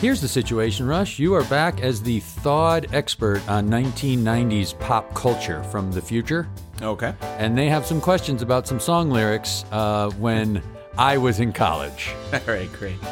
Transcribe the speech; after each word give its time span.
Here's 0.00 0.20
the 0.20 0.28
situation, 0.28 0.86
Rush. 0.86 1.18
You 1.18 1.34
are 1.34 1.44
back 1.44 1.80
as 1.80 2.02
the 2.02 2.20
thawed 2.20 2.86
expert 2.94 3.40
on 3.48 3.68
1990s 3.68 4.78
pop 4.78 5.12
culture 5.14 5.62
from 5.64 5.90
the 5.90 6.02
future, 6.02 6.46
Okay. 6.82 7.14
and 7.38 7.56
they 7.56 7.68
have 7.70 7.86
some 7.86 8.00
questions 8.00 8.42
about 8.42 8.68
some 8.68 8.78
song 8.78 9.10
lyrics 9.10 9.64
uh, 9.72 10.10
when 10.18 10.62
I 10.98 11.16
was 11.16 11.40
in 11.40 11.52
college. 11.52 12.10
All 12.32 12.40
right, 12.46 12.70
great. 12.74 13.02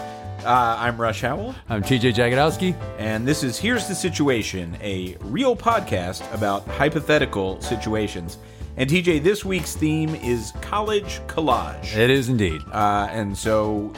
Uh, 0.44 0.76
I'm 0.78 1.00
Rush 1.00 1.22
Howell, 1.22 1.54
I'm 1.70 1.82
TJ 1.82 2.12
Jagodowski. 2.14 2.76
and 2.98 3.26
this 3.26 3.42
is 3.42 3.58
Here's 3.58 3.88
the 3.88 3.94
Situation, 3.94 4.76
a 4.82 5.16
real 5.20 5.56
podcast 5.56 6.32
about 6.34 6.68
hypothetical 6.68 7.60
situations. 7.62 8.36
And 8.76 8.90
TJ, 8.90 9.22
this 9.22 9.42
week's 9.44 9.74
theme 9.74 10.14
is 10.16 10.52
college 10.60 11.20
collage. 11.28 11.96
It 11.96 12.10
is 12.10 12.28
indeed. 12.28 12.60
Uh, 12.70 13.08
and 13.10 13.36
so, 13.38 13.90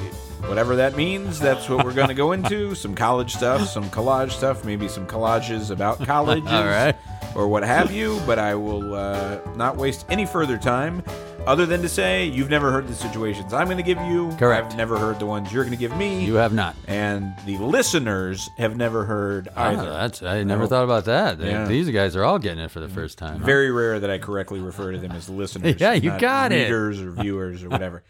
whatever 0.47 0.77
that 0.77 0.97
means, 0.97 1.39
that's 1.39 1.69
what 1.69 1.85
we're 1.85 1.93
going 1.95 2.09
to 2.09 2.15
go 2.15 2.33
into 2.33 2.75
some 2.77 2.95
college 2.95 3.35
stuff, 3.35 3.69
some 3.69 3.85
collage 3.91 4.31
stuff, 4.33 4.65
maybe 4.65 4.89
some 4.89 5.07
collages 5.07 5.71
about 5.71 5.99
right. 6.09 6.95
Or 7.35 7.49
what 7.49 7.63
have 7.65 7.93
you, 7.93 8.21
but 8.27 8.39
I 8.39 8.55
will 8.55 8.95
uh, 8.95 9.41
not 9.57 9.77
waste 9.77 10.07
any 10.09 10.25
further 10.25 10.57
time 10.57 11.03
other 11.47 11.65
than 11.67 11.81
to 11.83 11.89
say 11.89 12.25
you've 12.25 12.49
never 12.51 12.73
heard 12.73 12.89
the 12.89 12.95
situations 12.95 13.53
I'm 13.53 13.67
going 13.67 13.77
to 13.77 13.83
give 13.83 14.01
you. 14.07 14.35
Correct. 14.39 14.73
I've 14.73 14.77
never 14.77 14.99
heard 14.99 15.19
the 15.21 15.27
ones 15.27 15.53
you're 15.53 15.63
going 15.63 15.77
to 15.77 15.79
give 15.79 15.95
me. 15.97 16.25
You 16.25 16.35
have 16.37 16.53
not. 16.55 16.75
and 16.89 17.33
the 17.45 17.59
listeners 17.59 18.49
have 18.57 18.77
never 18.77 19.05
heard 19.05 19.49
Ah, 19.55 19.69
either. 19.69 19.91
that's 19.91 20.23
I 20.23 20.43
never 20.45 20.67
thought 20.67 20.83
about 20.85 21.05
that. 21.05 21.39
Yeah. 21.39 21.67
These 21.67 21.91
guys 21.91 22.17
are 22.17 22.25
all 22.25 22.39
getting 22.39 22.65
it 22.65 22.71
for 22.71 22.81
the 22.81 22.89
first 22.89 23.19
time. 23.19 23.41
huh? 23.41 23.47
Very 23.47 23.71
rare 23.71 24.01
that 24.01 24.11
I 24.11 24.19
correctly 24.19 24.59
refer 24.61 24.93
to 24.93 24.99
them 24.99 25.13
as 25.13 25.29
listeners. 25.29 25.77
Yeah, 25.81 25.93
you 25.93 26.11
got 26.19 26.53
it. 26.53 26.65
readers 26.65 27.01
or 27.03 27.11
viewers 27.13 27.63
or 27.63 27.69
whatever. 27.69 28.03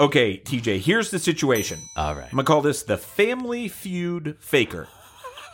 Okay, 0.00 0.38
TJ, 0.38 0.78
here's 0.80 1.10
the 1.10 1.18
situation. 1.18 1.78
All 1.96 2.14
right. 2.14 2.24
I'm 2.24 2.30
gonna 2.30 2.44
call 2.44 2.62
this 2.62 2.82
the 2.82 2.96
Family 2.96 3.68
Feud 3.68 4.36
Faker. 4.40 4.88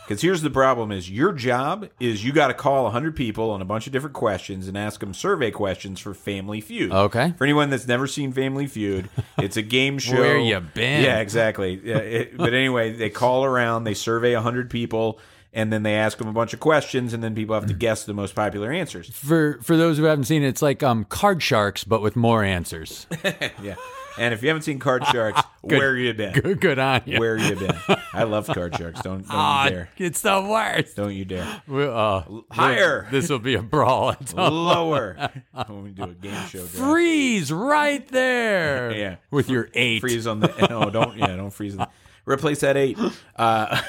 Because 0.07 0.21
here's 0.23 0.41
the 0.41 0.49
problem: 0.49 0.91
is 0.91 1.09
your 1.11 1.31
job 1.33 1.87
is 1.99 2.25
you 2.25 2.31
got 2.31 2.47
to 2.47 2.53
call 2.55 2.85
100 2.85 3.15
people 3.15 3.51
on 3.51 3.61
a 3.61 3.65
bunch 3.65 3.85
of 3.85 3.93
different 3.93 4.15
questions 4.15 4.67
and 4.67 4.75
ask 4.75 5.01
them 5.01 5.13
survey 5.13 5.51
questions 5.51 5.99
for 5.99 6.15
Family 6.15 6.61
Feud. 6.61 6.91
Okay. 6.91 7.33
For 7.37 7.43
anyone 7.43 7.69
that's 7.69 7.87
never 7.87 8.07
seen 8.07 8.31
Family 8.33 8.65
Feud, 8.65 9.07
it's 9.37 9.55
a 9.57 9.61
game 9.61 9.99
show. 9.99 10.15
Where 10.19 10.39
you 10.39 10.59
been? 10.61 11.03
Yeah, 11.03 11.19
exactly. 11.19 11.79
Yeah, 11.83 11.97
it- 11.97 12.37
but 12.37 12.53
anyway, 12.55 12.93
they 12.93 13.11
call 13.11 13.45
around, 13.45 13.83
they 13.83 13.93
survey 13.93 14.33
100 14.33 14.71
people, 14.71 15.19
and 15.53 15.71
then 15.71 15.83
they 15.83 15.93
ask 15.93 16.17
them 16.17 16.27
a 16.27 16.33
bunch 16.33 16.53
of 16.55 16.59
questions, 16.59 17.13
and 17.13 17.23
then 17.23 17.35
people 17.35 17.53
have 17.53 17.67
to 17.67 17.73
guess 17.75 18.05
the 18.05 18.13
most 18.15 18.33
popular 18.33 18.71
answers. 18.71 19.09
For 19.11 19.59
for 19.61 19.77
those 19.77 19.97
who 19.99 20.05
haven't 20.05 20.23
seen 20.25 20.41
it, 20.41 20.47
it's 20.47 20.63
like 20.63 20.81
um 20.81 21.03
card 21.03 21.43
sharks 21.43 21.83
but 21.83 22.01
with 22.01 22.15
more 22.15 22.43
answers. 22.43 23.05
Yeah. 23.61 23.75
And 24.19 24.33
if 24.33 24.41
you 24.43 24.49
haven't 24.49 24.63
seen 24.63 24.79
Card 24.79 25.05
Sharks, 25.11 25.41
where 25.61 25.95
you 25.95 26.13
been? 26.13 26.33
good, 26.33 26.59
good 26.61 26.77
on 26.79 27.01
you. 27.05 27.19
Where 27.19 27.37
you 27.37 27.55
been? 27.55 27.75
I 28.13 28.23
love 28.23 28.47
Card 28.53 28.75
Sharks. 28.77 29.01
Don't 29.01 29.19
don't 29.21 29.27
Ah, 29.29 29.63
you 29.65 29.69
dare. 29.71 29.89
it's 29.97 30.21
the 30.21 30.41
worst. 30.41 30.95
Don't 30.95 31.13
you 31.15 31.25
dare. 31.25 31.61
Well, 31.67 31.97
uh, 31.97 32.53
Higher. 32.53 33.07
This 33.11 33.29
will 33.29 33.39
be 33.39 33.55
a 33.55 33.61
brawl. 33.61 34.15
Lower. 34.35 35.31
when 35.67 35.83
we 35.83 35.89
do 35.91 36.03
a 36.03 36.07
game 36.13 36.47
show. 36.47 36.65
Freeze 36.65 37.51
right 37.51 38.07
there. 38.09 38.91
Yeah. 38.95 39.15
With 39.31 39.49
your 39.49 39.69
eight. 39.73 40.01
Freeze 40.01 40.27
on 40.27 40.41
the. 40.41 40.67
No, 40.69 40.89
don't. 40.89 41.17
Yeah, 41.17 41.35
don't 41.35 41.51
freeze. 41.51 41.77
On, 41.77 41.87
replace 42.25 42.59
that 42.59 42.77
eight. 42.77 42.97
Uh, 43.35 43.81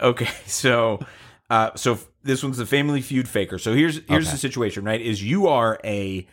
okay, 0.00 0.28
so. 0.46 1.00
Uh, 1.48 1.70
so 1.76 1.96
this 2.24 2.42
one's 2.42 2.56
the 2.56 2.66
Family 2.66 3.00
Feud 3.00 3.28
faker. 3.28 3.58
So 3.58 3.72
here's 3.72 4.00
here's 4.08 4.26
Okay. 4.26 4.32
the 4.32 4.36
situation, 4.38 4.84
right? 4.84 5.00
Is 5.00 5.22
you 5.22 5.46
are 5.46 5.78
a 5.84 6.26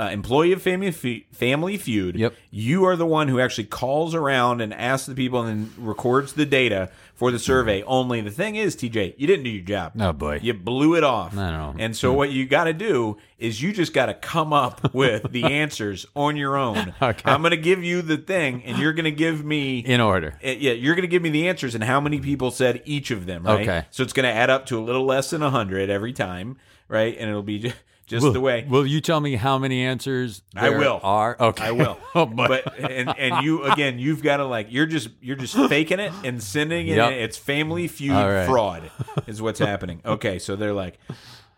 uh, 0.00 0.08
employee 0.10 0.52
of 0.52 0.62
Family 0.62 0.90
Fe- 0.90 1.26
Family 1.32 1.76
Feud. 1.76 2.16
Yep. 2.16 2.34
You 2.50 2.84
are 2.84 2.96
the 2.96 3.06
one 3.06 3.28
who 3.28 3.38
actually 3.40 3.64
calls 3.64 4.14
around 4.14 4.60
and 4.60 4.72
asks 4.72 5.06
the 5.06 5.14
people 5.14 5.42
and 5.42 5.66
then 5.66 5.84
records 5.86 6.32
the 6.32 6.46
data 6.46 6.90
for 7.14 7.30
the 7.30 7.38
survey. 7.38 7.82
Only 7.82 8.22
the 8.22 8.30
thing 8.30 8.56
is, 8.56 8.74
TJ, 8.76 9.14
you 9.18 9.26
didn't 9.26 9.44
do 9.44 9.50
your 9.50 9.64
job. 9.64 9.92
Oh 10.00 10.12
boy. 10.12 10.38
You 10.42 10.54
blew 10.54 10.94
it 10.96 11.04
off. 11.04 11.36
I 11.36 11.50
know. 11.50 11.74
And 11.78 11.94
so 11.94 12.12
what 12.14 12.30
you 12.30 12.46
got 12.46 12.64
to 12.64 12.72
do 12.72 13.18
is 13.38 13.60
you 13.62 13.72
just 13.72 13.92
got 13.92 14.06
to 14.06 14.14
come 14.14 14.52
up 14.54 14.94
with 14.94 15.30
the 15.30 15.44
answers 15.44 16.06
on 16.16 16.36
your 16.36 16.56
own. 16.56 16.94
Okay. 17.02 17.30
I'm 17.30 17.40
going 17.42 17.50
to 17.50 17.56
give 17.56 17.82
you 17.84 18.02
the 18.02 18.16
thing, 18.16 18.62
and 18.64 18.78
you're 18.78 18.92
going 18.92 19.04
to 19.04 19.10
give 19.10 19.44
me. 19.44 19.80
In 19.80 20.00
order. 20.00 20.34
uh, 20.44 20.48
yeah, 20.50 20.72
you're 20.72 20.94
going 20.94 21.02
to 21.02 21.08
give 21.08 21.22
me 21.22 21.30
the 21.30 21.48
answers 21.48 21.74
and 21.74 21.82
how 21.84 22.00
many 22.00 22.20
people 22.20 22.50
said 22.50 22.82
each 22.84 23.10
of 23.10 23.26
them, 23.26 23.44
right? 23.44 23.60
Okay. 23.68 23.86
So 23.90 24.02
it's 24.02 24.12
going 24.12 24.24
to 24.28 24.32
add 24.32 24.48
up 24.50 24.66
to 24.66 24.78
a 24.78 24.82
little 24.82 25.04
less 25.04 25.30
than 25.30 25.40
100 25.42 25.88
every 25.90 26.12
time, 26.12 26.56
right? 26.88 27.16
And 27.18 27.28
it'll 27.28 27.42
be 27.42 27.58
ju- 27.58 27.72
just 28.10 28.24
Will, 28.24 28.32
the 28.32 28.40
way. 28.40 28.66
will 28.68 28.86
you 28.86 29.00
tell 29.00 29.20
me 29.20 29.36
how 29.36 29.56
many 29.58 29.82
answers 29.84 30.42
I 30.54 30.68
there 30.68 30.78
will. 30.78 31.00
are? 31.02 31.36
Okay. 31.40 31.64
I 31.64 31.70
will. 31.70 31.96
oh. 32.14 32.26
But 32.26 32.78
and 32.78 33.08
and 33.16 33.44
you 33.44 33.62
again, 33.64 33.98
you've 33.98 34.22
got 34.22 34.38
to 34.38 34.44
like 34.44 34.66
you're 34.70 34.86
just 34.86 35.08
you're 35.22 35.36
just 35.36 35.54
faking 35.68 36.00
it 36.00 36.12
and 36.24 36.42
sending 36.42 36.88
it. 36.88 36.96
Yep. 36.96 37.12
It's 37.12 37.38
family 37.38 37.86
feud 37.88 38.12
right. 38.16 38.46
fraud 38.46 38.90
is 39.26 39.40
what's 39.40 39.60
happening. 39.60 40.02
Okay, 40.04 40.38
so 40.38 40.56
they're 40.56 40.74
like, 40.74 40.98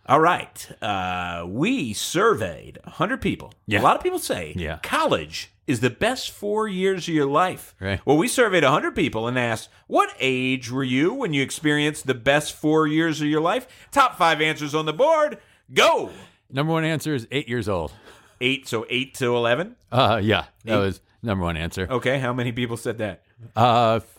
all 0.07 0.21
right, 0.21 0.71
uh, 0.83 1.45
we 1.49 1.93
surveyed 1.95 2.79
100 2.85 3.21
people. 3.23 3.53
Yeah. 3.67 3.81
A 3.81 3.83
lot 3.83 3.97
of 3.97 4.03
people 4.03 4.19
say 4.19 4.53
Yeah. 4.55 4.79
college 4.83 5.51
is 5.67 5.81
the 5.81 5.91
best 5.91 6.31
four 6.33 6.67
years 6.69 7.09
of 7.09 7.15
your 7.15 7.27
life. 7.27 7.75
Right. 7.81 8.01
Well, 8.05 8.17
we 8.19 8.27
surveyed 8.29 8.65
100 8.65 8.95
people 8.97 9.27
and 9.29 9.39
asked, 9.39 9.69
what 9.87 10.13
age 10.19 10.71
were 10.71 10.83
you 10.85 11.15
when 11.15 11.33
you 11.33 11.43
experienced 11.43 12.07
the 12.07 12.15
best 12.15 12.53
four 12.55 12.87
years 12.89 13.21
of 13.21 13.29
your 13.29 13.41
life? 13.41 13.67
Top 13.93 14.19
five 14.19 14.41
answers 14.41 14.75
on 14.75 14.87
the 14.87 14.93
board. 14.93 15.39
Go. 15.73 16.11
Number 16.53 16.73
one 16.73 16.85
answer 16.85 17.15
is 17.15 17.27
eight 17.31 17.49
years 17.49 17.69
old. 17.69 17.93
Eight, 18.41 18.67
so 18.69 18.85
eight 18.91 19.15
to 19.15 19.37
11. 19.37 19.77
Uh, 19.91 20.21
yeah, 20.23 20.47
that 20.65 20.75
Eight. 20.75 20.81
was 20.81 21.01
number 21.23 21.45
one 21.45 21.57
answer. 21.57 21.87
Okay, 21.89 22.19
how 22.19 22.33
many 22.33 22.51
people 22.53 22.77
said 22.77 22.99
that? 22.99 23.23
Uh, 23.55 24.01
f- 24.03 24.19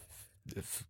f- 0.58 0.86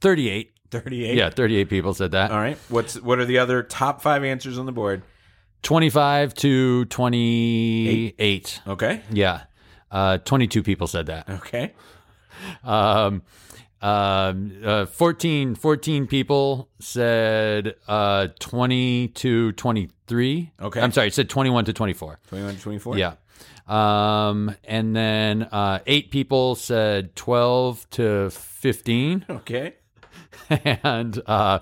thirty-eight. 0.00 0.52
38. 0.70 1.14
Yeah, 1.16 1.30
thirty-eight 1.30 1.68
people 1.70 1.94
said 1.94 2.10
that. 2.12 2.30
All 2.30 2.36
right. 2.38 2.58
What's 2.68 3.00
what 3.00 3.18
are 3.18 3.24
the 3.24 3.38
other 3.38 3.62
top 3.62 4.02
five 4.02 4.22
answers 4.24 4.58
on 4.58 4.66
the 4.66 4.72
board? 4.72 5.02
Twenty-five 5.62 6.34
to 6.34 6.84
twenty-eight. 6.86 8.60
Okay. 8.66 9.02
Yeah, 9.10 9.42
uh, 9.90 10.18
twenty-two 10.18 10.62
people 10.62 10.86
said 10.86 11.06
that. 11.06 11.28
Okay. 11.28 11.72
Um, 12.64 13.22
um, 13.80 14.52
uh, 14.64 14.86
14, 14.86 15.54
14 15.54 16.06
people 16.06 16.68
said 16.80 17.74
uh, 17.86 18.28
20 18.38 19.08
to 19.08 19.52
23. 19.52 20.52
Okay. 20.60 20.80
I'm 20.80 20.92
sorry, 20.92 21.08
it 21.08 21.14
said 21.14 21.28
21 21.28 21.66
to 21.66 21.72
24. 21.72 22.18
21 22.28 22.54
to 22.56 22.60
24? 22.60 22.98
Yeah. 22.98 23.14
Um, 23.68 24.54
and 24.64 24.96
then 24.96 25.42
uh, 25.42 25.80
eight 25.86 26.10
people 26.10 26.54
said 26.54 27.14
12 27.14 27.90
to 27.90 28.30
15. 28.30 29.26
Okay. 29.30 29.74
and 30.82 31.20
uh, 31.26 31.58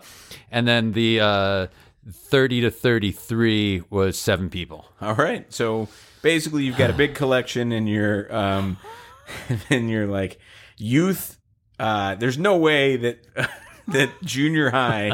and 0.50 0.66
then 0.69 0.93
the 0.93 1.21
uh, 1.21 1.66
30 2.10 2.62
to 2.62 2.71
33 2.71 3.82
was 3.91 4.19
seven 4.19 4.49
people. 4.50 4.87
All 5.00 5.15
right. 5.15 5.53
So 5.53 5.88
basically, 6.22 6.65
you've 6.65 6.76
got 6.76 6.91
a 6.91 6.93
big 6.93 7.15
collection 7.15 7.72
in 7.72 7.87
your 7.87 8.34
um, 8.34 8.76
and 9.71 9.91
you're 9.91 10.06
like 10.06 10.38
youth. 10.76 11.36
Uh, 11.78 12.14
there's 12.14 12.38
no 12.38 12.56
way 12.56 12.97
that 12.97 13.19
that 13.88 14.10
junior 14.22 14.70
high 14.70 15.12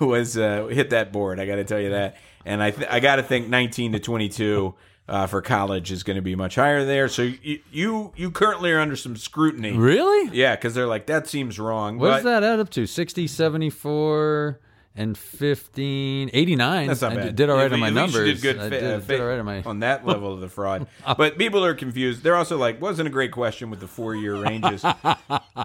was 0.00 0.36
uh, 0.36 0.66
hit 0.66 0.90
that 0.90 1.12
board. 1.12 1.40
I 1.40 1.46
got 1.46 1.56
to 1.56 1.64
tell 1.64 1.80
you 1.80 1.90
that. 1.90 2.16
And 2.44 2.62
I 2.62 2.70
th- 2.70 2.88
I 2.90 3.00
got 3.00 3.16
to 3.16 3.22
think 3.22 3.48
19 3.48 3.92
to 3.92 4.00
22 4.00 4.74
uh, 5.08 5.26
for 5.26 5.42
college 5.42 5.92
is 5.92 6.02
going 6.02 6.16
to 6.16 6.22
be 6.22 6.34
much 6.34 6.56
higher 6.56 6.84
there. 6.84 7.08
So 7.08 7.22
you, 7.22 7.60
you 7.70 8.12
you 8.16 8.30
currently 8.30 8.72
are 8.72 8.80
under 8.80 8.96
some 8.96 9.16
scrutiny. 9.16 9.72
Really? 9.72 10.36
Yeah, 10.36 10.56
because 10.56 10.74
they're 10.74 10.86
like 10.86 11.06
that 11.06 11.26
seems 11.28 11.58
wrong. 11.58 11.98
What 11.98 12.08
does 12.10 12.22
but- 12.24 12.40
that 12.40 12.44
add 12.44 12.60
up 12.60 12.70
to? 12.70 12.86
60, 12.86 13.26
74, 13.26 14.60
and 14.94 15.16
15, 15.16 16.30
89. 16.32 16.86
That's 16.86 17.00
not 17.00 17.12
I 17.12 17.14
bad. 17.16 17.36
did 17.36 17.48
all 17.48 17.56
right 17.56 17.72
on 17.72 17.80
my 17.80 17.90
numbers. 17.90 18.40
Did 18.40 18.42
good 18.42 18.58
I 18.58 18.68
did, 18.68 18.84
uh, 18.84 18.98
did 18.98 19.20
all 19.20 19.26
right 19.26 19.38
on 19.38 19.44
my. 19.44 19.62
on 19.62 19.80
that 19.80 20.06
level 20.06 20.32
of 20.32 20.40
the 20.40 20.48
fraud. 20.48 20.86
but 21.16 21.38
people 21.38 21.64
are 21.64 21.74
confused. 21.74 22.22
They're 22.22 22.36
also 22.36 22.58
like, 22.58 22.80
wasn't 22.80 23.08
a 23.08 23.10
great 23.10 23.32
question 23.32 23.70
with 23.70 23.80
the 23.80 23.88
four 23.88 24.14
year 24.14 24.36
ranges. 24.36 24.84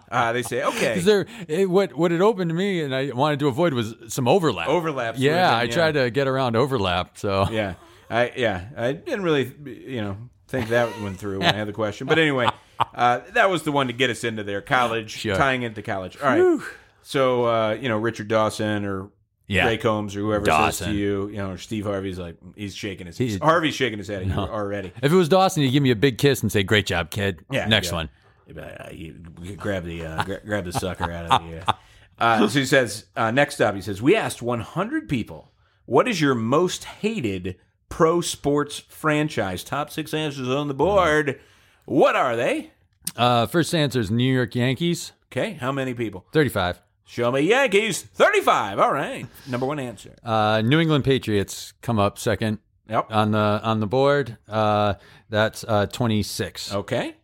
uh, 0.09 0.33
they 0.33 0.43
say, 0.43 0.63
okay, 0.63 0.99
there 0.99 1.25
it, 1.47 1.69
what 1.69 1.93
what 1.93 2.11
it 2.11 2.21
opened 2.21 2.49
to 2.49 2.55
me 2.55 2.81
and 2.81 2.95
I 2.95 3.11
wanted 3.11 3.39
to 3.39 3.47
avoid 3.47 3.73
was 3.73 3.95
some 4.07 4.27
overlap. 4.27 4.67
Overlap. 4.67 5.15
Yeah, 5.17 5.55
I 5.55 5.67
tried 5.67 5.93
to 5.93 6.09
get 6.09 6.27
around 6.27 6.55
overlap. 6.55 7.17
So 7.17 7.47
Yeah, 7.49 7.75
I 8.09 8.31
yeah, 8.35 8.69
I 8.77 8.93
didn't 8.93 9.23
really, 9.23 9.51
you 9.65 10.01
know, 10.01 10.17
think 10.47 10.69
that 10.69 11.01
went 11.01 11.17
through 11.17 11.39
when 11.39 11.53
I 11.53 11.57
had 11.57 11.67
the 11.67 11.73
question. 11.73 12.07
But 12.07 12.17
anyway, 12.19 12.47
uh, 12.95 13.21
that 13.33 13.49
was 13.49 13.63
the 13.63 13.71
one 13.73 13.87
to 13.87 13.93
get 13.93 14.09
us 14.09 14.23
into 14.23 14.43
there. 14.43 14.61
College, 14.61 15.11
Sure. 15.11 15.35
tying 15.35 15.63
into 15.63 15.81
college. 15.81 16.17
All 16.21 16.29
right. 16.29 16.65
So 17.03 17.45
uh, 17.45 17.77
you 17.79 17.89
know, 17.89 17.97
Richard 17.97 18.27
Dawson 18.27 18.85
or 18.85 19.09
Yeah. 19.47 19.65
Ray 19.67 19.77
Combs 19.77 20.15
or 20.15 20.19
whoever 20.19 20.45
says 20.45 20.79
to 20.79 20.91
you, 20.93 21.29
you 21.29 21.37
know, 21.37 21.51
or 21.51 21.57
Steve 21.57 21.85
Harvey's 21.85 22.19
like 22.19 22.35
he's 22.55 22.75
shaking 22.75 23.07
his 23.07 23.17
He- 23.17 23.37
Harvey's 23.37 23.75
shaking 23.75 23.97
his 23.97 24.07
head 24.09 24.27
you 24.27 24.33
already. 24.33 24.91
if 25.01 25.11
it 25.11 25.15
was 25.15 25.29
Dawson, 25.29 25.63
he'd 25.63 25.71
give 25.71 25.81
me 25.83 25.91
a 25.91 25.95
big 25.95 26.17
kiss 26.17 26.41
and 26.41 26.51
say, 26.51 26.63
"Great 26.63 26.85
job, 26.85 27.09
kid." 27.11 27.39
Yeah, 27.49 27.65
Next 27.67 27.89
yeah. 27.89 27.95
one. 27.95 28.09
Uh, 28.57 28.89
you 28.91 29.13
grab 29.57 29.83
the 29.85 30.05
uh, 30.05 30.23
gra- 30.23 30.41
grab 30.45 30.65
the 30.65 30.73
sucker 30.73 31.11
out 31.11 31.25
of 31.31 31.41
the. 31.49 31.75
Uh, 32.19 32.47
so 32.47 32.57
he 32.59 32.65
says 32.65 33.05
uh, 33.15 33.29
next 33.29 33.61
up, 33.61 33.75
he 33.75 33.81
says 33.81 34.01
we 34.01 34.15
asked 34.15 34.41
100 34.41 35.07
people, 35.07 35.51
what 35.85 36.07
is 36.07 36.19
your 36.19 36.33
most 36.33 36.83
hated 36.83 37.55
pro 37.89 38.21
sports 38.21 38.79
franchise? 38.79 39.63
Top 39.63 39.91
six 39.91 40.15
answers 40.15 40.49
on 40.49 40.67
the 40.67 40.73
board. 40.73 41.39
What 41.85 42.15
are 42.15 42.35
they? 42.35 42.71
Uh, 43.15 43.45
first 43.45 43.75
answer 43.75 43.99
is 43.99 44.09
New 44.09 44.33
York 44.33 44.55
Yankees, 44.55 45.11
Okay, 45.31 45.53
how 45.61 45.71
many 45.71 45.93
people? 45.93 46.25
35. 46.33 46.81
Show 47.07 47.31
me 47.31 47.39
Yankees. 47.41 48.01
35. 48.03 48.79
All 48.79 48.91
right. 48.93 49.25
Number 49.47 49.65
one 49.65 49.79
answer. 49.79 50.13
Uh, 50.23 50.61
New 50.61 50.79
England 50.79 51.05
Patriots 51.05 51.73
come 51.81 51.99
up 51.99 52.19
second 52.19 52.59
Yep. 52.89 53.07
on 53.11 53.31
the 53.31 53.37
on 53.63 53.79
the 53.79 53.87
board. 53.87 54.37
Uh, 54.47 54.95
that's 55.29 55.63
uh, 55.67 55.87
26. 55.87 56.73
Okay. 56.73 57.15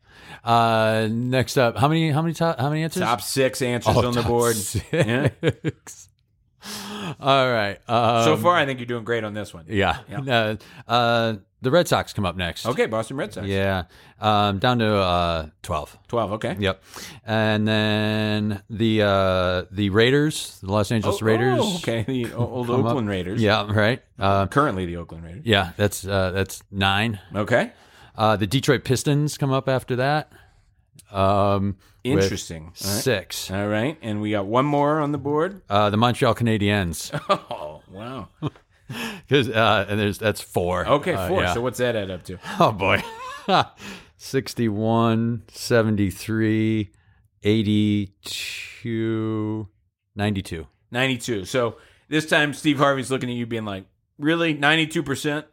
Uh, 0.44 1.07
next 1.12 1.57
up, 1.57 1.77
how 1.77 1.88
many 1.88 2.12
how 2.12 2.21
many 2.21 2.33
top, 2.33 2.59
how 2.59 2.69
many 2.69 2.83
answers? 2.83 3.03
Top 3.03 3.21
six 3.21 3.62
answers 3.62 3.95
Oh, 3.95 4.06
on 4.07 4.13
the 4.13 4.24
board. 4.24 4.56
six. 4.56 4.85
Yeah. 4.91 5.30
All 7.19 7.51
right. 7.51 7.77
Um, 7.88 8.24
So 8.24 8.38
far, 8.38 8.56
I 8.56 8.65
think 8.65 8.80
you're 8.80 8.86
doing 8.88 9.04
great 9.04 9.24
on 9.24 9.33
this 9.33 9.54
one. 9.54 9.65
yeah. 9.68 10.00
Uh, 10.12 10.56
uh, 10.92 11.36
the 11.62 11.71
Red 11.71 11.88
Sox 11.88 12.12
come 12.12 12.25
up 12.25 12.36
next. 12.36 12.65
Okay, 12.65 12.88
Boston 12.88 13.15
Red 13.15 13.33
Sox. 13.33 13.48
Yeah. 13.48 13.83
Um, 14.19 14.60
down 14.60 14.80
to 14.80 14.95
uh, 14.98 15.48
12. 15.62 15.98
12. 16.10 16.31
Okay. 16.33 16.56
Yep. 16.60 16.83
And 17.25 17.65
then 17.68 18.62
the 18.69 19.01
uh, 19.04 19.63
the 19.71 19.89
Raiders, 19.89 20.60
the 20.62 20.71
Los 20.71 20.92
Angeles 20.92 21.21
Raiders. 21.21 21.60
Oh, 21.62 21.75
okay. 21.77 22.04
The 22.06 22.33
old 22.36 22.68
come 22.68 22.81
up. 22.81 22.86
Oakland 22.92 23.07
Raiders. 23.10 23.42
Yeah, 23.42 23.71
right. 23.71 24.01
Uh, 24.19 24.48
Currently 24.48 24.86
the 24.88 24.98
Oakland 24.98 25.24
Raiders. 25.24 25.44
yeah, 25.45 25.71
that's 25.77 26.06
uh, 26.06 26.31
that's 26.31 26.63
nine. 26.69 27.19
Okay. 27.33 27.71
Uh, 28.15 28.36
the 28.36 28.45
Detroit 28.45 28.83
Pistons 28.83 29.38
come 29.38 29.51
up 29.51 29.68
after 29.69 29.95
that. 29.95 30.31
Um, 31.13 31.77
Interesting. 32.04 32.63
All 32.63 32.69
right. 32.69 32.75
Six. 32.77 33.51
All 33.51 33.68
right. 33.68 33.98
And 34.01 34.21
we 34.21 34.31
got 34.31 34.45
one 34.45 34.65
more 34.65 35.00
on 35.00 35.12
the 35.12 35.18
board. 35.18 35.62
Uh, 35.69 35.89
the 35.89 35.98
Montreal 35.98 36.36
Canadiens, 36.36 37.12
Oh, 37.51 37.81
wow. 37.89 38.30
because 39.27 39.50
uh, 39.50 39.86
and 39.88 40.00
there's 40.00 40.18
that's 40.18 40.42
four. 40.42 40.86
Okay, 40.88 41.13
Uh, 41.13 41.27
four. 41.27 41.42
yeah. 41.42 41.54
So 41.54 41.62
what's 41.62 41.77
that 41.77 41.95
add 41.95 42.12
up 42.12 42.24
to? 42.24 42.38
Oh 42.60 42.71
boy. 42.71 43.01
61, 44.18 45.44
73, 45.50 46.92
82, 47.44 49.68
92. 50.15 50.68
92. 50.92 51.45
So 51.45 51.77
this 52.10 52.25
time 52.25 52.54
Steve 52.54 52.77
Harvey's 52.77 53.12
looking 53.12 53.30
at 53.30 53.36
you 53.36 53.45
being 53.45 53.65
like, 53.65 53.86
really? 54.18 54.56
92%? 54.56 55.44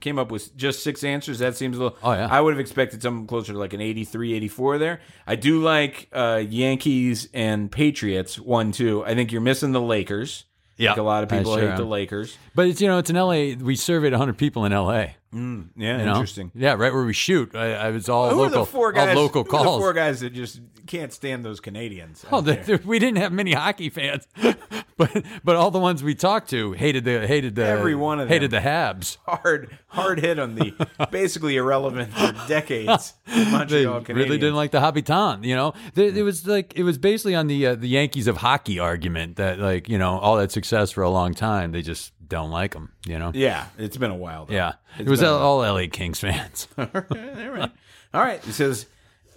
Came 0.00 0.18
up 0.18 0.30
with 0.30 0.56
just 0.56 0.82
six 0.82 1.04
answers. 1.04 1.38
That 1.38 1.56
seems 1.56 1.76
a 1.76 1.82
little. 1.82 1.98
Oh, 2.02 2.12
yeah. 2.12 2.28
I 2.30 2.40
would 2.40 2.54
have 2.54 2.60
expected 2.60 3.02
something 3.02 3.26
closer 3.26 3.52
to 3.52 3.58
like 3.58 3.74
an 3.74 3.80
83, 3.80 4.32
84 4.34 4.78
there. 4.78 5.00
I 5.26 5.36
do 5.36 5.60
like 5.60 6.08
uh, 6.12 6.42
Yankees 6.48 7.28
and 7.34 7.70
Patriots, 7.70 8.38
one, 8.40 8.72
two. 8.72 9.04
I 9.04 9.14
think 9.14 9.32
you're 9.32 9.40
missing 9.42 9.72
the 9.72 9.80
Lakers. 9.80 10.44
Yeah. 10.78 10.90
Like 10.90 10.98
a 10.98 11.02
lot 11.02 11.22
of 11.22 11.28
people 11.30 11.56
sure 11.56 11.70
hate 11.70 11.76
the. 11.76 11.84
Lakers. 11.84 12.36
But 12.54 12.68
it's, 12.68 12.80
you 12.80 12.88
know, 12.88 12.98
it's 12.98 13.10
in 13.10 13.16
LA. 13.16 13.54
We 13.62 13.76
surveyed 13.76 14.12
100 14.12 14.36
people 14.36 14.64
in 14.64 14.72
LA. 14.72 15.08
Mm, 15.34 15.68
yeah, 15.76 15.98
You 15.98 16.04
know? 16.04 16.12
interesting. 16.12 16.50
Yeah, 16.54 16.74
right 16.74 16.92
where 16.92 17.04
we 17.04 17.12
shoot. 17.12 17.54
I, 17.54 17.72
I 17.74 17.90
was 17.90 18.08
all 18.08 18.30
Who 18.30 18.36
local, 18.36 18.58
are 18.58 18.64
the 18.64 18.70
four 18.70 18.92
guys? 18.92 19.16
all 19.16 19.22
local 19.22 19.44
who 19.44 19.56
are 19.56 19.64
the 19.64 19.70
four 19.70 19.92
guys 19.92 20.20
that 20.20 20.30
just 20.32 20.60
can't 20.86 21.12
stand 21.12 21.44
those 21.44 21.60
Canadiens. 21.60 22.24
Oh, 22.30 22.40
the, 22.40 22.54
the- 22.54 22.80
we 22.86 22.98
didn't 22.98 23.18
have 23.18 23.32
many 23.32 23.52
hockey 23.52 23.90
fans, 23.90 24.26
but 24.96 25.24
but 25.44 25.56
all 25.56 25.70
the 25.70 25.78
ones 25.80 26.02
we 26.02 26.14
talked 26.14 26.48
to 26.50 26.72
hated 26.72 27.04
the 27.04 27.26
hated 27.26 27.54
the 27.56 27.66
Every 27.66 27.94
one 27.94 28.20
of 28.20 28.28
hated 28.28 28.50
them. 28.52 28.62
the 28.62 28.68
Habs. 28.68 29.18
hard, 29.26 29.76
hard 29.88 30.20
hit 30.20 30.38
on 30.38 30.54
the 30.54 30.72
basically 31.10 31.56
irrelevant 31.56 32.12
for 32.14 32.32
decades 32.48 33.14
They 33.26 33.50
Montreal 33.50 34.02
Canadiens. 34.02 34.14
really 34.16 34.38
didn't 34.38 34.54
like 34.56 34.70
the 34.70 34.80
Habitant. 34.80 35.44
You 35.44 35.56
know, 35.56 35.74
it 35.96 36.22
was 36.24 36.46
like 36.46 36.72
it 36.76 36.84
was 36.84 36.98
basically 36.98 37.34
on 37.34 37.48
the 37.48 37.66
uh, 37.66 37.74
the 37.74 37.88
Yankees 37.88 38.26
of 38.28 38.38
hockey 38.38 38.78
argument 38.78 39.36
that 39.36 39.58
like 39.58 39.88
you 39.88 39.98
know 39.98 40.18
all 40.18 40.36
that 40.36 40.52
success 40.52 40.92
for 40.92 41.02
a 41.02 41.10
long 41.10 41.34
time 41.34 41.72
they 41.72 41.82
just 41.82 42.12
don't 42.28 42.50
like 42.50 42.72
them. 42.72 42.92
You 43.06 43.18
know, 43.18 43.32
Yeah, 43.34 43.66
it's 43.78 43.96
been 43.96 44.10
a 44.10 44.16
while. 44.16 44.46
Though. 44.46 44.54
yeah, 44.54 44.72
It's 44.98 45.02
it 45.02 45.08
was 45.08 45.20
been 45.20 45.28
a 45.28 45.32
all, 45.32 45.62
all 45.64 45.74
LA 45.74 45.86
Kings 45.90 46.18
fans. 46.20 46.68
all 46.78 46.88
right. 46.92 47.70
All 48.14 48.20
right. 48.22 48.46
It 48.48 48.52
says, 48.52 48.86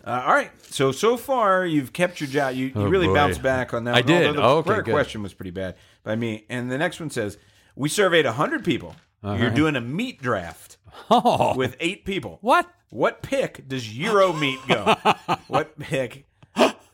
uh, 0.05 0.23
all 0.25 0.33
right. 0.33 0.51
So 0.71 0.91
so 0.91 1.17
far 1.17 1.65
you've 1.65 1.91
kept 1.93 2.19
your 2.21 2.29
job. 2.29 2.55
You, 2.55 2.67
you 2.67 2.71
Oh, 2.75 2.87
really 2.87 3.07
boy. 3.07 3.13
bounced 3.15 3.41
back 3.41 3.73
on 3.73 3.83
that. 3.85 3.95
I 3.95 3.99
one, 3.99 4.05
did. 4.07 4.27
although 4.27 4.41
the 4.41 4.47
okay, 4.47 4.67
prior 4.67 4.81
good. 4.83 4.91
question 4.93 5.23
was 5.23 5.33
pretty 5.33 5.51
bad 5.51 5.75
by 6.03 6.15
me. 6.15 6.45
And 6.49 6.71
the 6.71 6.77
next 6.77 6.99
one 6.99 7.09
says, 7.09 7.37
we 7.75 7.89
surveyed 7.89 8.25
hundred 8.25 8.63
people. 8.63 8.95
You're 9.23 9.49
doing 9.49 9.75
a 9.75 9.81
meat 9.81 10.21
draft 10.21 10.77
oh, 11.09 11.53
with 11.55 11.75
eight 11.79 12.05
people. 12.05 12.37
what? 12.41 12.69
What 12.89 13.21
pick 13.21 13.67
does 13.67 13.95
Euro 13.97 14.33
meat 14.33 14.59
go? 14.67 14.95
what 15.47 15.77
pick? 15.77 16.25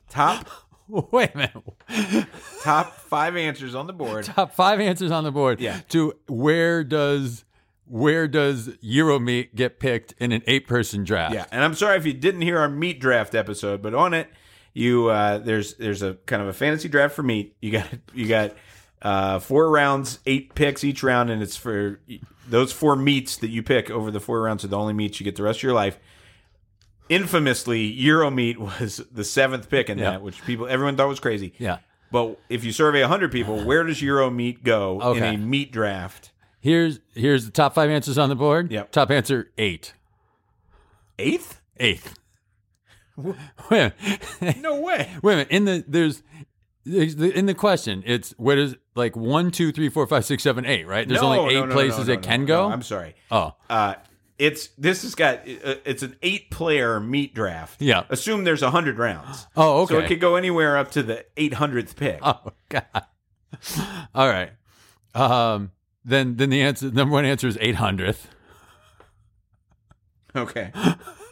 Top 0.09 0.50
Wait 1.12 1.32
a 1.34 1.38
minute. 1.38 2.28
top 2.64 2.96
five 2.96 3.36
answers 3.36 3.76
on 3.76 3.88
the 3.88 3.94
board. 3.94 4.26
Top 4.36 4.54
five 4.54 4.80
answers 4.80 5.12
on 5.12 5.24
the 5.24 5.32
board. 5.32 5.60
Yeah. 5.60 5.82
To 5.90 6.14
where 6.28 6.84
does 6.84 7.44
where 7.88 8.28
does 8.28 8.70
Euro 8.82 9.20
Euromeat 9.20 9.56
get 9.56 9.80
picked 9.80 10.14
in 10.20 10.32
an 10.32 10.42
eight 10.48 10.68
person 10.68 11.04
draft? 11.04 11.34
Yeah, 11.34 11.46
and 11.52 11.64
I'm 11.64 11.76
sorry 11.76 11.98
if 11.98 12.06
you 12.06 12.14
didn't 12.14 12.42
hear 12.42 12.60
our 12.60 12.70
meat 12.70 13.00
draft 13.00 13.36
episode, 13.36 13.82
but 13.82 13.94
on 13.94 14.14
it, 14.14 14.30
you 14.74 15.08
uh, 15.10 15.40
there's 15.40 15.76
there's 15.76 16.02
a 16.02 16.16
kind 16.26 16.42
of 16.42 16.48
a 16.48 16.54
fantasy 16.54 16.90
draft 16.90 17.16
for 17.16 17.24
meat. 17.24 17.56
You 17.62 17.72
got 17.72 17.88
you 18.14 18.28
got 18.28 18.56
uh, 19.02 19.40
four 19.40 19.70
rounds, 19.70 20.20
eight 20.26 20.56
picks 20.56 20.84
each 20.84 21.04
round, 21.04 21.30
and 21.30 21.42
it's 21.42 21.56
for 21.56 22.00
those 22.48 22.72
four 22.72 22.96
meats 22.96 23.38
that 23.38 23.50
you 23.50 23.64
pick 23.64 23.90
over 23.90 24.12
the 24.12 24.20
four 24.20 24.42
rounds 24.42 24.64
are 24.64 24.68
the 24.68 24.78
only 24.78 24.94
meats 24.94 25.20
you 25.20 25.24
get 25.24 25.36
the 25.36 25.44
rest 25.44 25.60
of 25.60 25.64
your 25.64 25.74
life. 25.74 25.98
Infamously, 27.10 27.81
Euro 27.84 28.31
meat 28.31 28.60
was 28.60 29.02
the 29.12 29.24
seventh 29.24 29.69
pick 29.69 29.90
in 29.90 29.98
Yeah. 29.98 30.12
that, 30.12 30.22
which 30.22 30.44
people 30.46 30.68
everyone 30.68 30.96
thought 30.98 31.07
was 31.07 31.19
crazy. 31.19 31.54
Yeah. 31.60 31.78
But 32.12 32.40
if 32.50 32.63
you 32.63 32.72
survey 32.72 33.02
100 33.02 33.31
people, 33.31 33.63
where 33.63 33.84
does 33.84 34.02
Euro 34.02 34.30
meat 34.30 34.63
go 34.63 35.00
in 35.02 35.07
Okay. 35.07 35.36
a 35.36 35.38
meat 35.38 35.72
draft? 35.72 36.31
Here's 36.60 37.00
here's 37.13 37.46
the 37.46 37.52
top 37.52 37.75
five 37.75 37.90
answers 37.90 38.18
on 38.18 38.30
the 38.30 38.36
board. 38.36 38.72
Yep. 38.72 38.92
Top 38.92 39.12
answer 39.12 39.52
eight. 39.57 39.94
Eighth? 41.19 41.62
Eighth. 41.78 42.18
Wait. 43.69 43.94
No 44.62 44.81
way. 44.81 45.10
wait 45.24 45.34
a 45.34 45.36
minute. 45.38 45.48
In 45.52 45.66
the 45.66 45.86
there's 45.88 46.24
in 46.86 47.46
the 47.46 47.54
question, 47.56 48.04
it's 48.06 48.31
where 48.38 48.56
does 48.56 48.75
like 48.96 49.16
one, 49.16 49.52
two, 49.52 49.72
three, 49.72 49.90
four, 49.90 50.06
five, 50.07 50.25
six, 50.25 50.44
seven, 50.44 50.66
eight, 50.66 50.86
right? 50.88 51.07
There's 51.07 51.22
No, 51.22 51.34
only 51.34 51.56
eight 51.56 51.60
no, 51.62 51.66
no, 51.68 51.74
places 51.74 52.07
it 52.10 52.22
can 52.22 52.46
go. 52.46 52.68
no, 52.68 52.74
I'm 52.74 52.81
sorry. 52.84 53.16
oh, 53.31 53.54
Uh, 53.69 53.96
it's 54.38 54.68
this 54.78 55.04
has 55.04 55.16
got 55.16 55.40
uh, 55.40 55.76
it's 55.86 56.04
an 56.04 56.16
eight 56.22 56.52
player 56.52 57.00
meat 57.00 57.34
draft. 57.34 57.82
Yeah. 57.82 58.04
Assume 58.10 58.44
there's 58.44 58.62
a 58.62 58.72
hundred 58.72 58.98
rounds. 58.98 59.48
oh, 59.56 59.84
okay. 59.84 59.96
So 59.96 60.00
it 60.00 60.08
could 60.08 60.20
go 60.20 60.36
anywhere 60.36 60.78
up 60.78 60.92
to 60.92 61.04
the 61.04 61.26
800th 61.38 61.96
pick. 61.96 62.20
Oh 62.22 62.52
God. 62.70 62.84
All 64.16 64.28
right. 64.28 64.52
Um. 65.14 65.72
Then 66.04 66.36
then 66.36 66.50
the 66.52 66.62
answer 66.62 66.92
number 66.92 67.14
one 67.14 67.26
answer 67.26 67.48
is 67.48 67.58
eight 67.62 67.76
hundredth. 67.76 68.28
Okay. 70.36 70.72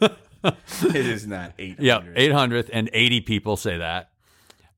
it 0.00 0.94
is 0.94 1.26
not 1.26 1.52
800. 1.58 1.82
Yeah, 1.82 2.02
eight 2.16 2.32
hundredth, 2.32 2.70
and 2.72 2.90
eighty 2.92 3.20
people 3.20 3.56
say 3.56 3.78
that. 3.78 4.10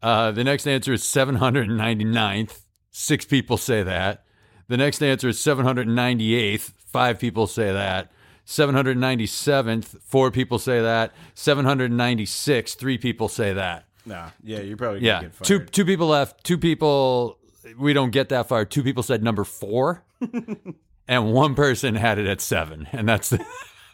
Uh, 0.03 0.33
the 0.33 0.45
next 0.45 0.67
answer 0.67 0.93
is 0.93 1.03
seven 1.03 1.37
hundred 1.37 1.69
and 1.69 1.79
ninety 1.79 2.05
ninth. 2.05 2.63
Six 2.91 3.25
people 3.25 3.57
say 3.57 3.83
that. 3.83 4.25
The 4.69 4.77
next 4.77 5.03
answer 5.03 5.29
is 5.29 5.41
seven 5.41 5.65
hundred 5.65 5.87
and 5.87 5.97
ninety 5.97 6.35
eighth. 6.35 6.75
Five 6.77 7.19
people 7.19 7.47
say 7.47 7.73
that. 7.73 8.11
Seven 8.49 8.75
hundred 8.77 8.97
ninety 8.97 9.27
seventh. 9.27 9.97
Four 10.05 10.31
people 10.31 10.59
say 10.61 10.81
that. 10.81 11.13
Seven 11.35 11.65
hundred 11.65 11.91
ninety 11.91 12.25
six. 12.27 12.75
Three 12.77 12.97
people 12.97 13.29
say 13.29 13.53
that. 13.53 13.87
Nah. 14.07 14.31
Yeah, 14.45 14.61
you're 14.61 14.77
probably 14.77 15.01
Yeah, 15.01 15.15
gonna 15.17 15.29
get 15.31 15.43
two 15.43 15.59
fired. 15.59 15.73
two 15.73 15.85
people 15.85 16.07
left. 16.07 16.45
Two 16.45 16.57
people. 16.57 17.39
We 17.77 17.93
don't 17.93 18.11
get 18.11 18.29
that 18.29 18.47
far. 18.47 18.65
Two 18.65 18.85
people 18.85 19.03
said 19.03 19.25
number 19.25 19.43
four, 19.43 20.05
and 21.09 21.33
one 21.33 21.57
person 21.57 21.97
had 21.97 22.19
it 22.21 22.27
at 22.29 22.41
seven, 22.41 22.87
and 22.93 23.09
that's 23.09 23.31
the, 23.31 23.45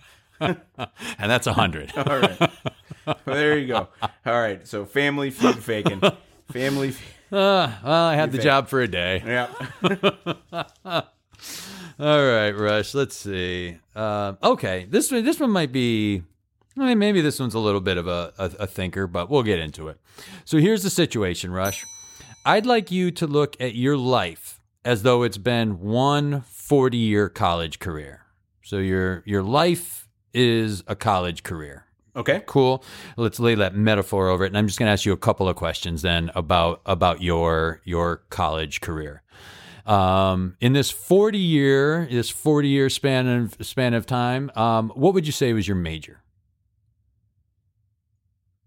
and 0.41 0.59
that's 1.19 1.47
a 1.47 1.55
hundred. 1.55 1.91
All 1.97 2.19
right. 2.19 2.39
well, 3.07 3.17
there 3.25 3.57
you 3.57 3.69
go. 3.69 3.89
All 4.03 4.39
right. 4.41 4.69
So 4.69 4.85
family 4.85 5.31
feud 5.31 5.57
faking. 5.65 6.03
Family. 6.53 6.91
Fe- 6.91 7.05
Uh, 7.33 7.73
well, 7.83 8.05
I 8.05 8.15
had 8.17 8.31
the 8.31 8.37
failed. 8.37 8.45
job 8.45 8.69
for 8.69 8.83
a 8.83 8.89
day. 8.89 9.23
yeah. 9.25 11.01
All 12.03 12.27
right, 12.27 12.51
Rush. 12.51 12.95
Let's 12.95 13.15
see. 13.17 13.79
Uh, 13.95 14.33
okay, 14.43 14.89
this 14.91 15.13
one 15.13 15.25
this 15.25 15.39
one 15.39 15.53
might 15.53 15.71
be. 15.71 16.25
I 16.77 16.87
mean, 16.87 16.99
maybe 16.99 17.21
this 17.21 17.39
one's 17.39 17.55
a 17.55 17.61
little 17.61 17.81
bit 17.81 17.97
of 17.97 18.09
a, 18.09 18.33
a, 18.39 18.45
a 18.61 18.67
thinker, 18.67 19.07
but 19.07 19.31
we'll 19.31 19.45
get 19.45 19.61
into 19.61 19.87
it. 19.87 20.01
So 20.45 20.59
here's 20.59 20.83
the 20.83 20.91
situation, 20.91 21.53
Rush. 21.53 21.85
I'd 22.45 22.67
like 22.67 22.91
you 22.91 23.13
to 23.13 23.29
look 23.29 23.55
at 23.61 23.77
your 23.77 23.97
life 23.97 24.59
as 24.85 25.05
though 25.05 25.23
it's 25.23 25.39
been 25.39 25.79
one 25.79 26.41
40 26.41 26.97
year 26.97 27.29
college 27.29 27.79
career. 27.79 28.23
So 28.65 28.79
your 28.79 29.23
your 29.25 29.45
life 29.45 30.09
is 30.35 30.83
a 30.89 30.97
college 30.97 31.45
career. 31.45 31.87
Okay. 32.17 32.43
Cool. 32.47 32.83
Let's 33.17 33.39
lay 33.39 33.55
that 33.55 33.77
metaphor 33.77 34.27
over 34.27 34.43
it, 34.43 34.49
and 34.49 34.59
I'm 34.59 34.67
just 34.67 34.81
going 34.81 34.89
to 34.89 34.93
ask 34.93 35.07
you 35.07 35.13
a 35.13 35.17
couple 35.17 35.49
of 35.49 35.55
questions 35.55 36.03
then 36.03 36.33
about 36.35 36.81
about 36.85 37.23
your 37.23 37.81
your 37.85 38.25
college 38.29 38.81
career. 38.81 39.23
Um, 39.87 40.57
in 40.61 40.73
this 40.75 40.91
40 40.91 41.39
year 41.39 42.07
this 42.11 42.31
40 42.31 42.69
year 42.69 42.89
span 42.89 43.27
of 43.27 43.57
span 43.67 43.95
of 43.95 44.07
time, 44.07 44.51
um, 44.55 44.91
what 44.95 45.15
would 45.15 45.27
you 45.27 45.33
say 45.33 45.53
was 45.53 45.67
your 45.67 45.77
major? 45.77 46.23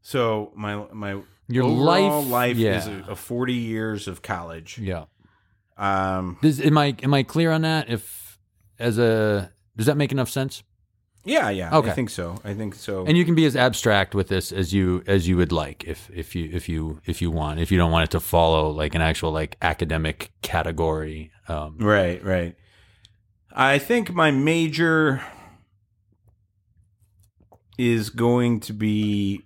So 0.02 0.52
my 0.56 0.86
my 0.92 1.22
Your 1.48 1.68
life- 1.70 2.28
life 2.28 2.58
yeah. 2.58 2.78
is 2.78 2.88
a, 2.88 3.12
a 3.12 3.16
40 3.16 3.54
years 3.54 4.08
of 4.08 4.22
college. 4.22 4.78
Yeah. 4.78 5.06
Um. 5.78 6.38
Does, 6.42 6.62
am 6.62 6.78
I 6.78 6.96
am 7.04 7.14
I 7.14 7.24
clear 7.24 7.52
on 7.52 7.62
that? 7.62 7.90
If 7.90 8.38
as 8.80 8.98
a 8.98 9.52
does 9.76 9.86
that 9.88 9.98
make 9.98 10.12
enough 10.12 10.30
sense? 10.30 10.64
Yeah, 11.26 11.50
yeah. 11.50 11.76
Okay. 11.76 11.90
I 11.90 11.94
think 11.94 12.10
so. 12.12 12.40
I 12.44 12.54
think 12.54 12.76
so. 12.76 13.04
And 13.06 13.18
you 13.18 13.26
can 13.26 13.34
be 13.36 13.46
as 13.46 13.56
abstract 13.56 14.14
with 14.14 14.28
this 14.28 14.52
as 14.52 14.74
you 14.74 15.04
as 15.08 15.28
you 15.28 15.36
would 15.38 15.52
like, 15.52 15.84
if 15.84 16.10
if 16.14 16.36
you 16.36 16.50
if 16.54 16.70
you 16.70 17.02
if 17.06 17.22
you 17.22 17.32
want. 17.32 17.60
If 17.60 17.72
you 17.72 17.78
don't 17.78 17.92
want 17.92 18.04
it 18.04 18.12
to 18.12 18.20
follow 18.20 18.70
like 18.70 18.94
an 18.96 19.02
actual 19.02 19.32
like 19.32 19.58
academic 19.62 20.32
category. 20.42 21.32
Um, 21.48 21.78
Right, 21.80 22.24
right. 22.24 22.56
I 23.52 23.80
think 23.80 24.14
my 24.14 24.32
major 24.32 25.22
is 27.78 28.10
going 28.10 28.60
to 28.62 28.74
be 28.74 29.46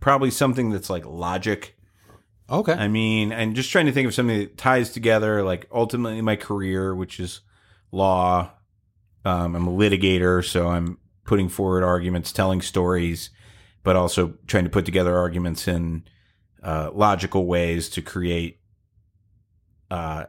probably 0.00 0.30
something 0.30 0.70
that's 0.70 0.88
like 0.88 1.04
logic. 1.04 1.76
okay. 2.48 2.72
I 2.72 2.88
mean, 2.88 3.32
I'm 3.32 3.54
just 3.54 3.70
trying 3.70 3.86
to 3.86 3.92
think 3.92 4.06
of 4.06 4.14
something 4.14 4.38
that 4.38 4.56
ties 4.56 4.90
together, 4.92 5.42
like 5.42 5.66
ultimately 5.72 6.20
my 6.22 6.36
career, 6.36 6.94
which 6.94 7.20
is 7.20 7.40
law. 7.92 8.52
Um, 9.24 9.54
I'm 9.54 9.66
a 9.66 9.70
litigator, 9.72 10.44
so 10.44 10.68
I'm 10.68 10.98
putting 11.24 11.48
forward 11.48 11.84
arguments, 11.84 12.32
telling 12.32 12.60
stories, 12.62 13.30
but 13.82 13.96
also 13.96 14.34
trying 14.46 14.64
to 14.64 14.70
put 14.70 14.84
together 14.84 15.16
arguments 15.16 15.68
in 15.68 16.04
uh, 16.62 16.90
logical 16.92 17.46
ways 17.46 17.88
to 17.90 18.02
create 18.02 18.60
uh, 19.90 20.24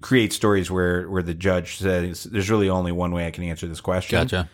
create 0.00 0.32
stories 0.32 0.70
where 0.70 1.08
where 1.08 1.22
the 1.22 1.34
judge 1.34 1.76
says 1.76 2.24
there's 2.24 2.50
really 2.50 2.68
only 2.68 2.90
one 2.92 3.12
way 3.12 3.26
I 3.26 3.30
can 3.30 3.44
answer 3.44 3.68
this 3.68 3.80
question 3.80 4.20
Gotcha. 4.20 4.48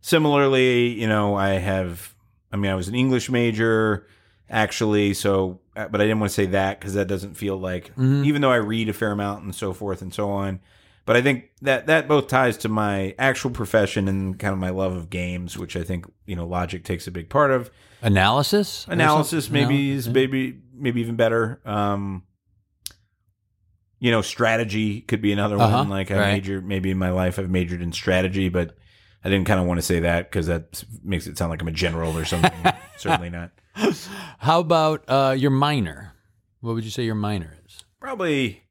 similarly, 0.00 0.88
you 0.98 1.06
know, 1.06 1.34
I 1.34 1.50
have, 1.50 2.14
I 2.52 2.56
mean, 2.56 2.70
I 2.70 2.74
was 2.74 2.88
an 2.88 2.94
English 2.94 3.28
major 3.30 4.06
actually, 4.48 5.12
so, 5.14 5.60
uh, 5.76 5.88
but 5.88 6.00
I 6.00 6.04
didn't 6.04 6.20
want 6.20 6.30
to 6.30 6.34
say 6.34 6.46
that 6.46 6.78
because 6.78 6.94
that 6.94 7.06
doesn't 7.08 7.34
feel 7.34 7.56
like, 7.58 7.94
Mhm. 7.96 8.24
even 8.24 8.40
though 8.42 8.50
I 8.52 8.56
read 8.56 8.88
a 8.88 8.92
fair 8.92 9.10
amount 9.12 9.42
and 9.44 9.54
so 9.54 9.72
forth 9.72 10.00
and 10.02 10.12
so 10.12 10.30
on. 10.30 10.60
But 11.06 11.16
I 11.16 11.22
think 11.22 11.50
that 11.62 11.86
that 11.86 12.08
both 12.08 12.28
ties 12.28 12.56
to 12.58 12.68
my 12.68 13.14
actual 13.18 13.50
profession 13.50 14.08
and 14.08 14.38
kind 14.38 14.52
of 14.54 14.58
my 14.58 14.70
love 14.70 14.94
of 14.94 15.10
games, 15.10 15.58
which 15.58 15.76
I 15.76 15.82
think 15.82 16.06
you 16.26 16.34
know 16.36 16.46
logic 16.46 16.84
takes 16.84 17.06
a 17.06 17.10
big 17.10 17.28
part 17.28 17.50
of. 17.50 17.70
Analysis. 18.00 18.86
Analysis 18.88 19.50
maybe 19.50 19.88
Anal- 19.90 19.98
is 19.98 20.08
maybe 20.08 20.60
maybe 20.74 21.00
even 21.02 21.16
better. 21.16 21.60
Um, 21.66 22.22
you 23.98 24.10
know, 24.10 24.22
strategy 24.22 25.00
could 25.02 25.22
be 25.22 25.32
another 25.32 25.58
Uh-huh, 25.58 25.78
one. 25.78 25.88
Like 25.88 26.10
I 26.10 26.18
right. 26.18 26.32
majored 26.34 26.66
maybe 26.66 26.90
in 26.90 26.98
my 26.98 27.10
life 27.10 27.38
I've 27.38 27.50
majored 27.50 27.80
in 27.82 27.92
strategy, 27.92 28.48
but 28.48 28.76
I 29.24 29.30
didn't 29.30 29.46
kind 29.46 29.60
of 29.60 29.66
want 29.66 29.78
to 29.78 29.82
say 29.82 30.00
that 30.00 30.30
because 30.30 30.46
that 30.48 30.84
makes 31.02 31.26
it 31.26 31.38
sound 31.38 31.50
like 31.50 31.62
I'm 31.62 31.68
a 31.68 31.72
general 31.72 32.16
or 32.16 32.24
something. 32.26 32.52
Certainly 32.98 33.30
not. 33.30 33.50
How 34.38 34.60
about 34.60 35.04
uh, 35.08 35.34
your 35.36 35.50
minor? 35.50 36.12
What 36.60 36.74
would 36.74 36.84
you 36.84 36.90
say 36.90 37.04
your 37.04 37.14
minor 37.14 37.56
is? 37.66 37.84
Probably. 38.00 38.63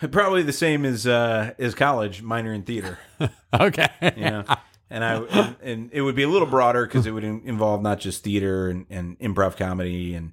Probably 0.12 0.42
the 0.42 0.52
same 0.52 0.84
as 0.84 1.06
uh, 1.06 1.52
as 1.58 1.74
college, 1.74 2.22
minor 2.22 2.52
in 2.52 2.62
theater. 2.62 2.98
Okay. 3.52 3.88
you 4.16 4.22
know 4.24 4.44
and 4.88 5.04
i 5.04 5.14
and, 5.16 5.56
and 5.60 5.90
it 5.92 6.02
would 6.02 6.14
be 6.14 6.22
a 6.22 6.28
little 6.28 6.46
broader 6.46 6.86
because 6.86 7.04
it 7.04 7.10
would 7.10 7.24
in, 7.24 7.42
involve 7.44 7.82
not 7.82 7.98
just 7.98 8.22
theater 8.22 8.68
and, 8.68 8.86
and 8.88 9.18
improv 9.18 9.56
comedy 9.56 10.14
and 10.14 10.32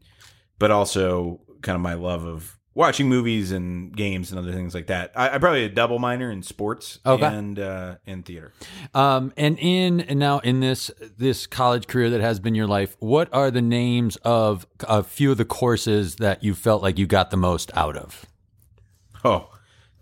but 0.59 0.69
also 0.69 1.39
kind 1.63 1.75
of 1.75 1.81
my 1.81 1.95
love 1.95 2.23
of 2.25 2.57
watching 2.75 3.09
movies 3.09 3.51
and 3.51 3.95
games 3.97 4.29
and 4.31 4.39
other 4.39 4.51
things 4.51 4.75
like 4.75 4.85
that 4.85 5.11
i, 5.15 5.29
I 5.33 5.37
probably 5.39 5.63
a 5.63 5.69
double 5.69 5.97
minor 5.97 6.29
in 6.31 6.43
sports 6.43 6.99
Okay. 7.07 7.25
and 7.25 7.57
uh 7.57 7.95
in 8.05 8.21
theater 8.21 8.53
Um, 8.93 9.33
and 9.35 9.57
in 9.57 9.99
and 10.01 10.19
now 10.19 10.37
in 10.39 10.59
this 10.59 10.91
this 11.17 11.47
college 11.47 11.87
career 11.87 12.11
that 12.11 12.21
has 12.21 12.39
been 12.39 12.53
your 12.53 12.67
life, 12.67 12.95
what 12.99 13.29
are 13.33 13.49
the 13.49 13.63
names 13.63 14.15
of 14.17 14.67
a 14.81 15.01
few 15.03 15.31
of 15.31 15.37
the 15.39 15.45
courses 15.45 16.17
that 16.17 16.43
you 16.43 16.53
felt 16.53 16.83
like 16.83 16.99
you 16.99 17.07
got 17.07 17.31
the 17.31 17.37
most 17.37 17.71
out 17.75 17.97
of? 17.97 18.27
oh 19.25 19.49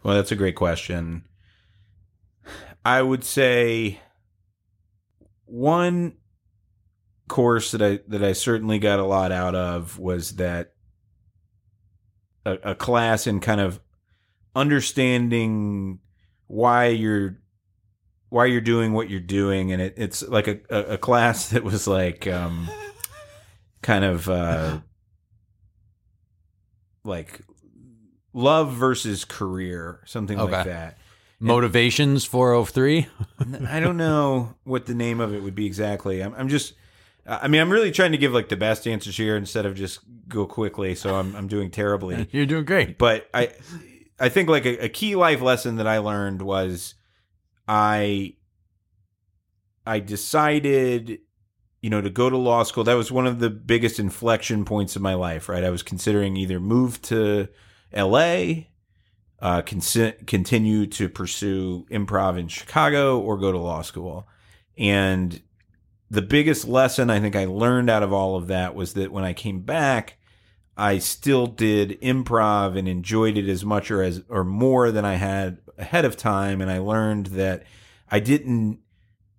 well 0.05 0.15
that's 0.15 0.31
a 0.31 0.35
great 0.35 0.55
question. 0.55 1.23
I 2.85 3.01
would 3.01 3.23
say 3.23 3.99
one 5.45 6.17
course 7.27 7.71
that 7.71 7.81
i 7.81 7.99
that 8.07 8.23
i 8.23 8.31
certainly 8.33 8.77
got 8.77 8.99
a 8.99 9.03
lot 9.03 9.31
out 9.31 9.55
of 9.55 9.97
was 9.97 10.35
that 10.35 10.73
a, 12.45 12.53
a 12.63 12.75
class 12.75 13.25
in 13.25 13.39
kind 13.39 13.59
of 13.59 13.79
understanding 14.55 15.99
why 16.45 16.85
you're 16.85 17.39
why 18.29 18.45
you're 18.45 18.61
doing 18.61 18.93
what 18.93 19.09
you're 19.09 19.19
doing. 19.19 19.71
And 19.71 19.81
it, 19.81 19.93
it's 19.97 20.21
like 20.21 20.47
a, 20.47 20.59
a, 20.69 20.93
a 20.93 20.97
class 20.97 21.49
that 21.49 21.63
was 21.63 21.87
like 21.87 22.27
um 22.27 22.69
kind 23.81 24.05
of 24.05 24.29
uh 24.29 24.81
like 27.03 27.41
love 28.35 28.73
versus 28.73 29.23
career 29.25 30.01
something 30.05 30.37
Okay. 30.39 30.51
like 30.51 30.65
that 30.65 30.97
Motivations 31.39 32.23
403. 32.25 33.07
I 33.69 33.79
don't 33.79 33.97
know 33.97 34.55
what 34.63 34.85
the 34.85 34.93
name 34.95 35.19
of 35.19 35.33
it 35.33 35.43
would 35.43 35.53
be 35.53 35.65
exactly. 35.65 36.21
I'm, 36.21 36.33
I'm 36.33 36.47
just, 36.47 36.73
I 37.27 37.49
mean, 37.49 37.59
I'm 37.61 37.69
really 37.71 37.91
trying 37.91 38.13
to 38.13 38.17
give 38.17 38.31
like 38.31 38.47
the 38.49 38.55
best 38.55 38.87
answers 38.87 39.17
here 39.17 39.35
instead 39.35 39.65
of 39.65 39.75
just 39.75 39.99
go 40.29 40.45
quickly. 40.45 40.95
So 40.95 41.13
I'm, 41.15 41.35
I'm 41.35 41.47
doing 41.47 41.71
terribly. 41.71 42.27
You're 42.31 42.45
doing 42.45 42.63
great. 42.63 42.97
But 42.97 43.29
I, 43.33 43.51
I 44.17 44.29
think 44.29 44.47
like 44.47 44.65
a, 44.65 44.85
a 44.85 44.89
key 44.89 45.15
life 45.17 45.41
lesson 45.41 45.75
that 45.75 45.87
I 45.87 45.97
learned 45.97 46.41
was, 46.41 46.95
I, 47.67 48.35
I 49.85 49.99
decided, 49.99 51.19
you 51.81 51.89
know, 51.89 52.01
to 52.01 52.09
go 52.09 52.29
to 52.29 52.37
law 52.37 52.63
school. 52.63 52.85
That 52.85 52.93
was 52.95 53.11
one 53.11 53.27
of 53.27 53.39
the 53.39 53.49
biggest 53.49 53.99
inflection 53.99 54.63
points 54.65 54.95
of 54.95 55.01
my 55.01 55.13
life. 55.15 55.49
Right, 55.49 55.65
I 55.65 55.69
was 55.69 55.83
considering 55.83 56.37
either 56.37 56.59
move 56.61 57.01
to 57.03 57.49
L.A 57.95 58.69
uh, 59.39 59.61
con- 59.61 60.13
continue 60.25 60.87
to 60.87 61.09
pursue 61.09 61.85
improv 61.91 62.39
in 62.39 62.47
Chicago 62.47 63.19
or 63.19 63.37
go 63.37 63.51
to 63.51 63.57
law 63.57 63.81
school. 63.81 64.27
And 64.77 65.41
the 66.09 66.21
biggest 66.21 66.67
lesson 66.67 67.09
I 67.09 67.19
think 67.19 67.35
I 67.35 67.45
learned 67.45 67.89
out 67.89 68.03
of 68.03 68.13
all 68.13 68.35
of 68.35 68.47
that 68.47 68.75
was 68.75 68.93
that 68.93 69.11
when 69.11 69.23
I 69.23 69.33
came 69.33 69.61
back, 69.61 70.17
I 70.77 70.97
still 70.97 71.47
did 71.47 72.01
improv 72.01 72.77
and 72.77 72.87
enjoyed 72.87 73.37
it 73.37 73.47
as 73.47 73.63
much 73.63 73.91
or 73.91 74.01
as 74.01 74.23
or 74.29 74.43
more 74.43 74.91
than 74.91 75.05
I 75.05 75.15
had 75.15 75.59
ahead 75.77 76.05
of 76.05 76.17
time. 76.17 76.59
And 76.59 76.69
I 76.69 76.79
learned 76.79 77.27
that 77.27 77.63
I 78.09 78.19
didn't 78.19 78.79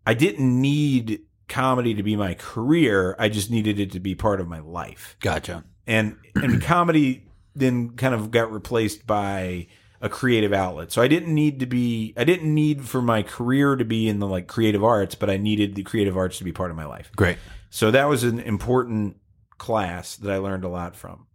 I 0.07 0.15
didn't 0.15 0.61
need 0.61 1.23
comedy 1.49 1.95
to 1.95 2.03
be 2.03 2.17
my 2.17 2.35
career. 2.35 3.17
I 3.19 3.29
just 3.29 3.51
needed 3.51 3.79
it 3.79 3.93
to 3.93 4.01
be 4.01 4.15
part 4.15 4.41
of 4.41 4.49
my 4.49 4.61
life 4.61 5.17
Gotcha. 5.21 5.65
and 5.87 6.17
and 6.37 6.63
comedy 6.63 7.27
then 7.57 7.91
kind 7.91 8.15
of 8.15 8.31
got 8.31 8.53
replaced 8.53 9.07
by 9.07 9.67
a 10.01 10.09
creative 10.09 10.53
outlet. 10.53 10.93
So 10.93 11.03
I 11.03 11.09
didn't 11.09 11.35
need 11.35 11.59
to 11.61 11.67
be 11.67 12.13
I 12.17 12.25
didn't 12.25 12.53
need 12.53 12.85
for 12.85 13.01
my 13.01 13.23
career 13.23 13.77
to 13.77 13.85
be 13.85 14.09
in 14.09 14.19
the 14.21 14.27
like 14.27 14.47
creative 14.47 14.85
arts, 14.85 15.15
but 15.15 15.31
I 15.31 15.37
needed 15.37 15.75
the 15.75 15.83
creative 15.83 16.17
arts 16.17 16.39
to 16.39 16.45
be 16.45 16.53
part 16.53 16.71
of 16.71 16.77
my 16.77 16.85
life. 16.85 17.11
Great. 17.17 17.39
So 17.71 17.91
that 17.91 18.09
was 18.09 18.23
an 18.23 18.39
important 18.39 19.17
class 19.59 20.17
that 20.17 20.31
I 20.31 20.37
learned 20.39 20.65
a 20.65 20.69
lot 20.69 20.95
from. 20.95 21.27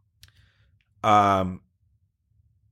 Um 1.04 1.62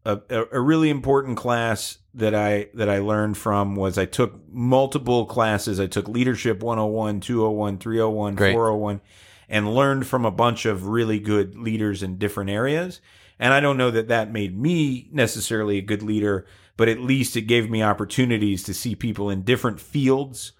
a, 0.05 0.45
a, 0.51 0.59
really 0.59 0.89
important 0.89 1.37
class 1.37 1.97
that 2.13 2.33
I 2.33 2.69
that 2.73 2.89
I 2.89 2.99
learned 2.99 3.37
from 3.37 3.75
was 3.75 3.97
I 3.97 4.05
took 4.05 4.39
multiple 4.49 5.25
classes. 5.25 5.79
I 5.79 5.87
took 5.87 6.07
leadership 6.07 6.63
101, 6.63 7.19
201, 7.19 7.77
301, 7.77 8.35
Great. 8.35 8.53
401 8.53 9.01
and 9.49 9.73
learned 9.73 10.05
from 10.05 10.25
a 10.25 10.31
bunch 10.31 10.65
of 10.65 10.87
really 10.87 11.19
good 11.19 11.57
leaders 11.57 12.03
in 12.03 12.17
different 12.17 12.49
areas. 12.49 13.01
And 13.39 13.53
I 13.53 13.59
don't 13.61 13.77
know 13.77 13.89
that 13.91 14.09
that 14.09 14.31
made 14.31 14.57
me 14.59 15.09
necessarily 15.13 15.77
a 15.77 15.81
good 15.81 16.03
leader, 16.03 16.45
but 16.75 16.89
at 16.89 16.99
least 16.99 17.37
it 17.37 17.43
gave 17.43 17.69
me 17.69 17.81
opportunities 17.81 18.63
to 18.63 18.73
see 18.73 18.95
people 18.95 19.29
in 19.29 19.43
different 19.43 19.79
fields 19.79 20.51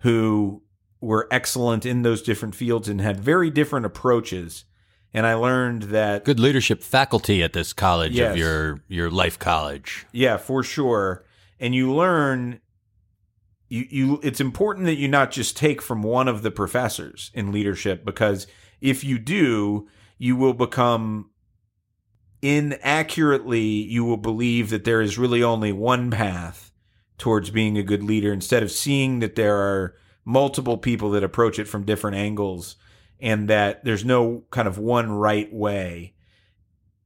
who 0.00 0.62
were 1.00 1.28
excellent 1.30 1.86
in 1.86 2.02
those 2.02 2.22
different 2.22 2.54
fields 2.54 2.88
and 2.88 3.00
had 3.00 3.20
very 3.20 3.50
different 3.50 3.86
approaches. 3.86 4.64
And 5.14 5.26
I 5.26 5.34
learned 5.34 5.84
that 5.84 6.24
Good 6.24 6.40
leadership 6.40 6.82
faculty 6.82 7.42
at 7.42 7.54
this 7.54 7.72
college 7.72 8.12
Yes. 8.12 8.32
of 8.32 8.36
your 8.36 8.80
your 8.88 9.10
life 9.10 9.38
college. 9.38 10.04
Yeah, 10.12 10.36
for 10.36 10.62
sure. 10.62 11.24
And 11.58 11.74
you 11.74 11.92
learn 11.94 12.60
you 13.68 13.86
you 13.88 14.20
it's 14.22 14.40
important 14.40 14.84
that 14.86 14.96
you 14.96 15.08
not 15.08 15.30
just 15.30 15.56
take 15.56 15.80
from 15.80 16.02
one 16.02 16.28
of 16.28 16.42
the 16.42 16.50
professors 16.50 17.30
in 17.34 17.50
leadership 17.50 18.04
because 18.04 18.46
if 18.80 19.02
you 19.04 19.18
do, 19.18 19.88
you 20.18 20.36
will 20.36 20.52
become 20.54 21.30
inaccurately 22.42 23.60
you 23.60 24.04
will 24.04 24.16
believe 24.16 24.70
that 24.70 24.84
there 24.84 25.00
is 25.00 25.18
really 25.18 25.42
only 25.42 25.72
one 25.72 26.10
path 26.10 26.72
towards 27.18 27.50
being 27.50 27.78
a 27.78 27.82
good 27.82 28.02
leader 28.02 28.32
instead 28.32 28.62
of 28.62 28.70
seeing 28.70 29.20
that 29.20 29.36
there 29.36 29.56
are 29.56 29.94
multiple 30.24 30.76
people 30.76 31.10
that 31.10 31.24
approach 31.24 31.58
it 31.58 31.68
from 31.68 31.84
different 31.84 32.16
angles 32.16 32.76
and 33.20 33.48
that 33.48 33.84
there's 33.84 34.04
no 34.04 34.44
kind 34.50 34.68
of 34.68 34.78
one 34.78 35.10
right 35.10 35.52
way. 35.52 36.14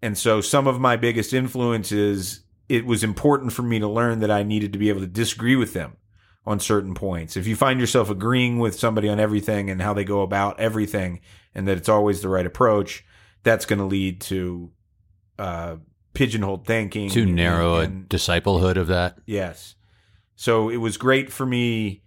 And 0.02 0.16
so 0.16 0.40
some 0.40 0.66
of 0.66 0.80
my 0.80 0.96
biggest 0.96 1.32
influences, 1.32 2.40
it 2.68 2.87
was 2.87 3.04
important 3.04 3.52
for 3.52 3.62
me 3.62 3.78
to 3.78 3.88
learn 3.88 4.20
that 4.20 4.30
I 4.30 4.42
needed 4.42 4.72
to 4.72 4.78
be 4.78 4.88
able 4.88 5.00
to 5.00 5.06
disagree 5.06 5.56
with 5.56 5.75
them 5.75 5.96
on 6.46 6.58
certain 6.58 6.94
points. 6.94 7.37
If 7.37 7.46
you 7.46 7.54
find 7.54 7.78
yourself 7.78 8.10
agreeing 8.10 8.58
with 8.58 8.78
somebody 8.78 9.08
on 9.08 9.20
everything 9.20 9.70
and 9.70 9.82
how 9.82 9.92
they 9.92 10.04
go 10.04 10.22
about 10.22 10.58
everything 10.58 11.20
and 11.54 11.68
that 11.68 11.76
it's 11.76 11.88
always 11.88 12.22
the 12.22 12.28
right 12.28 12.46
approach, 12.46 13.04
that's 13.42 13.66
going 13.66 13.78
to 13.78 13.84
lead 13.84 14.20
to 14.22 14.72
uh, 15.40 15.76
pigeonholed 16.14 16.66
thinking. 16.66 17.09
Too 17.11 17.23
and- 17.23 17.35
narrow 17.35 17.76
a 17.76 17.80
and- 17.80 18.09
disciplehood 18.09 18.76
of 18.76 18.87
that. 18.88 19.18
Yes. 19.26 19.75
So 20.37 20.68
it 20.70 20.78
was 20.78 20.97
great 20.97 21.32
for 21.32 21.44
me 21.47 22.02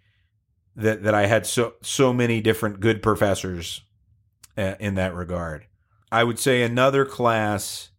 that 0.75 1.03
that 1.03 1.13
I 1.13 1.25
had 1.27 1.45
so 1.45 1.73
so 1.81 2.13
many 2.13 2.41
different 2.41 2.79
good 2.79 3.01
professors 3.03 3.81
uh, 4.57 4.75
in 4.79 4.95
that 4.95 5.13
regard. 5.13 5.67
I 6.11 6.23
would 6.23 6.39
say 6.39 6.63
another 6.63 7.05
class 7.05 7.89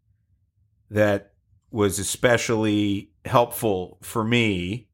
that 0.91 1.33
was 1.71 1.99
especially 1.99 3.11
helpful 3.25 3.99
for 4.03 4.23
me 4.25 4.89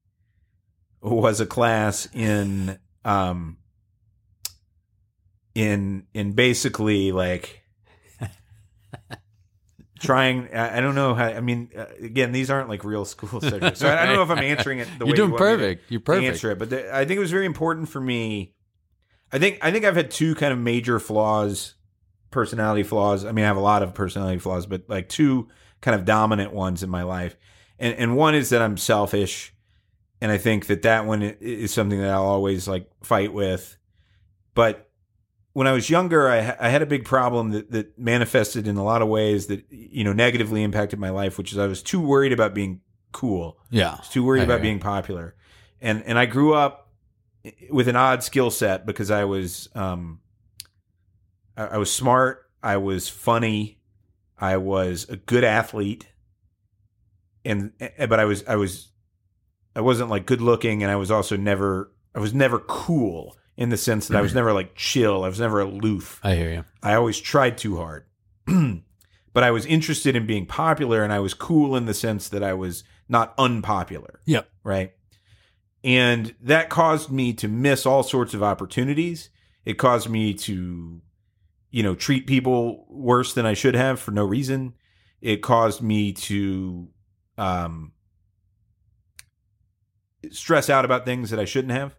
was 1.02 1.40
a 1.40 1.46
class 1.46 2.08
in 2.12 2.78
um 3.04 3.56
in 5.54 6.06
in 6.14 6.32
basically 6.32 7.12
like 7.12 7.62
trying 10.00 10.48
I 10.54 10.78
I 10.78 10.80
don't 10.80 10.94
know 10.94 11.14
how 11.14 11.26
I 11.26 11.40
mean 11.40 11.70
uh, 11.76 11.86
again 12.00 12.32
these 12.32 12.50
aren't 12.50 12.68
like 12.68 12.82
real 12.84 13.04
school 13.04 13.40
subjects 13.40 13.80
so 13.80 13.88
I 13.88 14.06
don't 14.06 14.16
know 14.16 14.22
if 14.22 14.30
I'm 14.30 14.38
answering 14.38 14.80
it 14.80 14.88
the 14.98 15.04
way 15.04 15.10
You're 15.10 15.16
doing 15.16 15.30
you 15.30 15.34
want 15.36 15.44
me 15.44 15.56
to- 15.56 15.56
perfect. 15.56 15.90
You're 15.90 16.00
perfect. 16.00 16.26
answer 16.26 16.50
it 16.50 16.58
but 16.58 16.70
the, 16.70 16.94
I 16.94 17.04
think 17.04 17.18
it 17.18 17.20
was 17.20 17.30
very 17.30 17.46
important 17.46 17.88
for 17.88 18.00
me 18.00 18.54
I 19.32 19.38
think 19.38 19.58
I 19.62 19.70
think 19.70 19.84
I've 19.84 19.96
had 19.96 20.10
two 20.10 20.34
kind 20.34 20.52
of 20.52 20.58
major 20.58 20.98
flaws 20.98 21.74
personality 22.30 22.82
flaws 22.82 23.24
I 23.24 23.32
mean 23.32 23.44
I 23.44 23.48
have 23.48 23.56
a 23.56 23.60
lot 23.60 23.82
of 23.82 23.94
personality 23.94 24.38
flaws 24.38 24.66
but 24.66 24.84
like 24.88 25.08
two 25.08 25.48
kind 25.80 25.94
of 25.94 26.04
dominant 26.04 26.52
ones 26.52 26.82
in 26.82 26.90
my 26.90 27.02
life 27.02 27.36
and 27.78 27.94
and 27.96 28.16
one 28.16 28.34
is 28.34 28.50
that 28.50 28.62
I'm 28.62 28.76
selfish 28.76 29.54
and 30.20 30.30
I 30.30 30.38
think 30.38 30.66
that 30.66 30.82
that 30.82 31.06
one 31.06 31.22
is 31.22 31.72
something 31.72 32.00
that 32.00 32.10
I'll 32.10 32.24
always 32.24 32.68
like 32.68 32.90
fight 33.02 33.32
with 33.32 33.76
but 34.54 34.89
when 35.52 35.66
I 35.66 35.72
was 35.72 35.90
younger, 35.90 36.28
I, 36.28 36.56
I 36.60 36.68
had 36.68 36.82
a 36.82 36.86
big 36.86 37.04
problem 37.04 37.50
that, 37.50 37.70
that 37.72 37.98
manifested 37.98 38.68
in 38.68 38.76
a 38.76 38.84
lot 38.84 39.02
of 39.02 39.08
ways 39.08 39.46
that 39.48 39.64
you 39.70 40.04
know 40.04 40.12
negatively 40.12 40.62
impacted 40.62 40.98
my 40.98 41.10
life, 41.10 41.38
which 41.38 41.52
is 41.52 41.58
I 41.58 41.66
was 41.66 41.82
too 41.82 42.00
worried 42.00 42.32
about 42.32 42.54
being 42.54 42.80
cool, 43.12 43.58
Yeah. 43.70 43.92
I 43.92 43.96
was 43.96 44.08
too 44.08 44.24
worried 44.24 44.42
I 44.42 44.44
about 44.44 44.62
being 44.62 44.78
popular, 44.78 45.34
and 45.80 46.02
and 46.04 46.18
I 46.18 46.26
grew 46.26 46.54
up 46.54 46.88
with 47.70 47.88
an 47.88 47.96
odd 47.96 48.22
skill 48.22 48.50
set 48.50 48.86
because 48.86 49.10
I 49.10 49.24
was 49.24 49.68
um 49.74 50.20
I, 51.56 51.66
I 51.66 51.76
was 51.78 51.92
smart, 51.92 52.48
I 52.62 52.76
was 52.76 53.08
funny, 53.08 53.80
I 54.38 54.56
was 54.56 55.08
a 55.08 55.16
good 55.16 55.42
athlete, 55.42 56.08
and 57.44 57.72
eh, 57.80 58.06
but 58.06 58.20
I 58.20 58.24
was 58.24 58.44
I 58.46 58.56
was 58.56 58.88
I 59.74 59.80
wasn't 59.80 60.10
like 60.10 60.26
good 60.26 60.40
looking, 60.40 60.82
and 60.82 60.92
I 60.92 60.96
was 60.96 61.10
also 61.10 61.36
never 61.36 61.90
I 62.14 62.20
was 62.20 62.32
never 62.34 62.60
cool 62.60 63.36
in 63.60 63.68
the 63.68 63.76
sense 63.76 64.08
that 64.08 64.16
I 64.16 64.22
was 64.22 64.34
never 64.34 64.52
like 64.52 64.74
chill. 64.74 65.22
I 65.22 65.28
was 65.28 65.38
never 65.38 65.60
aloof. 65.60 66.18
I 66.24 66.34
hear 66.34 66.50
you. 66.50 66.64
I 66.82 66.94
always 66.94 67.20
tried 67.20 67.58
too 67.58 67.76
hard. 67.76 68.06
but 68.46 69.44
I 69.44 69.52
was 69.52 69.66
interested 69.66 70.16
in 70.16 70.26
being 70.26 70.46
popular 70.46 71.04
and 71.04 71.12
I 71.12 71.20
was 71.20 71.34
cool 71.34 71.76
in 71.76 71.84
the 71.84 71.94
sense 71.94 72.30
that 72.30 72.42
I 72.42 72.54
was 72.54 72.82
not 73.08 73.34
unpopular. 73.38 74.22
Yep. 74.24 74.48
Right. 74.64 74.92
And 75.84 76.34
that 76.40 76.70
caused 76.70 77.12
me 77.12 77.34
to 77.34 77.48
miss 77.48 77.86
all 77.86 78.02
sorts 78.02 78.34
of 78.34 78.42
opportunities. 78.42 79.28
It 79.64 79.74
caused 79.74 80.08
me 80.08 80.34
to, 80.34 81.02
you 81.70 81.82
know, 81.82 81.94
treat 81.94 82.26
people 82.26 82.86
worse 82.88 83.34
than 83.34 83.44
I 83.44 83.54
should 83.54 83.74
have 83.74 84.00
for 84.00 84.10
no 84.10 84.24
reason. 84.24 84.74
It 85.20 85.42
caused 85.42 85.82
me 85.82 86.14
to 86.14 86.88
um, 87.36 87.92
stress 90.30 90.70
out 90.70 90.86
about 90.86 91.04
things 91.04 91.28
that 91.28 91.38
I 91.38 91.44
shouldn't 91.44 91.72
have. 91.72 91.94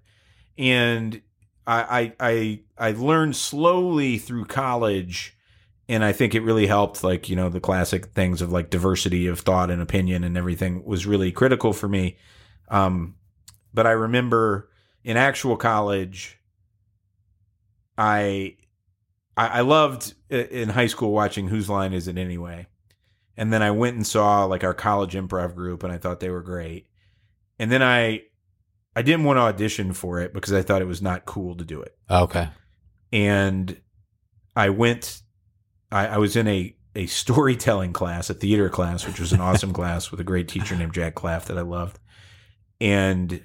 And 0.57 1.21
I, 1.67 2.13
I 2.19 2.59
I 2.77 2.91
learned 2.91 3.35
slowly 3.35 4.17
through 4.17 4.45
college, 4.45 5.37
and 5.87 6.03
I 6.03 6.11
think 6.11 6.33
it 6.33 6.41
really 6.41 6.67
helped. 6.67 7.03
Like 7.03 7.29
you 7.29 7.35
know 7.35 7.49
the 7.49 7.59
classic 7.59 8.07
things 8.07 8.41
of 8.41 8.51
like 8.51 8.69
diversity 8.69 9.27
of 9.27 9.39
thought 9.39 9.69
and 9.69 9.81
opinion 9.81 10.23
and 10.23 10.37
everything 10.37 10.83
was 10.83 11.05
really 11.05 11.31
critical 11.31 11.73
for 11.73 11.87
me. 11.87 12.17
Um, 12.69 13.15
but 13.73 13.85
I 13.85 13.91
remember 13.91 14.69
in 15.03 15.17
actual 15.17 15.55
college, 15.55 16.39
I 17.97 18.57
I, 19.37 19.47
I 19.47 19.61
loved 19.61 20.13
in 20.29 20.69
high 20.69 20.87
school 20.87 21.11
watching 21.11 21.47
Whose 21.47 21.69
Line 21.69 21.93
Is 21.93 22.07
It 22.07 22.17
Anyway, 22.17 22.67
and 23.37 23.53
then 23.53 23.61
I 23.61 23.71
went 23.71 23.95
and 23.95 24.07
saw 24.07 24.45
like 24.45 24.63
our 24.63 24.73
college 24.73 25.13
improv 25.13 25.55
group, 25.55 25.83
and 25.83 25.93
I 25.93 25.97
thought 25.97 26.19
they 26.19 26.29
were 26.29 26.41
great. 26.41 26.87
And 27.59 27.71
then 27.71 27.83
I 27.83 28.23
I 28.95 29.01
didn't 29.01 29.23
want 29.23 29.37
to 29.37 29.41
audition 29.41 29.93
for 29.93 30.19
it 30.19 30.33
because 30.33 30.53
I 30.53 30.61
thought 30.61 30.81
it 30.81 30.87
was 30.87 31.01
not 31.01 31.25
cool 31.25 31.55
to 31.55 31.63
do 31.63 31.81
it. 31.81 31.95
Oh, 32.09 32.23
okay. 32.23 32.49
And 33.13 33.79
I 34.55 34.69
went, 34.69 35.21
I, 35.91 36.07
I 36.07 36.17
was 36.17 36.35
in 36.35 36.47
a, 36.47 36.75
a 36.95 37.05
storytelling 37.05 37.93
class, 37.93 38.29
a 38.29 38.33
theater 38.33 38.69
class, 38.69 39.07
which 39.07 39.19
was 39.19 39.31
an 39.31 39.39
awesome 39.39 39.71
class 39.73 40.11
with 40.11 40.19
a 40.19 40.25
great 40.25 40.47
teacher 40.47 40.75
named 40.75 40.93
Jack 40.93 41.15
Claff 41.15 41.45
that 41.45 41.57
I 41.57 41.61
loved. 41.61 41.99
And 42.81 43.41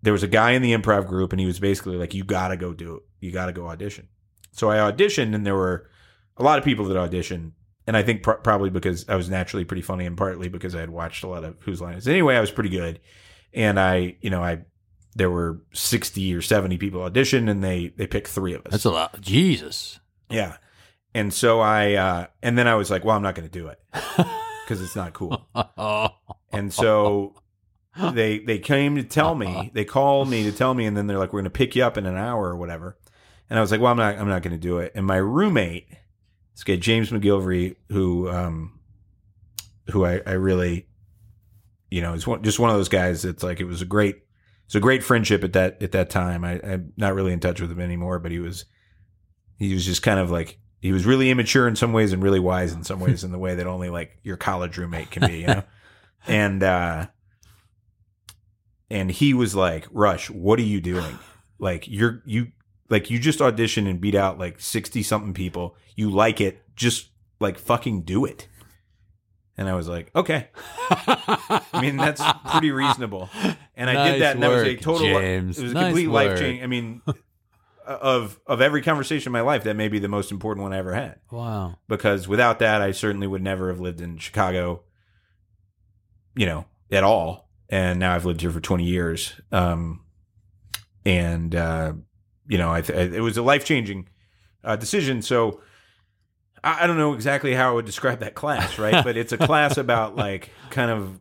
there 0.00 0.12
was 0.12 0.22
a 0.22 0.28
guy 0.28 0.52
in 0.52 0.62
the 0.62 0.72
improv 0.72 1.06
group, 1.06 1.32
and 1.32 1.40
he 1.40 1.46
was 1.46 1.58
basically 1.58 1.96
like, 1.96 2.14
You 2.14 2.24
got 2.24 2.48
to 2.48 2.56
go 2.56 2.72
do 2.72 2.96
it. 2.96 3.02
You 3.20 3.32
got 3.32 3.46
to 3.46 3.52
go 3.52 3.66
audition. 3.66 4.08
So 4.52 4.70
I 4.70 4.76
auditioned, 4.76 5.34
and 5.34 5.44
there 5.44 5.56
were 5.56 5.90
a 6.36 6.42
lot 6.42 6.58
of 6.58 6.64
people 6.64 6.86
that 6.86 6.96
auditioned. 6.96 7.52
And 7.86 7.96
I 7.96 8.02
think 8.02 8.22
pr- 8.22 8.32
probably 8.32 8.70
because 8.70 9.08
I 9.08 9.16
was 9.16 9.28
naturally 9.28 9.64
pretty 9.64 9.82
funny, 9.82 10.06
and 10.06 10.16
partly 10.16 10.48
because 10.48 10.74
I 10.74 10.80
had 10.80 10.90
watched 10.90 11.24
a 11.24 11.26
lot 11.26 11.44
of 11.44 11.56
Whose 11.60 11.80
Line 11.80 11.94
Is 11.94 12.06
Anyway, 12.06 12.36
I 12.36 12.40
was 12.40 12.50
pretty 12.50 12.70
good 12.70 13.00
and 13.52 13.78
I, 13.78 14.16
you 14.20 14.30
know, 14.30 14.42
I 14.42 14.62
there 15.14 15.30
were 15.30 15.62
sixty 15.72 16.34
or 16.34 16.42
seventy 16.42 16.78
people 16.78 17.02
audition, 17.02 17.48
and 17.48 17.62
they 17.62 17.88
they 17.96 18.06
picked 18.06 18.28
three 18.28 18.54
of 18.54 18.64
us. 18.66 18.72
That's 18.72 18.84
a 18.84 18.90
lot. 18.90 19.20
Jesus. 19.20 20.00
yeah, 20.30 20.56
and 21.14 21.32
so 21.32 21.60
I, 21.60 21.94
uh, 21.94 22.26
and 22.42 22.56
then 22.56 22.68
I 22.68 22.74
was 22.74 22.90
like, 22.90 23.04
well, 23.04 23.16
I'm 23.16 23.22
not 23.22 23.34
going 23.34 23.48
to 23.48 23.58
do 23.58 23.68
it 23.68 23.80
because 24.64 24.80
it's 24.82 24.96
not 24.96 25.12
cool. 25.12 25.48
And 26.50 26.72
so 26.72 27.34
they 28.14 28.38
they 28.38 28.58
came 28.58 28.96
to 28.96 29.02
tell 29.02 29.34
me, 29.34 29.70
they 29.74 29.84
called 29.84 30.30
me 30.30 30.44
to 30.44 30.52
tell 30.52 30.72
me, 30.72 30.86
and 30.86 30.96
then 30.96 31.06
they're 31.06 31.18
like, 31.18 31.34
we're 31.34 31.40
going 31.40 31.44
to 31.44 31.50
pick 31.50 31.76
you 31.76 31.84
up 31.84 31.98
in 31.98 32.06
an 32.06 32.16
hour 32.16 32.48
or 32.48 32.56
whatever. 32.56 32.96
And 33.50 33.58
I 33.58 33.62
was 33.62 33.70
like, 33.70 33.82
well, 33.82 33.90
I'm 33.90 33.98
not, 33.98 34.16
I'm 34.16 34.28
not 34.28 34.40
going 34.40 34.54
to 34.54 34.58
do 34.58 34.78
it. 34.78 34.92
And 34.94 35.06
my 35.06 35.16
roommate, 35.16 35.88
this 36.54 36.64
guy 36.64 36.76
James 36.76 37.10
McGilvery, 37.10 37.76
who, 37.90 38.30
um, 38.30 38.80
who 39.90 40.06
I, 40.06 40.22
I 40.26 40.32
really, 40.32 40.87
you 41.90 42.02
know, 42.02 42.12
he's 42.12 42.26
one, 42.26 42.42
just 42.42 42.58
one 42.58 42.70
of 42.70 42.76
those 42.76 42.88
guys. 42.88 43.22
that's 43.22 43.42
like 43.42 43.60
it 43.60 43.64
was 43.64 43.82
a 43.82 43.86
great, 43.86 44.16
it's 44.66 44.74
a 44.74 44.80
great 44.80 45.02
friendship 45.02 45.44
at 45.44 45.54
that 45.54 45.82
at 45.82 45.92
that 45.92 46.10
time. 46.10 46.44
I, 46.44 46.60
I'm 46.62 46.92
not 46.96 47.14
really 47.14 47.32
in 47.32 47.40
touch 47.40 47.60
with 47.60 47.70
him 47.70 47.80
anymore, 47.80 48.18
but 48.18 48.32
he 48.32 48.38
was, 48.38 48.66
he 49.56 49.72
was 49.72 49.84
just 49.84 50.02
kind 50.02 50.20
of 50.20 50.30
like 50.30 50.58
he 50.80 50.92
was 50.92 51.06
really 51.06 51.30
immature 51.30 51.66
in 51.66 51.76
some 51.76 51.92
ways 51.92 52.12
and 52.12 52.22
really 52.22 52.38
wise 52.38 52.72
in 52.72 52.84
some 52.84 53.00
ways 53.00 53.24
in 53.24 53.32
the 53.32 53.38
way 53.38 53.56
that 53.56 53.66
only 53.66 53.90
like 53.90 54.18
your 54.22 54.36
college 54.36 54.76
roommate 54.76 55.10
can 55.10 55.26
be, 55.26 55.40
you 55.40 55.46
know. 55.46 55.62
and 56.26 56.62
uh, 56.62 57.06
and 58.90 59.10
he 59.10 59.34
was 59.34 59.54
like, 59.54 59.86
"Rush, 59.90 60.30
what 60.30 60.58
are 60.58 60.62
you 60.62 60.80
doing? 60.80 61.18
Like 61.58 61.88
you're 61.88 62.22
you 62.24 62.48
like 62.88 63.10
you 63.10 63.18
just 63.18 63.40
auditioned 63.40 63.88
and 63.88 64.00
beat 64.00 64.14
out 64.14 64.38
like 64.38 64.60
sixty 64.60 65.02
something 65.02 65.34
people. 65.34 65.76
You 65.96 66.10
like 66.10 66.40
it, 66.40 66.62
just 66.76 67.08
like 67.40 67.58
fucking 67.58 68.02
do 68.02 68.24
it." 68.24 68.48
And 69.58 69.68
I 69.68 69.74
was 69.74 69.88
like, 69.88 70.10
"Okay." 70.14 70.48
I 70.90 71.80
mean, 71.82 71.96
that's 71.96 72.22
pretty 72.50 72.70
reasonable. 72.70 73.28
And 73.76 73.90
I 73.90 73.94
Nice 73.94 74.12
did 74.12 74.22
that, 74.22 74.34
and 74.36 74.42
that 74.44 74.48
was 74.50 74.62
a 74.62 74.76
total. 74.76 75.06
James. 75.08 75.58
It 75.58 75.62
was 75.64 75.72
a 75.72 75.74
Nice 75.74 75.84
complete 75.86 76.06
work. 76.06 76.14
life 76.30 76.38
change. 76.38 76.62
I 76.62 76.66
mean, 76.68 77.02
of 77.84 78.38
of 78.46 78.60
every 78.60 78.82
conversation 78.82 79.30
in 79.30 79.32
my 79.32 79.40
life, 79.40 79.64
that 79.64 79.74
may 79.74 79.88
be 79.88 79.98
the 79.98 80.06
most 80.08 80.30
important 80.30 80.62
one 80.62 80.72
I 80.72 80.78
ever 80.78 80.94
had. 80.94 81.18
wow. 81.32 81.74
Because 81.88 82.28
without 82.28 82.60
that, 82.60 82.80
I 82.80 82.92
certainly 82.92 83.26
would 83.26 83.42
never 83.42 83.68
have 83.68 83.80
lived 83.80 84.00
in 84.00 84.16
Chicago. 84.18 84.84
You 86.36 86.46
know, 86.46 86.64
at 86.92 87.02
all. 87.02 87.50
And 87.68 87.98
now 87.98 88.14
I've 88.14 88.24
lived 88.24 88.40
here 88.40 88.52
for 88.52 88.60
twenty 88.60 88.84
years. 88.84 89.32
Um, 89.50 90.04
and 91.04 91.52
uh, 91.54 91.94
you 92.46 92.58
know, 92.58 92.72
I 92.72 92.80
th- 92.82 93.12
it 93.12 93.20
was 93.22 93.36
a 93.36 93.42
life 93.42 93.64
changing 93.64 94.08
uh, 94.62 94.76
decision. 94.76 95.20
So. 95.20 95.60
I 96.62 96.84
I 96.84 96.86
don't 96.86 96.98
know 96.98 97.14
exactly 97.14 97.54
how 97.54 97.70
I 97.70 97.74
would 97.74 97.86
describe 97.86 98.20
that 98.20 98.34
class, 98.34 98.78
right? 98.78 99.04
but 99.04 99.16
it's 99.16 99.32
a 99.32 99.38
class 99.48 99.76
about 99.76 100.16
like 100.16 100.50
kind 100.70 100.90
of 100.90 101.18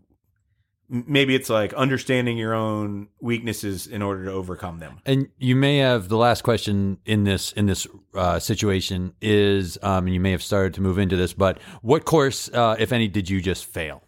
maybe 0.89 1.35
it's 1.35 1.49
like 1.49 1.73
understanding 1.73 2.37
your 2.37 2.53
own 2.53 3.09
weaknesses 3.19 3.87
in 3.87 4.01
order 4.01 4.25
to 4.25 4.31
overcome 4.31 4.79
them. 4.79 4.99
And 5.05 5.27
you 5.37 5.55
may 5.55 5.77
have 5.79 6.07
the 6.07 6.17
last 6.17 6.43
question 6.43 6.97
in 7.05 7.23
this 7.23 7.51
in 7.53 7.65
this 7.65 7.87
uh, 8.13 8.39
situation 8.39 9.13
is, 9.21 9.77
um, 9.81 10.05
and 10.05 10.13
you 10.13 10.19
may 10.19 10.31
have 10.31 10.43
started 10.43 10.73
to 10.75 10.81
move 10.81 10.97
into 10.97 11.15
this, 11.15 11.33
but 11.33 11.59
what 11.81 12.05
course, 12.05 12.49
uh, 12.49 12.75
if 12.79 12.91
any, 12.91 13.07
did 13.07 13.29
you 13.29 13.41
just 13.41 13.65
fail? 13.65 14.03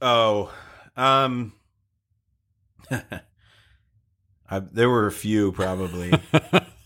Oh, 0.00 0.52
um, 0.96 1.52
I, 2.90 4.60
there 4.60 4.88
were 4.88 5.06
a 5.06 5.12
few 5.12 5.50
probably. 5.52 6.12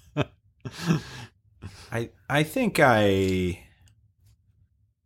I 1.92 2.10
I 2.28 2.42
think 2.42 2.78
I 2.80 3.64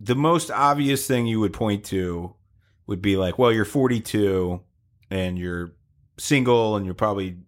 the 0.00 0.14
most 0.14 0.50
obvious 0.50 1.07
thing 1.07 1.26
you 1.26 1.40
would 1.40 1.52
point 1.52 1.85
to 1.87 2.35
would 2.87 3.02
be 3.02 3.16
like, 3.16 3.38
well, 3.38 3.52
you're 3.52 3.64
42 3.64 4.61
and 5.11 5.38
you're 5.38 5.72
single 6.18 6.76
and 6.76 6.85
you're 6.85 6.94
probably 6.94 7.38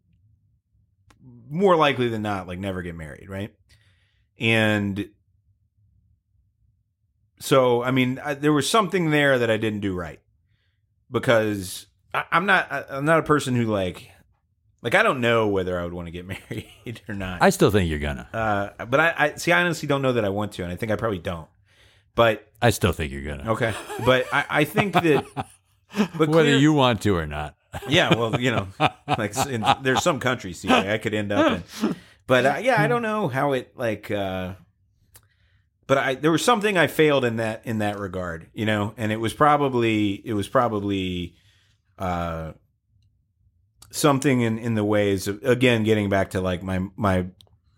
more 1.51 1.77
likely 1.77 2.09
than 2.09 2.23
not 2.23 2.47
like 2.49 2.59
never 2.59 2.83
get 2.83 2.95
married, 2.97 3.29
right? 3.29 3.55
And 4.39 5.11
so, 7.41 7.83
I 7.83 7.91
mean, 7.91 8.19
I, 8.25 8.35
there 8.35 8.53
was 8.53 8.69
something 8.69 9.11
there 9.11 9.39
that 9.39 9.51
I 9.51 9.57
didn't 9.57 9.81
do 9.81 9.95
right. 9.95 10.21
because 11.11 11.87
I, 12.15 12.25
I'm 12.31 12.47
not 12.47 12.71
I, 12.71 12.85
I'm 12.91 13.05
not 13.05 13.19
a 13.21 13.23
person 13.23 13.55
who 13.55 13.65
like 13.67 14.11
like 14.83 14.95
I 14.95 15.03
don't 15.03 15.21
know 15.21 15.49
whether 15.49 15.79
I 15.79 15.85
would 15.85 15.93
want 15.93 16.07
to 16.07 16.13
get 16.13 16.27
married 16.51 17.01
or 17.09 17.15
not. 17.15 17.43
I 17.43 17.51
still 17.51 17.71
think 17.71 17.89
you're 17.91 17.99
gonna. 17.99 18.29
uh, 18.33 18.85
but 18.87 19.01
I, 19.01 19.15
I 19.17 19.35
see. 19.37 19.53
I 19.53 19.61
honestly 19.63 19.87
don't 19.89 20.03
know 20.03 20.13
that 20.15 20.25
I 20.25 20.29
want 20.29 20.53
to, 20.53 20.63
and 20.63 20.73
I 20.73 20.77
think 20.77 20.93
I 20.93 20.97
probably 20.97 21.19
don't. 21.19 21.49
But 22.15 22.49
I 22.61 22.71
still 22.71 22.93
think 22.93 23.13
you're 23.13 23.23
gonna. 23.23 23.53
okay, 23.53 23.75
but 24.05 24.27
I, 24.33 24.45
I 24.51 24.65
think 24.65 24.95
that. 24.95 25.25
But 25.97 26.29
Whether 26.29 26.43
clear- 26.51 26.59
you 26.59 26.75
want 26.75 27.01
to 27.03 27.17
or 27.17 27.27
not. 27.27 27.55
yeah, 27.89 28.15
well, 28.15 28.39
you 28.39 28.51
know, 28.51 28.69
like 29.07 29.35
in, 29.47 29.65
there's 29.83 30.03
some 30.03 30.21
countries 30.21 30.63
I 30.69 30.99
could 30.99 31.15
end 31.15 31.33
up 31.33 31.63
in, 31.83 31.95
but 32.27 32.45
uh, 32.45 32.59
yeah, 32.61 32.81
I 32.83 32.89
don't 32.89 33.01
know 33.01 33.29
how 33.29 33.53
it 33.53 33.73
like. 33.75 34.11
uh 34.11 34.53
But 35.87 35.97
I 35.99 36.15
there 36.15 36.31
was 36.31 36.45
something 36.45 36.77
I 36.77 36.89
failed 36.89 37.25
in 37.25 37.37
that 37.37 37.63
in 37.65 37.79
that 37.79 37.99
regard, 37.99 38.51
you 38.53 38.67
know, 38.67 38.93
and 38.99 39.11
it 39.13 39.17
was 39.17 39.33
probably 39.33 40.13
it 40.27 40.35
was 40.35 40.47
probably 40.47 41.35
uh 41.99 42.53
something 43.91 44.41
in 44.41 44.59
in 44.59 44.75
the 44.75 44.85
ways 44.85 45.29
of 45.29 45.43
again 45.45 45.85
getting 45.85 46.09
back 46.09 46.31
to 46.31 46.41
like 46.41 46.63
my 46.63 46.81
my 46.97 47.27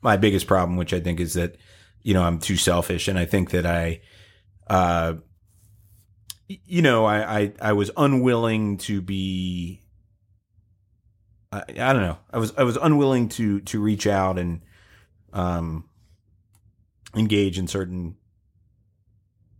my 0.02 0.16
biggest 0.16 0.46
problem, 0.46 0.76
which 0.76 0.92
I 0.92 1.00
think 1.00 1.20
is 1.20 1.34
that 1.34 1.56
you 2.02 2.14
know 2.14 2.22
I'm 2.22 2.38
too 2.38 2.56
selfish, 2.56 3.08
and 3.08 3.18
I 3.18 3.24
think 3.24 3.50
that 3.50 3.66
I. 3.66 4.00
uh 4.66 5.14
you 6.66 6.82
know, 6.82 7.04
I, 7.04 7.38
I, 7.38 7.52
I 7.62 7.72
was 7.74 7.92
unwilling 7.96 8.78
to 8.78 9.00
be. 9.00 9.82
I, 11.52 11.62
I 11.68 11.92
don't 11.92 12.02
know. 12.02 12.18
I 12.32 12.38
was 12.38 12.52
I 12.56 12.64
was 12.64 12.76
unwilling 12.76 13.28
to 13.30 13.60
to 13.60 13.80
reach 13.80 14.08
out 14.08 14.36
and 14.36 14.62
um 15.32 15.88
engage 17.14 17.56
in 17.56 17.68
certain 17.68 18.16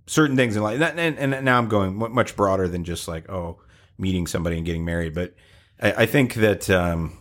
certain 0.09 0.37
things 0.37 0.57
in 0.57 0.65
life. 0.65 0.81
And, 0.81 0.99
and, 0.99 1.33
and 1.33 1.45
now 1.45 1.59
I'm 1.59 1.69
going 1.69 1.95
much 1.95 2.35
broader 2.35 2.67
than 2.67 2.83
just 2.83 3.07
like 3.07 3.31
oh 3.31 3.61
meeting 3.97 4.27
somebody 4.27 4.57
and 4.57 4.67
getting 4.67 4.85
married. 4.85 5.15
But 5.15 5.35
I, 5.81 5.93
I 6.03 6.07
think 6.07 6.35
that 6.35 6.69
um, 6.71 7.17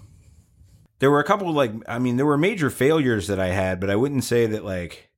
there 1.00 1.10
were 1.10 1.20
a 1.20 1.24
couple 1.24 1.52
like 1.52 1.72
I 1.88 2.00
mean 2.00 2.18
there 2.18 2.26
were 2.26 2.38
major 2.38 2.70
failures 2.70 3.28
that 3.28 3.40
I 3.40 3.48
had, 3.48 3.80
but 3.80 3.90
I 3.90 3.96
wouldn't 3.96 4.24
say 4.24 4.46
that 4.48 4.64
like 4.64 5.10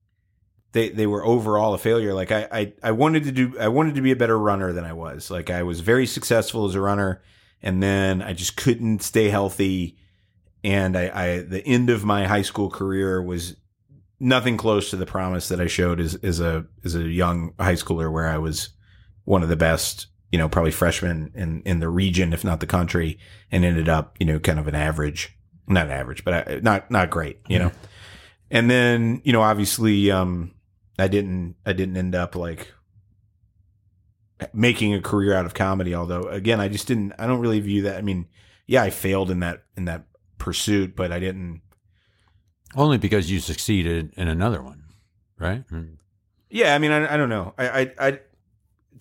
they 0.72 0.90
they 0.90 1.08
were 1.08 1.26
overall 1.26 1.74
a 1.74 1.78
failure. 1.78 2.14
Like 2.14 2.32
I, 2.32 2.48
I 2.52 2.74
I 2.84 2.92
wanted 2.92 3.24
to 3.26 3.32
do 3.32 3.60
I 3.60 3.68
wanted 3.68 3.96
to 3.96 4.02
be 4.02 4.12
a 4.12 4.16
better 4.16 4.38
runner 4.40 4.72
than 4.72 4.86
I 4.86 4.94
was. 4.94 5.30
Like 5.30 5.50
I 5.50 5.64
was 5.64 5.82
very 5.82 6.06
successful 6.06 6.66
as 6.66 6.76
a 6.76 6.82
runner, 6.82 7.22
and 7.62 7.82
then 7.82 8.22
I 8.22 8.34
just 8.34 8.56
couldn't 8.56 9.02
stay 9.02 9.30
healthy. 9.30 9.98
And 10.64 10.96
I, 10.96 11.12
I 11.14 11.40
the 11.40 11.66
end 11.66 11.90
of 11.90 12.06
my 12.06 12.28
high 12.28 12.44
school 12.44 12.70
career 12.70 13.22
was 13.22 13.56
nothing 14.20 14.56
close 14.56 14.92
to 14.92 14.96
the 14.96 15.08
promise 15.08 15.48
that 15.50 15.60
I 15.60 15.68
showed 15.68 16.00
as 16.00 16.16
as 16.16 16.40
a 16.40 16.66
as 16.86 16.96
a 16.96 17.02
young 17.02 17.54
high 17.60 17.74
schooler, 17.74 18.12
where 18.12 18.28
I 18.28 18.38
was 18.38 18.70
one 19.24 19.44
of 19.44 19.50
the 19.50 19.56
best, 19.56 20.08
you 20.32 20.38
know, 20.38 20.48
probably 20.48 20.72
freshman 20.72 21.32
in 21.36 21.62
in 21.64 21.80
the 21.80 21.90
region, 21.90 22.34
if 22.34 22.44
not 22.44 22.60
the 22.60 22.68
country, 22.68 23.20
and 23.52 23.66
ended 23.66 23.90
up, 23.90 24.16
you 24.20 24.26
know, 24.26 24.40
kind 24.40 24.60
of 24.60 24.68
an 24.68 24.76
average, 24.76 25.36
not 25.68 25.90
average, 25.90 26.24
but 26.24 26.64
not 26.64 26.90
not 26.90 27.10
great, 27.10 27.40
you 27.48 27.60
know. 27.60 27.72
And 28.50 28.70
then, 28.70 29.22
you 29.24 29.32
know, 29.32 29.42
obviously, 29.42 30.12
um, 30.12 30.54
I 31.00 31.08
didn't 31.08 31.56
I 31.66 31.74
didn't 31.74 31.98
end 31.98 32.16
up 32.16 32.36
like 32.36 32.74
making 34.54 34.94
a 34.94 35.02
career 35.02 35.34
out 35.34 35.46
of 35.46 35.54
comedy. 35.54 35.94
Although 35.94 36.24
again, 36.24 36.60
I 36.60 36.68
just 36.68 36.88
didn't. 36.88 37.14
I 37.20 37.28
don't 37.28 37.40
really 37.40 37.60
view 37.60 37.84
that. 37.84 37.98
I 37.98 38.02
mean, 38.02 38.28
yeah, 38.68 38.84
I 38.84 38.90
failed 38.90 39.32
in 39.32 39.40
that 39.40 39.64
in 39.76 39.86
that 39.86 40.06
pursuit, 40.38 40.96
but 40.96 41.12
I 41.12 41.20
didn't. 41.20 41.62
Only 42.76 42.98
because 42.98 43.30
you 43.30 43.40
succeeded 43.40 44.14
in 44.16 44.28
another 44.30 44.62
one, 44.62 44.84
right? 45.38 45.68
Mm. 45.68 45.98
Yeah, 46.50 46.76
I 46.76 46.80
mean, 46.80 46.92
I, 46.92 47.14
I 47.14 47.18
don't 47.18 47.30
know. 47.30 47.54
I, 47.58 47.70
I 47.70 47.94
I 48.00 48.20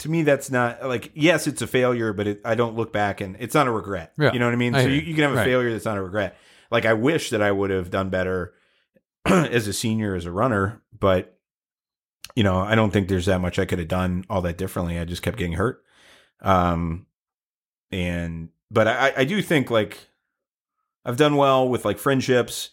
to 0.01 0.11
me 0.11 0.23
that's 0.23 0.51
not 0.51 0.87
like 0.87 1.13
yes, 1.15 1.47
it's 1.47 1.63
a 1.63 1.67
failure, 1.67 2.13
but 2.13 2.27
it, 2.27 2.41
I 2.45 2.55
don't 2.55 2.77
look 2.77 2.93
back 2.93 3.21
and 3.21 3.37
it's 3.39 3.55
not 3.55 3.67
a 3.67 3.71
regret. 3.71 4.13
Yeah, 4.19 4.33
you 4.33 4.39
know 4.39 4.47
what 4.47 4.53
I 4.53 4.57
mean? 4.57 4.75
I 4.75 4.83
so 4.83 4.89
you, 4.89 5.01
you. 5.01 5.15
can 5.15 5.23
have 5.25 5.33
a 5.33 5.37
Right. 5.37 5.45
failure 5.45 5.73
that's 5.73 5.85
not 5.85 5.97
a 5.97 6.03
regret. 6.03 6.37
Like 6.71 6.85
I 6.85 6.93
wish 6.95 7.31
that 7.31 7.43
I 7.43 7.51
would 7.53 7.71
have 7.71 7.91
done 7.91 8.11
better 8.11 8.55
as 9.27 9.67
a 9.67 9.73
senior 9.73 10.15
as 10.15 10.25
a 10.27 10.31
runner, 10.31 10.83
but 10.99 11.37
you 12.35 12.45
know, 12.45 12.59
I 12.59 12.75
don't 12.75 12.93
think 12.93 13.09
there's 13.09 13.27
that 13.27 13.41
much 13.41 13.59
I 13.59 13.65
could 13.65 13.79
have 13.79 13.89
done 13.89 14.25
all 14.31 14.43
that 14.43 14.57
differently. 14.57 14.99
I 14.99 15.05
just 15.05 15.23
kept 15.23 15.37
getting 15.37 15.55
hurt. 15.55 15.83
Um, 16.41 17.07
and 17.91 18.51
but 18.71 18.87
I, 18.87 19.13
I 19.19 19.25
do 19.25 19.43
think 19.43 19.71
like 19.71 19.99
I've 21.05 21.17
done 21.17 21.37
well 21.37 21.69
with 21.69 21.85
like 21.85 21.99
friendships. 21.99 22.71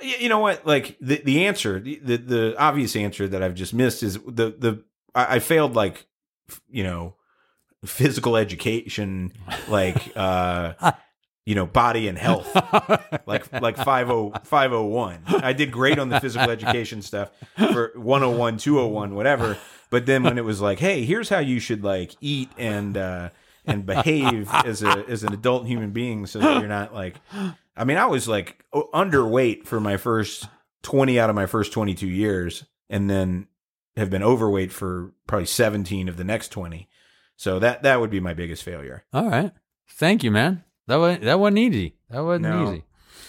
You 0.00 0.28
know 0.28 0.38
what? 0.38 0.66
Like 0.66 0.96
the 1.00 1.20
the 1.24 1.46
answer, 1.46 1.80
the 1.80 1.98
the, 2.02 2.16
the 2.18 2.54
obvious 2.58 2.94
answer 2.94 3.26
that 3.28 3.42
I've 3.42 3.54
just 3.54 3.74
missed 3.74 4.02
is 4.02 4.14
the 4.14 4.54
the 4.56 4.84
I, 5.14 5.36
I 5.36 5.38
failed 5.38 5.74
like 5.74 6.06
you 6.68 6.84
know 6.84 7.14
physical 7.84 8.36
education, 8.36 9.32
like 9.68 10.16
uh 10.16 10.92
you 11.46 11.54
know 11.54 11.66
body 11.66 12.08
and 12.08 12.18
health. 12.18 12.54
Like 13.26 13.52
like 13.52 13.76
50 13.76 13.84
501 14.44 15.22
i 15.26 15.52
did 15.52 15.70
great 15.70 15.98
on 15.98 16.08
the 16.08 16.20
physical 16.20 16.50
education 16.50 17.02
stuff 17.02 17.30
for 17.56 17.92
101 17.94 18.58
201 18.58 19.14
whatever. 19.14 19.56
But 19.90 20.06
then 20.06 20.22
when 20.22 20.38
it 20.38 20.44
was 20.44 20.60
like 20.60 20.78
hey 20.78 21.04
here's 21.04 21.28
how 21.28 21.38
you 21.38 21.60
should 21.60 21.84
like 21.84 22.14
eat 22.20 22.50
and 22.58 22.96
uh 22.96 23.30
and 23.64 23.84
behave 23.84 24.48
as 24.64 24.82
a 24.82 25.04
as 25.08 25.24
an 25.24 25.32
adult 25.32 25.66
human 25.66 25.90
being 25.90 26.26
so 26.26 26.38
that 26.38 26.58
you're 26.58 26.68
not 26.68 26.94
like 26.94 27.16
i 27.76 27.84
mean 27.84 27.98
i 27.98 28.06
was 28.06 28.26
like 28.26 28.64
underweight 28.72 29.66
for 29.66 29.78
my 29.78 29.98
first 29.98 30.48
20 30.82 31.18
out 31.18 31.30
of 31.30 31.36
my 31.36 31.46
first 31.46 31.72
22 31.72 32.06
years. 32.06 32.64
And 32.88 33.08
then 33.10 33.46
have 33.98 34.10
been 34.10 34.22
overweight 34.22 34.72
for 34.72 35.12
probably 35.26 35.46
17 35.46 36.08
of 36.08 36.16
the 36.16 36.24
next 36.24 36.48
20 36.48 36.88
so 37.36 37.58
that 37.58 37.82
that 37.82 38.00
would 38.00 38.10
be 38.10 38.20
my 38.20 38.34
biggest 38.34 38.62
failure 38.62 39.04
All 39.12 39.28
right. 39.28 39.52
Thank 39.90 40.22
you, 40.24 40.30
man. 40.30 40.64
That 40.86 40.96
was 40.96 41.18
that 41.20 41.38
wasn't 41.40 41.58
easy. 41.58 41.96
That 42.10 42.20
wasn't 42.24 42.42
No. 42.44 42.72
easy. 42.72 42.84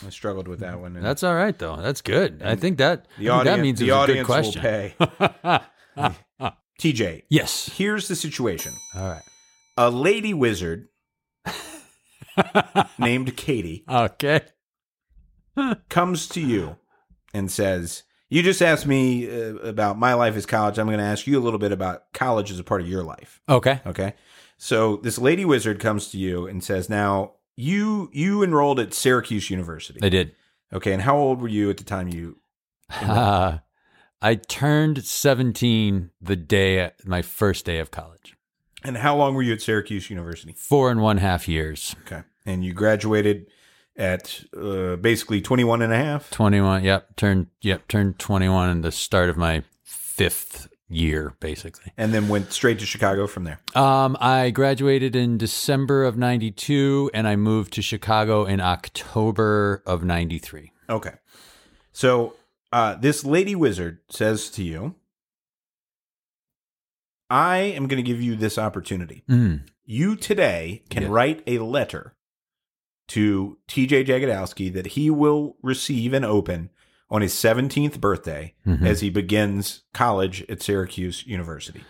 i 0.06 0.10
struggled 0.10 0.48
with 0.48 0.60
that 0.62 0.80
one 0.80 0.94
That's 0.94 1.24
all 1.24 1.36
right 1.36 1.58
though. 1.58 1.76
That's 1.76 2.02
good. 2.02 2.42
I 2.44 2.56
think 2.56 2.78
that 2.78 3.06
I 3.18 3.22
the 3.22 3.26
think 3.26 3.32
audience 3.32 3.58
that 3.58 3.62
means 3.62 3.80
the 3.80 3.90
it 3.90 3.92
was 3.92 4.04
a 4.04 4.08
good 4.08 4.26
audience 4.26 4.26
question. 4.28 4.62
will 4.64 5.60
pay 6.00 6.54
TJ, 6.80 7.24
yes. 7.30 7.70
here's 7.76 8.08
the 8.08 8.16
situation. 8.16 8.74
All 8.96 9.10
right. 9.10 9.22
A 9.78 9.90
lady 9.90 10.34
wizard 10.34 10.88
named 12.98 13.36
Katie 13.36 13.84
Okay. 13.90 14.42
comes 15.90 16.28
to 16.30 16.40
you 16.42 16.78
and 17.34 17.52
says, 17.52 18.04
You 18.30 18.44
just 18.44 18.62
asked 18.62 18.86
me 18.86 19.28
uh, 19.30 19.56
about 19.56 19.98
my 19.98 20.14
life 20.14 20.36
as 20.36 20.46
college. 20.46 20.78
I'm 20.78 20.86
going 20.86 21.00
to 21.00 21.04
ask 21.04 21.26
you 21.26 21.40
a 21.40 21.42
little 21.42 21.60
bit 21.60 21.72
about 21.72 22.14
college 22.14 22.52
as 22.52 22.60
a 22.60 22.64
part 22.64 22.82
of 22.82 22.88
your 22.88 23.04
life. 23.04 23.42
Okay. 23.50 23.82
Okay. 23.88 24.14
So 24.58 24.98
this 24.98 25.18
lady 25.18 25.46
wizard 25.46 25.80
comes 25.80 26.10
to 26.12 26.18
you 26.18 26.46
and 26.46 26.64
says, 26.64 26.90
Now, 26.90 27.34
you 27.56 28.10
you 28.14 28.44
enrolled 28.44 28.80
at 28.80 28.94
Syracuse 28.94 29.50
University. 29.50 30.00
I 30.04 30.10
did. 30.10 30.36
Okay. 30.72 30.94
And 30.94 31.02
how 31.02 31.18
old 31.18 31.42
were 31.42 31.48
you 31.48 31.70
at 31.70 31.78
the 31.78 31.84
time 31.84 32.08
you 32.08 32.38
Uh, 33.02 33.58
I 34.22 34.36
turned 34.36 35.04
17 35.06 36.12
the 36.22 36.36
day 36.36 36.92
my 37.06 37.22
first 37.22 37.66
day 37.66 37.80
of 37.80 37.90
college. 37.90 38.36
and 38.84 38.98
how 38.98 39.16
long 39.16 39.34
were 39.34 39.42
you 39.42 39.54
at 39.54 39.62
Syracuse 39.62 40.10
University? 40.10 40.54
Four 40.54 40.92
and 40.92 41.02
one 41.02 41.18
half 41.18 41.48
years. 41.48 41.96
Okay. 42.06 42.22
And 42.46 42.64
you 42.64 42.74
graduated 42.74 43.48
at 44.00 44.44
uh, 44.60 44.96
basically 44.96 45.42
21 45.42 45.82
and 45.84 45.94
a 45.94 45.98
half. 45.98 46.32
21. 46.32 46.84
Yep. 46.84 47.16
Turned. 47.18 47.48
Yep. 47.62 47.88
Turned 47.88 48.18
21 48.18 48.70
in 48.70 48.82
the 48.82 48.92
start 48.92 49.30
of 49.30 49.38
my 49.38 49.64
fifth 49.84 50.68
year, 50.88 51.36
basically. 51.40 51.92
and 51.98 52.12
then 52.14 52.28
went 52.30 52.52
straight 52.52 52.80
to 52.80 52.86
Chicago 52.86 53.28
from 53.28 53.44
there. 53.44 53.60
Um, 53.76 54.18
I 54.20 54.50
graduated 54.50 55.16
in 55.16 55.38
December 55.38 56.04
of 56.04 56.18
92 56.18 57.12
and 57.14 57.28
I 57.28 57.36
moved 57.36 57.74
to 57.74 57.84
Chicago 57.84 58.46
in 58.46 58.60
October 58.60 59.84
of 59.86 60.04
93. 60.04 60.72
Okay. 60.90 61.14
So 61.92 62.36
uh, 62.72 62.96
this 62.96 63.24
lady 63.24 63.54
wizard 63.56 64.00
says 64.10 64.50
to 64.52 64.64
you, 64.64 64.96
I 67.30 67.58
am 67.58 67.88
going 67.88 68.04
to 68.04 68.08
give 68.08 68.22
you 68.22 68.36
this 68.36 68.58
opportunity. 68.58 69.24
Mm. 69.30 69.68
You 69.86 70.16
today 70.16 70.84
can 70.90 71.04
Yeah. 71.04 71.10
write 71.12 71.44
a 71.46 71.60
letter 71.60 72.16
to 73.10 73.58
TJ 73.68 74.06
Jagodowski 74.06 74.72
that 74.74 74.88
he 74.88 75.10
will 75.10 75.58
receive 75.62 76.14
and 76.14 76.24
open 76.26 76.70
on 77.12 77.22
his 77.22 77.34
17th 77.34 78.00
birthday 78.00 78.54
Mhm. 78.68 78.86
as 78.86 79.02
he 79.02 79.10
begins 79.10 79.84
college 79.94 80.44
at 80.50 80.62
Syracuse 80.62 81.26
University. 81.26 81.84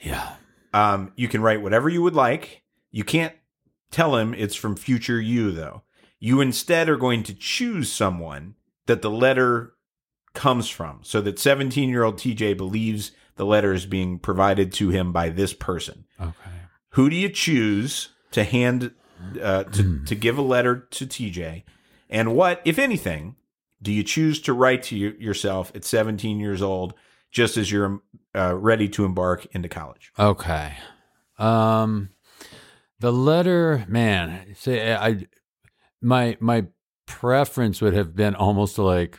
Yeah. 0.00 0.34
Um, 0.74 1.12
you 1.16 1.28
can 1.28 1.40
write 1.40 1.62
whatever 1.62 1.88
you 1.88 2.02
would 2.02 2.14
like. 2.14 2.62
You 2.90 3.02
can't 3.04 3.34
tell 3.90 4.16
him 4.16 4.34
it's 4.34 4.54
from 4.54 4.76
future 4.76 5.20
you, 5.20 5.50
though. 5.50 5.82
You 6.20 6.40
instead 6.40 6.88
are 6.88 6.96
going 6.96 7.22
to 7.24 7.34
choose 7.34 7.90
someone 7.90 8.54
that 8.86 9.00
the 9.02 9.10
letter 9.10 9.72
comes 10.34 10.68
from, 10.68 10.98
so 11.02 11.20
that 11.22 11.38
17 11.38 11.88
year 11.88 12.02
old 12.04 12.18
TJ 12.18 12.52
believes 12.54 13.12
the 13.36 13.46
letter 13.46 13.72
is 13.72 13.86
being 13.86 14.18
provided 14.18 14.72
to 14.74 14.90
him 14.90 15.12
by 15.12 15.30
this 15.30 15.54
person. 15.54 16.04
Okay. 16.20 16.32
Who 16.90 17.08
do 17.08 17.16
you 17.16 17.28
choose 17.30 18.10
to 18.32 18.44
hand 18.44 18.92
uh, 19.40 19.64
to 19.64 20.04
to 20.04 20.14
give 20.14 20.38
a 20.38 20.42
letter 20.42 20.86
to 20.90 21.06
TJ? 21.06 21.64
And 22.08 22.34
what, 22.34 22.62
if 22.64 22.78
anything, 22.78 23.36
do 23.82 23.92
you 23.92 24.02
choose 24.02 24.40
to 24.42 24.52
write 24.52 24.82
to 24.84 24.96
you, 24.96 25.16
yourself 25.18 25.72
at 25.74 25.84
17 25.84 26.38
years 26.38 26.62
old, 26.62 26.94
just 27.30 27.56
as 27.56 27.70
you're 27.70 28.00
uh, 28.34 28.54
ready 28.54 28.88
to 28.90 29.04
embark 29.04 29.46
into 29.52 29.68
college? 29.68 30.12
Okay. 30.18 30.74
Um 31.38 32.10
The 33.00 33.12
letter, 33.12 33.84
man, 33.88 34.54
say 34.54 34.94
I 34.94 35.26
my 36.00 36.36
my 36.40 36.66
preference 37.06 37.80
would 37.80 37.94
have 37.94 38.14
been 38.14 38.34
almost 38.34 38.78
like 38.78 39.18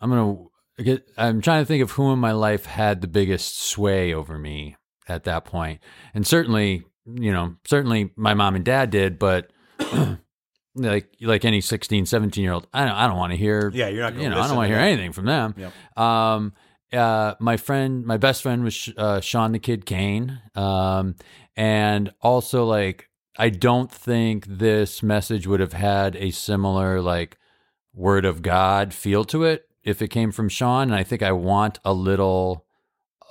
I'm 0.00 0.10
gonna 0.10 0.36
get. 0.78 1.08
I'm 1.16 1.40
trying 1.40 1.62
to 1.62 1.66
think 1.66 1.82
of 1.82 1.92
who 1.92 2.12
in 2.12 2.18
my 2.18 2.32
life 2.32 2.66
had 2.66 3.00
the 3.00 3.06
biggest 3.06 3.60
sway 3.60 4.12
over 4.12 4.36
me 4.38 4.76
at 5.08 5.24
that 5.24 5.44
point, 5.44 5.80
and 6.12 6.26
certainly, 6.26 6.84
you 7.06 7.32
know, 7.32 7.56
certainly 7.66 8.10
my 8.16 8.34
mom 8.34 8.54
and 8.56 8.64
dad 8.64 8.90
did, 8.90 9.18
but. 9.18 9.50
like 10.74 11.14
like 11.20 11.44
any 11.44 11.60
16 11.60 12.06
17 12.06 12.42
year 12.42 12.54
old 12.54 12.66
i 12.72 12.86
don't 12.86 12.94
i 12.94 13.06
don't 13.06 13.18
want 13.18 13.30
to 13.30 13.36
hear 13.36 13.70
Yeah, 13.74 13.88
you're 13.88 14.02
not 14.10 14.14
you 14.18 14.30
know 14.30 14.40
i 14.40 14.46
don't 14.46 14.56
want 14.56 14.68
to 14.70 14.74
hear 14.74 14.82
anything 14.82 15.12
from 15.12 15.26
them 15.26 15.54
Yep. 15.58 15.98
um 15.98 16.54
uh 16.94 17.34
my 17.40 17.58
friend 17.58 18.06
my 18.06 18.16
best 18.16 18.42
friend 18.42 18.64
was 18.64 18.90
uh, 18.96 19.20
Sean 19.20 19.52
the 19.52 19.58
Kid 19.58 19.84
Kane 19.84 20.40
um 20.54 21.16
and 21.56 22.14
also 22.22 22.64
like 22.64 23.10
I 23.36 23.50
don't 23.50 23.90
think 23.92 24.46
this 24.46 25.02
message 25.02 25.46
would 25.46 25.60
have 25.60 25.74
had 25.74 26.16
a 26.16 26.30
similar 26.30 27.02
like 27.02 27.36
word 27.92 28.24
of 28.24 28.40
God 28.40 28.94
feel 28.94 29.24
to 29.26 29.44
it 29.44 29.68
if 29.82 30.00
it 30.00 30.08
came 30.08 30.32
from 30.32 30.48
Sean 30.48 30.84
and 30.84 30.94
I 30.94 31.02
think 31.02 31.22
I 31.22 31.32
want 31.32 31.80
a 31.84 31.92
little 31.92 32.64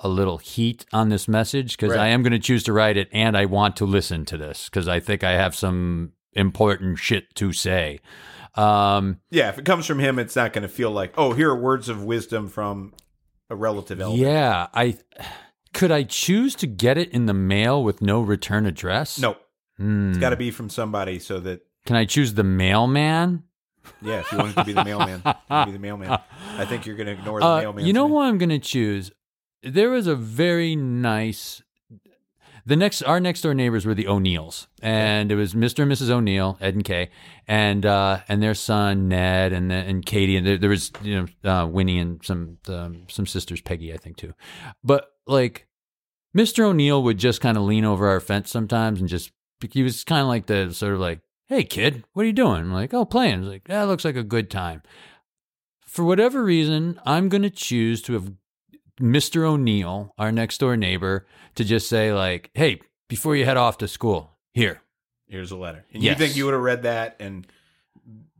a 0.02 0.08
little 0.08 0.38
heat 0.38 0.84
on 0.92 1.08
this 1.08 1.26
message 1.28 1.76
because 1.76 1.92
Right. 1.92 2.00
I 2.00 2.08
am 2.08 2.22
going 2.22 2.32
to 2.32 2.38
choose 2.38 2.62
to 2.64 2.72
write 2.72 2.96
it 2.96 3.08
and 3.12 3.36
I 3.36 3.44
want 3.46 3.76
to 3.76 3.84
listen 3.86 4.24
to 4.26 4.36
this 4.36 4.68
because 4.68 4.88
I 4.88 5.00
think 5.00 5.22
I 5.24 5.32
have 5.32 5.54
some 5.54 6.12
important 6.32 6.98
shit 6.98 7.34
to 7.36 7.52
say. 7.52 8.00
Um, 8.54 9.20
Yeah, 9.30 9.48
if 9.48 9.58
it 9.58 9.64
comes 9.64 9.86
from 9.86 9.98
him, 9.98 10.18
it's 10.18 10.36
not 10.36 10.52
going 10.52 10.62
to 10.62 10.68
feel 10.68 10.90
like, 10.90 11.14
oh, 11.16 11.32
here 11.32 11.50
are 11.50 11.56
words 11.58 11.88
of 11.88 12.02
wisdom 12.04 12.48
from 12.48 12.92
a 13.48 13.56
relative 13.56 14.00
elder. 14.00 14.16
yeah, 14.22 14.66
I 14.74 14.98
could 15.72 15.90
I 15.90 16.02
choose 16.02 16.54
to 16.56 16.66
get 16.66 16.98
it 16.98 17.10
in 17.10 17.26
the 17.26 17.32
mail 17.34 17.82
with 17.82 18.02
no 18.02 18.20
return 18.20 18.66
address? 18.66 19.18
No, 19.18 19.36
Hmm. 19.78 20.10
it's 20.10 20.18
got 20.18 20.30
to 20.30 20.36
be 20.36 20.50
from 20.50 20.68
somebody 20.68 21.18
so 21.18 21.40
that, 21.40 21.60
Can 21.86 21.96
I 21.96 22.04
choose 22.04 22.34
the 22.34 22.44
mailman? 22.44 23.44
yeah, 24.02 24.20
if 24.20 24.30
you 24.32 24.38
want 24.38 24.50
it 24.50 24.54
to 24.56 24.64
be 24.64 24.72
the 24.74 24.84
mailman, 24.84 25.22
be 25.22 25.72
the 25.72 25.78
mailman. 25.78 26.18
I 26.58 26.64
think 26.66 26.86
you're 26.86 26.96
going 26.96 27.06
to 27.06 27.12
ignore 27.12 27.40
the 27.40 27.46
Uh, 27.46 27.60
mailman. 27.60 27.86
you 27.86 27.92
know 27.92 28.06
what 28.06 28.24
I'm 28.26 28.38
going 28.38 28.50
to 28.50 28.58
choose? 28.58 29.10
There 29.62 29.90
was 29.90 30.06
a 30.06 30.16
very 30.16 30.74
nice. 30.76 31.62
The 32.64 32.76
next, 32.76 33.02
our 33.02 33.18
next 33.18 33.40
door 33.40 33.54
neighbors 33.54 33.84
were 33.84 33.94
the 33.94 34.06
O'Neills, 34.06 34.68
and 34.80 35.32
it 35.32 35.34
was 35.34 35.52
Mr. 35.52 35.82
and 35.82 35.90
Mrs. 35.90 36.10
O'Neill, 36.10 36.58
Ed 36.60 36.74
and 36.74 36.84
Kay, 36.84 37.10
and 37.48 37.84
uh, 37.84 38.20
and 38.28 38.40
their 38.40 38.54
son 38.54 39.08
Ned 39.08 39.52
and 39.52 39.72
and 39.72 40.06
Katie, 40.06 40.36
and 40.36 40.46
there, 40.46 40.58
there 40.58 40.70
was 40.70 40.92
you 41.02 41.26
know 41.44 41.50
uh, 41.50 41.66
Winnie 41.66 41.98
and 41.98 42.24
some 42.24 42.58
um, 42.68 43.06
some 43.08 43.26
sisters, 43.26 43.60
Peggy, 43.60 43.92
I 43.92 43.96
think 43.96 44.16
too. 44.16 44.34
But 44.84 45.08
like, 45.26 45.66
Mr. 46.36 46.64
O'Neill 46.64 47.02
would 47.02 47.18
just 47.18 47.40
kind 47.40 47.56
of 47.56 47.64
lean 47.64 47.84
over 47.84 48.08
our 48.08 48.20
fence 48.20 48.50
sometimes 48.50 49.00
and 49.00 49.08
just 49.08 49.32
he 49.70 49.82
was 49.82 50.04
kind 50.04 50.22
of 50.22 50.28
like 50.28 50.46
the 50.46 50.72
sort 50.72 50.94
of 50.94 51.00
like, 51.00 51.20
"Hey 51.48 51.64
kid, 51.64 52.04
what 52.12 52.22
are 52.22 52.26
you 52.26 52.32
doing?" 52.32 52.60
I'm 52.60 52.72
like, 52.72 52.94
"Oh, 52.94 53.04
playing." 53.04 53.42
Like, 53.42 53.64
"That 53.64 53.84
looks 53.84 54.04
like 54.04 54.16
a 54.16 54.24
good 54.24 54.50
time." 54.50 54.82
For 55.86 56.04
whatever 56.04 56.42
reason, 56.42 57.00
I'm 57.04 57.28
going 57.28 57.42
to 57.42 57.50
choose 57.50 58.00
to 58.02 58.14
have 58.14 58.32
Mr. 59.00 59.44
O'Neill, 59.44 60.12
our 60.18 60.30
next 60.32 60.58
door 60.58 60.76
neighbor, 60.76 61.26
to 61.54 61.64
just 61.64 61.88
say 61.88 62.12
like, 62.12 62.50
"Hey, 62.54 62.80
before 63.08 63.36
you 63.36 63.44
head 63.44 63.56
off 63.56 63.78
to 63.78 63.88
school, 63.88 64.38
here." 64.54 64.82
Here's 65.28 65.50
a 65.50 65.56
letter. 65.56 65.86
And 65.94 66.02
Yes. 66.02 66.18
you 66.18 66.26
think 66.26 66.36
you 66.36 66.44
would 66.44 66.52
have 66.54 66.62
read 66.62 66.82
that 66.82 67.16
and 67.18 67.46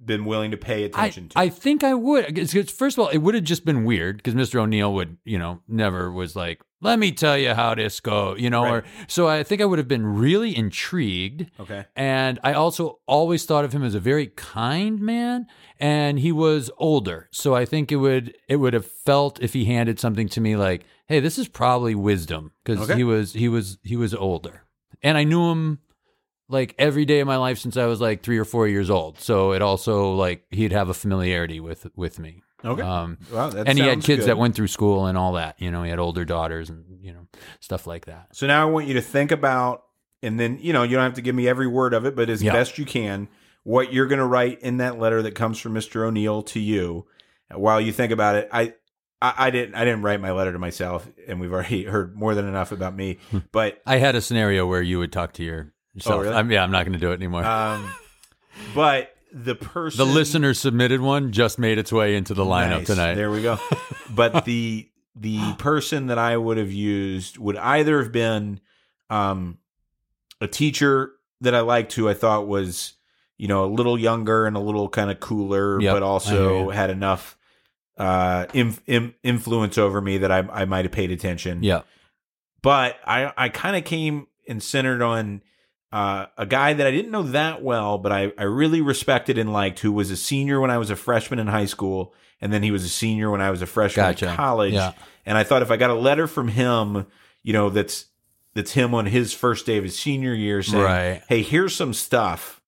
been 0.05 0.25
willing 0.25 0.51
to 0.51 0.57
pay 0.57 0.83
I, 0.83 0.87
attention 0.87 1.29
to? 1.31 1.39
I 1.39 1.49
think 1.49 1.85
I 1.85 1.95
would. 1.95 2.51
First 2.71 2.97
of 2.99 3.05
all, 3.05 3.09
it 3.09 3.19
would 3.19 3.35
have 3.35 3.45
just 3.45 3.65
been 3.65 3.85
weird 3.85 4.17
because 4.19 4.35
Mr. 4.35 4.57
O'Neill 4.61 4.93
would, 4.95 5.17
you 5.25 5.39
know, 5.39 5.61
never 5.69 6.11
was 6.11 6.35
like, 6.37 6.61
"Let 6.81 6.99
me 6.99 7.13
tell 7.13 7.39
you 7.39 7.55
how 7.55 7.75
this 7.75 8.01
go," 8.01 8.35
you 8.37 8.51
know. 8.51 8.63
Right. 8.65 8.73
Or 8.75 8.85
so 9.09 9.29
I 9.29 9.43
think 9.43 9.61
I 9.61 9.65
would 9.65 9.79
have 9.79 9.89
been 9.89 10.07
really 10.07 10.57
intrigued. 10.57 11.51
okay. 11.61 11.85
And 11.97 12.39
I 12.43 12.53
also 12.55 12.99
always 13.07 13.45
thought 13.45 13.65
of 13.65 13.73
him 13.73 13.83
as 13.83 13.95
a 13.95 14.01
very 14.01 14.27
kind 14.29 15.01
man, 15.01 15.47
and 15.79 16.19
he 16.19 16.33
was 16.33 16.71
older. 16.79 17.29
So 17.33 17.55
I 17.55 17.65
think 17.65 17.93
it 17.93 17.97
would 17.97 18.37
it 18.49 18.57
would 18.57 18.75
have 18.75 18.87
felt 18.87 19.41
if 19.43 19.53
he 19.53 19.65
handed 19.67 20.01
something 20.01 20.29
to 20.31 20.41
me 20.41 20.57
like, 20.57 20.85
"Hey, 21.07 21.21
this 21.21 21.39
is 21.39 21.49
probably 21.49 21.95
wisdom," 21.95 22.53
because 22.65 22.81
Okay. 22.91 22.97
he 22.99 23.05
was 23.05 23.33
he 23.35 23.49
was 23.49 23.79
he 23.83 23.97
was 23.97 24.15
older, 24.15 24.65
and 25.03 25.17
I 25.17 25.25
knew 25.25 25.51
him 25.51 25.79
like 26.49 26.75
every 26.79 27.05
day 27.05 27.21
of 27.21 27.27
my 27.27 27.37
life 27.37 27.59
since 27.59 27.77
I 27.77 27.87
was 27.87 28.01
like 28.01 28.23
three 28.23 28.39
or 28.39 28.45
four 28.45 28.69
years 28.69 28.91
old. 28.91 29.21
So 29.21 29.53
it 29.53 29.63
also 29.63 30.15
like 30.15 30.45
he'd 30.51 30.73
have 30.73 30.89
a 30.89 30.95
familiarity 30.95 31.61
with 31.61 31.87
with 31.97 32.19
me. 32.19 32.43
Okay. 32.65 32.83
Um, 32.83 33.19
that 33.33 33.67
and 33.67 33.77
he 33.77 33.85
had 33.85 34.03
kids 34.03 34.21
good. 34.23 34.29
that 34.29 34.39
went 34.39 34.55
through 34.55 34.69
school 34.69 35.07
and 35.07 35.19
all 35.19 35.33
that. 35.33 35.61
You 35.61 35.71
know, 35.71 35.83
he 35.83 35.91
had 35.91 35.99
older 35.99 36.25
daughters 36.25 36.71
and 36.71 36.85
you 37.03 37.13
know 37.13 37.27
stuff 37.61 37.87
like 37.87 38.07
that. 38.07 38.29
So 38.37 38.47
now 38.47 38.63
I 38.63 38.71
want 38.71 38.87
you 38.87 38.95
to 38.95 39.01
think 39.03 39.33
about, 39.33 39.83
and 40.23 40.39
then 40.39 40.59
you 40.61 40.73
know 40.73 40.83
you 40.85 40.95
don't 40.97 41.05
have 41.05 41.15
to 41.15 41.23
give 41.23 41.35
me 41.35 41.49
every 41.49 41.67
word 41.67 41.93
of 41.95 42.07
it, 42.07 42.15
but 42.15 42.31
as 42.31 42.43
Yeah. 42.43 42.53
best 42.53 42.79
you 42.79 42.85
can, 42.85 43.29
what 43.65 43.93
you're 43.93 44.07
going 44.07 44.21
to 44.21 44.27
write 44.27 44.61
in 44.61 44.77
that 44.77 44.99
letter 44.99 45.23
that 45.23 45.35
comes 45.35 45.59
from 45.59 45.75
Mr. 45.75 46.07
O'Neill 46.07 46.43
to 46.45 46.61
you. 46.61 47.07
While 47.53 47.81
you 47.81 47.93
think 47.93 48.13
about 48.13 48.37
it, 48.37 48.49
I, 48.51 48.73
I, 49.21 49.35
I 49.37 49.51
didn't, 49.51 49.75
I 49.75 49.85
didn't 49.85 50.03
write 50.03 50.21
my 50.21 50.31
letter 50.33 50.53
to 50.53 50.59
myself, 50.59 51.07
and 51.29 51.39
we've 51.41 51.53
already 51.53 51.85
heard 51.87 52.17
more 52.17 52.35
than 52.35 52.47
enough 52.47 52.73
about 52.73 52.95
me. 52.97 53.19
But 53.51 53.83
I 53.85 53.99
had 53.99 54.15
a 54.15 54.21
scenario 54.21 54.67
where 54.67 54.81
you 54.83 54.99
would 55.01 55.13
talk 55.13 55.33
to 55.35 55.45
your 55.45 55.73
yourself. 55.95 56.15
Oh, 56.17 56.23
really? 56.23 56.35
I'm, 56.35 56.51
yeah, 56.51 56.63
I'm 56.63 56.71
not 56.71 56.85
going 56.85 56.93
to 56.95 56.99
do 56.99 57.11
it 57.13 57.15
anymore. 57.15 57.45
um, 57.45 57.93
but 58.75 59.15
the 59.33 59.55
person, 59.55 59.99
The 59.99 60.13
listener 60.13 60.55
submitted 60.55 61.01
one 61.01 61.33
just 61.33 61.59
made 61.59 61.79
its 61.79 61.93
way 61.93 62.17
into 62.17 62.35
the 62.35 62.45
lineup 62.45 62.79
Nice. 62.79 62.87
tonight. 62.87 63.15
There 63.15 63.31
we 63.31 63.43
go. 63.43 63.59
but 64.11 64.45
the 64.45 64.89
the 65.15 65.55
person 65.59 66.07
that 66.07 66.19
I 66.19 66.37
would 66.37 66.57
have 66.57 66.73
used 66.73 67.37
would 67.39 67.57
either 67.59 68.03
have 68.03 68.13
been 68.13 68.61
um, 69.11 69.59
a 70.41 70.47
teacher 70.49 71.13
that 71.43 71.55
I 71.55 71.61
liked 71.61 71.93
who 71.93 72.09
I 72.09 72.15
thought 72.15 72.47
was 72.47 72.95
you 73.37 73.49
know 73.49 73.65
a 73.65 73.71
little 73.73 73.99
younger 73.99 74.47
and 74.47 74.57
a 74.57 74.61
little 74.61 74.89
kind 74.89 75.11
of 75.11 75.21
cooler, 75.21 75.81
Yep, 75.81 75.95
but 75.95 76.03
also 76.03 76.71
had 76.71 76.89
enough 76.91 77.37
uh, 77.99 78.47
inf- 78.55 78.81
in- 78.87 79.15
influence 79.23 79.77
over 79.79 80.01
me 80.01 80.19
that 80.19 80.31
I 80.33 80.39
I 80.51 80.65
might 80.65 80.85
have 80.85 80.93
paid 80.93 81.11
attention. 81.11 81.63
yeah. 81.63 81.83
But 82.63 82.97
I 83.07 83.33
I 83.37 83.49
kind 83.49 83.77
of 83.77 83.85
came 83.85 84.29
and 84.49 84.63
centered 84.63 85.03
on 85.03 85.43
uh, 85.93 86.27
a 86.39 86.47
guy 86.47 86.73
that 86.73 86.87
I 86.87 86.91
didn't 86.91 87.11
know 87.11 87.23
that 87.23 87.63
well, 87.63 87.99
but 87.99 88.13
I, 88.13 88.33
I 88.39 88.45
really 88.45 88.81
respected 88.81 89.37
and 89.37 89.53
liked, 89.53 89.81
who 89.81 89.93
was 89.93 90.11
a 90.11 90.17
senior 90.17 90.59
when 90.61 90.71
I 90.71 90.79
was 90.79 90.89
a 90.91 90.97
freshman 90.97 91.39
in 91.39 91.49
high 91.49 91.67
school, 91.67 92.15
and 92.41 92.53
then 92.53 92.63
he 92.63 92.71
was 92.71 92.85
a 92.85 92.89
senior 92.89 93.31
when 93.31 93.43
I 93.43 93.51
was 93.51 93.61
a 93.61 93.67
freshman 93.67 94.07
Gotcha. 94.07 94.31
in 94.31 94.37
college. 94.37 94.73
Yeah. 94.73 94.93
And 95.27 95.37
I 95.37 95.45
thought 95.45 95.63
if 95.63 95.71
I 95.71 95.77
got 95.77 95.91
a 95.91 95.95
letter 95.95 96.27
from 96.27 96.49
him, 96.49 97.07
you 97.43 97.53
know, 97.53 97.69
that's 97.71 98.07
that's 98.55 98.73
him 98.73 98.95
on 98.95 99.07
his 99.07 99.33
first 99.33 99.67
day 99.67 99.77
of 99.77 99.85
his 99.85 99.99
senior 99.99 100.35
year 100.35 100.63
saying, 100.63 100.83
Right. 100.83 101.23
"Hey, 101.29 101.43
here's 101.43 101.75
some 101.75 101.93
stuff 101.95 102.61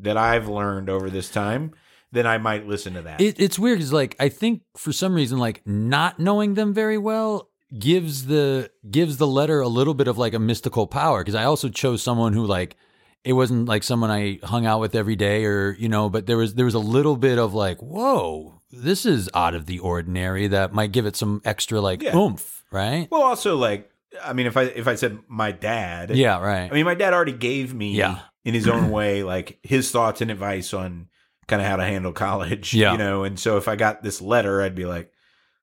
that 0.00 0.16
I've 0.16 0.48
learned 0.48 0.90
over 0.90 1.08
this 1.08 1.30
time." 1.30 1.72
Then 2.12 2.26
I 2.26 2.38
might 2.38 2.66
listen 2.66 2.94
to 2.94 3.02
that. 3.02 3.20
It, 3.20 3.38
it's 3.38 3.56
weird 3.56 3.78
because, 3.78 3.92
like, 3.92 4.16
I 4.18 4.30
think 4.30 4.62
for 4.76 4.92
some 4.92 5.14
reason, 5.14 5.38
like, 5.38 5.62
not 5.64 6.18
knowing 6.18 6.54
them 6.54 6.74
very 6.74 6.98
well 6.98 7.49
gives 7.78 8.26
the 8.26 8.70
gives 8.90 9.16
the 9.16 9.26
letter 9.26 9.60
a 9.60 9.68
little 9.68 9.94
bit 9.94 10.08
of 10.08 10.18
like 10.18 10.34
a 10.34 10.38
mystical 10.38 10.86
power. 10.86 11.20
Because 11.20 11.34
I 11.34 11.44
also 11.44 11.68
chose 11.68 12.02
someone 12.02 12.32
who, 12.32 12.46
like, 12.46 12.76
it 13.24 13.32
wasn't 13.34 13.66
like 13.68 13.82
someone 13.82 14.10
I 14.10 14.38
hung 14.42 14.66
out 14.66 14.80
with 14.80 14.94
every 14.94 15.16
day, 15.16 15.44
or 15.44 15.76
you 15.78 15.88
know, 15.88 16.08
but 16.08 16.26
there 16.26 16.36
was 16.36 16.54
there 16.54 16.64
was 16.64 16.74
a 16.74 16.78
little 16.80 17.16
bit 17.16 17.38
of 17.38 17.54
like, 17.54 17.78
whoa, 17.80 18.60
this 18.70 19.04
is 19.06 19.28
out 19.34 19.54
of 19.54 19.66
the 19.66 19.78
ordinary. 19.80 20.48
That 20.48 20.72
might 20.72 20.92
give 20.92 21.06
it 21.06 21.16
some 21.16 21.42
extra 21.44 21.80
like 21.80 22.02
Yeah. 22.02 22.16
oomph, 22.16 22.64
right? 22.72 23.08
well, 23.10 23.22
also 23.22 23.56
like, 23.56 23.90
I 24.24 24.32
mean, 24.32 24.46
if 24.46 24.56
I 24.56 24.62
if 24.62 24.88
I 24.88 24.94
said 24.94 25.18
my 25.28 25.52
dad, 25.52 26.10
Yeah, 26.16 26.40
right. 26.40 26.70
I 26.70 26.74
mean, 26.74 26.84
my 26.84 26.94
dad 26.94 27.12
already 27.14 27.32
gave 27.32 27.74
me, 27.74 27.92
Yeah. 27.94 28.20
in 28.44 28.54
his 28.54 28.66
own 28.66 28.90
way, 28.90 29.22
like 29.22 29.58
his 29.62 29.90
thoughts 29.90 30.20
and 30.20 30.30
advice 30.30 30.72
on 30.72 31.08
kind 31.46 31.60
of 31.60 31.68
how 31.68 31.76
to 31.76 31.84
handle 31.84 32.12
college. 32.12 32.72
Yeah. 32.74 32.92
you 32.92 32.98
know. 32.98 33.24
And 33.24 33.38
so 33.38 33.56
if 33.58 33.68
I 33.68 33.76
got 33.76 34.02
this 34.02 34.20
letter, 34.22 34.62
I'd 34.62 34.74
be 34.74 34.86
like, 34.86 35.12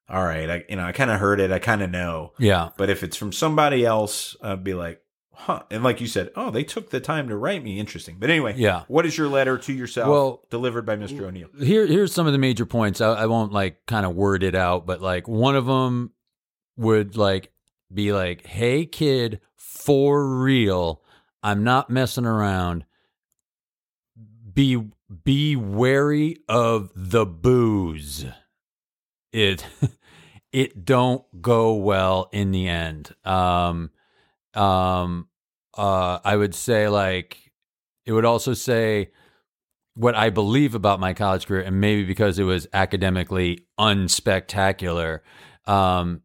"All 0.10 0.24
right, 0.24 0.50
I 0.50 0.66
you 0.70 0.76
know, 0.76 0.84
I 0.86 0.92
kind 0.92 1.12
of 1.12 1.20
heard 1.20 1.40
it, 1.40 1.52
I 1.52 1.60
kind 1.60 1.82
of 1.82 1.90
know." 1.90 2.34
yeah, 2.40 2.70
But 2.78 2.90
if 2.90 3.04
it's 3.04 3.18
from 3.18 3.32
somebody 3.32 3.86
else, 3.86 4.36
I'd 4.42 4.64
be 4.64 4.74
like, 4.74 5.02
"Huh?" 5.34 5.64
And 5.72 5.84
like 5.84 6.00
you 6.02 6.08
said, 6.08 6.32
"Oh, 6.36 6.50
they 6.52 6.64
took 6.64 6.90
the 6.90 7.00
time 7.00 7.28
to 7.30 7.36
write 7.38 7.64
me." 7.64 7.80
Interesting. 7.80 8.18
But 8.20 8.30
anyway, 8.30 8.56
yeah. 8.58 8.84
What 8.88 9.06
is 9.06 9.18
your 9.18 9.28
letter 9.28 9.58
to 9.58 9.74
yourself 9.74 10.10
Well- 10.10 10.42
delivered 10.50 10.86
by 10.86 10.96
Mr. 10.96 11.22
O'Neill? 11.22 11.50
here 11.60 11.86
here's 11.88 12.14
some 12.14 12.28
of 12.28 12.34
the 12.34 12.40
major 12.40 12.66
points 12.66 13.02
I, 13.02 13.10
I 13.14 13.26
won't 13.28 13.52
like 13.52 13.86
kind 13.86 14.06
of 14.06 14.16
word 14.16 14.44
it 14.44 14.56
out 14.56 14.86
but 14.86 15.02
like 15.02 15.28
one 15.28 15.56
of 15.56 15.66
them 15.66 16.12
would 16.78 17.16
like 17.18 17.52
be 17.94 18.12
like 18.14 18.46
hey 18.46 18.86
kid 18.86 19.40
for 19.56 20.28
real 20.42 21.02
i'm 21.42 21.64
not 21.64 21.90
messing 21.90 22.26
around 22.26 22.86
be 24.54 24.84
be 25.24 25.56
wary 25.56 26.38
of 26.50 26.92
the 26.96 27.26
booze 27.26 28.26
it 29.32 29.66
it 30.58 30.86
don't 30.86 31.24
go 31.42 31.76
well 31.76 32.30
in 32.32 32.52
the 32.52 32.68
end. 32.68 33.14
Um 33.26 33.92
um 34.54 35.28
uh 35.78 36.18
i 36.24 36.36
would 36.36 36.56
say 36.56 36.88
like 36.88 37.52
it 38.08 38.12
would 38.14 38.26
also 38.26 38.54
say 38.54 39.12
what 39.94 40.16
I 40.16 40.30
believe 40.30 40.76
about 40.76 41.00
my 41.00 41.14
college 41.14 41.48
career, 41.48 41.62
and 41.62 41.82
maybe 41.82 42.04
because 42.04 42.38
it 42.38 42.44
was 42.44 42.68
academically 42.72 43.66
unspectacular, 43.80 45.20
um, 45.66 46.22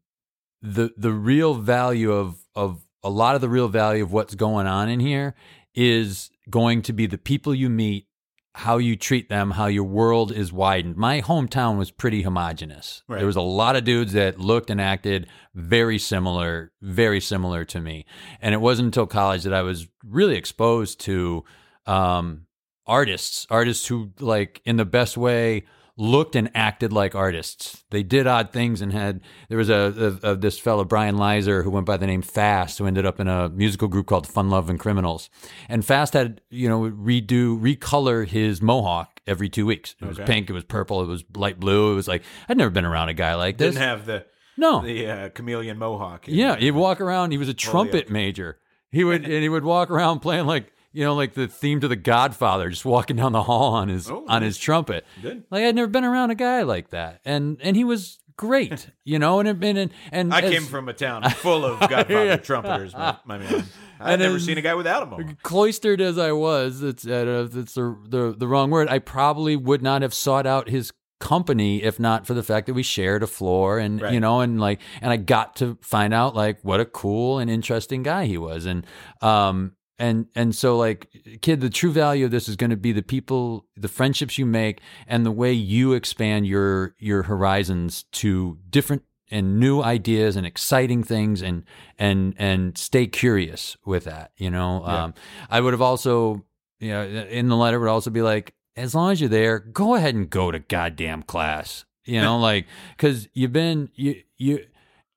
the 0.60 0.92
the 0.96 1.10
real 1.12 1.54
value 1.54 2.12
of 2.12 2.36
of 2.54 2.84
a 3.02 3.10
lot 3.10 3.34
of 3.34 3.40
the 3.40 3.48
real 3.48 3.68
value 3.68 4.04
of 4.04 4.12
what's 4.12 4.34
going 4.34 4.66
on 4.66 4.88
in 4.88 5.00
here 5.00 5.34
is 5.74 6.30
going 6.50 6.82
to 6.82 6.92
be 6.92 7.06
the 7.06 7.18
people 7.18 7.54
you 7.54 7.70
meet, 7.70 8.06
how 8.54 8.76
you 8.76 8.96
treat 8.96 9.28
them, 9.28 9.52
how 9.52 9.66
your 9.66 9.84
world 9.84 10.30
is 10.30 10.52
widened. 10.52 10.96
My 10.96 11.22
hometown 11.22 11.78
was 11.78 11.90
pretty 11.90 12.22
homogenous. 12.22 13.02
Right. 13.08 13.18
There 13.18 13.26
was 13.26 13.36
a 13.36 13.40
lot 13.40 13.76
of 13.76 13.84
dudes 13.84 14.12
that 14.12 14.38
looked 14.38 14.68
and 14.68 14.80
acted 14.80 15.26
very 15.54 15.98
similar, 15.98 16.72
very 16.82 17.20
similar 17.20 17.64
to 17.66 17.80
me. 17.80 18.04
And 18.42 18.54
it 18.54 18.60
wasn't 18.60 18.86
until 18.86 19.06
college 19.06 19.44
that 19.44 19.54
I 19.54 19.62
was 19.62 19.88
really 20.04 20.36
exposed 20.36 21.00
to 21.00 21.44
um, 21.86 22.46
artists, 22.86 23.46
artists 23.48 23.86
who, 23.86 24.10
like, 24.20 24.60
in 24.66 24.76
the 24.76 24.84
best 24.84 25.16
way, 25.16 25.64
looked 26.02 26.34
and 26.34 26.50
acted 26.54 26.92
like 26.92 27.14
artists. 27.14 27.84
They 27.90 28.02
did 28.02 28.26
odd 28.26 28.52
things 28.52 28.80
and 28.80 28.92
had. 28.92 29.20
There 29.48 29.58
was 29.58 29.70
a, 29.70 30.18
a, 30.22 30.32
a 30.32 30.36
this 30.36 30.58
fellow 30.58 30.84
Brian 30.84 31.16
Leiser 31.16 31.62
who 31.62 31.70
went 31.70 31.86
by 31.86 31.96
the 31.96 32.06
name 32.06 32.22
Fast, 32.22 32.78
who 32.78 32.86
ended 32.86 33.06
up 33.06 33.20
in 33.20 33.28
a 33.28 33.48
musical 33.48 33.88
group 33.88 34.06
called 34.06 34.26
Fun 34.26 34.50
Lovin' 34.50 34.78
Criminals. 34.78 35.30
And 35.68 35.84
Fast 35.84 36.14
had 36.14 36.40
you 36.50 36.68
know 36.68 36.80
redo 36.80 37.58
recolor 37.58 38.26
his 38.26 38.60
mohawk 38.60 39.20
every 39.26 39.48
two 39.48 39.64
weeks. 39.64 39.94
It 40.00 40.06
was 40.06 40.18
pink, 40.18 40.50
it 40.50 40.52
was 40.52 40.64
purple, 40.64 41.02
it 41.02 41.06
was 41.06 41.24
light 41.34 41.60
blue. 41.60 41.92
It 41.92 41.94
was 41.94 42.08
like 42.08 42.24
I'd 42.48 42.58
never 42.58 42.70
been 42.70 42.84
around 42.84 43.08
a 43.08 43.14
guy 43.14 43.34
like 43.36 43.58
this. 43.58 43.74
Didn't 43.74 43.88
have 43.88 44.06
the 44.06 44.26
no, 44.56 44.82
the 44.82 45.06
uh, 45.06 45.28
chameleon 45.30 45.78
mohawk. 45.78 46.26
yeah, 46.26 46.56
he'd 46.56 46.72
walk 46.72 47.00
around. 47.00 47.30
He 47.30 47.38
was 47.38 47.48
a 47.48 47.54
trumpet 47.54 48.10
major. 48.10 48.58
He 48.90 49.04
would 49.04 49.24
and 49.24 49.42
he 49.42 49.48
would 49.48 49.64
walk 49.64 49.90
around 49.90 50.20
playing 50.20 50.46
like 50.46 50.71
you 50.92 51.04
know 51.04 51.14
like 51.14 51.34
the 51.34 51.48
theme 51.48 51.80
to 51.80 51.88
the 51.88 51.96
Godfather, 51.96 52.68
just 52.70 52.84
walking 52.84 53.16
down 53.16 53.32
the 53.32 53.42
hall 53.42 53.74
on 53.74 53.88
his 53.88 54.10
Oh, 54.10 54.24
on 54.28 54.42
his 54.42 54.58
trumpet. 54.58 55.04
Good. 55.20 55.44
Like 55.50 55.64
I'd 55.64 55.74
never 55.74 55.88
been 55.88 56.04
around 56.04 56.30
a 56.30 56.34
guy 56.34 56.62
like 56.62 56.90
that, 56.90 57.20
and 57.24 57.58
and 57.62 57.76
he 57.76 57.84
was 57.84 58.18
great, 58.36 58.88
you 59.04 59.18
know. 59.18 59.40
And 59.40 59.48
and 59.48 59.78
and, 59.78 59.92
and 60.10 60.34
I 60.34 60.40
as 60.40 60.50
came 60.52 60.64
from 60.64 60.88
a 60.88 60.92
town 60.92 61.28
full 61.30 61.64
of 61.64 61.80
Godfather 61.80 62.36
trumpeters, 62.38 62.92
my, 62.94 63.16
my 63.24 63.38
man. 63.38 63.64
I've 64.00 64.18
never 64.18 64.40
seen 64.40 64.58
a 64.58 64.62
guy 64.62 64.74
without 64.74 65.04
a 65.04 65.06
mohawk. 65.06 65.42
cloistered 65.42 66.00
as 66.00 66.18
I 66.18 66.32
was. 66.32 66.82
It's 66.82 67.06
uh, 67.06 67.48
it's 67.54 67.74
the, 67.74 67.96
the 68.08 68.34
the 68.36 68.48
wrong 68.48 68.70
word. 68.70 68.88
I 68.88 68.98
probably 68.98 69.54
would 69.56 69.80
not 69.82 70.02
have 70.02 70.12
sought 70.12 70.46
out 70.46 70.68
his 70.68 70.92
company 71.20 71.84
if 71.84 72.00
not 72.00 72.26
for 72.26 72.34
the 72.34 72.42
fact 72.42 72.66
that 72.66 72.74
we 72.74 72.82
shared 72.82 73.22
a 73.22 73.28
floor 73.28 73.78
and 73.78 74.00
you 74.12 74.18
know 74.18 74.40
and 74.40 74.60
like 74.60 74.80
and 75.00 75.12
I 75.12 75.16
got 75.16 75.54
to 75.56 75.78
find 75.80 76.12
out 76.12 76.34
like 76.34 76.58
what 76.62 76.80
a 76.80 76.84
cool 76.84 77.38
and 77.38 77.48
interesting 77.48 78.02
guy 78.02 78.24
he 78.26 78.36
was 78.36 78.66
and 78.66 78.84
um 79.20 79.76
and 80.02 80.26
and 80.34 80.54
so 80.54 80.76
like 80.76 81.00
kid 81.42 81.60
the 81.60 81.70
true 81.70 81.92
value 81.92 82.24
of 82.24 82.30
this 82.30 82.48
is 82.48 82.56
going 82.56 82.70
to 82.70 82.76
be 82.88 82.92
the 82.92 83.02
people 83.14 83.64
the 83.76 83.88
friendships 83.88 84.36
you 84.36 84.44
make 84.44 84.80
and 85.06 85.24
the 85.24 85.30
way 85.42 85.52
you 85.52 85.92
expand 85.92 86.46
your 86.46 86.94
your 86.98 87.22
horizons 87.22 88.02
to 88.20 88.58
different 88.68 89.02
and 89.30 89.58
new 89.60 89.80
ideas 89.80 90.36
and 90.36 90.44
exciting 90.46 91.02
things 91.04 91.40
and 91.40 91.64
and 91.98 92.34
and 92.36 92.76
stay 92.76 93.06
curious 93.06 93.76
with 93.86 94.04
that 94.04 94.32
you 94.36 94.50
know 94.50 94.82
Yeah. 94.84 95.04
um 95.04 95.14
i 95.48 95.60
would 95.60 95.72
have 95.72 95.80
also 95.90 96.44
you 96.80 96.90
know 96.90 97.02
in 97.04 97.48
the 97.48 97.56
letter 97.56 97.78
would 97.80 97.88
also 97.88 98.10
be 98.10 98.22
like 98.22 98.54
as 98.76 98.94
long 98.94 99.12
as 99.12 99.20
you're 99.20 99.30
there 99.40 99.58
go 99.60 99.94
ahead 99.94 100.14
and 100.14 100.28
go 100.28 100.50
to 100.50 100.58
goddamn 100.58 101.22
class 101.22 101.84
you 102.04 102.20
know 102.20 102.38
like 102.50 102.66
because 102.96 103.28
you've 103.34 103.52
been 103.52 103.88
you 103.94 104.20
you 104.36 104.64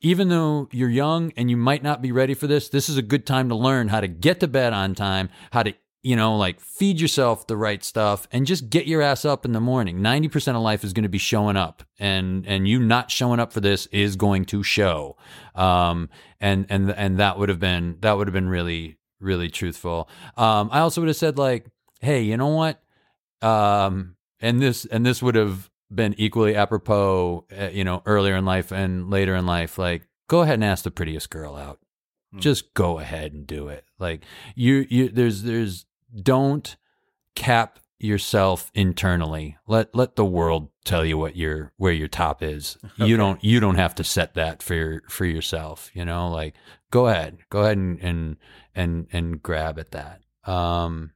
even 0.01 0.29
though 0.29 0.69
you're 0.71 0.89
young 0.89 1.31
and 1.37 1.49
you 1.49 1.57
might 1.57 1.83
not 1.83 2.01
be 2.01 2.11
ready 2.11 2.33
for 2.33 2.47
this, 2.47 2.69
this 2.69 2.89
is 2.89 2.97
a 2.97 3.01
good 3.01 3.25
time 3.25 3.49
to 3.49 3.55
learn 3.55 3.87
how 3.87 3.99
to 3.99 4.07
get 4.07 4.39
to 4.41 4.47
bed 4.47 4.73
on 4.73 4.93
time, 4.93 5.29
how 5.51 5.63
to, 5.63 5.73
you 6.03 6.15
know, 6.15 6.35
like 6.35 6.59
feed 6.59 6.99
yourself 6.99 7.47
the 7.47 7.57
right 7.57 7.83
stuff 7.83 8.27
and 8.31 8.45
just 8.45 8.69
get 8.69 8.85
your 8.85 9.01
ass 9.01 9.25
up 9.25 9.45
in 9.45 9.53
the 9.53 9.59
morning. 9.59 9.99
90% 9.99 10.55
of 10.55 10.61
life 10.61 10.83
is 10.83 10.93
going 10.93 11.03
to 11.03 11.09
be 11.09 11.17
showing 11.17 11.57
up 11.57 11.83
and, 11.97 12.45
and 12.45 12.67
you 12.67 12.79
not 12.79 13.09
showing 13.09 13.39
up 13.39 13.51
for 13.51 13.61
this 13.61 13.87
is 13.87 14.15
going 14.15 14.45
to 14.45 14.61
show. 14.61 15.17
Um, 15.55 16.09
and, 16.39 16.67
and, 16.69 16.91
and 16.91 17.17
that 17.19 17.39
would 17.39 17.49
have 17.49 17.59
been, 17.59 17.97
that 18.01 18.17
would 18.17 18.27
have 18.27 18.33
been 18.33 18.49
really, 18.49 18.97
really 19.19 19.49
truthful. 19.49 20.09
Um, 20.37 20.69
I 20.71 20.81
also 20.81 21.01
would 21.01 21.07
have 21.07 21.17
said 21.17 21.37
like, 21.37 21.65
Hey, 22.01 22.21
you 22.21 22.37
know 22.37 22.49
what? 22.49 22.83
Um, 23.41 24.17
and 24.39 24.61
this, 24.61 24.85
and 24.85 25.05
this 25.05 25.23
would 25.23 25.35
have, 25.35 25.71
been 25.93 26.15
equally 26.17 26.55
apropos, 26.55 27.45
uh, 27.57 27.69
you 27.71 27.83
know, 27.83 28.01
earlier 28.05 28.35
in 28.35 28.45
life 28.45 28.71
and 28.71 29.09
later 29.09 29.35
in 29.35 29.45
life. 29.45 29.77
Like, 29.77 30.07
go 30.27 30.41
ahead 30.41 30.55
and 30.55 30.63
ask 30.63 30.83
the 30.83 30.91
prettiest 30.91 31.29
girl 31.29 31.55
out. 31.55 31.79
Hmm. 32.33 32.39
Just 32.39 32.73
go 32.73 32.99
ahead 32.99 33.33
and 33.33 33.45
do 33.45 33.67
it. 33.67 33.85
Like, 33.99 34.23
you, 34.55 34.85
you, 34.89 35.09
there's, 35.09 35.43
there's, 35.43 35.85
don't 36.15 36.75
cap 37.35 37.79
yourself 37.99 38.71
internally. 38.73 39.57
Let, 39.67 39.93
let 39.95 40.15
the 40.15 40.25
world 40.25 40.69
tell 40.83 41.05
you 41.05 41.17
what 41.17 41.35
your, 41.35 41.71
where 41.77 41.93
your 41.93 42.07
top 42.07 42.41
is. 42.43 42.77
You 42.97 43.17
don't, 43.17 43.43
you 43.43 43.59
don't 43.59 43.75
have 43.75 43.95
to 43.95 44.03
set 44.03 44.35
that 44.35 44.63
for 44.63 44.73
your, 44.73 45.03
for 45.09 45.25
yourself. 45.25 45.91
You 45.93 46.05
know, 46.05 46.29
like, 46.29 46.55
go 46.91 47.07
ahead, 47.07 47.39
go 47.49 47.61
ahead 47.61 47.77
and, 47.77 47.99
and, 47.99 48.37
and, 48.73 49.07
and 49.11 49.43
grab 49.43 49.77
at 49.79 49.91
that. 49.91 50.21
Um, 50.49 51.11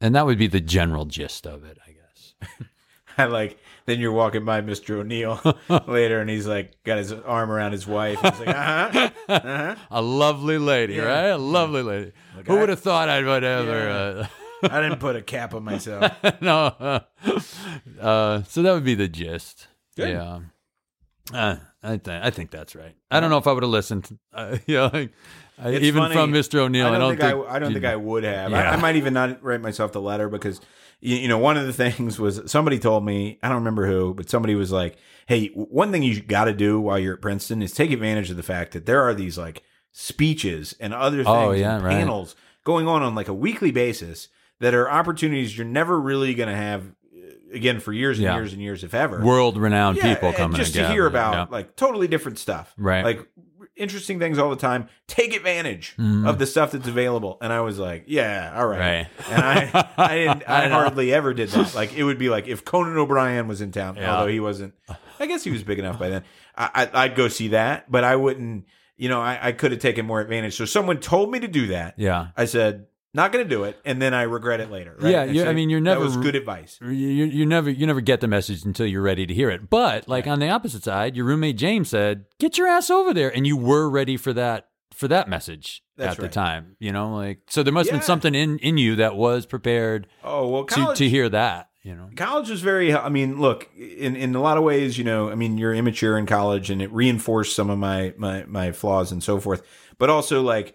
and 0.00 0.14
that 0.14 0.26
would 0.26 0.38
be 0.38 0.46
the 0.46 0.60
general 0.60 1.06
gist 1.06 1.46
of 1.46 1.64
it, 1.64 1.78
I 1.86 1.92
guess. 1.92 2.34
I 3.18 3.24
like. 3.26 3.58
Then 3.86 4.00
you're 4.00 4.12
walking 4.12 4.44
by 4.44 4.62
Mr. 4.62 4.96
O'Neill 4.96 5.40
later, 5.86 6.20
and 6.20 6.30
he's 6.30 6.46
like 6.46 6.82
got 6.84 6.98
his 6.98 7.12
arm 7.12 7.50
around 7.50 7.72
his 7.72 7.86
wife. 7.86 8.18
He's 8.20 8.40
like, 8.40 8.48
uh 8.48 8.90
huh, 8.90 9.10
uh 9.28 9.40
huh. 9.40 9.76
A 9.90 10.00
lovely 10.00 10.58
lady, 10.58 10.94
Yeah. 10.94 11.02
right? 11.02 11.26
A 11.28 11.36
lovely 11.38 11.82
lady. 11.82 12.12
Look, 12.36 12.46
Who 12.46 12.58
would 12.60 12.70
have 12.70 12.80
thought 12.80 13.08
I'd 13.08 13.24
would 13.24 13.44
ever? 13.44 14.28
I 14.62 14.80
didn't 14.80 15.00
put 15.00 15.16
a 15.16 15.22
cap 15.22 15.54
on 15.54 15.64
myself. 15.64 16.12
Uh, 16.22 16.32
no. 16.40 16.56
Uh, 16.66 17.00
uh, 18.00 18.42
so 18.44 18.62
that 18.62 18.72
would 18.72 18.84
be 18.84 18.94
the 18.94 19.08
gist. 19.08 19.68
Good. 19.96 20.10
Yeah. 20.10 20.40
Uh, 21.32 21.56
I 21.82 21.96
think 21.98 22.08
I 22.08 22.30
think 22.30 22.50
that's 22.50 22.74
right. 22.74 22.94
I 23.10 23.20
don't 23.20 23.30
know 23.30 23.38
if 23.38 23.46
I 23.46 23.52
would 23.52 23.62
have 23.62 23.70
listened. 23.72 24.18
Uh, 24.32 24.56
know, 24.66 24.90
like, 24.92 25.12
I, 25.58 25.72
even 25.74 26.02
funny. 26.02 26.14
from 26.14 26.32
Mr. 26.32 26.56
O'Neill. 26.56 26.88
I 26.88 26.98
don't, 26.98 27.16
think, 27.18 27.22
I, 27.22 27.56
I 27.56 27.58
don't 27.58 27.72
think 27.72 27.84
I 27.84 27.96
would 27.96 28.24
have. 28.24 28.50
Yeah. 28.50 28.70
I, 28.70 28.74
I 28.74 28.76
might 28.76 28.96
even 28.96 29.14
not 29.14 29.42
write 29.42 29.60
myself 29.60 29.92
the 29.92 30.00
letter 30.00 30.28
because 30.28 30.60
you, 31.00 31.16
you 31.16 31.28
know 31.28 31.38
one 31.38 31.56
of 31.56 31.66
the 31.66 31.72
things 31.90 32.18
was 32.18 32.40
somebody 32.50 32.78
told 32.78 33.04
me 33.04 33.38
I 33.42 33.48
don't 33.48 33.58
remember 33.58 33.86
who, 33.86 34.14
but 34.14 34.28
somebody 34.30 34.54
was 34.54 34.72
like, 34.72 34.96
"Hey, 35.26 35.48
one 35.48 35.92
thing 35.92 36.02
you 36.02 36.20
got 36.22 36.44
to 36.44 36.52
do 36.54 36.80
while 36.80 36.98
you're 36.98 37.14
at 37.14 37.20
Princeton 37.20 37.62
is 37.62 37.72
take 37.72 37.90
advantage 37.90 38.30
of 38.30 38.36
the 38.36 38.42
fact 38.42 38.72
that 38.72 38.86
there 38.86 39.02
are 39.02 39.14
these 39.14 39.36
like 39.38 39.62
speeches 40.04 40.74
and 40.80 40.92
other 40.92 41.18
things 41.18 41.28
Oh, 41.28 41.52
yeah, 41.52 41.76
and 41.76 41.84
right. 41.84 41.92
panels 41.92 42.34
going 42.64 42.86
on 42.88 43.02
on 43.02 43.14
like 43.14 43.28
a 43.28 43.34
weekly 43.34 43.70
basis 43.70 44.28
that 44.60 44.74
are 44.74 44.90
opportunities 44.90 45.56
you're 45.56 45.66
never 45.66 46.00
really 46.00 46.34
going 46.34 46.48
to 46.48 46.56
have 46.56 46.82
uh, 47.14 47.54
again 47.54 47.80
for 47.80 47.92
years 47.92 48.18
and 48.18 48.24
Yeah. 48.24 48.34
years 48.34 48.52
and 48.52 48.60
years 48.62 48.84
if 48.84 48.92
ever." 48.94 49.20
world-renowned 49.24 49.96
Yeah, 49.98 50.14
people 50.14 50.32
coming 50.32 50.56
just 50.56 50.74
to 50.74 50.88
hear 50.88 51.06
about 51.06 51.32
Yeah. 51.34 51.46
like 51.50 51.76
totally 51.76 52.08
different 52.08 52.38
stuff 52.38 52.74
Right. 52.76 53.04
like 53.04 53.26
interesting 53.76 54.18
things 54.18 54.38
all 54.38 54.50
the 54.50 54.56
time 54.56 54.88
take 55.08 55.34
advantage 55.34 55.94
Mhm. 55.98 56.28
of 56.28 56.38
the 56.38 56.46
stuff 56.46 56.70
that's 56.72 56.86
available 56.86 57.38
and 57.42 57.52
i 57.52 57.60
was 57.60 57.78
like 57.78 58.04
yeah 58.06 58.52
all 58.56 58.66
right, 58.66 58.78
Right. 58.78 59.06
and 59.30 59.42
i 59.42 59.88
i 59.98 60.14
didn't 60.16 60.44
i, 60.48 60.66
I 60.66 60.68
hardly 60.68 61.12
ever 61.12 61.34
did 61.34 61.48
that 61.50 61.74
like 61.74 61.92
it 61.94 62.04
would 62.04 62.18
be 62.18 62.28
like 62.28 62.46
if 62.46 62.64
conan 62.64 62.96
o'brien 62.96 63.48
was 63.48 63.60
in 63.60 63.72
town 63.72 63.96
Yeah. 63.96 64.14
although 64.14 64.30
he 64.30 64.38
wasn't 64.40 64.74
i 65.18 65.26
guess 65.26 65.42
he 65.42 65.50
was 65.50 65.62
big 65.64 65.78
enough 65.80 65.98
by 65.98 66.08
then 66.08 66.22
I, 66.56 66.88
I 66.92 67.04
i'd 67.04 67.16
go 67.16 67.26
see 67.28 67.48
that 67.48 67.90
but 67.90 68.04
i 68.04 68.14
wouldn't 68.14 68.66
you 68.96 69.08
know 69.08 69.20
i, 69.20 69.48
I 69.48 69.52
could 69.52 69.72
have 69.72 69.80
taken 69.80 70.06
more 70.06 70.20
advantage 70.20 70.56
so 70.56 70.64
someone 70.66 70.98
told 71.00 71.32
me 71.32 71.40
to 71.40 71.48
do 71.48 71.66
that 71.68 71.94
yeah. 71.96 72.28
i 72.36 72.44
said 72.44 72.86
not 73.14 73.32
gonna 73.32 73.44
do 73.44 73.64
it 73.64 73.78
and 73.84 74.02
then 74.02 74.12
i 74.12 74.22
regret 74.22 74.60
it 74.60 74.70
later 74.70 74.96
right? 75.00 75.10
Yeah, 75.12 75.24
you- 75.24 75.42
so 75.42 75.48
I 75.48 75.52
mean, 75.54 75.70
you're 75.70 75.80
never- 75.80 76.00
that 76.00 76.04
was 76.06 76.16
good 76.16 76.34
advice 76.34 76.78
You, 76.82 76.88
you 76.90 77.46
never 77.46 77.70
you 77.70 77.86
never 77.86 78.00
get 78.00 78.20
the 78.20 78.28
message 78.28 78.64
until 78.64 78.86
you're 78.86 79.02
ready 79.02 79.24
to 79.26 79.32
hear 79.34 79.50
it. 79.50 79.70
But 79.70 80.08
like 80.08 80.26
on 80.26 80.40
the 80.40 80.50
opposite 80.50 80.82
side, 80.82 81.16
your 81.16 81.24
roommate 81.26 81.56
James 81.56 81.88
said, 81.88 82.24
"Get 82.38 82.58
your 82.58 82.66
ass 82.66 82.90
over 82.90 83.14
there," 83.14 83.34
and 83.34 83.46
you 83.46 83.56
were 83.56 83.88
ready 83.88 84.16
for 84.16 84.32
that 84.34 84.68
for 84.92 85.08
that 85.08 85.28
message 85.28 85.82
That's 85.96 86.16
at 86.18 86.20
the 86.20 86.28
time. 86.28 86.76
You 86.78 86.92
know, 86.92 87.14
like 87.14 87.38
so 87.48 87.62
there 87.62 87.72
must 87.72 87.88
have 87.90 87.94
Yeah. 87.96 88.00
been 88.00 88.06
something 88.06 88.34
in 88.34 88.58
in 88.58 88.78
you 88.78 88.96
that 88.96 89.16
was 89.16 89.46
prepared 89.46 90.06
oh 90.24 90.48
well 90.48 90.64
to 90.64 90.94
to 90.94 91.08
hear 91.08 91.28
that. 91.28 91.68
You 91.82 91.94
know, 91.94 92.08
college 92.16 92.48
was 92.48 92.62
very 92.62 92.94
i 92.94 93.10
mean 93.10 93.38
look 93.40 93.68
in 93.76 94.16
in 94.16 94.34
a 94.34 94.40
lot 94.40 94.56
of 94.56 94.62
ways 94.64 94.96
you 94.96 95.04
know 95.04 95.28
i 95.30 95.34
mean 95.34 95.58
you're 95.58 95.74
immature 95.74 96.16
in 96.16 96.24
college 96.24 96.70
and 96.70 96.80
it 96.80 96.90
reinforced 96.90 97.54
some 97.54 97.68
of 97.68 97.78
my 97.78 98.14
my 98.16 98.44
my 98.46 98.72
flaws 98.72 99.12
and 99.12 99.22
so 99.22 99.38
forth 99.38 99.60
but 99.98 100.08
also 100.08 100.40
like 100.40 100.74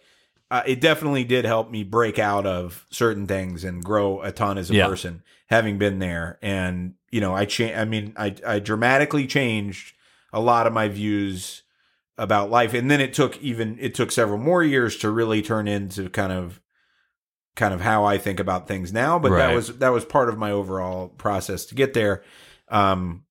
uh, 0.51 0.63
it 0.65 0.81
definitely 0.81 1.23
did 1.23 1.45
help 1.45 1.69
me 1.69 1.83
break 1.83 2.17
out 2.19 2.45
of 2.45 2.85
certain 2.89 3.27
things 3.27 3.63
and 3.63 3.83
grow 3.83 4.21
a 4.21 4.31
ton 4.31 4.57
as 4.57 4.69
a 4.71 4.75
Yeah. 4.75 4.87
person 4.87 5.21
having 5.47 5.77
been 5.77 5.99
there. 5.99 6.37
And 6.41 6.93
you 7.11 7.21
know 7.21 7.33
i 7.35 7.45
cha- 7.45 7.73
i 7.75 7.85
mean 7.85 8.13
i 8.17 8.35
i 8.45 8.59
dramatically 8.59 9.25
changed 9.25 9.95
a 10.31 10.39
lot 10.39 10.67
of 10.67 10.73
my 10.73 10.87
views 10.87 11.63
about 12.19 12.49
life. 12.51 12.73
And 12.73 12.89
then 12.91 13.01
it 13.01 13.13
took 13.13 13.41
even 13.41 13.77
it 13.79 13.95
took 13.95 14.11
several 14.11 14.37
more 14.37 14.63
years 14.63 14.97
to 14.97 15.09
really 15.09 15.41
turn 15.41 15.67
into 15.67 16.09
kind 16.09 16.31
of 16.31 16.61
kind 17.55 17.73
of 17.73 17.81
how 17.81 18.05
I 18.05 18.17
think 18.17 18.39
about 18.39 18.67
things 18.67 18.93
now. 18.93 19.17
But 19.19 19.31
that 19.37 19.55
was 19.55 19.77
that 19.79 19.89
was 19.89 20.05
part 20.05 20.29
of 20.29 20.37
my 20.37 20.51
overall 20.51 21.07
process 21.09 21.65
to 21.67 21.75
get 21.75 21.93
there. 21.93 22.23
Um 22.69 23.23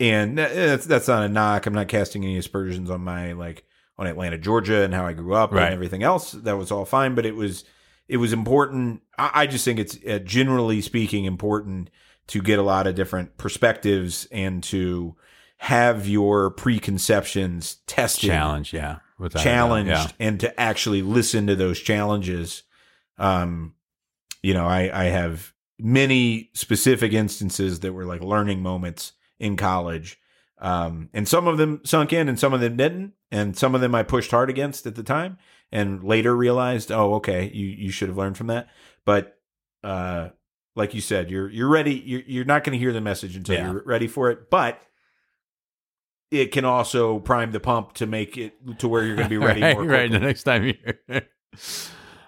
and 0.00 0.38
that's 0.38 0.86
that's 0.86 1.08
not 1.08 1.24
a 1.24 1.28
knock. 1.28 1.66
I'm 1.66 1.74
not 1.74 1.88
casting 1.88 2.24
any 2.24 2.36
aspersions 2.38 2.88
on 2.90 3.00
my 3.02 3.32
like 3.32 3.64
on 3.98 4.06
Atlanta 4.06 4.38
Georgia 4.38 4.82
and 4.82 4.94
how 4.94 5.06
I 5.06 5.12
grew 5.12 5.34
up 5.34 5.52
Right. 5.52 5.64
and 5.64 5.74
everything 5.74 6.02
else 6.02 6.32
that 6.32 6.56
was 6.56 6.70
all 6.70 6.84
fine 6.84 7.14
but 7.14 7.26
it 7.26 7.34
was 7.36 7.64
it 8.08 8.16
was 8.18 8.32
important 8.32 9.02
I, 9.18 9.30
I 9.34 9.46
just 9.46 9.64
think 9.64 9.78
it's 9.78 9.98
uh, 10.06 10.18
generally 10.20 10.80
speaking 10.80 11.24
important 11.24 11.90
to 12.28 12.42
get 12.42 12.58
a 12.58 12.62
lot 12.62 12.86
of 12.86 12.94
different 12.94 13.36
perspectives 13.38 14.26
and 14.30 14.62
to 14.64 15.16
have 15.58 16.06
your 16.06 16.50
preconceptions 16.50 17.78
tested 17.86 18.30
challenge, 18.30 18.72
yeah, 18.72 18.98
without 19.18 19.40
a 19.40 19.44
doubt, 19.44 19.50
challenged 19.50 19.90
yeah. 19.90 20.08
and 20.20 20.38
to 20.40 20.60
actually 20.60 21.02
listen 21.02 21.46
to 21.48 21.56
those 21.56 21.80
challenges 21.80 22.62
um 23.18 23.74
you 24.40 24.54
know, 24.54 24.66
I, 24.68 24.88
I 24.92 25.04
have 25.06 25.52
many 25.80 26.50
specific 26.54 27.12
instances 27.12 27.80
that 27.80 27.92
were 27.92 28.04
like 28.04 28.22
learning 28.22 28.62
moments 28.62 29.14
in 29.40 29.56
college. 29.56 30.16
Um, 30.60 31.08
and 31.12 31.28
some 31.28 31.46
of 31.46 31.56
them 31.58 31.80
sunk 31.84 32.12
in 32.12 32.28
and 32.28 32.38
some 32.38 32.52
of 32.52 32.60
them 32.60 32.76
didn't. 32.76 33.12
And 33.30 33.56
some 33.56 33.74
of 33.74 33.80
them 33.80 33.94
I 33.94 34.02
pushed 34.02 34.30
hard 34.30 34.50
against 34.50 34.86
at 34.86 34.94
the 34.94 35.02
time 35.02 35.38
and 35.70 36.02
later 36.02 36.34
realized, 36.36 36.90
oh, 36.90 37.14
okay, 37.14 37.50
you, 37.52 37.66
you 37.66 37.90
should 37.90 38.08
have 38.08 38.16
learned 38.16 38.36
from 38.36 38.46
that. 38.48 38.68
But, 39.04 39.38
uh, 39.84 40.30
like 40.74 40.94
you 40.94 41.00
said, 41.00 41.30
you're, 41.30 41.48
you're 41.50 41.68
ready. 41.68 41.94
You're, 41.94 42.22
you're 42.26 42.44
not 42.44 42.64
going 42.64 42.72
to 42.72 42.78
hear 42.78 42.92
the 42.92 43.00
message 43.00 43.36
until 43.36 43.56
Yeah. 43.56 43.70
you're 43.72 43.82
ready 43.84 44.06
for 44.06 44.30
it. 44.30 44.48
But 44.50 44.80
it 46.30 46.52
can 46.52 46.64
also 46.64 47.18
prime 47.18 47.52
the 47.52 47.60
pump 47.60 47.94
to 47.94 48.06
make 48.06 48.36
it 48.36 48.54
to 48.78 48.88
where 48.88 49.04
you're 49.04 49.16
going 49.16 49.28
to 49.28 49.30
be 49.30 49.38
ready 49.44 49.60
right, 49.62 49.76
right, 49.78 50.10
the 50.10 50.18
next 50.18 50.44
time 50.44 50.64
you. 50.64 50.74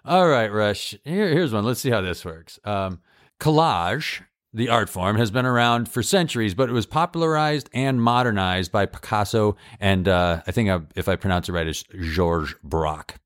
All 0.05 0.26
right, 0.28 0.51
Rush. 0.51 0.95
Here, 1.05 1.28
here's 1.28 1.53
one. 1.53 1.64
Let's 1.64 1.81
see 1.81 1.91
how 1.91 2.01
this 2.01 2.24
works. 2.24 2.59
Um, 2.64 3.01
collage, 3.39 4.22
the 4.53 4.68
art 4.68 4.88
form, 4.88 5.16
has 5.16 5.30
been 5.30 5.46
around 5.46 5.88
for 5.88 6.03
centuries, 6.03 6.55
but 6.55 6.68
it 6.68 6.72
was 6.72 6.86
popularized 6.86 7.68
and 7.72 8.03
modernized 8.03 8.72
by 8.72 8.86
Picasso 8.86 9.57
and 9.80 10.09
uh, 10.09 10.42
I 10.46 10.51
think 10.53 10.68
I, 10.70 10.80
if 10.96 11.09
I 11.09 11.16
pronounce 11.16 11.48
it 11.48 11.53
right, 11.53 11.66
it's 11.66 11.84
Georges 12.14 12.55
Braque. 12.64 13.16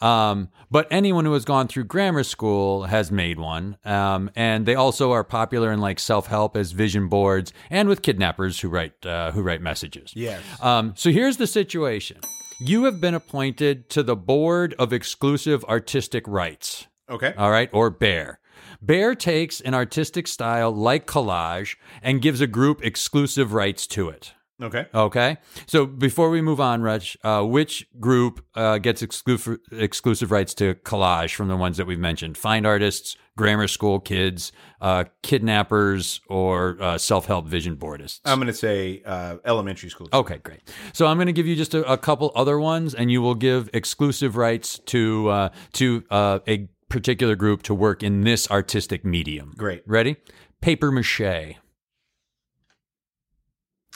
Um, 0.00 0.50
but 0.70 0.86
anyone 0.92 1.24
who 1.24 1.32
has 1.32 1.44
gone 1.44 1.66
through 1.66 1.84
grammar 1.84 2.22
school 2.22 2.84
has 2.84 3.10
made 3.10 3.40
one. 3.40 3.78
Um, 3.84 4.30
and 4.36 4.64
they 4.64 4.76
also 4.76 5.10
are 5.10 5.24
popular 5.24 5.72
in 5.72 5.80
like 5.80 5.98
self 5.98 6.28
help 6.28 6.56
as 6.56 6.70
vision 6.70 7.08
boards 7.08 7.52
and 7.68 7.88
with 7.88 8.02
kidnappers 8.02 8.60
who 8.60 8.68
write 8.68 9.04
uh, 9.04 9.32
who 9.32 9.42
write 9.42 9.60
messages. 9.60 10.12
Yes. 10.14 10.40
Um, 10.62 10.92
so 10.96 11.10
here's 11.10 11.36
the 11.38 11.48
situation. 11.48 12.18
You 12.60 12.84
have 12.84 13.00
been 13.00 13.14
appointed 13.14 13.88
to 13.90 14.02
the 14.04 14.14
Board 14.16 14.74
of 14.78 14.92
Exclusive 14.92 15.64
Artistic 15.64 16.26
Rights, 16.28 16.86
Okay. 17.10 17.32
all 17.36 17.50
right, 17.50 17.70
or 17.72 17.88
BEAR. 17.90 18.38
BEAR 18.84 19.14
takes 19.14 19.60
an 19.60 19.74
artistic 19.74 20.26
style 20.26 20.70
like 20.70 21.06
collage 21.06 21.76
and 22.02 22.22
gives 22.22 22.40
a 22.40 22.46
group 22.46 22.84
exclusive 22.84 23.52
rights 23.52 23.86
to 23.88 24.08
it. 24.08 24.34
Okay. 24.60 24.86
Okay. 24.92 25.36
So 25.66 25.86
before 25.86 26.30
we 26.30 26.40
move 26.40 26.60
on, 26.60 26.82
Rich, 26.82 27.16
uh, 27.22 27.44
which 27.44 27.86
group 28.00 28.44
uh, 28.56 28.78
gets 28.78 29.02
exclusive 29.02 29.58
exclusive 29.70 30.32
rights 30.32 30.52
to 30.54 30.74
collage 30.74 31.34
from 31.34 31.46
the 31.46 31.56
ones 31.56 31.76
that 31.76 31.86
we've 31.86 31.98
mentioned? 31.98 32.36
Fine 32.36 32.66
artists, 32.66 33.16
grammar 33.36 33.68
school 33.68 34.00
kids, 34.00 34.50
uh, 34.80 35.04
kidnappers, 35.22 36.20
or 36.28 36.76
uh, 36.80 36.98
self 36.98 37.26
help 37.26 37.46
vision 37.46 37.76
boardists. 37.76 38.18
I'm 38.24 38.38
going 38.38 38.48
to 38.48 38.52
say 38.52 39.00
uh, 39.06 39.36
elementary 39.44 39.90
school. 39.90 40.08
Okay, 40.12 40.38
great. 40.38 40.60
So 40.92 41.06
I'm 41.06 41.18
going 41.18 41.26
to 41.26 41.32
give 41.32 41.46
you 41.46 41.54
just 41.54 41.74
a, 41.74 41.88
a 41.90 41.96
couple 41.96 42.32
other 42.34 42.58
ones, 42.58 42.94
and 42.94 43.12
you 43.12 43.22
will 43.22 43.36
give 43.36 43.70
exclusive 43.72 44.36
rights 44.36 44.80
to 44.86 45.28
uh, 45.28 45.48
to 45.74 46.02
uh, 46.10 46.40
a 46.48 46.68
particular 46.88 47.36
group 47.36 47.62
to 47.64 47.74
work 47.74 48.02
in 48.02 48.22
this 48.22 48.50
artistic 48.50 49.04
medium. 49.04 49.54
Great. 49.56 49.82
Ready? 49.86 50.16
Paper 50.60 50.90
mache. 50.90 51.56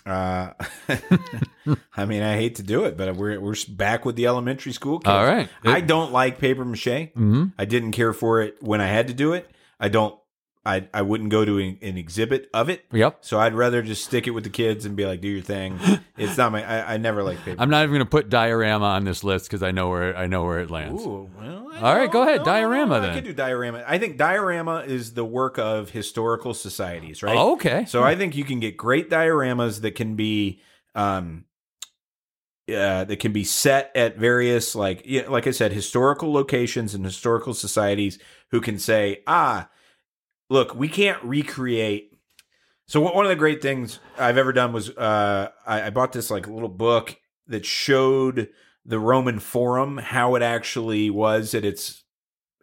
Uh, 0.05 0.53
I 1.97 2.05
mean, 2.07 2.23
I 2.23 2.35
hate 2.37 2.57
to 2.57 2.63
do 2.65 2.85
it, 2.85 2.97
but 2.97 3.15
we're 3.17 3.41
we're 3.41 3.55
back 3.69 4.05
with 4.05 4.17
the 4.17 4.27
elementary 4.27 4.73
school 4.73 4.99
kids. 4.99 5.09
All 5.11 5.25
right. 5.25 5.49
I 5.65 5.81
don't 5.81 6.13
like 6.13 6.39
paper 6.39 6.65
mache. 6.65 7.11
hmm 7.15 7.47
I 7.59 7.65
didn't 7.67 7.93
care 7.93 8.13
for 8.13 8.43
it 8.43 8.57
when 8.61 8.81
I 8.81 8.87
had 8.89 9.09
to 9.09 9.15
do 9.15 9.33
it. 9.33 9.49
I 9.79 9.89
don't. 9.89 10.19
I 10.65 10.89
I 10.95 11.03
wouldn't 11.03 11.31
go 11.31 11.45
to 11.45 11.59
an, 11.59 11.79
an 11.83 11.99
exhibit 11.99 12.49
of 12.55 12.69
it. 12.69 12.85
Yep. 12.93 13.19
So 13.23 13.41
I'd 13.41 13.55
rather 13.55 13.83
just 13.83 14.05
stick 14.05 14.27
it 14.27 14.31
with 14.31 14.45
the 14.45 14.51
kids 14.51 14.85
and 14.85 14.95
be 14.97 15.05
like, 15.05 15.21
"Do 15.21 15.29
your 15.29 15.43
thing." 15.43 15.79
It's 16.19 16.37
not 16.37 16.53
my. 16.53 16.63
I, 16.63 16.95
I 16.95 16.97
never 16.99 17.23
like 17.25 17.43
paper. 17.43 17.61
I'm 17.61 17.71
not 17.71 17.83
even 17.83 17.95
going 17.95 18.05
to 18.05 18.09
put 18.11 18.29
diorama 18.29 18.85
on 18.85 19.05
this 19.05 19.25
list 19.25 19.47
because 19.47 19.63
I 19.63 19.71
know 19.73 19.89
where 19.89 20.15
I 20.17 20.27
know 20.27 20.45
where 20.45 20.61
it 20.61 20.71
lands. 20.71 21.03
Ooh, 21.05 21.29
well, 21.37 21.71
All 21.83 21.97
right, 21.97 22.13
go 22.13 22.23
ahead, 22.23 22.41
know. 22.41 22.45
diorama 22.45 22.97
I 22.97 23.01
then. 23.01 23.15
could 23.15 23.25
do 23.25 23.33
diorama. 23.33 23.83
I 23.89 23.99
think 23.99 24.19
diorama 24.19 24.85
is 24.87 25.15
the 25.15 25.25
work 25.25 25.59
of 25.59 25.91
historical 25.91 26.53
societies, 26.55 27.23
right? 27.25 27.37
Oh, 27.37 27.55
okay. 27.55 27.87
So 27.87 28.05
I 28.05 28.15
think 28.15 28.37
you 28.37 28.45
can 28.45 28.61
get 28.61 28.77
great 28.77 29.11
dioramas 29.11 29.81
that 29.81 29.95
can 29.97 30.15
be 30.15 30.61
um 30.95 31.47
uh, 32.69 33.05
that 33.05 33.19
can 33.19 33.33
be 33.33 33.43
set 33.43 33.91
at 33.97 34.17
various 34.17 34.75
like 34.75 35.03
yeah, 35.05 35.23
like 35.29 35.47
I 35.47 35.51
said 35.51 35.73
historical 35.73 36.33
locations 36.33 36.95
and 36.95 37.05
historical 37.05 37.55
societies 37.55 38.19
who 38.51 38.61
can 38.61 38.79
say, 38.79 39.23
"Ah, 39.27 39.69
look, 40.53 40.75
we 40.75 40.89
can't 40.89 41.23
recreate 41.23 42.13
so 42.93 43.01
one 43.01 43.25
of 43.25 43.31
the 43.31 43.37
great 43.37 43.63
things 43.63 44.01
I've 44.19 44.37
ever 44.37 44.53
done 44.53 44.75
was 44.75 44.91
uh, 44.91 45.49
I, 45.67 45.85
I 45.85 45.91
bought 45.91 46.13
this 46.13 46.31
like 46.31 46.47
little 46.47 46.69
book 46.69 47.17
that 47.47 47.65
showed 47.65 48.51
the 48.85 48.99
Roman 48.99 49.39
Forum 49.39 49.97
how 49.97 50.35
it 50.35 50.43
actually 50.43 51.09
was 51.09 51.55
at 51.55 51.65
its 51.65 52.03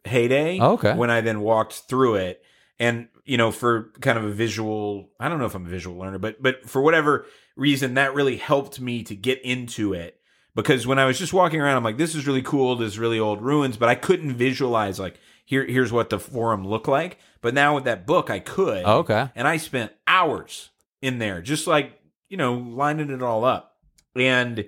heyday. 0.06 0.60
Okay. 0.60 0.94
When 0.94 1.10
I 1.10 1.22
then 1.22 1.42
walked 1.42 1.74
through 1.74 2.16
it, 2.16 2.44
and 2.78 3.08
you 3.26 3.38
know, 3.38 3.52
for 3.52 3.92
kind 4.02 4.20
of 4.20 4.24
a 4.24 4.30
visual, 4.30 5.10
I 5.20 5.30
don't 5.30 5.40
know 5.40 5.46
if 5.46 5.56
I'm 5.56 5.66
a 5.66 5.70
visual 5.70 5.98
learner, 5.98 6.20
but 6.20 6.42
but 6.42 6.70
for 6.70 6.82
whatever 6.82 7.26
reason, 7.56 7.96
that 7.96 8.14
really 8.14 8.38
helped 8.38 8.80
me 8.80 9.04
to 9.06 9.16
get 9.16 9.42
into 9.44 9.94
it. 9.94 10.20
Because 10.54 10.86
when 10.86 11.00
I 11.00 11.06
was 11.06 11.18
just 11.18 11.34
walking 11.34 11.60
around, 11.62 11.78
I'm 11.78 11.84
like, 11.84 11.98
this 11.98 12.14
is 12.14 12.28
really 12.28 12.42
cool. 12.42 12.76
This 12.76 12.94
is 12.94 13.00
really 13.00 13.20
old 13.20 13.42
ruins, 13.42 13.78
but 13.78 13.90
I 13.90 13.96
couldn't 13.96 14.34
visualize 14.36 15.00
like 15.00 15.20
here 15.50 15.66
here's 15.66 15.92
what 15.92 16.12
the 16.12 16.20
forum 16.20 16.64
looked 16.64 16.88
like. 16.88 17.18
But 17.42 17.56
now 17.56 17.74
with 17.74 17.86
that 17.86 18.06
book, 18.06 18.30
I 18.30 18.38
could. 18.38 18.84
Oh, 18.86 19.00
okay. 19.00 19.30
And 19.34 19.48
I 19.48 19.58
spent 19.58 19.92
hours 20.08 20.70
in 21.02 21.18
there, 21.18 21.42
just 21.42 21.66
like, 21.66 22.00
you 22.30 22.38
know, 22.38 22.54
lining 22.54 23.10
it 23.10 23.24
all 23.24 23.44
up. 23.44 23.78
And 24.16 24.66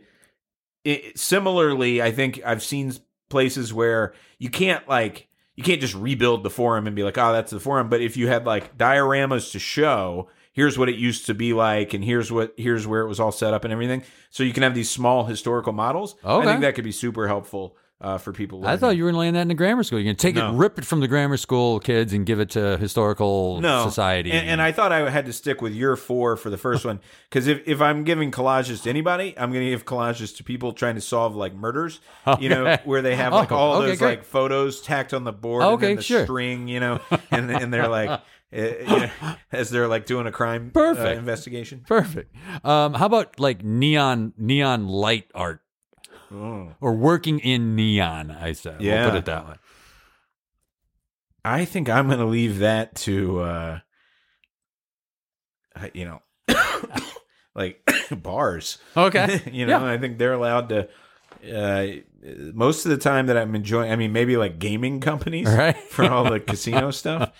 it, 0.83 1.19
similarly, 1.19 2.01
I 2.01 2.09
think 2.09 2.41
I've 2.43 2.63
seen 2.63 2.93
places 3.29 3.71
where 3.71 4.15
you 4.39 4.49
can't 4.49 4.87
like, 4.89 5.27
you 5.55 5.63
can't 5.63 5.81
just 5.81 5.93
rebuild 5.93 6.41
the 6.41 6.49
forum 6.49 6.87
and 6.87 6.95
be 6.95 7.03
like, 7.03 7.19
oh, 7.19 7.31
that's 7.31 7.51
the 7.51 7.59
forum. 7.59 7.87
But 7.87 8.01
if 8.01 8.17
you 8.17 8.27
had 8.27 8.47
like 8.47 8.75
dioramas 8.75 9.51
to 9.51 9.59
show, 9.59 10.29
here's 10.51 10.79
what 10.79 10.89
it 10.89 10.95
used 10.95 11.27
to 11.27 11.35
be 11.35 11.53
like, 11.53 11.93
and 11.93 12.03
here's 12.03 12.31
what, 12.31 12.55
here's 12.57 12.87
where 12.87 13.01
it 13.01 13.07
was 13.07 13.19
all 13.19 13.31
set 13.31 13.53
up 13.53 13.65
and 13.65 13.71
everything. 13.71 14.01
So 14.31 14.41
you 14.41 14.51
can 14.51 14.63
have 14.63 14.73
these 14.73 14.89
small 14.89 15.25
historical 15.25 15.73
models. 15.73 16.15
Okay. 16.25 16.41
I 16.41 16.51
think 16.51 16.61
that 16.61 16.73
could 16.73 16.85
be 16.85 16.91
super 16.91 17.27
helpful 17.27 17.77
uh, 18.01 18.17
for 18.17 18.33
people. 18.33 18.65
I 18.65 18.77
thought 18.77 18.97
you 18.97 19.03
were 19.03 19.13
laying 19.13 19.33
that 19.35 19.41
in 19.43 19.47
the 19.47 19.53
grammar 19.53 19.83
school. 19.83 19.99
You're 19.99 20.05
going 20.05 20.15
to 20.15 20.21
take 20.21 20.35
No. 20.35 20.49
it, 20.53 20.57
rip 20.57 20.77
it 20.79 20.85
from 20.85 20.99
the 20.99 21.07
grammar 21.07 21.37
school 21.37 21.79
kids, 21.79 22.11
and 22.13 22.25
give 22.25 22.39
it 22.39 22.49
to 22.51 22.77
historical 22.77 23.61
no 23.61 23.85
society. 23.85 24.31
And, 24.31 24.49
and 24.49 24.61
I 24.61 24.71
thought 24.71 24.91
I 24.91 25.09
had 25.09 25.25
to 25.27 25.33
stick 25.33 25.61
with 25.61 25.73
year 25.73 25.95
four 25.95 26.35
for 26.35 26.49
the 26.49 26.57
first 26.57 26.83
one 26.83 26.99
because 27.29 27.47
if, 27.47 27.67
if 27.67 27.81
I'm 27.81 28.03
giving 28.03 28.31
collages 28.31 28.83
to 28.83 28.89
anybody, 28.89 29.33
I'm 29.37 29.51
going 29.51 29.63
to 29.65 29.69
give 29.71 29.85
collages 29.85 30.35
to 30.37 30.43
people 30.43 30.73
trying 30.73 30.95
to 30.95 31.01
solve 31.01 31.35
like 31.35 31.53
murders. 31.53 31.99
You 32.39 32.49
know, 32.49 32.77
where 32.85 33.01
they 33.01 33.15
have 33.15 33.33
like 33.33 33.51
Oh, 33.51 33.55
all 33.55 33.75
okay, 33.77 33.87
those 33.87 33.99
great. 33.99 34.09
like 34.19 34.23
photos 34.25 34.81
tacked 34.81 35.13
on 35.13 35.23
the 35.23 35.33
board. 35.33 35.63
Okay, 35.63 35.95
the 35.95 36.01
sure. 36.01 36.23
String, 36.23 36.67
you 36.67 36.79
know, 36.79 36.99
and 37.31 37.51
and 37.51 37.73
they're 37.73 37.87
like. 37.87 38.09
uh, 38.09 38.17
you 38.53 38.85
know, 38.85 39.09
as 39.53 39.69
they're 39.69 39.87
like 39.87 40.05
doing 40.05 40.27
a 40.27 40.31
crime 40.31 40.71
uh, 40.75 40.77
Perfect. 40.77 41.17
investigation. 41.17 41.85
Perfect. 41.87 42.35
Um, 42.65 42.93
how 42.95 43.05
about 43.05 43.39
like 43.39 43.63
neon 43.63 44.33
neon 44.37 44.89
light 44.89 45.27
art 45.33 45.61
Oh. 46.33 46.73
or 46.79 46.93
working 46.93 47.39
in 47.39 47.75
neon? 47.75 48.31
I 48.31 48.53
said. 48.53 48.79
We'll 48.79 48.87
Yeah. 48.87 49.09
put 49.09 49.17
it 49.17 49.25
that 49.25 49.47
way. 49.47 49.55
I 51.43 51.65
think 51.65 51.89
I'm 51.89 52.07
going 52.07 52.19
to 52.19 52.25
leave 52.25 52.59
that 52.59 52.95
to, 52.97 53.39
uh, 53.41 53.79
uh, 55.75 55.87
you 55.93 56.05
know, 56.05 56.21
like 57.55 57.81
bars. 58.11 58.77
Okay. 58.95 59.41
you 59.51 59.65
know, 59.65 59.79
Yeah. 59.83 59.91
I 59.91 59.97
think 59.97 60.17
they're 60.17 60.33
allowed 60.33 60.69
to. 60.69 60.87
Uh, 61.51 61.87
most 62.53 62.85
of 62.85 62.91
the 62.91 62.97
time 62.97 63.25
that 63.25 63.37
I'm 63.37 63.55
enjoying, 63.55 63.91
I 63.91 63.95
mean, 63.95 64.11
maybe 64.13 64.37
like 64.37 64.59
gaming 64.59 64.99
companies 64.99 65.47
Right. 65.49 65.75
for 65.89 66.05
all 66.05 66.29
the 66.29 66.39
casino 66.39 66.91
stuff, 66.91 67.31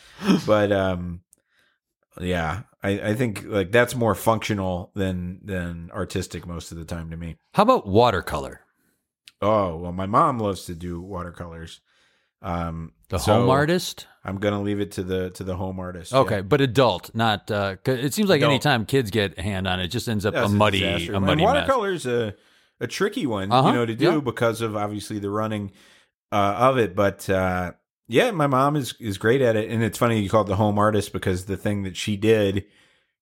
but 0.47 0.71
um, 0.71 1.21
yeah, 2.19 2.61
I, 2.81 3.09
I 3.09 3.13
think 3.13 3.43
like 3.45 3.71
that's 3.71 3.93
more 3.93 4.15
functional 4.15 4.91
than 4.95 5.41
than 5.45 5.91
artistic 5.93 6.47
most 6.47 6.71
of 6.71 6.79
the 6.79 6.85
time 6.85 7.11
to 7.11 7.17
me. 7.17 7.35
How 7.53 7.61
about 7.61 7.85
watercolor? 7.85 8.61
Oh 9.41 9.77
well, 9.77 9.91
my 9.91 10.05
mom 10.05 10.39
loves 10.39 10.65
to 10.65 10.75
do 10.75 11.01
watercolors. 11.01 11.81
Um, 12.43 12.93
The 13.09 13.17
so 13.19 13.33
home 13.33 13.49
artist? 13.49 14.07
I'm 14.23 14.37
gonna 14.37 14.61
leave 14.61 14.79
it 14.79 14.91
to 14.93 15.03
the 15.03 15.29
to 15.31 15.43
the 15.43 15.55
home 15.55 15.79
artist. 15.79 16.13
Okay, 16.13 16.41
but 16.41 16.61
adult, 16.61 17.13
not. 17.15 17.49
Uh, 17.51 17.75
it 17.85 18.13
seems 18.13 18.29
like 18.29 18.39
Adult. 18.41 18.51
anytime 18.51 18.85
kids 18.85 19.11
get 19.11 19.37
a 19.37 19.41
hand 19.41 19.67
on 19.67 19.79
it, 19.79 19.85
it 19.85 19.87
just 19.89 20.07
ends 20.07 20.25
up 20.25 20.33
That's 20.33 20.51
a 20.51 20.53
muddy, 20.53 20.79
disaster. 20.79 21.13
a 21.13 21.17
And 21.17 21.25
muddy 21.25 21.43
mess. 21.43 21.53
watercolor's 21.53 22.05
a 22.05 22.35
a 22.79 22.87
tricky 22.87 23.27
one, 23.27 23.51
Uh-huh, 23.51 23.67
you 23.69 23.73
know, 23.75 23.85
to 23.85 23.95
do 23.95 24.05
yeah. 24.13 24.19
because 24.19 24.61
of 24.61 24.75
obviously 24.75 25.19
the 25.19 25.29
running 25.29 25.71
uh, 26.31 26.55
of 26.57 26.77
it. 26.79 26.95
But 26.95 27.29
uh, 27.29 27.73
yeah, 28.07 28.31
my 28.31 28.47
mom 28.47 28.75
is 28.75 28.95
is 28.99 29.17
great 29.19 29.41
at 29.41 29.55
it, 29.55 29.69
and 29.69 29.83
it's 29.83 29.97
funny 29.97 30.19
you 30.19 30.29
call 30.29 30.41
it 30.41 30.47
the 30.47 30.55
home 30.55 30.77
artist 30.79 31.13
because 31.13 31.45
the 31.45 31.57
thing 31.57 31.83
that 31.83 31.95
she 31.97 32.15
did 32.17 32.65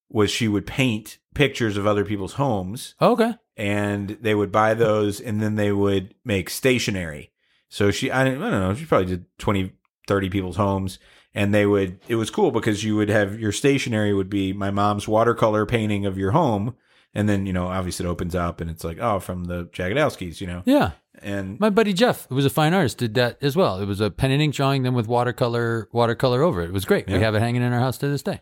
was 0.09 0.31
she 0.31 0.47
would 0.47 0.65
paint 0.65 1.17
pictures 1.35 1.77
of 1.77 1.85
other 1.85 2.03
people's 2.03 2.33
homes, 2.33 2.95
Okay. 3.01 3.33
And 3.59 4.17
they 4.21 4.33
would 4.33 4.53
buy 4.53 4.73
those, 4.73 5.19
and 5.19 5.41
then 5.41 5.55
they 5.55 5.73
would 5.73 6.15
make 6.23 6.49
stationery. 6.49 7.31
So 7.67 7.91
she, 7.91 8.09
I 8.09 8.23
don't, 8.23 8.41
I 8.41 8.49
don't 8.49 8.61
know, 8.61 8.73
she 8.73 8.85
probably 8.85 9.07
did 9.07 9.25
20, 9.37 9.73
30 10.07 10.29
people's 10.29 10.55
homes. 10.55 10.97
And 11.35 11.53
they 11.53 11.65
would, 11.65 11.99
it 12.07 12.15
was 12.15 12.31
cool 12.31 12.51
because 12.51 12.83
you 12.83 12.95
would 12.95 13.09
have 13.09 13.39
your 13.39 13.51
stationery 13.51 14.13
would 14.13 14.29
be 14.29 14.51
my 14.53 14.71
mom's 14.71 15.07
watercolor 15.07 15.65
painting 15.65 16.05
of 16.05 16.17
your 16.17 16.31
home. 16.31 16.75
And 17.13 17.27
then, 17.27 17.45
you 17.45 17.53
know, 17.53 17.67
obviously 17.67 18.05
it 18.05 18.09
opens 18.09 18.33
up 18.33 18.61
and 18.61 18.69
it's 18.69 18.83
like, 18.83 18.97
oh, 18.99 19.19
from 19.19 19.43
the 19.43 19.65
Jagodowskis, 19.65 20.41
you 20.41 20.47
know? 20.47 20.63
Yeah. 20.65 20.91
And 21.21 21.59
My 21.59 21.69
buddy 21.69 21.93
Jeff, 21.93 22.27
who 22.29 22.35
was 22.35 22.45
a 22.45 22.49
fine 22.49 22.73
artist, 22.73 22.97
did 22.97 23.13
that 23.15 23.37
as 23.41 23.55
well. 23.55 23.79
It 23.79 23.85
was 23.85 23.99
a 23.99 24.09
pen 24.09 24.31
and 24.31 24.41
ink 24.41 24.55
drawing, 24.55 24.83
then 24.83 24.93
with 24.93 25.07
watercolor 25.07 25.89
watercolor 25.91 26.41
over 26.41 26.61
it. 26.61 26.69
It 26.69 26.73
was 26.73 26.85
great. 26.85 27.07
We 27.07 27.19
have 27.19 27.35
it 27.35 27.39
hanging 27.41 27.61
in 27.61 27.73
our 27.73 27.79
house 27.79 27.97
to 27.99 28.07
this 28.07 28.23
day. 28.23 28.41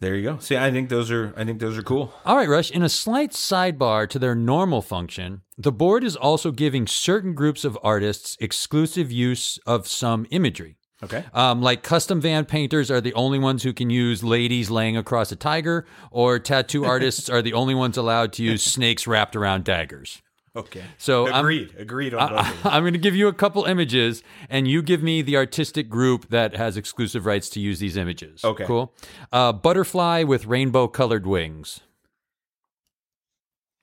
There 0.00 0.16
you 0.16 0.22
go. 0.22 0.38
See, 0.38 0.56
I 0.56 0.70
think 0.70 0.88
those 0.88 1.10
are 1.10 1.32
I 1.36 1.44
think 1.44 1.60
those 1.60 1.76
are 1.78 1.82
cool. 1.82 2.12
All 2.24 2.36
right, 2.36 2.48
Rush. 2.48 2.70
In 2.70 2.82
a 2.82 2.88
slight 2.88 3.32
sidebar 3.32 4.08
to 4.08 4.18
their 4.18 4.34
normal 4.34 4.80
function, 4.82 5.42
the 5.58 5.72
board 5.72 6.04
is 6.04 6.16
also 6.16 6.50
giving 6.50 6.86
certain 6.86 7.34
groups 7.34 7.64
of 7.64 7.78
artists 7.82 8.36
exclusive 8.40 9.12
use 9.12 9.58
of 9.66 9.86
some 9.86 10.26
imagery. 10.30 10.78
Okay. 11.02 11.24
Um, 11.32 11.62
like 11.62 11.82
custom 11.82 12.20
van 12.20 12.44
painters 12.44 12.90
are 12.90 13.00
the 13.00 13.14
only 13.14 13.38
ones 13.38 13.62
who 13.62 13.72
can 13.72 13.88
use 13.88 14.22
ladies 14.22 14.70
laying 14.70 14.96
across 14.96 15.32
a 15.32 15.36
tiger, 15.36 15.86
or 16.10 16.38
tattoo 16.38 16.84
artists 16.94 17.30
are 17.30 17.42
the 17.42 17.54
only 17.54 17.74
ones 17.74 17.96
allowed 17.96 18.32
to 18.34 18.42
use 18.42 18.62
snakes 18.62 19.06
wrapped 19.06 19.36
around 19.36 19.64
daggers. 19.64 20.20
Okay. 20.56 20.82
So 20.98 21.26
I'm- 21.26 21.36
agreed. 21.40 21.74
agreed 21.78 22.12
on 22.14 22.28
both 22.30 22.40
of. 22.40 22.66
I'm 22.72 22.82
going 22.82 22.92
to 22.94 22.98
give 22.98 23.14
you 23.14 23.28
a 23.28 23.32
couple 23.32 23.64
images, 23.66 24.22
and 24.48 24.66
you 24.66 24.82
give 24.82 25.02
me 25.02 25.22
the 25.22 25.36
artistic 25.36 25.88
group 25.88 26.28
that 26.30 26.56
has 26.56 26.76
exclusive 26.76 27.24
rights 27.24 27.48
to 27.50 27.60
use 27.60 27.78
these 27.78 27.96
images. 27.96 28.44
Okay. 28.44 28.64
Cool. 28.64 28.92
Uh, 29.32 29.52
butterfly 29.52 30.24
with 30.24 30.46
rainbow 30.46 30.88
colored 30.88 31.26
wings. 31.26 31.80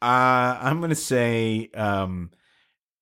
Uh, 0.02 0.58
I'm 0.62 0.80
gonna 0.82 0.94
say 0.94 1.70
um, 1.74 2.30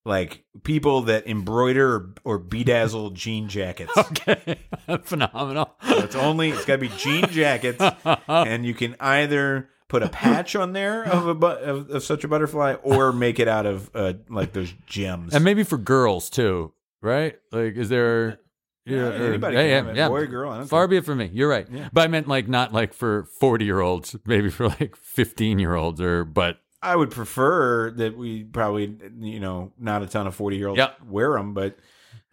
like 0.06 0.44
people 0.62 1.02
that 1.02 1.26
embroider 1.26 1.94
or, 1.94 2.14
or 2.24 2.40
bedazzle 2.40 3.12
jean 3.14 3.48
jackets. 3.48 3.92
Okay. 3.96 4.60
Phenomenal. 5.02 5.74
So 5.86 5.98
it's 5.98 6.14
only 6.16 6.50
it's 6.50 6.64
got 6.64 6.76
to 6.76 6.78
be 6.78 6.88
jean 6.88 7.26
jackets, 7.28 7.84
and 8.28 8.64
you 8.64 8.72
can 8.72 8.96
either 8.98 9.68
put 9.88 10.02
a 10.02 10.08
patch 10.08 10.56
on 10.56 10.72
there 10.72 11.04
of 11.04 11.26
a 11.26 11.34
bu- 11.34 11.46
of, 11.46 11.90
of 11.90 12.02
such 12.02 12.24
a 12.24 12.28
butterfly, 12.28 12.74
or 12.82 13.12
make 13.12 13.38
it 13.38 13.48
out 13.48 13.66
of 13.66 13.90
uh, 13.94 14.14
like 14.28 14.52
those 14.52 14.72
gems. 14.86 15.34
And 15.34 15.44
maybe 15.44 15.62
for 15.62 15.78
girls 15.78 16.28
too, 16.30 16.72
right? 17.02 17.36
Like, 17.52 17.76
is 17.76 17.88
there. 17.88 18.40
Yeah, 18.84 18.98
or- 19.08 19.12
anybody 19.28 19.56
yeah, 19.56 19.62
yeah, 19.82 19.92
yeah. 19.94 20.08
boy 20.08 20.20
or 20.20 20.26
girl, 20.26 20.50
I 20.52 20.58
don't 20.58 20.66
Far 20.68 20.82
care. 20.82 20.88
be 20.88 20.96
it 20.98 21.04
from 21.04 21.18
me. 21.18 21.28
You're 21.32 21.48
right. 21.48 21.66
But 21.92 22.02
I 22.04 22.06
meant 22.06 22.28
like 22.28 22.46
not 22.46 22.72
like 22.72 22.94
for 22.94 23.24
40 23.40 23.64
year 23.64 23.80
olds, 23.80 24.14
maybe 24.26 24.48
for 24.48 24.68
like 24.68 24.94
15 24.94 25.58
year 25.58 25.74
olds 25.74 26.00
or, 26.00 26.24
but 26.24 26.58
I 26.82 26.94
would 26.94 27.10
prefer 27.10 27.90
that 27.92 28.16
we 28.16 28.44
probably 28.44 28.96
you 29.18 29.40
know 29.40 29.72
not 29.76 30.02
a 30.02 30.06
ton 30.06 30.28
of 30.28 30.36
forty 30.36 30.56
year 30.56 30.68
olds 30.68 30.78
Yep. 30.78 30.98
wear 31.08 31.32
them, 31.32 31.52
but. 31.52 31.78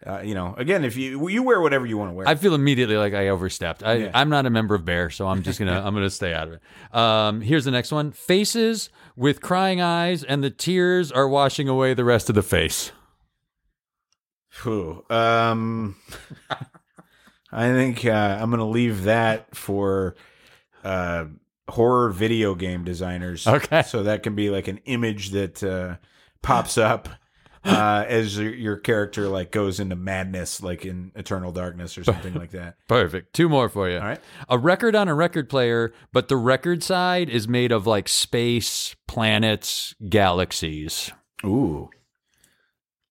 Uh, 0.06 0.20
you 0.20 0.34
know, 0.34 0.54
again, 0.58 0.84
if 0.84 0.96
you 0.96 1.28
you 1.28 1.42
wear 1.42 1.60
whatever 1.60 1.86
you 1.86 1.96
want 1.96 2.10
to 2.10 2.14
wear, 2.14 2.28
I 2.28 2.34
feel 2.34 2.54
immediately 2.54 2.96
like 2.96 3.14
I 3.14 3.28
overstepped. 3.28 3.82
I, 3.82 3.94
Yeah. 3.94 4.10
I'm 4.12 4.28
not 4.28 4.44
a 4.44 4.50
member 4.50 4.74
of 4.74 4.84
Bear, 4.84 5.08
so 5.08 5.26
I'm 5.26 5.42
just 5.42 5.58
gonna 5.58 5.80
I'm 5.84 5.94
gonna 5.94 6.10
stay 6.10 6.34
out 6.34 6.48
of 6.48 6.54
it. 6.54 6.96
Um, 6.96 7.40
here's 7.40 7.64
the 7.64 7.70
next 7.70 7.90
one: 7.90 8.12
faces 8.12 8.90
with 9.16 9.40
crying 9.40 9.80
eyes, 9.80 10.22
and 10.22 10.44
the 10.44 10.50
tears 10.50 11.10
are 11.10 11.26
washing 11.28 11.68
away 11.68 11.94
the 11.94 12.04
rest 12.04 12.28
of 12.28 12.34
the 12.34 12.42
face. 12.42 12.92
Phew. 14.50 15.04
Um, 15.10 15.96
I 17.50 17.68
think 17.72 18.04
uh, 18.04 18.38
I'm 18.40 18.50
to 18.50 18.64
leave 18.64 19.04
that 19.04 19.56
for 19.56 20.16
uh, 20.84 21.26
horror 21.68 22.10
video 22.10 22.54
game 22.54 22.84
designers. 22.84 23.46
Okay. 23.46 23.82
So 23.82 24.02
that 24.02 24.22
can 24.22 24.34
be 24.34 24.50
like 24.50 24.68
an 24.68 24.78
image 24.84 25.30
that 25.30 25.62
uh, 25.62 25.96
pops 26.42 26.76
up 26.78 27.08
uh, 27.64 28.04
as 28.06 28.38
your, 28.38 28.54
your 28.54 28.76
character 28.76 29.28
like 29.28 29.50
goes 29.50 29.80
into 29.80 29.96
madness, 29.96 30.62
like 30.62 30.84
in 30.84 31.12
Eternal 31.14 31.52
Darkness 31.52 31.96
or 31.96 32.04
something 32.04 32.34
like 32.34 32.50
that. 32.50 32.76
Perfect. 32.88 33.32
Two 33.32 33.48
more 33.48 33.68
for 33.68 33.88
you. 33.88 33.98
All 33.98 34.04
right. 34.04 34.20
A 34.48 34.58
record 34.58 34.94
on 34.94 35.08
a 35.08 35.14
record 35.14 35.48
player, 35.48 35.92
but 36.12 36.28
the 36.28 36.36
record 36.36 36.82
side 36.82 37.30
is 37.30 37.48
made 37.48 37.72
of 37.72 37.86
like 37.86 38.08
space, 38.08 38.94
planets, 39.06 39.94
galaxies. 40.08 41.10
Ooh, 41.44 41.90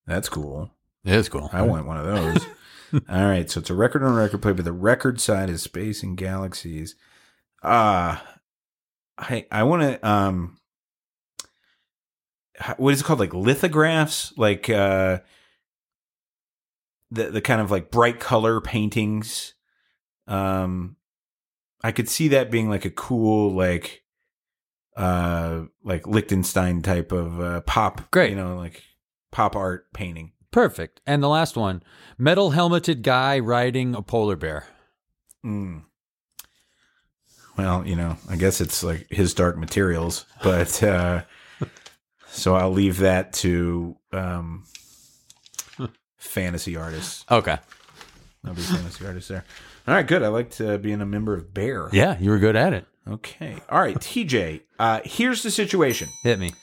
that's 0.05 0.29
cool. 0.29 0.71
It's 1.03 1.29
cool. 1.29 1.49
I 1.51 1.63
want 1.63 1.85
one 1.85 1.97
of 1.97 2.05
those. 2.05 2.45
All 3.09 3.25
right, 3.25 3.49
so 3.49 3.59
it's 3.59 3.71
a 3.71 3.75
record 3.75 4.03
on 4.03 4.11
a 4.13 4.15
record 4.15 4.41
player, 4.41 4.53
but 4.53 4.65
the 4.65 4.71
record 4.71 5.19
side 5.19 5.49
is 5.49 5.63
space 5.63 6.03
and 6.03 6.15
galaxies. 6.15 6.95
Uh 7.61 8.17
I 9.17 9.45
I 9.51 9.63
want 9.63 9.81
to 9.83 10.07
um 10.07 10.57
what 12.77 12.93
is 12.93 13.01
it 13.01 13.03
called 13.03 13.19
like 13.19 13.33
lithographs 13.33 14.33
like 14.37 14.69
uh 14.69 15.19
the 17.11 17.31
the 17.31 17.41
kind 17.41 17.61
of 17.61 17.71
like 17.71 17.91
bright 17.91 18.19
color 18.19 18.61
paintings 18.61 19.53
um 20.27 20.95
I 21.83 21.91
could 21.91 22.07
see 22.07 22.29
that 22.29 22.51
being 22.51 22.69
like 22.69 22.85
a 22.85 22.91
cool 22.91 23.51
like 23.51 24.03
uh 24.95 25.63
like 25.83 26.07
lichtenstein 26.07 26.81
type 26.81 27.11
of 27.11 27.39
uh 27.39 27.61
pop 27.61 28.11
Great. 28.11 28.29
you 28.29 28.35
know 28.35 28.55
like 28.55 28.83
pop 29.31 29.55
art 29.55 29.91
painting 29.93 30.33
Perfect. 30.53 31.01
And 31.07 31.21
the 31.21 31.27
last 31.27 31.57
one 31.57 31.83
metal 32.17 32.51
helmeted 32.51 33.01
guy 33.01 33.39
riding 33.39 33.95
a 33.95 34.03
polar 34.03 34.35
bear. 34.35 34.67
Mm. 35.43 35.83
Well, 37.57 37.85
you 37.87 37.95
know, 37.95 38.17
I 38.29 38.35
guess 38.35 38.61
it's 38.61 38.83
like 38.83 39.07
his 39.09 39.33
dark 39.33 39.57
materials, 39.57 40.25
but 40.43 40.81
uh 40.83 41.23
so 42.33 42.55
I'll 42.55 42.71
leave 42.71 42.97
that 42.99 43.33
to 43.33 43.95
um 44.11 44.63
fantasy 46.17 46.75
artists. 46.75 47.25
Okay. 47.29 47.57
I'll 48.45 48.53
be 48.53 48.61
fantasy 48.61 49.05
artists 49.05 49.29
there. 49.29 49.45
All 49.87 49.93
right, 49.93 50.05
good. 50.05 50.23
I 50.23 50.27
liked 50.27 50.59
uh, 50.59 50.77
being 50.77 51.01
a 51.01 51.05
member 51.05 51.33
of 51.33 51.53
Bear. 51.53 51.89
Yeah, 51.91 52.17
you 52.19 52.29
were 52.29 52.39
good 52.39 52.55
at 52.55 52.73
it. 52.73 52.85
Okay. 53.07 53.57
All 53.69 53.79
right, 53.79 53.95
TJ. 53.95 54.61
Uh 54.79 55.01
here's 55.05 55.43
the 55.43 55.51
situation. 55.51 56.09
Hit 56.23 56.39
me. 56.39 56.53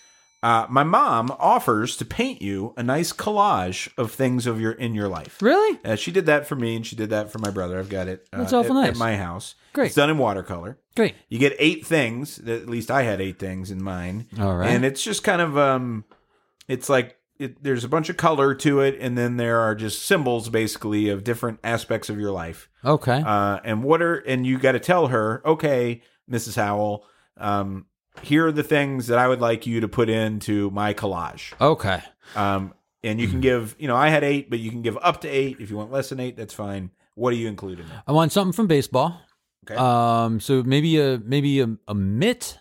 Uh 0.42 0.66
my 0.70 0.84
mom 0.84 1.30
offers 1.38 1.96
to 1.98 2.04
paint 2.04 2.40
you 2.40 2.72
a 2.76 2.82
nice 2.82 3.12
collage 3.12 3.90
of 3.98 4.12
things 4.12 4.46
of 4.46 4.60
your 4.60 4.72
in 4.72 4.94
your 4.94 5.08
life. 5.08 5.40
Really? 5.42 5.78
Uh, 5.84 5.96
she 5.96 6.10
did 6.10 6.26
that 6.26 6.46
for 6.46 6.56
me, 6.56 6.76
and 6.76 6.86
she 6.86 6.96
did 6.96 7.10
that 7.10 7.30
for 7.30 7.38
my 7.38 7.50
brother. 7.50 7.78
I've 7.78 7.88
got 7.90 8.08
it. 8.08 8.26
Uh, 8.32 8.38
That's 8.38 8.52
awful 8.52 8.78
at, 8.78 8.82
nice. 8.82 8.90
at 8.90 8.96
my 8.96 9.16
house. 9.16 9.54
Great. 9.72 9.86
It's 9.86 9.94
done 9.94 10.10
in 10.10 10.18
watercolor. 10.18 10.78
Great. 10.96 11.14
You 11.28 11.38
get 11.38 11.54
eight 11.58 11.86
things. 11.86 12.38
At 12.38 12.68
least 12.68 12.90
I 12.90 13.02
had 13.02 13.20
eight 13.20 13.38
things 13.38 13.70
in 13.70 13.82
mine. 13.82 14.26
All 14.38 14.56
right. 14.56 14.70
And 14.70 14.84
it's 14.84 15.02
just 15.02 15.22
kind 15.22 15.40
of 15.42 15.56
um, 15.58 16.04
it's 16.68 16.88
like 16.88 17.16
it, 17.38 17.62
there's 17.62 17.84
a 17.84 17.88
bunch 17.88 18.08
of 18.08 18.16
color 18.16 18.54
to 18.54 18.80
it, 18.80 18.96
and 19.00 19.16
then 19.16 19.36
there 19.36 19.60
are 19.60 19.74
just 19.74 20.02
symbols 20.02 20.48
basically 20.48 21.08
of 21.08 21.24
different 21.24 21.58
aspects 21.64 22.08
of 22.10 22.18
your 22.18 22.32
life. 22.32 22.68
Okay. 22.84 23.22
Uh, 23.24 23.60
and 23.64 23.82
what 23.82 24.02
are 24.02 24.16
and 24.16 24.46
you 24.46 24.58
got 24.58 24.72
to 24.72 24.80
tell 24.80 25.08
her, 25.08 25.42
okay, 25.46 26.02
Mrs. 26.30 26.56
Howell, 26.56 27.04
um, 27.36 27.86
here 28.22 28.46
are 28.46 28.52
the 28.52 28.62
things 28.62 29.06
that 29.08 29.18
I 29.18 29.28
would 29.28 29.40
like 29.40 29.66
you 29.66 29.80
to 29.80 29.88
put 29.88 30.08
into 30.08 30.70
my 30.70 30.94
collage. 30.94 31.52
okay. 31.60 32.02
Um, 32.36 32.74
and 33.02 33.18
you 33.20 33.28
can 33.28 33.40
give, 33.40 33.74
you 33.78 33.88
know, 33.88 33.96
I 33.96 34.08
had 34.10 34.22
eight, 34.22 34.50
but 34.50 34.58
you 34.58 34.70
can 34.70 34.82
give 34.82 34.98
up 35.00 35.22
to 35.22 35.28
eight. 35.28 35.56
If 35.58 35.70
you 35.70 35.76
want 35.76 35.90
less 35.90 36.10
than 36.10 36.20
eight, 36.20 36.36
that's 36.36 36.52
fine. 36.52 36.90
What 37.14 37.30
do 37.30 37.36
you 37.36 37.48
include 37.48 37.80
in 37.80 37.88
there? 37.88 38.02
I 38.06 38.12
want 38.12 38.30
something 38.30 38.52
from 38.52 38.66
baseball. 38.66 39.18
Okay. 39.64 39.74
Um, 39.74 40.38
so 40.38 40.62
maybe 40.62 41.00
a 41.00 41.18
maybe 41.18 41.60
a, 41.60 41.76
a 41.88 41.94
mitt, 41.94 42.58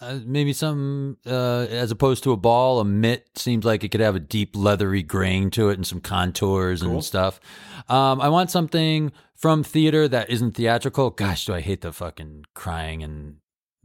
uh, 0.00 0.20
maybe 0.24 0.52
some 0.52 1.18
uh, 1.26 1.66
as 1.68 1.90
opposed 1.90 2.22
to 2.24 2.32
a 2.32 2.36
ball. 2.36 2.78
A 2.80 2.84
mitt 2.84 3.28
seems 3.36 3.64
like 3.64 3.82
it 3.82 3.88
could 3.90 4.00
have 4.00 4.14
a 4.14 4.20
deep 4.20 4.54
leathery 4.54 5.02
grain 5.02 5.50
to 5.50 5.68
it 5.70 5.74
and 5.74 5.86
some 5.86 6.00
contours 6.00 6.82
Cool. 6.82 6.92
and 6.92 7.04
stuff. 7.04 7.40
Um, 7.88 8.20
I 8.20 8.28
want 8.28 8.50
something 8.52 9.10
from 9.34 9.64
theater 9.64 10.06
that 10.08 10.30
isn't 10.30 10.52
theatrical. 10.56 11.10
Gosh, 11.10 11.46
do 11.46 11.54
I 11.54 11.60
hate 11.60 11.80
the 11.80 11.92
fucking 11.92 12.44
crying 12.54 13.02
and. 13.02 13.36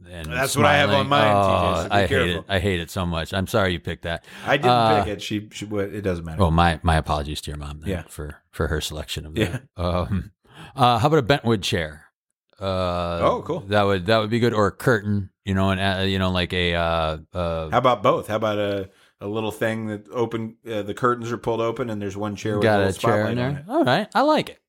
And 0.08 0.26
That's 0.32 0.56
what 0.56 0.64
I 0.66 0.76
have 0.76 0.90
on 0.90 1.06
smiling. 1.06 1.08
mine, 1.08 1.36
Oh, 1.36 1.82
so 1.82 1.88
I 1.90 2.06
hate 2.06 2.30
it. 2.30 2.44
I 2.48 2.58
hate 2.60 2.78
it 2.80 2.88
so 2.90 3.04
much. 3.04 3.34
I'm 3.34 3.48
sorry 3.48 3.72
you 3.72 3.80
picked 3.80 4.02
that. 4.04 4.24
I 4.46 4.56
didn't 4.56 4.70
Uh, 4.70 5.04
pick 5.04 5.12
it. 5.14 5.22
She, 5.22 5.48
she, 5.52 5.66
it 5.66 6.02
doesn't 6.02 6.24
matter. 6.24 6.40
Well, 6.40 6.52
my 6.52 6.78
my 6.84 6.96
apologies 6.96 7.40
to 7.42 7.50
your 7.50 7.58
mom 7.58 7.80
then 7.80 7.90
Yeah. 7.90 8.02
for 8.08 8.36
for 8.52 8.68
her 8.68 8.80
selection 8.80 9.26
of 9.26 9.36
Yeah. 9.36 9.58
that. 9.76 9.82
Um, 9.84 10.30
uh, 10.76 10.98
how 10.98 11.08
about 11.08 11.18
a 11.18 11.22
bentwood 11.22 11.62
chair? 11.62 12.04
Uh, 12.60 13.18
Oh, 13.22 13.42
cool. 13.44 13.60
That 13.68 13.82
would 13.84 14.06
that 14.06 14.18
would 14.18 14.30
be 14.30 14.38
good, 14.38 14.54
or 14.54 14.66
a 14.68 14.72
curtain. 14.72 15.30
You 15.44 15.54
know, 15.54 15.70
and 15.70 15.80
uh, 15.80 16.02
you 16.04 16.18
know, 16.18 16.30
like 16.30 16.52
a 16.52 16.74
uh, 16.74 17.18
uh, 17.34 17.70
How 17.70 17.78
about 17.78 18.02
both? 18.02 18.28
How 18.28 18.36
about 18.36 18.58
a, 18.58 18.90
a 19.20 19.26
little 19.26 19.50
thing 19.52 19.86
that 19.86 20.06
open, 20.12 20.56
uh, 20.70 20.82
the 20.82 20.94
curtains 20.94 21.32
are 21.32 21.38
pulled 21.38 21.60
open 21.60 21.88
and 21.90 22.00
there's 22.02 22.16
one 22.16 22.36
chair 22.36 22.54
with 22.54 22.62
got 22.64 22.80
a 22.80 22.84
a 22.84 22.86
little 22.86 23.00
chair 23.00 23.26
in 23.30 23.36
there. 23.36 23.64
All 23.68 23.82
right, 23.84 24.08
I 24.14 24.20
like 24.22 24.50
it. 24.50 24.60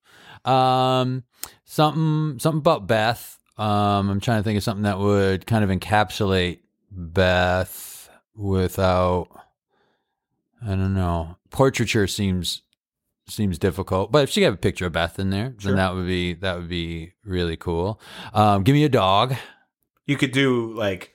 Um, 0.50 1.24
something 1.66 2.40
something 2.40 2.60
about 2.60 2.88
Beth. 2.88 3.38
Um, 3.60 4.10
I'm 4.10 4.20
trying 4.20 4.40
to 4.40 4.44
think 4.44 4.58
of 4.58 4.64
something 4.64 4.84
that 4.84 5.00
would 5.00 5.46
kind 5.46 5.64
of 5.64 5.70
encapsulate 5.70 6.60
Beth 6.92 8.10
without. 8.36 9.28
I 10.66 10.70
don't 10.70 10.94
know. 10.94 11.36
Portraiture 11.52 12.08
seems 12.08 12.62
seems 13.28 13.60
difficult, 13.60 14.12
but 14.12 14.24
if 14.24 14.30
she 14.30 14.42
have 14.42 14.54
a 14.56 14.58
picture 14.58 14.88
of 14.88 14.94
Beth 14.94 15.20
in 15.20 15.30
there, 15.30 15.54
Sure. 15.60 15.72
then 15.72 15.78
that 15.78 15.94
would 15.94 16.08
be 16.08 16.34
that 16.36 16.58
would 16.58 16.70
be 16.70 17.14
really 17.24 17.58
cool. 17.58 18.00
Um, 18.34 18.64
give 18.64 18.74
me 18.74 18.84
a 18.86 18.90
dog. 18.90 19.36
You 20.06 20.18
could 20.18 20.32
do 20.32 20.74
like 20.74 21.14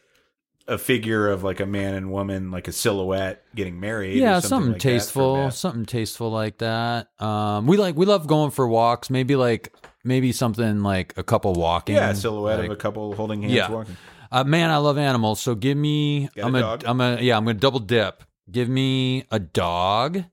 a 0.68 0.78
figure 0.78 1.28
of 1.28 1.42
like 1.44 1.60
a 1.60 1.66
man 1.66 1.94
and 1.94 2.10
woman, 2.10 2.50
like 2.50 2.68
a 2.68 2.72
silhouette 2.72 3.42
getting 3.54 3.80
married. 3.80 4.16
or 4.16 4.20
yeah, 4.20 4.34
something, 4.40 4.48
something 4.48 4.72
like 4.72 4.80
tasteful, 4.80 5.50
something 5.50 5.84
tasteful 5.86 6.30
like 6.30 6.58
that. 6.58 7.08
Um, 7.20 7.66
we 7.66 7.76
like 7.76 7.96
we 7.96 8.06
love 8.06 8.26
going 8.26 8.50
for 8.50 8.66
walks. 8.68 9.10
Maybe 9.10 9.34
like 9.36 9.74
maybe 10.04 10.30
something 10.32 10.82
like 10.82 11.14
a 11.16 11.22
couple 11.24 11.52
walking. 11.54 11.96
Yeah, 11.96 12.10
a 12.10 12.14
silhouette 12.14 12.58
like- 12.60 12.66
of 12.66 12.72
a 12.72 12.76
couple 12.76 13.14
holding 13.14 13.42
hands 13.42 13.54
Yeah. 13.54 13.70
walking. 13.70 13.96
Uh, 14.30 14.44
man, 14.44 14.70
I 14.70 14.78
love 14.78 14.98
animals. 14.98 15.40
So 15.40 15.54
give 15.54 15.76
me. 15.76 16.28
Got 16.34 16.42
a 16.42 16.46
I'm 16.46 16.52
dog? 16.52 16.84
I'm 16.86 17.00
a 17.00 17.20
yeah. 17.20 17.36
I'm 17.36 17.44
gonna 17.44 17.58
double 17.58 17.80
dip. 17.80 18.24
Give 18.50 18.68
me 18.68 19.24
a 19.30 19.38
dog. 19.38 20.24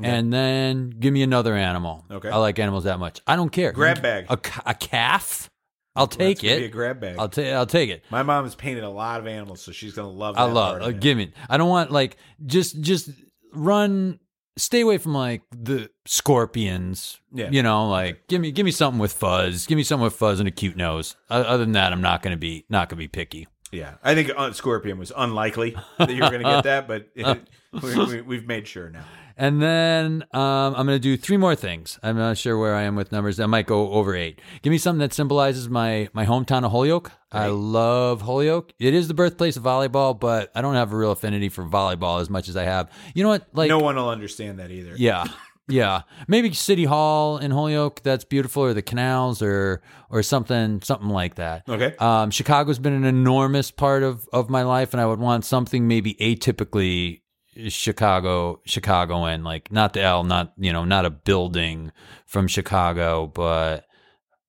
and 0.00 0.32
then 0.32 0.90
give 0.90 1.12
me 1.12 1.22
another 1.24 1.54
animal. 1.56 2.04
Okay. 2.08 2.28
I 2.28 2.36
like 2.36 2.58
animals 2.60 2.84
that 2.84 3.00
much. 3.00 3.20
I 3.26 3.34
don't 3.34 3.50
care. 3.50 3.72
Grab 3.72 4.00
bag. 4.00 4.26
A, 4.28 4.38
a 4.64 4.74
calf. 4.74 5.50
I'll 5.96 6.06
take 6.06 6.40
gonna 6.40 6.56
be 6.58 6.62
a 6.62 6.66
it. 6.66 6.70
grab 6.70 7.00
bag. 7.00 7.16
I'll 7.18 7.28
take. 7.28 7.52
I'll 7.52 7.66
take 7.66 7.90
it. 7.90 8.04
My 8.08 8.22
mom 8.22 8.44
has 8.44 8.54
painted 8.54 8.84
a 8.84 8.88
lot 8.88 9.18
of 9.18 9.26
animals, 9.26 9.60
so 9.60 9.72
she's 9.72 9.94
gonna 9.94 10.08
love. 10.08 10.36
I 10.38 10.44
love. 10.44 10.80
Uh, 10.82 10.90
it. 10.90 11.00
give 11.00 11.16
me. 11.18 11.32
I 11.50 11.56
don't 11.56 11.68
want 11.68 11.90
like 11.90 12.16
just 12.46 12.80
just 12.80 13.10
run. 13.52 14.20
Stay 14.58 14.80
away 14.80 14.98
from 14.98 15.14
like 15.14 15.42
the 15.50 15.90
scorpions. 16.06 17.20
Yeah. 17.32 17.50
You 17.50 17.62
know, 17.62 17.88
like 17.88 18.26
give 18.28 18.40
me 18.40 18.50
give 18.50 18.64
me 18.64 18.70
something 18.70 18.98
with 18.98 19.12
fuzz. 19.12 19.66
Give 19.66 19.76
me 19.76 19.82
something 19.82 20.04
with 20.04 20.14
fuzz 20.14 20.40
and 20.40 20.48
a 20.48 20.52
cute 20.52 20.76
nose. 20.76 21.16
Other 21.30 21.58
than 21.58 21.72
that, 21.72 21.92
I'm 21.92 22.02
not 22.02 22.22
gonna 22.22 22.36
be 22.36 22.64
not 22.68 22.88
gonna 22.88 22.98
be 22.98 23.08
picky. 23.08 23.46
Yeah, 23.70 23.94
I 24.02 24.14
think 24.14 24.30
uh, 24.34 24.52
Scorpion 24.52 24.98
was 24.98 25.12
unlikely 25.14 25.76
that 25.98 26.08
you 26.08 26.22
were 26.22 26.30
going 26.30 26.42
to 26.42 26.48
get 26.48 26.64
that, 26.64 26.88
but 26.88 27.08
it, 27.14 27.48
we, 27.82 27.96
we, 28.06 28.20
we've 28.22 28.46
made 28.46 28.66
sure 28.66 28.88
now. 28.88 29.04
And 29.38 29.62
then 29.62 30.24
um, 30.32 30.74
I'm 30.74 30.84
going 30.84 30.96
to 30.96 30.98
do 30.98 31.16
three 31.16 31.36
more 31.36 31.54
things. 31.54 31.96
I'm 32.02 32.16
not 32.18 32.36
sure 32.36 32.58
where 32.58 32.74
I 32.74 32.82
am 32.82 32.96
with 32.96 33.12
numbers. 33.12 33.38
I 33.38 33.46
might 33.46 33.66
go 33.66 33.92
over 33.92 34.16
eight. 34.16 34.40
Give 34.62 34.72
me 34.72 34.78
something 34.78 34.98
that 34.98 35.14
symbolizes 35.14 35.68
my 35.68 36.08
my 36.12 36.26
hometown 36.26 36.64
of 36.64 36.72
Holyoke. 36.72 37.12
I 37.30 37.46
love 37.46 38.22
Holyoke. 38.22 38.72
It 38.80 38.94
is 38.94 39.06
the 39.06 39.14
birthplace 39.14 39.56
of 39.56 39.62
volleyball, 39.62 40.18
but 40.18 40.50
I 40.56 40.60
don't 40.60 40.74
have 40.74 40.92
a 40.92 40.96
real 40.96 41.12
affinity 41.12 41.50
for 41.50 41.64
volleyball 41.64 42.20
as 42.20 42.28
much 42.28 42.48
as 42.48 42.56
I 42.56 42.64
have. 42.64 42.90
You 43.14 43.22
know 43.22 43.28
what? 43.28 43.46
Like, 43.52 43.68
no 43.68 43.78
one 43.78 43.94
will 43.94 44.08
understand 44.08 44.58
that 44.58 44.72
either. 44.72 44.94
yeah, 44.96 45.26
yeah. 45.68 46.02
Maybe 46.26 46.52
City 46.52 46.84
Hall 46.84 47.38
in 47.38 47.52
Holyoke. 47.52 48.02
That's 48.02 48.24
beautiful, 48.24 48.64
or 48.64 48.74
the 48.74 48.82
canals, 48.82 49.40
or 49.40 49.82
or 50.10 50.24
something 50.24 50.82
something 50.82 51.10
like 51.10 51.36
that. 51.36 51.68
Okay. 51.68 51.94
Um, 51.98 52.32
Chicago's 52.32 52.80
been 52.80 52.94
an 52.94 53.04
enormous 53.04 53.70
part 53.70 54.02
of, 54.02 54.28
of 54.32 54.50
my 54.50 54.62
life, 54.62 54.94
and 54.94 55.00
I 55.00 55.06
would 55.06 55.20
want 55.20 55.44
something 55.44 55.86
maybe 55.86 56.14
atypically 56.14 57.20
Chicago, 57.68 58.60
Chicagoan, 58.64 59.42
like 59.42 59.72
not 59.72 59.92
the 59.92 60.02
L, 60.02 60.24
not 60.24 60.52
you 60.56 60.72
know, 60.72 60.84
not 60.84 61.04
a 61.04 61.10
building 61.10 61.92
from 62.26 62.46
Chicago, 62.46 63.26
but 63.26 63.84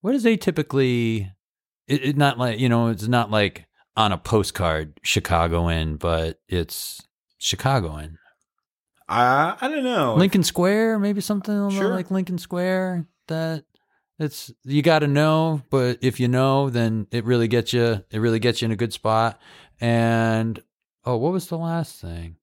what 0.01 0.15
is 0.15 0.25
atypically? 0.25 1.31
It, 1.87 2.03
it 2.05 2.17
not 2.17 2.37
like 2.37 2.59
you 2.59 2.69
know, 2.69 2.87
it's 2.87 3.07
not 3.07 3.31
like 3.31 3.65
on 3.97 4.11
a 4.11 4.17
postcard 4.17 4.99
Chicagoan, 5.03 5.95
but 5.97 6.39
it's 6.47 7.01
Chicagoan. 7.39 8.17
I 9.07 9.55
I 9.59 9.67
don't 9.67 9.83
know. 9.83 10.15
Lincoln 10.15 10.43
Square, 10.43 10.99
maybe 10.99 11.21
something 11.21 11.69
Sure. 11.71 11.89
like 11.89 12.11
Lincoln 12.11 12.37
Square. 12.37 13.07
That 13.27 13.63
it's 14.19 14.51
you 14.63 14.81
got 14.81 14.99
to 14.99 15.07
know, 15.07 15.61
but 15.69 15.99
if 16.01 16.19
you 16.19 16.27
know, 16.27 16.69
then 16.69 17.07
it 17.11 17.25
really 17.25 17.47
gets 17.47 17.73
you. 17.73 18.03
It 18.11 18.19
really 18.19 18.39
gets 18.39 18.61
you 18.61 18.65
in 18.67 18.71
a 18.71 18.75
good 18.75 18.93
spot. 18.93 19.39
And 19.81 20.61
oh, 21.05 21.17
what 21.17 21.31
was 21.31 21.47
the 21.47 21.57
last 21.57 21.99
thing? 22.01 22.35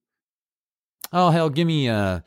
Oh 1.13 1.31
hell, 1.31 1.51
give 1.51 1.67
me 1.67 1.89
uh 1.89 2.21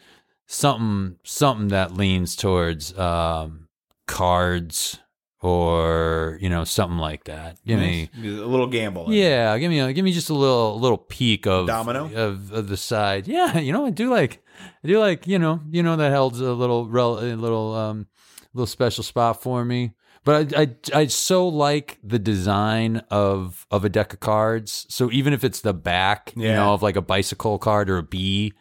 something 0.47 1.17
something 1.23 1.67
that 1.69 1.93
leans 1.93 2.35
towards 2.35 2.97
um 2.97 3.67
cards 4.07 4.99
or 5.41 6.37
you 6.41 6.49
know 6.49 6.63
something 6.63 6.97
like 6.97 7.25
that. 7.25 7.57
Give 7.65 7.79
me. 7.79 8.09
A 8.15 8.19
little 8.27 8.67
gamble. 8.67 9.11
Yeah, 9.13 9.57
give 9.57 9.69
me 9.69 9.79
a, 9.79 9.93
give 9.93 10.03
me 10.03 10.11
just 10.11 10.29
a 10.29 10.33
little 10.33 10.79
little 10.79 10.97
peek 10.97 11.47
of 11.47 11.67
Domino? 11.67 12.05
of, 12.13 12.51
of 12.51 12.67
the 12.67 12.77
side. 12.77 13.27
Yeah, 13.27 13.57
you 13.59 13.71
know 13.71 13.85
I 13.85 13.91
do 13.91 14.09
like 14.09 14.43
I 14.83 14.87
do 14.87 14.99
like 14.99 15.27
you 15.27 15.39
know 15.39 15.61
you 15.69 15.83
know 15.83 15.95
that 15.95 16.11
held 16.11 16.35
a 16.35 16.53
little 16.53 16.87
rel, 16.87 17.19
a 17.19 17.35
little 17.35 17.73
um 17.75 18.07
little 18.53 18.67
special 18.67 19.03
spot 19.03 19.41
for 19.41 19.63
me. 19.63 19.93
But 20.29 20.55
I, 20.55 20.61
I 20.93 21.01
I 21.01 21.07
so 21.07 21.47
like 21.47 21.97
the 22.03 22.19
design 22.19 22.97
of 23.09 23.65
of 23.71 23.83
a 23.83 23.89
deck 23.89 24.13
of 24.13 24.19
cards. 24.19 24.85
So 24.89 25.09
even 25.11 25.33
if 25.33 25.43
it's 25.43 25.61
the 25.61 25.73
back, 25.73 26.33
you 26.35 26.43
Yeah. 26.43 26.55
know, 26.57 26.73
of 26.75 26.83
like 26.83 26.95
a 26.95 27.01
bicycle 27.01 27.57
card 27.57 27.89
or 27.89 27.97
a 27.97 28.03
B 28.03 28.53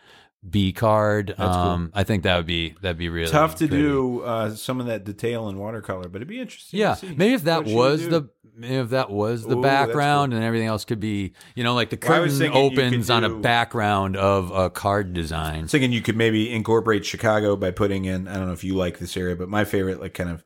B 0.49 0.73
card, 0.73 1.35
That's 1.37 1.57
cool. 1.57 1.65
um, 1.67 1.91
I 1.95 2.05
think 2.05 2.23
that 2.23 2.37
would 2.39 2.47
be 2.47 2.75
that'd 2.81 2.97
be 2.97 3.09
really 3.11 3.31
Tough 3.31 3.57
to 3.57 3.69
pretty. 3.69 3.83
do 3.83 4.21
uh, 4.23 4.51
some 4.55 4.81
of 4.81 4.87
that 4.87 5.05
detail 5.05 5.49
in 5.51 5.59
watercolor, 5.59 6.09
but 6.09 6.17
it'd 6.17 6.29
be 6.29 6.41
interesting. 6.41 6.81
Yeah, 6.81 6.95
to 6.95 7.07
see 7.07 7.15
maybe 7.15 7.35
if 7.35 7.45
that 7.45 7.65
what 7.65 7.69
she 7.69 7.75
was 7.75 8.09
the 8.09 8.29
maybe 8.57 8.77
if 8.77 8.91
that 8.91 9.11
was 9.11 9.43
the 9.45 9.57
Ooh, 9.59 9.61
that's 9.63 9.87
background 9.87 10.33
and 10.35 10.43
everything 10.43 10.69
else 10.69 10.85
could 10.85 11.01
be, 11.01 11.33
you 11.55 11.65
know, 11.65 11.75
like 11.75 11.91
the 11.91 11.99
Well, 12.01 12.13
I 12.17 12.21
was 12.21 12.33
curtain 12.39 12.53
thinking 12.53 12.63
you 12.65 12.71
could 12.71 12.79
opens 12.87 13.11
on 13.11 13.25
a 13.25 13.29
do- 13.29 13.41
background 13.41 14.17
of 14.17 14.51
a 14.53 14.71
card 14.71 15.13
design. 15.13 15.59
I 15.59 15.63
was 15.63 15.71
thinking 15.71 15.93
you 15.93 16.03
could 16.03 16.17
maybe 16.17 16.51
incorporate 16.53 17.05
Chicago 17.05 17.55
by 17.57 17.71
putting 17.73 18.05
in. 18.07 18.27
I 18.27 18.35
don't 18.37 18.47
know 18.47 18.53
if 18.53 18.65
you 18.65 18.75
like 18.75 18.99
this 19.01 19.17
area, 19.17 19.37
but 19.37 19.49
my 19.49 19.65
favorite, 19.65 20.01
like, 20.01 20.15
kind 20.15 20.31
of 20.31 20.45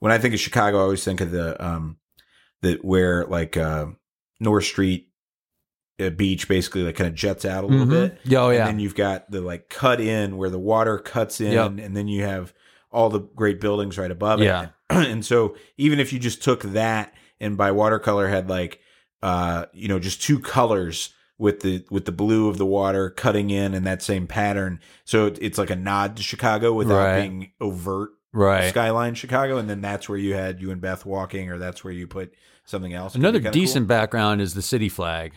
when 0.00 0.12
I 0.12 0.18
think 0.18 0.34
of 0.34 0.40
Chicago, 0.40 0.78
I 0.78 0.82
always 0.82 1.04
think 1.04 1.20
of 1.20 1.30
the 1.30 1.62
um, 1.64 1.96
that 2.62 2.84
where 2.84 3.24
like 3.26 3.56
uh, 3.56 3.86
North 4.40 4.64
Street 4.64 5.08
uh, 6.00 6.10
beach 6.10 6.46
basically 6.48 6.82
like 6.82 6.96
kind 6.96 7.08
of 7.08 7.14
jets 7.14 7.44
out 7.44 7.64
a 7.64 7.66
little 7.66 7.86
Mhm. 7.86 7.90
bit. 7.90 8.18
Yeah, 8.24 8.38
oh, 8.42 8.48
And 8.48 8.56
yeah. 8.58 8.64
then 8.66 8.78
you've 8.78 8.94
got 8.94 9.30
the 9.30 9.40
like 9.40 9.68
cut 9.68 10.00
in 10.00 10.36
where 10.36 10.50
the 10.50 10.58
water 10.58 10.98
cuts 10.98 11.40
in, 11.40 11.52
Yep. 11.52 11.78
and 11.84 11.96
then 11.96 12.06
you 12.08 12.22
have 12.24 12.52
all 12.92 13.10
the 13.10 13.20
great 13.20 13.60
buildings 13.60 13.98
right 13.98 14.10
above 14.10 14.40
it. 14.40 14.44
Yeah. 14.44 14.68
and 14.90 15.24
so 15.24 15.56
even 15.76 15.98
if 16.00 16.12
you 16.12 16.18
just 16.18 16.42
took 16.42 16.62
that 16.62 17.12
and 17.40 17.56
by 17.56 17.70
watercolor 17.72 18.28
had 18.28 18.48
like 18.48 18.80
uh 19.22 19.66
you 19.72 19.88
know 19.88 19.98
just 19.98 20.22
two 20.22 20.38
colors 20.38 21.12
with 21.36 21.60
the 21.60 21.84
with 21.90 22.04
the 22.06 22.12
blue 22.12 22.48
of 22.48 22.56
the 22.56 22.64
water 22.64 23.10
cutting 23.10 23.50
in 23.50 23.74
and 23.74 23.84
that 23.86 24.00
same 24.00 24.26
pattern 24.26 24.80
so 25.04 25.26
it, 25.26 25.38
it's 25.42 25.58
like 25.58 25.68
a 25.70 25.76
nod 25.76 26.16
to 26.16 26.22
chicago 26.22 26.72
without 26.72 26.96
Right. 27.04 27.20
being 27.20 27.52
overt 27.60 28.10
right. 28.38 28.70
skyline 28.70 29.14
chicago 29.14 29.58
and 29.58 29.68
then 29.68 29.80
that's 29.80 30.08
where 30.08 30.18
you 30.18 30.34
had 30.34 30.60
you 30.60 30.70
and 30.70 30.80
beth 30.80 31.04
walking 31.04 31.50
or 31.50 31.58
that's 31.58 31.82
where 31.84 31.92
you 31.92 32.06
put 32.06 32.32
something 32.64 32.92
else 32.94 33.12
Could 33.12 33.20
be 33.20 33.22
Another 33.26 33.38
kinda 33.40 33.50
decent 33.52 33.84
cool. 33.84 33.88
background 33.96 34.40
is 34.40 34.54
the 34.54 34.62
city 34.62 34.88
flag, 34.90 35.32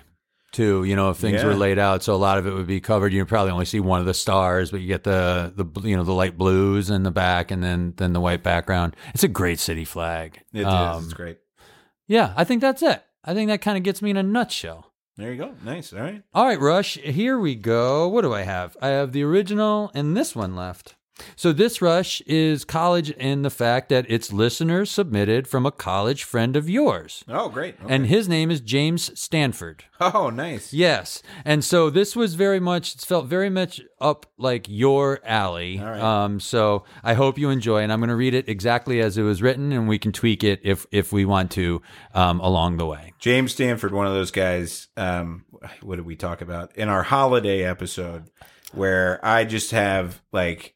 too. 0.51 0.83
You 0.83 0.97
know, 0.97 1.11
if 1.11 1.17
things 1.17 1.41
Yeah. 1.41 1.47
were 1.47 1.55
laid 1.55 1.79
out, 1.79 2.03
so 2.03 2.13
a 2.13 2.17
lot 2.17 2.37
of 2.37 2.45
it 2.45 2.53
would 2.53 2.67
be 2.67 2.81
covered. 2.81 3.13
You 3.13 3.25
probably 3.25 3.51
only 3.53 3.63
see 3.63 3.79
one 3.79 4.01
of 4.01 4.05
the 4.05 4.13
stars, 4.13 4.69
but 4.69 4.81
you 4.81 4.87
get 4.87 5.03
the 5.05 5.53
the 5.55 5.65
you 5.87 5.95
know 5.95 6.03
the 6.03 6.11
light 6.13 6.37
blues 6.37 6.89
in 6.89 7.03
the 7.03 7.11
back, 7.11 7.49
and 7.51 7.63
then 7.63 7.93
then 7.95 8.11
the 8.11 8.19
white 8.19 8.43
background. 8.43 8.95
It's 9.13 9.23
a 9.23 9.29
great 9.29 9.59
city 9.59 9.85
flag. 9.85 10.41
It 10.53 10.61
is. 10.61 10.65
Um, 10.65 11.05
it's 11.05 11.13
great 11.13 11.37
Yeah, 12.07 12.33
I 12.35 12.43
think 12.43 12.59
that's 12.61 12.81
it. 12.81 13.01
I 13.23 13.33
think 13.33 13.49
that 13.49 13.61
kind 13.61 13.77
of 13.77 13.83
gets 13.83 14.01
me 14.01 14.09
in 14.09 14.17
a 14.17 14.23
nutshell. 14.23 14.91
there 15.15 15.31
you 15.31 15.37
go 15.37 15.53
nice 15.63 15.93
all 15.93 16.01
right 16.01 16.21
All 16.33 16.45
right, 16.45 16.59
Rush, 16.59 16.95
here 16.97 17.39
we 17.39 17.55
go. 17.55 18.09
What 18.09 18.23
do 18.23 18.33
I 18.33 18.41
have? 18.41 18.75
I 18.81 18.89
have 18.89 19.13
the 19.13 19.23
original 19.23 19.89
and 19.95 20.17
this 20.17 20.35
one 20.35 20.53
left. 20.57 20.95
So, 21.35 21.53
this 21.53 21.81
Rush 21.81 22.21
is 22.21 22.63
college 22.65 23.11
in 23.11 23.41
the 23.41 23.49
fact 23.49 23.89
that 23.89 24.05
it's 24.09 24.33
listeners 24.33 24.89
submitted 24.89 25.47
from 25.47 25.65
a 25.65 25.71
college 25.71 26.23
friend 26.23 26.55
of 26.55 26.69
yours. 26.69 27.23
oh 27.27 27.49
great 27.49 27.75
Okay. 27.83 27.93
And 27.93 28.07
his 28.07 28.27
name 28.27 28.49
is 28.49 28.61
James 28.61 29.17
Stanford. 29.19 29.83
oh 29.99 30.29
nice 30.29 30.73
Yes. 30.73 31.21
And 31.45 31.63
so 31.63 31.89
this 31.89 32.15
was 32.15 32.35
very 32.35 32.59
much, 32.59 32.95
it's 32.95 33.05
felt 33.05 33.27
very 33.27 33.49
much 33.49 33.81
up 33.99 34.25
like 34.37 34.65
your 34.67 35.19
alley. 35.23 35.79
All 35.79 35.85
right. 35.85 36.01
Um, 36.01 36.39
so 36.39 36.85
I 37.03 37.13
hope 37.13 37.37
you 37.37 37.49
enjoy, 37.49 37.81
and 37.83 37.91
I'm 37.91 37.99
going 37.99 38.09
to 38.09 38.15
read 38.15 38.33
it 38.33 38.49
exactly 38.49 38.99
as 39.01 39.17
it 39.17 39.23
was 39.23 39.41
written, 39.41 39.71
and 39.71 39.87
we 39.87 39.99
can 39.99 40.11
tweak 40.11 40.43
it 40.43 40.61
if, 40.63 40.85
if 40.91 41.11
we 41.11 41.25
want 41.25 41.51
to 41.51 41.81
um, 42.13 42.39
along 42.39 42.77
the 42.77 42.85
way. 42.85 43.13
James 43.19 43.51
Stanford, 43.51 43.93
one 43.93 44.07
of 44.07 44.13
those 44.13 44.31
guys. 44.31 44.87
Um, 44.97 45.45
what 45.81 45.97
did 45.97 46.05
we 46.05 46.15
talk 46.15 46.41
about 46.41 46.75
in 46.75 46.89
our 46.89 47.03
holiday 47.03 47.63
episode? 47.63 48.31
Where 48.73 49.23
I 49.23 49.43
just 49.43 49.71
have 49.71 50.21
like, 50.31 50.73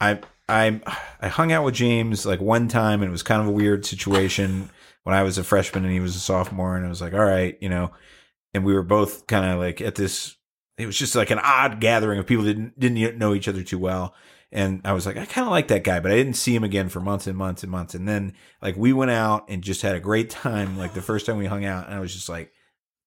I 0.00 0.20
I 0.48 0.80
I 1.20 1.28
hung 1.28 1.52
out 1.52 1.64
with 1.64 1.74
James 1.74 2.26
like 2.26 2.40
one 2.40 2.68
time, 2.68 3.02
and 3.02 3.08
it 3.08 3.12
was 3.12 3.22
kind 3.22 3.42
of 3.42 3.48
a 3.48 3.52
weird 3.52 3.84
situation 3.84 4.70
when 5.04 5.14
I 5.14 5.22
was 5.22 5.38
a 5.38 5.44
freshman 5.44 5.84
and 5.84 5.92
he 5.92 6.00
was 6.00 6.16
a 6.16 6.20
sophomore, 6.20 6.76
and 6.76 6.86
I 6.86 6.88
was 6.88 7.00
like, 7.00 7.14
all 7.14 7.24
right, 7.24 7.56
you 7.60 7.68
know, 7.68 7.90
and 8.54 8.64
we 8.64 8.74
were 8.74 8.82
both 8.82 9.26
kind 9.26 9.50
of 9.50 9.58
like 9.58 9.80
at 9.80 9.94
this. 9.94 10.36
It 10.78 10.84
was 10.86 10.98
just 10.98 11.14
like 11.14 11.30
an 11.30 11.38
odd 11.38 11.80
gathering 11.80 12.18
of 12.18 12.26
people 12.26 12.44
that 12.44 12.54
didn't 12.54 12.78
didn't 12.78 13.18
know 13.18 13.34
each 13.34 13.48
other 13.48 13.62
too 13.62 13.78
well. 13.78 14.14
And 14.52 14.80
I 14.84 14.92
was 14.92 15.06
like, 15.06 15.16
I 15.16 15.24
kind 15.24 15.46
of 15.46 15.50
like 15.50 15.68
that 15.68 15.84
guy, 15.84 16.00
but 16.00 16.12
I 16.12 16.14
didn't 16.14 16.34
see 16.34 16.54
him 16.54 16.62
again 16.64 16.88
for 16.88 17.00
months 17.00 17.26
and 17.26 17.36
months 17.36 17.62
and 17.62 17.72
months. 17.72 17.94
And 17.94 18.06
then 18.08 18.34
like 18.62 18.76
we 18.76 18.92
went 18.92 19.10
out 19.10 19.46
and 19.48 19.62
just 19.62 19.82
had 19.82 19.96
a 19.96 20.00
great 20.00 20.30
time. 20.30 20.78
Like 20.78 20.94
the 20.94 21.02
first 21.02 21.26
time 21.26 21.36
we 21.38 21.46
hung 21.46 21.64
out, 21.64 21.86
and 21.86 21.94
I 21.94 22.00
was 22.00 22.14
just 22.14 22.28
like, 22.28 22.52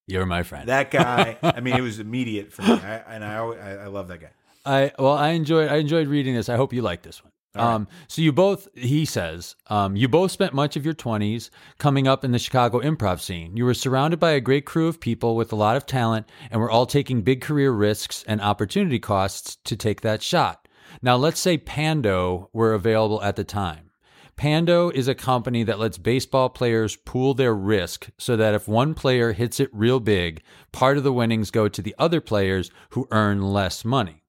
You're 0.07 0.25
my 0.25 0.43
friend. 0.43 0.67
that 0.67 0.91
guy. 0.91 1.37
I 1.43 1.61
mean, 1.61 1.75
it 1.75 1.81
was 1.81 1.99
immediate 1.99 2.51
for 2.51 2.63
me, 2.63 2.71
I, 2.71 2.97
and 3.07 3.23
I, 3.23 3.37
always, 3.37 3.59
I 3.59 3.71
I 3.75 3.87
love 3.87 4.07
that 4.09 4.19
guy. 4.19 4.31
I 4.65 4.91
well, 4.99 5.13
I 5.13 5.29
enjoyed 5.29 5.69
I 5.69 5.77
enjoyed 5.77 6.07
reading 6.07 6.35
this. 6.35 6.49
I 6.49 6.55
hope 6.55 6.73
you 6.73 6.81
like 6.81 7.01
this 7.01 7.23
one. 7.23 7.31
Right. 7.55 7.63
Um, 7.63 7.87
so 8.07 8.21
you 8.21 8.31
both, 8.31 8.67
he 8.75 9.05
says, 9.05 9.55
um, 9.67 9.95
you 9.95 10.07
both 10.07 10.31
spent 10.31 10.53
much 10.53 10.75
of 10.75 10.85
your 10.85 10.93
twenties 10.93 11.49
coming 11.79 12.07
up 12.07 12.23
in 12.23 12.31
the 12.31 12.37
Chicago 12.37 12.79
improv 12.79 13.19
scene. 13.19 13.57
You 13.57 13.65
were 13.65 13.73
surrounded 13.73 14.19
by 14.19 14.31
a 14.31 14.39
great 14.39 14.65
crew 14.65 14.87
of 14.87 14.99
people 14.99 15.35
with 15.35 15.51
a 15.51 15.55
lot 15.55 15.75
of 15.75 15.87
talent, 15.87 16.29
and 16.51 16.61
were 16.61 16.69
all 16.69 16.85
taking 16.85 17.23
big 17.23 17.41
career 17.41 17.71
risks 17.71 18.23
and 18.27 18.39
opportunity 18.39 18.99
costs 18.99 19.57
to 19.63 19.75
take 19.75 20.01
that 20.01 20.21
shot. 20.21 20.67
Now, 21.01 21.15
let's 21.15 21.39
say 21.39 21.57
Pando 21.57 22.49
were 22.53 22.73
available 22.73 23.21
at 23.23 23.35
the 23.35 23.43
time. 23.43 23.89
Pando 24.35 24.89
is 24.89 25.07
a 25.07 25.15
company 25.15 25.63
that 25.63 25.79
lets 25.79 25.97
baseball 25.97 26.49
players 26.49 26.95
pool 26.95 27.33
their 27.33 27.53
risk 27.53 28.09
so 28.17 28.37
that 28.37 28.53
if 28.53 28.67
one 28.67 28.93
player 28.93 29.33
hits 29.33 29.59
it 29.59 29.69
real 29.73 29.99
big, 29.99 30.41
part 30.71 30.97
of 30.97 31.03
the 31.03 31.11
winnings 31.11 31.51
go 31.51 31.67
to 31.67 31.81
the 31.81 31.95
other 31.97 32.21
players 32.21 32.71
who 32.91 33.07
earn 33.11 33.41
less 33.41 33.83
money. 33.83 34.23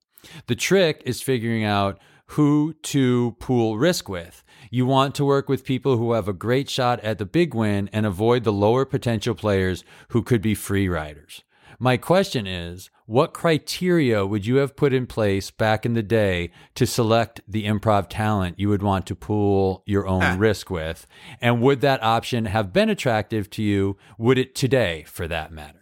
The 0.47 0.55
trick 0.55 1.01
is 1.05 1.21
figuring 1.21 1.63
out 1.63 1.99
who 2.27 2.73
to 2.83 3.35
pool 3.39 3.77
risk 3.77 4.07
with. 4.07 4.43
You 4.69 4.85
want 4.85 5.15
to 5.15 5.25
work 5.25 5.49
with 5.49 5.65
people 5.65 5.97
who 5.97 6.13
have 6.13 6.27
a 6.29 6.33
great 6.33 6.69
shot 6.69 6.99
at 7.01 7.17
the 7.17 7.25
big 7.25 7.53
win 7.53 7.89
and 7.91 8.05
avoid 8.05 8.43
the 8.45 8.53
lower 8.53 8.85
potential 8.85 9.35
players 9.35 9.83
who 10.09 10.21
could 10.23 10.41
be 10.41 10.55
free 10.55 10.87
riders. 10.87 11.43
My 11.77 11.97
question 11.97 12.45
is, 12.47 12.89
what 13.05 13.33
criteria 13.33 14.25
would 14.25 14.45
you 14.45 14.57
have 14.57 14.77
put 14.77 14.93
in 14.93 15.07
place 15.07 15.51
back 15.51 15.85
in 15.85 15.93
the 15.95 16.03
day 16.03 16.51
to 16.75 16.85
select 16.85 17.41
the 17.47 17.65
improv 17.65 18.07
talent 18.07 18.59
you 18.59 18.69
would 18.69 18.83
want 18.83 19.05
to 19.07 19.15
pool 19.15 19.83
your 19.85 20.07
own 20.07 20.21
Ah. 20.23 20.35
risk 20.37 20.69
with? 20.69 21.05
And 21.41 21.59
would 21.61 21.81
that 21.81 22.01
option 22.03 22.45
have 22.45 22.71
been 22.71 22.89
attractive 22.89 23.49
to 23.49 23.63
you? 23.63 23.97
Would 24.17 24.37
it 24.37 24.55
today, 24.55 25.03
for 25.07 25.27
that 25.27 25.51
matter? 25.51 25.80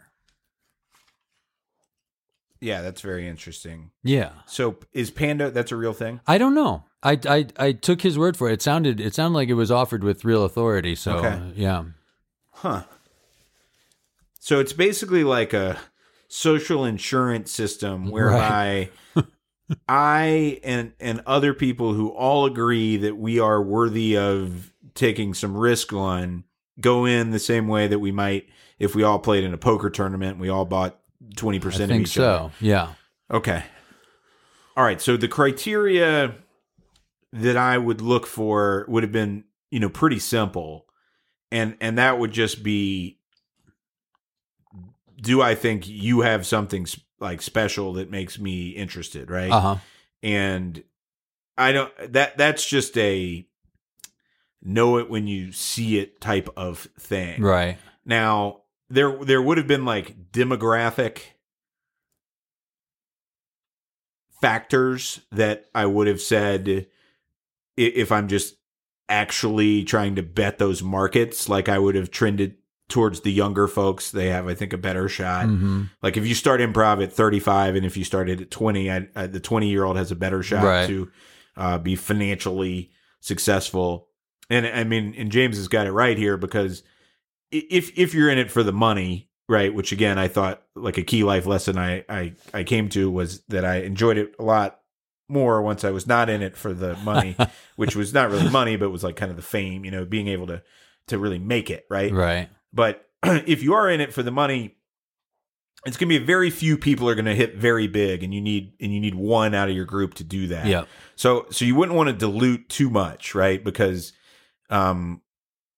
Yeah, 2.61 2.81
that's 2.81 3.01
very 3.01 3.27
interesting. 3.27 3.91
Yeah. 4.03 4.31
So 4.45 4.77
is 4.91 5.11
Pando? 5.11 5.49
That's 5.49 5.71
a 5.71 5.75
real 5.75 5.93
thing. 5.93 6.19
I 6.27 6.37
don't 6.37 6.55
know. 6.55 6.83
I, 7.01 7.17
I, 7.25 7.47
I 7.57 7.71
took 7.71 8.01
his 8.01 8.17
word 8.17 8.35
for 8.35 8.49
it. 8.49 8.53
It 8.53 8.61
sounded 8.61 8.99
it 8.99 9.13
sounded 9.15 9.35
like 9.35 9.47
it 9.49 9.53
was 9.53 9.71
offered 9.71 10.03
with 10.03 10.25
real 10.25 10.43
authority. 10.43 10.95
So 10.95 11.17
Okay. 11.19 11.39
yeah. 11.55 11.83
Huh. 12.51 12.83
So 14.39 14.59
it's 14.59 14.73
basically 14.73 15.23
like 15.23 15.53
a 15.53 15.77
social 16.27 16.83
insurance 16.85 17.51
system 17.51 18.09
whereby 18.11 18.89
I 19.87 20.59
and 20.63 20.93
and 20.99 21.21
other 21.25 21.53
people 21.53 21.93
who 21.93 22.09
all 22.09 22.45
agree 22.45 22.97
that 22.97 23.17
we 23.17 23.39
are 23.39 23.61
worthy 23.61 24.17
of 24.17 24.73
taking 24.95 25.33
some 25.33 25.55
risk 25.55 25.93
on 25.93 26.43
go 26.81 27.05
in 27.05 27.31
the 27.31 27.39
same 27.39 27.67
way 27.67 27.87
that 27.87 27.99
we 27.99 28.11
might 28.11 28.47
if 28.79 28.95
we 28.95 29.03
all 29.03 29.19
played 29.19 29.43
in 29.43 29.53
a 29.53 29.57
poker 29.57 29.89
tournament 29.89 30.39
we 30.39 30.49
all 30.49 30.65
bought 30.65 30.99
20% 31.35 31.79
I 31.79 31.83
of 31.83 31.91
each 32.01 32.17
other. 32.17 32.49
so. 32.49 32.51
Yeah. 32.59 32.93
Okay. 33.31 33.63
All 34.75 34.83
right. 34.83 35.01
So 35.01 35.17
the 35.17 35.27
criteria 35.27 36.35
that 37.33 37.57
I 37.57 37.77
would 37.77 38.01
look 38.01 38.25
for 38.25 38.85
would 38.87 39.03
have 39.03 39.11
been, 39.11 39.43
you 39.71 39.79
know, 39.79 39.89
pretty 39.89 40.19
simple. 40.19 40.85
And 41.51 41.75
and 41.81 41.97
that 41.97 42.19
would 42.19 42.31
just 42.31 42.63
be 42.63 43.19
do 45.21 45.41
I 45.41 45.55
think 45.55 45.87
you 45.87 46.21
have 46.21 46.45
something 46.45 46.87
like 47.19 47.41
special 47.41 47.93
that 47.93 48.09
makes 48.09 48.39
me 48.39 48.69
interested, 48.69 49.29
right? 49.29 49.51
Uh 49.51 49.59
huh. 49.59 49.75
And 50.23 50.83
I 51.57 51.71
don't 51.71 52.13
that 52.13 52.37
that's 52.37 52.65
just 52.65 52.97
a 52.97 53.45
know 54.61 54.97
it 54.97 55.09
when 55.09 55.27
you 55.27 55.51
see 55.51 55.99
it 55.99 56.21
type 56.21 56.49
of 56.55 56.87
thing. 56.99 57.41
Right. 57.41 57.77
Now, 58.05 58.58
there 58.89 59.15
there 59.23 59.41
would 59.41 59.57
have 59.57 59.67
been 59.67 59.85
like 59.85 60.31
demographic 60.31 61.19
factors 64.41 65.21
that 65.31 65.65
I 65.75 65.85
would 65.85 66.07
have 66.07 66.21
said 66.21 66.87
if 67.77 68.11
I'm 68.11 68.27
just 68.27 68.55
actually 69.07 69.83
trying 69.83 70.15
to 70.15 70.23
bet 70.23 70.57
those 70.59 70.81
markets, 70.83 71.49
like 71.49 71.67
I 71.69 71.79
would 71.79 71.95
have 71.95 72.11
trended 72.11 72.55
towards 72.87 73.21
the 73.21 73.31
younger 73.31 73.67
folks. 73.67 74.11
They 74.11 74.27
have, 74.29 74.47
I 74.47 74.53
think, 74.53 74.73
a 74.73 74.77
better 74.77 75.07
shot. 75.09 75.45
hmm 75.45 75.83
Like 76.01 76.17
if 76.17 76.25
you 76.25 76.35
start 76.35 76.61
improv 76.61 77.03
at 77.03 77.13
35 77.13 77.75
and 77.75 77.85
if 77.85 77.97
you 77.97 78.03
started 78.03 78.41
at 78.41 78.51
20, 78.51 78.91
I, 78.91 79.07
I, 79.15 79.27
the 79.27 79.39
20 79.39 79.69
year 79.69 79.83
old 79.83 79.97
has 79.97 80.11
a 80.11 80.15
better 80.15 80.41
shot 80.43 80.63
Right. 80.63 80.87
to 80.87 81.11
uh, 81.55 81.77
be 81.77 81.95
financially 81.95 82.91
successful. 83.19 84.07
And 84.49 84.65
I 84.65 84.83
mean, 84.83 85.13
and 85.17 85.31
James 85.31 85.57
has 85.57 85.67
got 85.67 85.85
it 85.87 85.91
right 85.91 86.17
here 86.17 86.37
because 86.37 86.81
if 87.51 87.97
if 87.97 88.13
you're 88.13 88.29
in 88.29 88.37
it 88.37 88.51
for 88.51 88.63
the 88.63 88.71
money, 88.71 89.29
right? 89.47 89.73
Which 89.73 89.91
again, 89.91 90.17
I 90.17 90.27
thought 90.27 90.63
like 90.75 90.97
a 90.97 91.03
key 91.03 91.23
life 91.23 91.45
lesson 91.45 91.77
I 91.77 92.03
I 92.09 92.33
I 92.53 92.63
came 92.63 92.89
to 92.89 93.09
was 93.09 93.41
that 93.49 93.65
I 93.65 93.77
enjoyed 93.77 94.17
it 94.17 94.35
a 94.39 94.43
lot 94.43 94.79
more 95.27 95.61
once 95.61 95.83
I 95.83 95.91
was 95.91 96.07
not 96.07 96.29
in 96.29 96.41
it 96.41 96.57
for 96.57 96.73
the 96.73 96.95
money, 96.97 97.35
which 97.75 97.95
was 97.95 98.13
not 98.13 98.31
really 98.31 98.49
money, 98.49 98.75
but 98.75 98.89
was 98.89 99.03
like 99.03 99.15
kind 99.15 99.29
of 99.29 99.35
the 99.35 99.43
fame, 99.43 99.85
you 99.85 99.91
know, 99.91 100.05
being 100.05 100.27
able 100.27 100.47
to 100.47 100.61
to 101.07 101.17
really 101.17 101.39
make 101.39 101.69
it, 101.69 101.85
right? 101.89 102.11
Right. 102.11 102.49
But 102.73 103.05
if 103.23 103.63
you 103.63 103.73
are 103.73 103.89
in 103.89 104.01
it 104.01 104.13
for 104.13 104.23
the 104.23 104.31
money, 104.31 104.75
it's 105.85 105.97
going 105.97 106.09
to 106.09 106.19
be 106.19 106.25
very 106.25 106.49
few 106.49 106.77
people 106.77 107.07
are 107.07 107.15
going 107.15 107.25
to 107.25 107.35
hit 107.35 107.55
very 107.55 107.87
big, 107.87 108.23
and 108.23 108.33
you 108.33 108.41
need 108.41 108.73
and 108.81 108.93
you 108.93 108.99
need 108.99 109.15
one 109.15 109.53
out 109.55 109.69
of 109.69 109.75
your 109.75 109.85
group 109.85 110.15
to 110.15 110.23
do 110.23 110.47
that. 110.47 110.65
Yeah. 110.65 110.85
So 111.15 111.45
so 111.51 111.65
you 111.65 111.75
wouldn't 111.75 111.97
want 111.97 112.07
to 112.09 112.13
dilute 112.13 112.69
too 112.69 112.89
much, 112.89 113.33
right? 113.33 113.63
Because 113.63 114.13
um, 114.69 115.21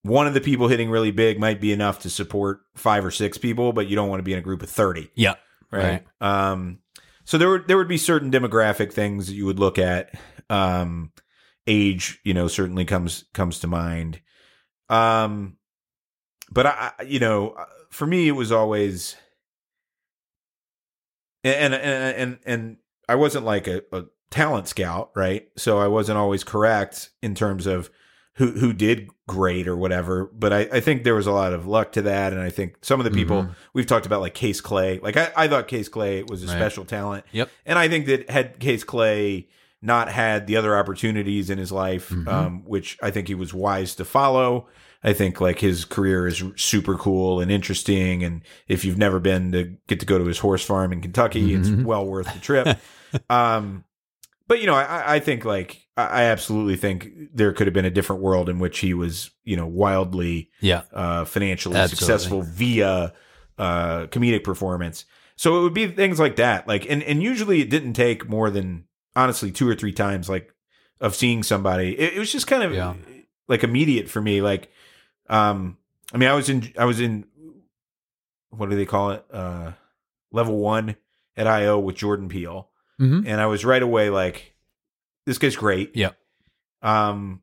one 0.04 0.28
of 0.28 0.34
the 0.34 0.42
people 0.42 0.68
hitting 0.68 0.90
really 0.90 1.12
big 1.12 1.40
might 1.40 1.62
be 1.62 1.72
enough 1.72 2.00
to 2.00 2.10
support 2.10 2.62
five 2.76 3.06
or 3.06 3.12
six 3.12 3.38
people, 3.38 3.72
but 3.74 3.88
you 3.88 3.96
don't 3.96 4.10
want 4.10 4.20
to 4.20 4.24
be 4.24 4.34
in 4.34 4.40
a 4.40 4.42
group 4.42 4.64
of 4.64 4.70
thirty, 4.70 5.10
Yeah. 5.16 5.36
right? 5.72 6.04
Um, 6.20 6.80
so 7.24 7.38
there 7.38 7.50
would 7.50 7.68
there 7.68 7.78
would 7.78 7.88
be 7.88 7.98
certain 7.98 8.32
demographic 8.32 8.92
things 8.92 9.28
that 9.28 9.34
you 9.34 9.46
would 9.46 9.60
look 9.60 9.78
at. 9.78 10.12
Um, 10.50 11.12
age, 11.68 12.20
you 12.24 12.34
know, 12.34 12.48
certainly 12.48 12.84
comes 12.86 13.26
comes 13.34 13.60
to 13.60 13.68
mind. 13.68 14.22
Um, 14.90 15.58
but 16.52 16.66
I, 16.66 16.92
I- 17.00 17.04
you 17.04 17.20
know, 17.20 17.56
for 17.92 18.06
me, 18.08 18.28
it 18.28 18.32
was 18.32 18.52
always, 18.52 19.16
and 21.44 21.74
and 21.74 22.16
and 22.16 22.40
and 22.46 22.78
I 23.08 23.16
wasn't 23.16 23.46
like 23.46 23.68
a, 23.68 23.82
a 23.92 24.06
talent 24.30 24.68
scout, 24.68 25.12
right? 25.16 25.48
So 25.58 25.78
I 25.80 25.88
wasn't 25.88 26.18
always 26.18 26.44
correct 26.44 27.10
in 27.22 27.36
terms 27.36 27.66
of 27.68 27.90
who 28.42 28.52
who 28.60 28.74
did 28.74 29.08
great 29.28 29.68
or 29.68 29.78
whatever. 29.78 30.26
But 30.34 30.52
I, 30.52 30.60
I 30.74 30.80
think 30.80 31.04
there 31.04 31.14
was 31.14 31.28
a 31.28 31.32
lot 31.32 31.54
of 31.54 31.68
luck 31.68 31.92
to 31.94 32.02
that, 32.02 32.34
and 32.34 32.42
I 32.42 32.50
think 32.50 32.78
some 32.82 33.00
of 33.00 33.04
the 33.04 33.12
people 33.12 33.44
Mhm. 33.44 33.56
we've 33.74 33.86
talked 33.86 34.06
about, 34.08 34.22
like 34.22 34.34
Case 34.34 34.60
Clay, 34.62 35.00
like 35.00 35.16
I, 35.16 35.32
I 35.38 35.48
thought 35.48 35.68
Case 35.68 35.88
Clay 35.90 36.24
was 36.24 36.44
a 36.44 36.48
Right. 36.48 36.56
special 36.56 36.84
talent, 36.86 37.24
Yep. 37.32 37.50
and 37.68 37.78
I 37.78 37.88
think 37.88 38.08
that 38.08 38.30
had 38.32 38.60
Case 38.60 38.84
Clay 38.84 39.48
not 39.82 40.10
had 40.12 40.48
the 40.48 40.58
other 40.58 40.76
opportunities 40.76 41.50
in 41.52 41.58
his 41.60 41.72
life, 41.72 42.10
Mhm. 42.10 42.28
um, 42.28 42.64
which 42.66 42.98
I 43.02 43.12
think 43.12 43.28
he 43.28 43.36
was 43.36 43.54
wise 43.54 43.94
to 43.96 44.06
follow. 44.06 44.68
I 45.04 45.14
think 45.14 45.40
like 45.42 45.60
his 45.60 45.86
career 45.86 46.26
is 46.28 46.44
super 46.56 46.96
cool 46.96 47.40
and 47.42 47.52
interesting, 47.52 48.24
and 48.24 48.42
if 48.68 48.84
you've 48.86 48.98
never 48.98 49.20
been 49.20 49.52
to 49.52 49.74
get 49.88 50.00
to 50.00 50.06
go 50.06 50.18
to 50.18 50.26
his 50.26 50.40
horse 50.40 50.64
farm 50.66 50.92
in 50.94 51.02
Kentucky, 51.02 51.54
it's 51.54 51.70
Mhm. 51.70 51.86
well 51.86 52.06
worth 52.06 52.32
the 52.34 52.40
trip. 52.40 52.78
um, 53.30 53.84
but 54.52 54.60
you 54.60 54.68
know, 54.68 54.76
I, 54.76 55.16
I 55.16 55.20
think 55.20 55.46
like 55.46 55.88
I 55.96 56.24
absolutely 56.24 56.76
think 56.76 57.08
there 57.34 57.54
could 57.54 57.68
have 57.68 57.74
been 57.74 57.86
a 57.86 57.90
different 57.90 58.22
world 58.22 58.50
in 58.50 58.60
which 58.60 58.80
he 58.80 58.94
was, 58.94 59.32
you 59.46 59.56
know, 59.56 59.66
wildly 59.66 60.50
Yeah. 60.60 60.82
uh, 60.92 61.24
financially 61.24 61.78
Absolutely. 61.78 61.96
successful 61.96 62.42
via 62.42 63.14
uh, 63.58 64.08
comedic 64.08 64.44
performance. 64.44 65.06
So 65.38 65.58
it 65.58 65.64
would 65.64 65.74
be 65.74 65.88
things 65.88 66.20
like 66.20 66.36
that. 66.36 66.68
Like, 66.68 66.86
and, 66.90 67.02
and 67.02 67.24
usually 67.24 67.62
it 67.62 67.70
didn't 67.70 67.94
take 67.94 68.28
more 68.28 68.50
than 68.50 68.84
honestly 69.16 69.52
two 69.54 69.70
or 69.70 69.74
three 69.74 69.94
times, 69.94 70.28
like 70.28 70.54
of 71.00 71.16
seeing 71.16 71.44
somebody. 71.44 71.98
It, 71.98 72.16
it 72.16 72.20
was 72.20 72.30
just 72.34 72.46
kind 72.46 72.64
of 72.64 72.74
Yeah. 72.74 72.96
like 73.48 73.64
immediate 73.64 74.10
for 74.10 74.22
me. 74.22 74.42
Like, 74.42 74.70
um, 75.30 75.78
I 76.14 76.18
mean, 76.18 76.28
I 76.28 76.34
was 76.34 76.50
in, 76.50 76.74
I 76.78 76.84
was 76.84 77.00
in, 77.00 77.24
what 78.50 78.70
do 78.70 78.76
they 78.76 78.86
call 78.86 79.12
it? 79.12 79.24
Uh, 79.32 79.72
level 80.34 80.58
one 80.58 80.98
at 81.38 81.48
IO 81.48 81.80
with 81.80 81.96
Jordan 81.96 82.28
Peele. 82.28 82.68
Hmm 83.02 83.24
And 83.26 83.42
I 83.42 83.48
was 83.48 83.66
right 83.66 83.82
away 83.82 84.10
like, 84.12 84.54
this 85.26 85.38
guy's 85.38 85.56
great. 85.56 85.96
Yeah. 85.96 86.12
Um, 86.84 87.42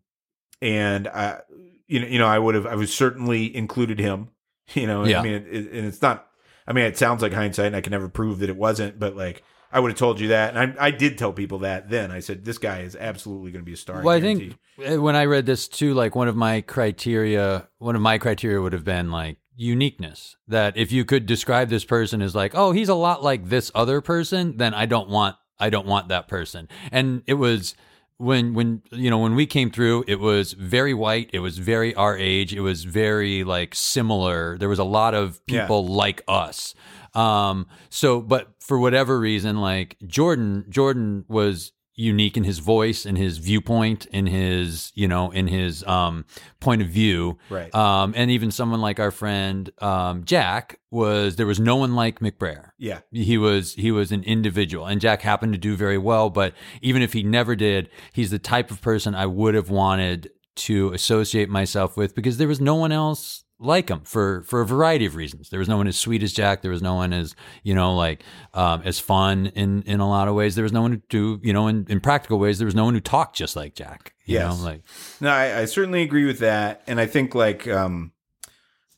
and 0.63 1.09
I, 1.09 1.41
you 1.87 2.01
know, 2.01 2.07
you 2.07 2.19
know, 2.19 2.27
I 2.27 2.39
would 2.39 2.55
have, 2.55 2.67
I 2.67 2.75
would 2.75 2.89
certainly 2.89 3.55
included 3.55 3.99
him. 3.99 4.29
You 4.75 4.87
know, 4.87 5.07
Yeah. 5.07 5.21
I 5.21 5.23
mean, 5.23 5.33
it, 5.33 5.47
it, 5.47 5.73
and 5.73 5.87
it's 5.87 6.03
not. 6.03 6.27
I 6.67 6.75
mean, 6.75 6.85
it 6.85 6.99
sounds 6.99 7.23
like 7.23 7.33
hindsight, 7.33 7.69
and 7.69 7.77
I 7.77 7.81
can 7.81 7.91
never 7.91 8.11
prove 8.11 8.41
that 8.41 8.51
it 8.51 8.57
wasn't. 8.57 8.99
But 8.99 9.17
like, 9.17 9.43
I 9.73 9.81
would 9.81 9.91
have 9.93 9.99
told 9.99 10.21
you 10.21 10.29
that, 10.29 10.55
and 10.55 10.79
I, 10.79 10.89
I 10.89 10.91
did 10.91 11.17
tell 11.17 11.33
people 11.33 11.61
that. 11.61 11.89
Then 11.89 12.11
I 12.11 12.21
said, 12.21 12.45
this 12.45 12.59
guy 12.59 12.81
is 12.81 12.95
absolutely 12.95 13.51
going 13.51 13.63
to 13.63 13.67
be 13.67 13.73
a 13.73 13.79
star. 13.79 14.03
Well, 14.03 14.15
I 14.15 14.21
guaranteed. 14.21 14.59
think 14.77 14.99
uh, 14.99 15.01
when 15.01 15.17
I 15.17 15.25
read 15.25 15.47
this 15.47 15.69
too, 15.69 15.95
like 15.95 16.15
one 16.15 16.29
of 16.29 16.37
my 16.37 16.61
criteria, 16.61 17.67
one 17.79 17.97
of 17.97 18.03
my 18.03 18.19
criteria 18.19 18.61
would 18.61 18.75
have 18.75 18.85
been 18.85 19.11
like 19.11 19.39
uniqueness. 19.57 20.37
That 20.49 20.77
if 20.77 20.93
you 20.93 21.07
could 21.07 21.25
describe 21.25 21.71
this 21.71 21.87
person 21.87 22.21
as 22.21 22.35
like, 22.35 22.53
oh, 22.55 22.73
he's 22.73 22.91
a 22.91 22.95
lot 22.95 23.23
like 23.23 23.49
this 23.49 23.73
other 23.75 24.03
person, 24.03 24.59
then 24.59 24.75
I 24.75 24.85
don't 24.85 25.09
want, 25.09 25.37
I 25.61 25.71
don't 25.71 25.87
want 25.87 26.09
that 26.09 26.29
person. 26.29 26.69
And 26.93 27.23
it 27.27 27.35
was 27.35 27.75
when, 28.19 28.53
when 28.55 28.83
you 28.91 29.11
know, 29.11 29.19
when 29.19 29.35
we 29.37 29.47
came 29.47 29.71
through, 29.71 30.05
it 30.09 30.19
was 30.19 30.53
very 30.53 30.93
white. 30.95 31.31
It 31.33 31.39
was 31.41 31.59
very 31.59 31.95
our 31.95 32.17
age. 32.17 32.53
It 32.53 32.61
was 32.61 32.85
very 32.85 33.45
like 33.45 33.75
similar. 33.75 34.59
There 34.59 34.69
was 34.69 34.79
a 34.81 34.85
lot 34.85 35.15
of 35.15 35.41
Yeah. 35.47 35.63
people 35.63 35.87
like 35.87 36.23
us. 36.27 36.75
Um, 37.15 37.67
so, 37.91 38.21
but 38.21 38.49
for 38.61 38.79
whatever 38.79 39.19
reason, 39.19 39.61
like 39.61 39.97
Jordan, 40.07 40.65
Jordan 40.69 41.25
was 41.29 41.73
unique 41.99 42.37
in 42.37 42.45
his 42.45 42.61
voice 42.61 43.05
and 43.05 43.19
his 43.19 43.39
viewpoint 43.39 44.07
in 44.07 44.27
his, 44.27 44.93
you 44.95 45.09
know, 45.09 45.33
in 45.33 45.49
his, 45.49 45.83
um, 45.85 46.25
point 46.61 46.81
of 46.81 46.89
view. 46.89 47.37
Right. 47.51 47.75
Um, 47.75 48.15
and 48.17 48.31
even 48.31 48.51
someone 48.53 48.81
like 48.81 49.01
our 49.01 49.11
friend, 49.11 49.69
um, 49.79 50.25
Jack 50.25 50.79
was, 50.93 51.37
there 51.37 51.47
was 51.47 51.59
no 51.59 51.75
one 51.77 51.95
like 51.97 52.21
McBrayer. 52.21 52.71
yeah, 52.79 53.01
He 53.11 53.37
was 53.37 53.75
he 53.75 53.91
was 53.91 54.13
an 54.13 54.23
individual, 54.25 54.87
and 54.87 55.01
Jack 55.01 55.23
happened 55.23 55.53
to 55.55 55.59
do 55.59 55.77
very 55.77 55.99
well. 55.99 56.31
But 56.31 56.55
even 56.81 57.03
if 57.03 57.13
he 57.13 57.23
never 57.25 57.57
did, 57.57 57.91
he's 58.13 58.31
the 58.31 58.39
type 58.39 58.71
of 58.71 58.81
person 58.81 59.15
I 59.15 59.27
would 59.27 59.55
have 59.55 59.69
wanted 59.69 60.31
to 60.57 60.93
associate 60.93 61.49
myself 61.49 61.97
with 61.97 62.15
because 62.15 62.37
there 62.39 62.49
was 62.49 62.61
no 62.61 62.75
one 62.75 62.93
else 62.93 63.45
like 63.61 63.89
him 63.89 64.03
for 64.05 64.43
for 64.43 64.61
a 64.61 64.67
variety 64.67 65.05
of 65.07 65.17
reasons. 65.17 65.51
There 65.51 65.59
was 65.59 65.69
no 65.69 65.77
one 65.77 65.89
as 65.89 65.97
sweet 65.97 66.23
as 66.23 66.33
Jack. 66.33 66.63
There 66.63 66.71
was 66.71 66.83
no 66.83 66.95
one 66.95 67.13
as 67.13 67.35
you 67.65 67.75
know 67.75 67.95
like 67.97 68.23
um, 68.55 68.83
as 68.85 68.99
fun 69.01 69.47
in 69.55 69.83
in 69.83 70.01
a 70.01 70.09
lot 70.09 70.29
of 70.29 70.35
ways. 70.35 70.55
There 70.55 70.63
was 70.63 70.73
no 70.73 70.83
one 70.83 70.93
who 70.93 71.03
do 71.09 71.41
you 71.43 71.53
know 71.53 71.67
in, 71.69 71.85
in 71.89 72.01
practical 72.01 72.39
ways. 72.39 72.59
There 72.59 72.67
was 72.67 72.75
no 72.75 72.85
one 72.85 72.95
who 72.95 73.01
talked 73.01 73.37
just 73.37 73.57
like 73.57 73.75
Jack. 73.75 74.15
You 74.25 74.35
Yes. 74.35 74.59
know, 74.59 74.65
like 74.65 74.83
no, 75.21 75.31
I, 75.31 75.61
I 75.61 75.65
certainly 75.65 76.03
agree 76.03 76.25
with 76.25 76.39
that, 76.41 76.83
and 76.87 77.01
I 77.01 77.07
think 77.07 77.35
like, 77.35 77.67
um, 77.67 78.13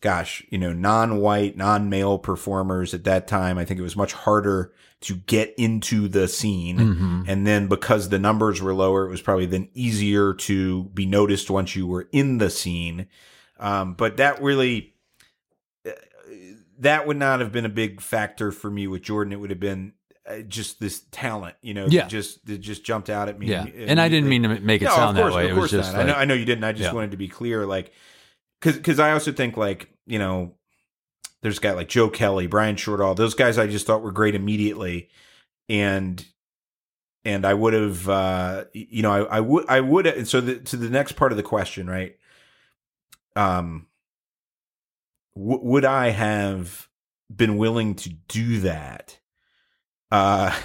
gosh, 0.00 0.44
you 0.50 0.58
know, 0.58 0.72
non-white, 0.72 1.56
non-male 1.56 2.18
performers 2.18 2.94
at 2.94 3.04
that 3.04 3.28
time. 3.28 3.58
I 3.58 3.64
think 3.64 3.78
it 3.80 3.82
was 3.82 3.96
much 3.96 4.12
harder 4.12 4.72
to 5.02 5.14
get 5.14 5.54
into 5.56 6.08
the 6.08 6.28
scene. 6.28 6.78
Mhm. 6.78 7.24
And 7.26 7.46
then 7.46 7.68
because 7.68 8.08
the 8.10 8.18
numbers 8.18 8.60
were 8.60 8.74
lower, 8.74 9.06
it 9.06 9.10
was 9.10 9.22
probably 9.22 9.46
then 9.46 9.68
easier 9.72 10.34
to 10.34 10.84
be 10.92 11.06
noticed 11.06 11.50
once 11.50 11.74
you 11.74 11.86
were 11.86 12.08
in 12.12 12.36
the 12.38 12.50
scene. 12.50 13.06
Um, 13.60 13.94
but 13.94 14.16
that 14.16 14.42
really, 14.42 14.94
uh, 15.86 15.92
that 16.78 17.06
would 17.06 17.18
not 17.18 17.40
have 17.40 17.52
been 17.52 17.66
a 17.66 17.70
big 17.70 18.00
factor 18.00 18.50
for 18.50 18.70
me 18.70 18.86
with 18.86 19.02
Jordan. 19.02 19.32
It 19.32 19.36
would 19.36 19.50
have 19.50 19.60
been 19.60 19.92
uh, 20.26 20.38
just 20.40 20.80
this 20.80 21.02
talent, 21.10 21.56
you 21.60 21.74
know, 21.74 21.84
that 21.84 21.92
Yeah. 21.92 22.06
just 22.08 22.44
that 22.46 22.58
just 22.58 22.84
jumped 22.84 23.10
out 23.10 23.28
at 23.28 23.38
me. 23.38 23.48
Yeah, 23.48 23.66
and 23.86 24.00
I 24.00 24.08
didn't 24.08 24.28
mean 24.28 24.42
to 24.44 24.60
make 24.60 24.80
it 24.82 24.86
No, 24.86 24.90
sound 24.92 25.16
course, 25.16 25.32
that 25.32 25.36
way. 25.36 25.44
Of 25.44 25.50
It 25.50 25.54
course 25.54 25.72
was 25.72 25.84
just 25.84 25.92
not. 25.92 26.02
I 26.02 26.06
know, 26.06 26.14
I 26.14 26.24
know 26.24 26.34
you 26.34 26.44
didn't. 26.44 26.64
I 26.64 26.72
just 26.72 26.88
Yeah. 26.88 26.92
wanted 26.92 27.10
to 27.12 27.16
be 27.16 27.28
clear, 27.28 27.66
like, 27.66 27.92
because 28.60 28.76
because 28.76 28.98
I 28.98 29.12
also 29.12 29.30
think 29.32 29.56
like 29.56 29.90
you 30.06 30.18
know, 30.18 30.54
there's 31.42 31.58
a 31.58 31.60
guy 31.60 31.72
like 31.72 31.88
Joe 31.88 32.08
Kelly, 32.10 32.46
Brian 32.46 32.76
Shortall, 32.76 33.14
those 33.16 33.34
guys 33.34 33.58
I 33.58 33.66
just 33.66 33.86
thought 33.86 34.02
were 34.02 34.12
great 34.12 34.34
immediately, 34.34 35.08
and 35.68 36.24
and 37.24 37.44
I 37.44 37.52
would 37.54 37.74
have, 37.74 38.08
uh, 38.08 38.64
you 38.72 39.02
know, 39.02 39.12
I, 39.12 39.36
I 39.36 39.40
would 39.40 39.68
I 39.68 39.80
would, 39.80 40.06
and 40.06 40.26
so 40.28 40.40
the, 40.40 40.56
to 40.56 40.76
the 40.76 40.88
next 40.90 41.12
part 41.12 41.32
of 41.32 41.36
the 41.36 41.42
question, 41.42 41.88
right? 41.88 42.16
Um, 43.36 43.86
w- 45.34 45.60
would 45.62 45.84
I 45.84 46.10
have 46.10 46.88
been 47.34 47.56
willing 47.56 47.94
to 47.96 48.10
do 48.10 48.60
that? 48.60 49.18
Uh, 50.10 50.56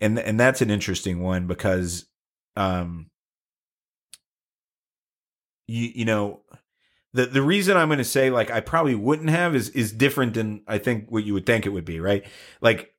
and 0.00 0.18
and 0.18 0.38
that's 0.38 0.60
an 0.60 0.70
interesting 0.70 1.22
one 1.22 1.46
because, 1.46 2.06
um, 2.56 3.10
you 5.66 5.90
you 5.94 6.04
know, 6.04 6.42
the 7.12 7.26
the 7.26 7.42
reason 7.42 7.76
I'm 7.76 7.88
going 7.88 7.98
to 7.98 8.04
say 8.04 8.30
like 8.30 8.50
I 8.50 8.60
probably 8.60 8.94
wouldn't 8.94 9.30
have 9.30 9.54
is 9.54 9.68
is 9.70 9.92
different 9.92 10.34
than 10.34 10.62
I 10.66 10.78
think 10.78 11.10
what 11.10 11.24
you 11.24 11.34
would 11.34 11.46
think 11.46 11.66
it 11.66 11.70
would 11.70 11.84
be, 11.84 12.00
right? 12.00 12.26
Like 12.60 12.92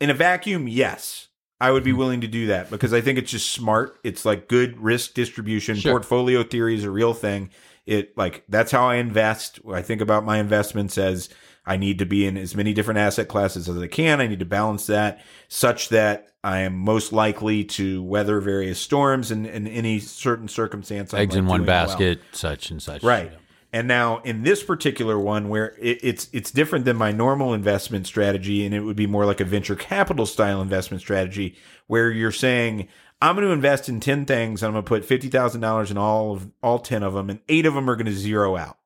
in 0.00 0.10
a 0.10 0.14
vacuum, 0.14 0.68
yes. 0.68 1.28
I 1.62 1.70
would 1.72 1.84
be 1.84 1.92
willing 1.92 2.22
to 2.22 2.26
do 2.26 2.46
that 2.46 2.70
because 2.70 2.94
I 2.94 3.02
think 3.02 3.18
it's 3.18 3.30
just 3.30 3.52
smart. 3.52 3.98
It's 4.02 4.24
like 4.24 4.48
good 4.48 4.78
risk 4.78 5.12
distribution. 5.12 5.76
Sure. 5.76 5.92
Portfolio 5.92 6.42
theory 6.42 6.74
is 6.74 6.84
a 6.84 6.90
real 6.90 7.12
thing. 7.12 7.50
It 7.86 8.16
like 8.16 8.44
that's 8.48 8.70
how 8.72 8.86
I 8.86 8.96
invest. 8.96 9.60
I 9.70 9.82
think 9.82 10.00
about 10.00 10.24
my 10.24 10.38
investments 10.38 10.98
as 10.98 11.28
I 11.66 11.76
need 11.76 11.98
to 11.98 12.06
be 12.06 12.26
in 12.26 12.36
as 12.36 12.54
many 12.54 12.72
different 12.72 12.98
asset 12.98 13.28
classes 13.28 13.68
as 13.68 13.78
I 13.78 13.86
can. 13.86 14.20
I 14.20 14.26
need 14.26 14.40
to 14.40 14.44
balance 14.44 14.86
that 14.86 15.22
such 15.48 15.88
that 15.90 16.28
I 16.42 16.60
am 16.60 16.76
most 16.76 17.12
likely 17.12 17.64
to 17.64 18.02
weather 18.02 18.40
various 18.40 18.78
storms 18.78 19.30
and 19.30 19.46
in 19.46 19.66
any 19.66 20.00
certain 20.00 20.48
circumstance. 20.48 21.12
I'm 21.12 21.20
eggs 21.20 21.34
like 21.34 21.38
in 21.38 21.46
one 21.46 21.60
doing 21.60 21.66
well. 21.66 21.86
basket, 21.86 22.20
such 22.32 22.70
and 22.70 22.82
such. 22.82 23.02
Right. 23.02 23.32
And 23.72 23.86
now 23.86 24.18
in 24.22 24.42
this 24.42 24.64
particular 24.64 25.18
one 25.18 25.48
where 25.48 25.76
it, 25.78 26.00
it's 26.02 26.28
it's 26.32 26.50
different 26.50 26.86
than 26.86 26.96
my 26.96 27.12
normal 27.12 27.54
investment 27.54 28.06
strategy 28.06 28.64
and 28.64 28.74
it 28.74 28.80
would 28.80 28.96
be 28.96 29.06
more 29.06 29.26
like 29.26 29.40
a 29.40 29.44
venture 29.44 29.76
capital 29.76 30.26
style 30.26 30.60
investment 30.60 31.02
strategy 31.02 31.56
where 31.86 32.10
you're 32.10 32.32
saying 32.32 32.88
I'm 33.22 33.36
going 33.36 33.46
to 33.46 33.52
invest 33.52 33.88
in 33.88 34.00
10 34.00 34.24
things 34.24 34.62
and 34.62 34.68
I'm 34.68 34.72
going 34.82 35.00
to 35.00 35.06
put 35.06 35.20
$50,000 35.20 35.90
in 35.90 35.98
all 35.98 36.32
of 36.32 36.50
all 36.62 36.78
10 36.78 37.02
of 37.02 37.14
them 37.14 37.28
and 37.30 37.40
8 37.48 37.66
of 37.66 37.74
them 37.74 37.88
are 37.90 37.96
going 37.96 38.06
to 38.06 38.12
zero 38.12 38.56
out. 38.56 38.78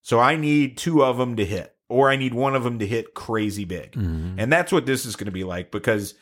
So 0.00 0.18
I 0.18 0.36
need 0.36 0.76
2 0.76 1.04
of 1.04 1.16
them 1.18 1.36
to 1.36 1.44
hit 1.44 1.76
or 1.88 2.10
I 2.10 2.16
need 2.16 2.34
one 2.34 2.56
of 2.56 2.64
them 2.64 2.78
to 2.80 2.86
hit 2.86 3.14
crazy 3.14 3.64
big. 3.64 3.92
Mhm. 3.92 4.34
And 4.38 4.52
that's 4.52 4.72
what 4.72 4.86
this 4.86 5.04
is 5.06 5.14
going 5.14 5.26
to 5.26 5.30
be 5.32 5.44
like 5.44 5.70
because 5.70 6.14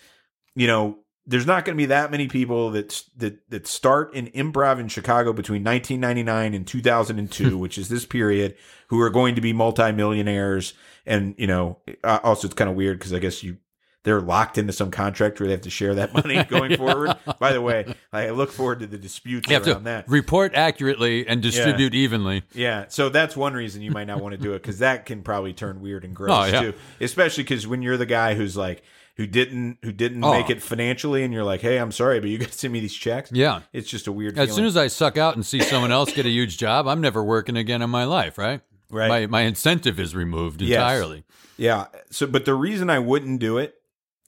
you 0.57 0.67
know, 0.67 0.99
there's 1.27 1.47
not 1.47 1.65
going 1.65 1.77
to 1.77 1.81
be 1.81 1.87
that 1.87 2.11
many 2.11 2.27
people 2.27 2.71
that 2.73 3.05
that 3.17 3.49
that 3.51 3.67
start 3.67 4.13
in 4.15 4.27
improv 4.29 4.81
in 4.81 4.89
Chicago 4.89 5.33
between 5.33 5.63
1999 5.63 6.55
and 6.55 6.67
2002, 6.67 7.57
which 7.57 7.79
is 7.79 7.89
this 7.89 8.05
period, 8.05 8.57
who 8.89 9.01
are 9.01 9.11
going 9.11 9.37
to 9.37 9.41
be 9.41 9.53
multimillionaires. 9.53 10.75
And 11.07 11.35
you 11.39 11.47
know, 11.47 11.79
uh, 12.03 12.19
also 12.25 12.49
it's 12.49 12.55
kind 12.55 12.69
of 12.69 12.75
weird 12.75 12.99
because 12.99 13.13
I 13.13 13.21
guess 13.21 13.43
you 13.45 13.59
they're 14.03 14.21
locked 14.21 14.57
into 14.59 14.73
some 14.73 14.91
contract 14.91 15.39
where 15.41 15.47
they 15.47 15.53
have 15.53 15.61
to 15.63 15.71
share 15.71 15.95
that 15.97 16.15
money 16.15 16.43
going 16.49 16.77
forward. 16.77 17.17
By 17.39 17.53
the 17.53 17.61
way, 17.61 17.95
I 18.13 18.31
look 18.31 18.51
forward 18.51 18.81
to 18.81 18.87
the 18.87 18.97
disputes 18.99 19.49
You 19.49 19.55
have 19.55 19.67
around 19.67 19.77
to 19.79 19.85
that. 19.85 20.09
report 20.09 20.55
accurately 20.55 21.27
and 21.29 21.43
distribute 21.43 21.95
evenly. 21.95 22.43
Yeah, 22.55 22.87
so 22.89 23.09
that's 23.11 23.37
one 23.37 23.53
reason 23.55 23.83
you 23.83 23.91
might 23.91 24.07
not 24.07 24.21
want 24.21 24.33
to 24.35 24.39
do 24.41 24.53
it 24.55 24.63
because 24.63 24.79
that 24.79 25.07
can 25.07 25.23
probably 25.23 25.53
turn 25.53 25.81
weird 25.81 26.05
and 26.05 26.15
gross 26.17 26.31
Oh, 26.33 26.45
yeah. 26.47 26.61
too. 26.61 26.75
Especially 27.01 27.43
because 27.45 27.67
when 27.67 27.83
you're 27.83 27.97
the 27.99 28.07
guy 28.07 28.35
who's 28.35 28.57
like 28.57 28.83
who 29.17 29.27
didn't 29.27 29.77
who 29.83 29.93
didn't 29.93 30.25
Oh. 30.25 30.33
make 30.33 30.49
it 30.49 30.63
financially, 30.63 31.23
and 31.23 31.35
you're 31.35 31.45
like, 31.45 31.61
hey, 31.61 31.77
I'm 31.79 31.93
sorry, 31.93 32.21
but 32.21 32.31
you 32.31 32.39
got 32.39 32.49
to 32.53 32.59
send 32.59 32.73
me 32.73 32.81
these 32.81 32.95
checks. 32.95 33.31
Yeah. 33.33 33.61
It's 33.75 33.91
just 33.91 34.07
a 34.07 34.13
weird. 34.13 34.39
As 34.39 34.49
feeling. 34.49 34.57
soon 34.57 34.65
as 34.65 34.77
I 34.79 34.87
suck 34.87 35.19
out 35.19 35.35
and 35.35 35.45
see 35.45 35.61
someone 35.61 35.93
else 35.93 36.11
get 36.13 36.25
a 36.25 36.31
huge 36.31 36.57
job, 36.57 36.89
I'm 36.89 37.03
never 37.03 37.23
working 37.23 37.57
again 37.57 37.83
in 37.83 37.91
my 37.91 38.05
life, 38.05 38.39
right? 38.39 38.63
Right. 38.91 39.09
My 39.09 39.27
my 39.27 39.41
incentive 39.43 40.01
is 40.01 40.15
removed 40.15 40.63
Yes. 40.63 40.77
entirely. 40.79 41.25
Yeah. 41.59 41.87
So, 42.11 42.27
but 42.27 42.47
the 42.47 42.55
reason 42.55 42.89
I 42.89 42.99
wouldn't 42.99 43.41
do 43.41 43.59
it 43.59 43.75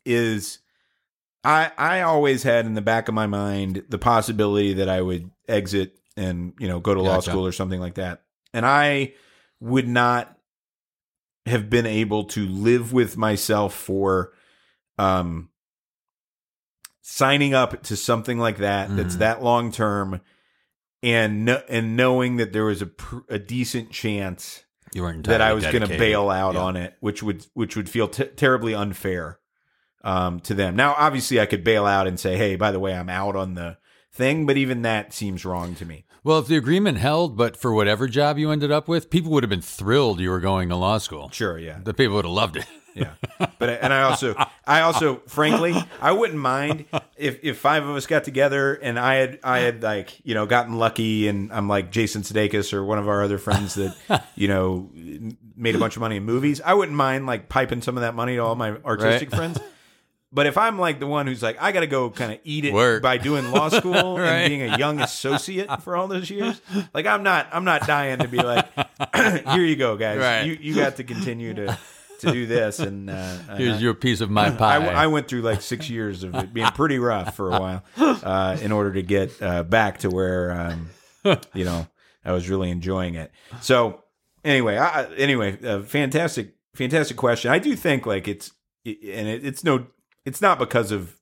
is 0.04 0.58
I 1.44 1.70
I 1.76 2.00
always 2.02 2.42
had 2.42 2.66
in 2.66 2.74
the 2.74 2.80
back 2.82 3.08
of 3.08 3.14
my 3.14 3.26
mind 3.26 3.84
the 3.88 3.98
possibility 3.98 4.74
that 4.74 4.88
I 4.88 5.00
would 5.00 5.30
exit 5.48 5.98
and 6.16 6.52
you 6.58 6.68
know 6.68 6.80
go 6.80 6.94
to 6.94 7.02
law 7.02 7.20
school 7.20 7.46
or 7.46 7.52
something 7.52 7.80
like 7.80 7.94
that, 7.94 8.22
and 8.52 8.64
I 8.66 9.14
would 9.60 9.88
not 9.88 10.36
have 11.46 11.68
been 11.70 11.86
able 11.86 12.24
to 12.24 12.46
live 12.46 12.92
with 12.92 13.16
myself 13.16 13.74
for 13.74 14.32
um 14.98 15.48
signing 17.00 17.54
up 17.54 17.82
to 17.82 17.96
something 17.96 18.38
like 18.38 18.58
that 18.58 18.94
that's 18.96 19.16
Mhm. 19.16 19.18
that 19.18 19.42
long 19.42 19.72
term 19.72 20.20
and 21.02 21.48
and 21.68 21.96
knowing 21.96 22.36
that 22.36 22.52
there 22.52 22.64
was 22.64 22.80
a 22.80 22.86
pr- 22.86 23.20
a 23.28 23.38
decent 23.38 23.90
chance 23.90 24.64
You 24.94 25.02
weren't 25.02 25.26
that 25.26 25.40
I 25.40 25.52
was 25.52 25.64
going 25.64 25.80
to 25.80 25.98
bail 25.98 26.30
out 26.30 26.54
Yeah. 26.54 26.60
on 26.60 26.76
it, 26.76 26.96
which 27.00 27.22
would 27.22 27.46
which 27.54 27.74
would 27.76 27.88
feel 27.90 28.06
t- 28.06 28.24
terribly 28.26 28.72
unfair 28.74 29.40
um, 30.04 30.40
to 30.40 30.54
them. 30.54 30.76
Now, 30.76 30.94
obviously, 30.96 31.40
I 31.40 31.46
could 31.46 31.64
bail 31.64 31.86
out 31.86 32.06
and 32.06 32.18
say, 32.18 32.36
"Hey, 32.36 32.56
by 32.56 32.72
the 32.72 32.80
way, 32.80 32.94
I'm 32.94 33.08
out 33.08 33.36
on 33.36 33.54
the 33.54 33.76
thing," 34.12 34.46
but 34.46 34.56
even 34.56 34.82
that 34.82 35.12
seems 35.12 35.44
wrong 35.44 35.74
to 35.76 35.84
me. 35.84 36.04
Well, 36.24 36.38
if 36.38 36.46
the 36.46 36.56
agreement 36.56 36.98
held, 36.98 37.36
but 37.36 37.56
for 37.56 37.72
whatever 37.72 38.06
job 38.06 38.38
you 38.38 38.50
ended 38.52 38.70
up 38.70 38.86
with, 38.86 39.10
people 39.10 39.32
would 39.32 39.42
have 39.42 39.50
been 39.50 39.60
thrilled 39.60 40.20
you 40.20 40.30
were 40.30 40.38
going 40.38 40.68
to 40.68 40.76
law 40.76 40.98
school. 40.98 41.30
Sure, 41.30 41.58
yeah, 41.58 41.80
The 41.82 41.92
people 41.94 42.14
would 42.14 42.24
have 42.24 42.32
loved 42.32 42.56
it. 42.58 42.66
yeah. 42.94 43.14
But 43.58 43.80
and 43.82 43.92
I 43.92 44.02
also, 44.02 44.34
I 44.64 44.82
also, 44.82 45.16
frankly, 45.26 45.74
I 46.00 46.12
wouldn't 46.12 46.38
mind 46.38 46.84
if 47.16 47.42
if 47.42 47.58
five 47.58 47.84
of 47.84 47.96
us 47.96 48.06
got 48.06 48.22
together 48.22 48.74
and 48.74 48.98
I 49.00 49.14
had 49.16 49.40
I 49.42 49.58
had 49.60 49.82
like 49.82 50.20
you 50.24 50.34
know 50.34 50.46
gotten 50.46 50.74
lucky 50.78 51.26
and 51.26 51.52
I'm 51.52 51.68
like 51.68 51.90
Jason 51.90 52.22
Sudeikis 52.22 52.72
or 52.72 52.84
one 52.84 52.98
of 52.98 53.08
our 53.08 53.22
other 53.24 53.38
friends 53.38 53.74
that 53.76 54.24
you 54.36 54.46
know 54.46 54.90
made 55.56 55.74
a 55.74 55.78
bunch 55.78 55.96
of 55.96 56.00
money 56.00 56.16
in 56.18 56.24
movies. 56.24 56.60
I 56.60 56.74
wouldn't 56.74 56.96
mind 56.96 57.26
like 57.26 57.48
piping 57.48 57.82
some 57.82 57.96
of 57.96 58.02
that 58.02 58.14
money 58.14 58.36
to 58.36 58.40
all 58.42 58.54
my 58.56 58.72
artistic 58.84 59.30
Right. 59.32 59.36
friends. 59.38 59.58
But 60.32 60.46
if 60.46 60.56
I'm 60.56 60.78
like 60.78 60.98
the 60.98 61.06
one 61.06 61.26
who's 61.26 61.42
like, 61.42 61.60
I 61.60 61.72
got 61.72 61.80
to 61.80 61.86
go 61.86 62.08
kind 62.10 62.32
of 62.32 62.38
eat 62.44 62.64
it 62.64 62.72
Work. 62.72 63.02
by 63.02 63.18
doing 63.18 63.50
law 63.50 63.68
school 63.80 64.18
Right. 64.18 64.28
and 64.30 64.48
being 64.48 64.62
a 64.62 64.78
young 64.78 65.00
associate 65.00 65.82
for 65.82 65.94
all 65.96 66.08
those 66.08 66.30
years, 66.30 66.60
like 66.94 67.04
I'm 67.06 67.22
not, 67.22 67.48
I'm 67.52 67.64
not 67.64 67.86
dying 67.86 68.18
to 68.20 68.28
be 68.28 68.38
like, 68.38 68.66
here 69.14 69.64
you 69.64 69.76
go, 69.76 69.96
guys. 69.96 70.18
Right. 70.18 70.42
You 70.46 70.56
you 70.60 70.74
got 70.74 70.96
to 70.96 71.04
continue 71.04 71.52
to 71.54 71.78
to 72.20 72.30
do 72.32 72.46
this, 72.46 72.78
and 72.78 73.10
uh, 73.10 73.36
Here's 73.56 73.82
your 73.82 73.94
piece 73.94 74.20
of 74.20 74.30
my 74.30 74.50
pie. 74.56 74.76
I 74.86 75.08
went 75.08 75.26
through 75.28 75.42
like 75.42 75.60
six 75.60 75.90
years 75.90 76.22
of 76.22 76.34
it 76.36 76.54
being 76.54 76.68
pretty 76.68 76.98
rough 77.00 77.34
for 77.36 77.48
a 77.48 77.58
while 77.60 77.82
uh, 77.98 78.56
in 78.62 78.70
order 78.72 78.92
to 78.92 79.02
get 79.02 79.42
uh, 79.42 79.64
back 79.64 79.98
to 79.98 80.08
where 80.10 80.52
um, 81.24 81.42
you 81.52 81.64
know 81.64 81.86
I 82.24 82.30
was 82.32 82.48
really 82.48 82.70
enjoying 82.70 83.16
it. 83.16 83.32
So 83.60 84.02
anyway, 84.44 84.76
I, 84.78 85.02
I- 85.02 85.14
anyway, 85.16 85.58
uh, 85.66 85.82
fantastic, 85.82 86.54
fantastic 86.74 87.16
question. 87.16 87.50
I 87.50 87.58
do 87.58 87.74
think 87.76 88.06
like 88.06 88.28
it's 88.28 88.52
and 88.86 89.28
it, 89.28 89.44
it's 89.44 89.64
no, 89.64 89.86
it's 90.24 90.40
not 90.40 90.58
because 90.58 90.90
of 90.92 91.16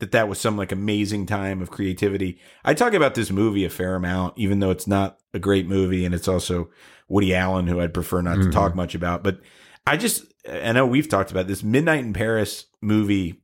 that 0.00 0.12
that 0.12 0.28
was 0.28 0.40
some 0.40 0.56
like 0.56 0.72
amazing 0.72 1.26
time 1.26 1.62
of 1.62 1.70
creativity. 1.70 2.38
I 2.64 2.74
talk 2.74 2.92
about 2.92 3.14
this 3.14 3.30
movie 3.30 3.64
a 3.64 3.70
fair 3.70 3.94
amount, 3.94 4.36
even 4.36 4.58
though 4.58 4.70
it's 4.70 4.86
not 4.88 5.18
a 5.32 5.38
great 5.38 5.66
movie, 5.68 6.04
and 6.04 6.14
it's 6.14 6.26
also 6.28 6.70
Woody 7.08 7.34
Allen, 7.34 7.66
who 7.68 7.80
I'd 7.80 7.94
prefer 7.94 8.20
not 8.20 8.36
to 8.36 8.48
Mhm. 8.48 8.52
talk 8.52 8.74
much 8.74 8.94
about. 8.94 9.22
But 9.22 9.40
I 9.86 9.96
just, 9.96 10.24
I 10.50 10.72
know 10.72 10.86
we've 10.86 11.08
talked 11.08 11.30
about 11.30 11.46
this 11.46 11.62
Midnight 11.62 12.04
in 12.04 12.12
Paris 12.12 12.66
movie 12.80 13.42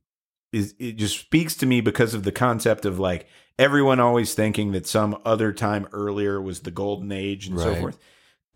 is 0.51 0.73
it 0.79 0.93
just 0.93 1.19
speaks 1.19 1.53
to 1.55 1.65
me 1.67 1.79
because 1.79 2.13
of 2.15 2.23
the 2.23 2.31
concept 2.31 2.83
of 2.83 2.97
like 2.99 3.27
everyone 3.59 3.99
always 3.99 4.33
thinking 4.33 4.71
that 4.71 4.87
some 4.87 5.15
other 5.23 5.53
time 5.53 5.87
earlier 5.91 6.41
was 6.41 6.61
the 6.61 6.71
golden 6.71 7.11
age 7.11 7.45
and 7.47 7.59
so 7.59 7.75
forth. 7.75 7.97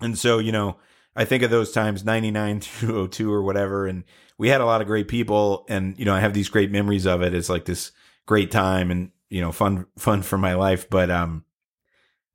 and 0.00 0.18
so, 0.18 0.38
you 0.38 0.52
know, 0.52 0.76
I 1.14 1.24
think 1.24 1.42
of 1.44 1.50
those 1.50 1.70
times 1.72 2.04
99 2.04 2.60
to 2.60 3.08
02 3.08 3.32
or 3.32 3.42
whatever 3.42 3.86
and 3.86 4.04
we 4.38 4.48
had 4.48 4.60
a 4.60 4.66
lot 4.66 4.80
of 4.80 4.86
great 4.86 5.08
people 5.08 5.64
and 5.68 5.98
you 5.98 6.04
know, 6.04 6.14
I 6.14 6.20
have 6.20 6.34
these 6.34 6.48
great 6.48 6.70
memories 6.70 7.06
of 7.06 7.22
it. 7.22 7.34
It's 7.34 7.48
like 7.48 7.64
this 7.64 7.92
great 8.26 8.50
time 8.50 8.90
and 8.90 9.10
you 9.30 9.40
know, 9.40 9.52
fun 9.52 9.86
fun 9.98 10.22
for 10.22 10.38
my 10.38 10.54
life, 10.54 10.88
but 10.90 11.10
um 11.10 11.44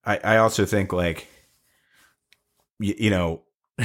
I 0.06 0.18
I 0.24 0.38
also 0.38 0.66
think 0.66 0.94
like 0.94 1.28
you, 2.80 2.96
you 2.98 3.10
know 3.10 3.44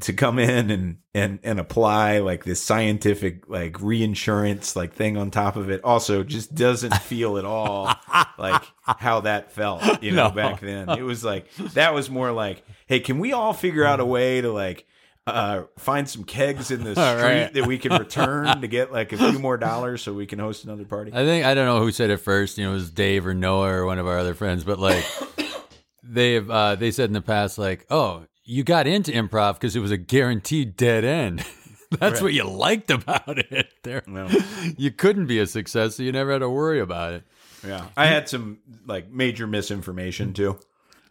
to 0.00 0.12
come 0.12 0.38
in 0.38 0.70
and 0.70 0.98
and 1.14 1.38
and 1.42 1.58
apply 1.58 2.18
like 2.18 2.44
this 2.44 2.62
scientific 2.62 3.48
like 3.48 3.80
reinsurance 3.80 4.76
like 4.76 4.92
thing 4.92 5.16
on 5.16 5.30
top 5.30 5.56
of 5.56 5.70
it 5.70 5.82
also 5.84 6.22
just 6.22 6.54
doesn't 6.54 6.94
feel 7.02 7.38
at 7.38 7.46
all 7.46 7.90
like 8.38 8.62
how 8.84 9.20
that 9.20 9.52
felt 9.52 10.02
you 10.02 10.12
know 10.12 10.28
No. 10.28 10.34
back 10.34 10.60
then 10.60 10.90
it 10.90 11.02
was 11.02 11.24
like 11.24 11.50
that 11.74 11.94
was 11.94 12.10
more 12.10 12.30
like 12.30 12.62
hey 12.88 13.00
can 13.00 13.18
we 13.18 13.32
all 13.32 13.54
figure 13.54 13.84
out 13.84 14.00
a 14.00 14.04
way 14.04 14.42
to 14.42 14.52
like 14.52 14.86
uh 15.30 15.64
find 15.78 16.08
some 16.08 16.24
kegs 16.24 16.70
in 16.70 16.84
the 16.84 16.92
street 16.94 17.22
right. 17.22 17.52
that 17.54 17.66
we 17.66 17.78
can 17.78 17.92
return 17.92 18.60
to 18.60 18.66
get 18.68 18.92
like 18.98 19.12
a 19.12 19.16
few 19.16 19.38
more 19.38 19.56
dollars 19.56 20.02
so 20.02 20.12
we 20.12 20.26
can 20.26 20.38
host 20.38 20.64
another 20.64 20.84
party 20.84 21.12
I 21.12 21.24
think 21.24 21.44
I 21.44 21.54
don't 21.54 21.66
know 21.66 21.80
who 21.80 21.92
said 21.92 22.10
it 22.10 22.18
first. 22.18 22.58
You 22.58 22.64
know, 22.64 22.70
it 22.72 22.74
was 22.74 22.90
Dave 22.90 23.26
or 23.26 23.34
Noah 23.34 23.70
or 23.72 23.86
one 23.86 23.98
of 23.98 24.06
our 24.06 24.18
other 24.18 24.34
friends, 24.34 24.64
but 24.64 24.78
like 24.78 25.04
they've 26.02 26.48
uh, 26.50 26.74
they 26.74 26.90
said 26.90 27.08
in 27.10 27.14
the 27.14 27.20
past, 27.20 27.58
like, 27.58 27.86
oh, 27.90 28.24
you 28.44 28.64
got 28.64 28.86
into 28.86 29.12
improv 29.12 29.54
because 29.54 29.76
it 29.76 29.80
was 29.80 29.90
a 29.90 29.96
guaranteed 29.96 30.76
dead 30.76 31.04
end. 31.04 31.44
That's 31.98 32.20
what 32.22 32.32
you 32.32 32.44
liked 32.44 32.90
about 32.90 33.38
it. 33.38 33.72
There, 33.82 34.02
Well. 34.06 34.28
you 34.76 34.92
couldn't 34.92 35.26
be 35.26 35.40
a 35.40 35.46
success, 35.46 35.96
so 35.96 36.02
you 36.04 36.12
never 36.12 36.32
had 36.32 36.38
to 36.38 36.48
worry 36.50 36.80
about 36.80 37.14
it. 37.14 37.24
Yeah, 37.66 37.86
I 37.96 38.06
had 38.06 38.28
some 38.28 38.58
like 38.86 39.10
major 39.10 39.46
misinformation 39.46 40.32
too 40.32 40.58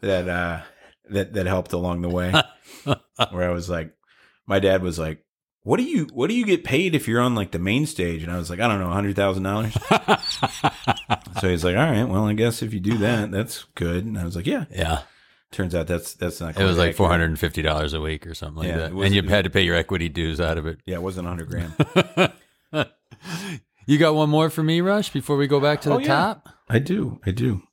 that 0.01 0.27
uh 0.27 0.61
that 1.09 1.33
that 1.33 1.45
helped 1.47 1.73
along 1.73 2.01
the 2.01 2.09
way. 2.09 2.33
where 3.31 3.49
I 3.49 3.51
was 3.53 3.69
like, 3.69 3.93
my 4.49 4.59
dad 4.59 4.81
was 4.83 4.99
like, 4.99 5.23
"What 5.63 5.77
do 5.77 5.83
you 5.83 6.07
what 6.11 6.27
do 6.27 6.33
you 6.35 6.45
get 6.45 6.65
paid 6.65 6.93
if 6.95 7.07
you're 7.07 7.21
on 7.21 7.35
like 7.35 7.51
the 7.51 7.59
main 7.59 7.85
stage?" 7.85 8.23
And 8.23 8.31
I 8.31 8.37
was 8.37 8.49
like, 8.49 8.59
"I 8.59 8.67
don't 8.67 8.79
know, 8.79 8.89
hundred 8.89 9.15
thousand 9.15 9.43
dollars." 9.43 9.73
so 11.41 11.47
he's 11.49 11.63
like, 11.63 11.77
"All 11.77 11.83
right, 11.89 12.03
well, 12.03 12.25
I 12.25 12.33
guess 12.33 12.61
if 12.61 12.73
you 12.73 12.79
do 12.81 12.97
that, 12.97 13.31
that's 13.31 13.65
good." 13.75 14.03
And 14.05 14.17
I 14.19 14.25
was 14.25 14.35
like, 14.35 14.45
"Yeah." 14.47 14.65
Yeah, 14.69 15.03
Turns 15.51 15.73
out 15.73 15.87
that's 15.87 16.13
that's 16.15 16.41
not. 16.41 16.59
it 16.59 16.63
was 16.63 16.77
like 16.77 16.95
four 16.95 17.07
hundred 17.09 17.25
and 17.29 17.39
fifty 17.39 17.61
dollars 17.61 17.93
a 17.93 18.01
week 18.01 18.27
or 18.27 18.33
something 18.33 18.57
like 18.59 18.67
Yeah, 18.67 18.77
that, 18.89 18.91
and 18.91 19.15
you 19.15 19.23
had 19.23 19.45
to 19.45 19.49
pay 19.49 19.61
your 19.63 19.75
equity 19.75 20.09
dues 20.09 20.39
out 20.41 20.57
of 20.57 20.67
it. 20.67 20.79
Yeah, 20.85 20.95
it 20.95 21.01
wasn't 21.01 21.27
hundred 21.27 21.49
grand. 21.49 22.33
You 23.85 23.97
got 23.97 24.13
one 24.13 24.29
more 24.29 24.51
for 24.51 24.61
me, 24.61 24.81
Rush, 24.81 25.09
before 25.09 25.35
we 25.35 25.47
go 25.47 25.59
back 25.59 25.81
to 25.81 25.89
the 25.89 25.95
Oh, 25.95 25.97
yeah. 25.97 26.05
top. 26.07 26.49
I 26.69 26.77
do. 26.77 27.19
I 27.25 27.31
do. 27.31 27.63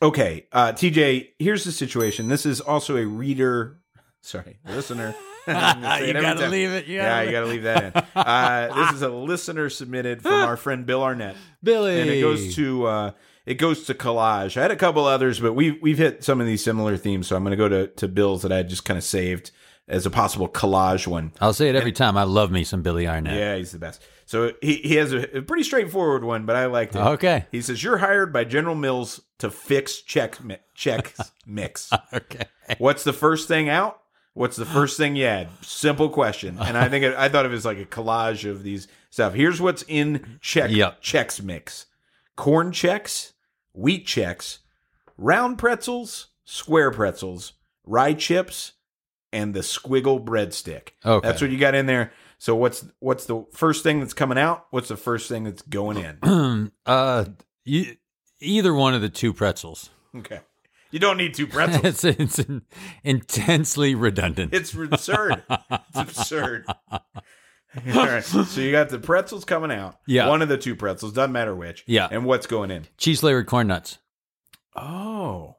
Okay, 0.00 0.46
uh, 0.52 0.72
TJ. 0.72 1.32
Here's 1.38 1.64
the 1.64 1.72
situation. 1.72 2.28
This 2.28 2.46
is 2.46 2.62
also 2.62 2.96
a 2.96 3.04
reader. 3.04 3.78
Sorry, 4.22 4.58
listener. 4.66 5.14
Gonna 5.46 6.00
you 6.06 6.12
gotta 6.20 6.40
time. 6.40 6.50
leave 6.50 6.70
it. 6.70 6.86
You 6.86 6.96
Yeah, 6.96 7.22
you 7.22 7.30
got 7.30 7.40
to 7.40 7.46
leave 7.46 7.62
that 7.64 7.84
in. 7.84 8.02
Uh, 8.14 8.74
this 8.86 8.96
is 8.96 9.02
a 9.02 9.08
listener 9.08 9.70
submitted 9.70 10.22
from 10.22 10.32
our 10.32 10.56
friend 10.56 10.84
Bill 10.86 11.02
Arnett, 11.02 11.36
Billy, 11.62 12.00
and 12.00 12.10
it 12.10 12.20
goes 12.20 12.54
to 12.56 12.86
uh, 12.86 13.10
it 13.44 13.54
goes 13.54 13.84
to 13.84 13.94
collage. 13.94 14.56
I 14.56 14.62
had 14.62 14.70
a 14.70 14.76
couple 14.76 15.04
others, 15.04 15.40
but 15.40 15.52
we've 15.54 15.80
we've 15.80 15.98
hit 15.98 16.24
some 16.24 16.40
of 16.40 16.46
these 16.46 16.62
similar 16.62 16.96
themes, 16.96 17.26
so 17.28 17.36
I'm 17.36 17.44
going 17.44 17.52
to 17.52 17.56
go 17.56 17.68
to 17.68 17.86
to 17.86 18.08
Bill's 18.08 18.42
that 18.42 18.52
I 18.52 18.62
just 18.62 18.84
kind 18.84 18.98
of 18.98 19.04
saved 19.04 19.50
as 19.88 20.04
a 20.04 20.10
possible 20.10 20.48
collage 20.48 21.06
one. 21.06 21.32
I'll 21.40 21.52
say 21.52 21.68
it 21.68 21.76
every 21.76 21.92
time. 21.92 22.16
I 22.16 22.24
love 22.24 22.50
me 22.50 22.64
some 22.64 22.82
Billy 22.82 23.06
Arnett. 23.06 23.36
Yeah, 23.36 23.56
he's 23.56 23.70
the 23.70 23.78
best. 23.78 24.02
So 24.24 24.52
he, 24.60 24.74
he 24.76 24.96
has 24.96 25.12
a, 25.12 25.38
a 25.38 25.42
pretty 25.42 25.62
straightforward 25.62 26.24
one, 26.24 26.44
but 26.46 26.56
I 26.56 26.66
liked 26.66 26.96
it. 26.96 26.98
Okay. 26.98 27.46
He 27.52 27.62
says 27.62 27.82
you're 27.84 27.98
hired 27.98 28.32
by 28.32 28.42
General 28.42 28.74
Mills 28.74 29.20
to 29.38 29.50
fix 29.50 30.00
check 30.00 30.42
mi- 30.42 30.58
Chex 30.76 31.30
Mix. 31.46 31.92
Okay. 32.12 32.46
What's 32.78 33.04
the 33.04 33.12
first 33.12 33.46
thing 33.46 33.68
out? 33.68 34.00
What's 34.36 34.56
the 34.56 34.66
first 34.66 34.98
thing 34.98 35.16
you 35.16 35.24
add? 35.24 35.48
Simple 35.62 36.10
question. 36.10 36.58
And 36.60 36.76
I 36.76 36.90
think 36.90 37.06
it, 37.06 37.14
I 37.16 37.30
thought 37.30 37.46
of 37.46 37.52
it 37.52 37.56
as 37.56 37.64
like 37.64 37.78
a 37.78 37.86
collage 37.86 38.46
of 38.46 38.62
these 38.62 38.86
stuff. 39.08 39.32
Here's 39.32 39.62
what's 39.62 39.82
in 39.88 40.38
check 40.42 40.70
Yep. 40.70 41.02
Chex 41.02 41.42
Mix: 41.42 41.86
Corn 42.36 42.70
Chex, 42.70 43.32
Wheat 43.72 44.06
Chex, 44.06 44.58
round 45.16 45.56
pretzels, 45.56 46.26
square 46.44 46.90
pretzels, 46.90 47.54
rye 47.86 48.12
chips, 48.12 48.74
and 49.32 49.54
the 49.54 49.60
squiggle 49.60 50.22
breadstick. 50.22 50.88
Okay. 51.02 51.26
That's 51.26 51.40
what 51.40 51.50
you 51.50 51.56
got 51.56 51.74
in 51.74 51.86
there. 51.86 52.12
So 52.36 52.54
what's 52.54 52.84
what's 52.98 53.24
the 53.24 53.46
first 53.54 53.82
thing 53.82 54.00
that's 54.00 54.12
coming 54.12 54.36
out? 54.36 54.66
What's 54.68 54.88
the 54.88 54.98
first 54.98 55.30
thing 55.30 55.44
that's 55.44 55.62
going 55.62 55.96
in? 55.96 56.72
uh, 56.86 57.24
you, 57.64 57.96
either 58.40 58.74
one 58.74 58.92
of 58.92 59.00
the 59.00 59.08
two 59.08 59.32
pretzels. 59.32 59.88
Okay. 60.14 60.40
You 60.90 60.98
don't 60.98 61.16
need 61.16 61.34
two 61.34 61.46
pretzels. 61.48 62.04
it's 62.04 62.04
it's 62.04 62.38
in- 62.38 62.62
intensely 63.04 63.94
redundant. 63.94 64.54
It's 64.54 64.72
absurd. 64.78 65.42
It's 65.48 65.96
absurd. 65.96 66.64
All 66.90 67.02
right. 67.94 68.24
So 68.24 68.60
you 68.60 68.72
got 68.72 68.88
the 68.88 68.98
pretzels 68.98 69.44
coming 69.44 69.70
out. 69.70 69.98
Yeah. 70.06 70.28
One 70.28 70.40
of 70.42 70.48
the 70.48 70.56
two 70.58 70.74
pretzels, 70.76 71.12
doesn't 71.12 71.32
matter 71.32 71.54
which. 71.54 71.84
Yeah. 71.86 72.08
And 72.10 72.24
what's 72.24 72.46
going 72.46 72.70
in? 72.70 72.86
Cheese 72.96 73.22
layered 73.22 73.46
corn 73.46 73.66
nuts. 73.66 73.98
Oh. 74.74 75.56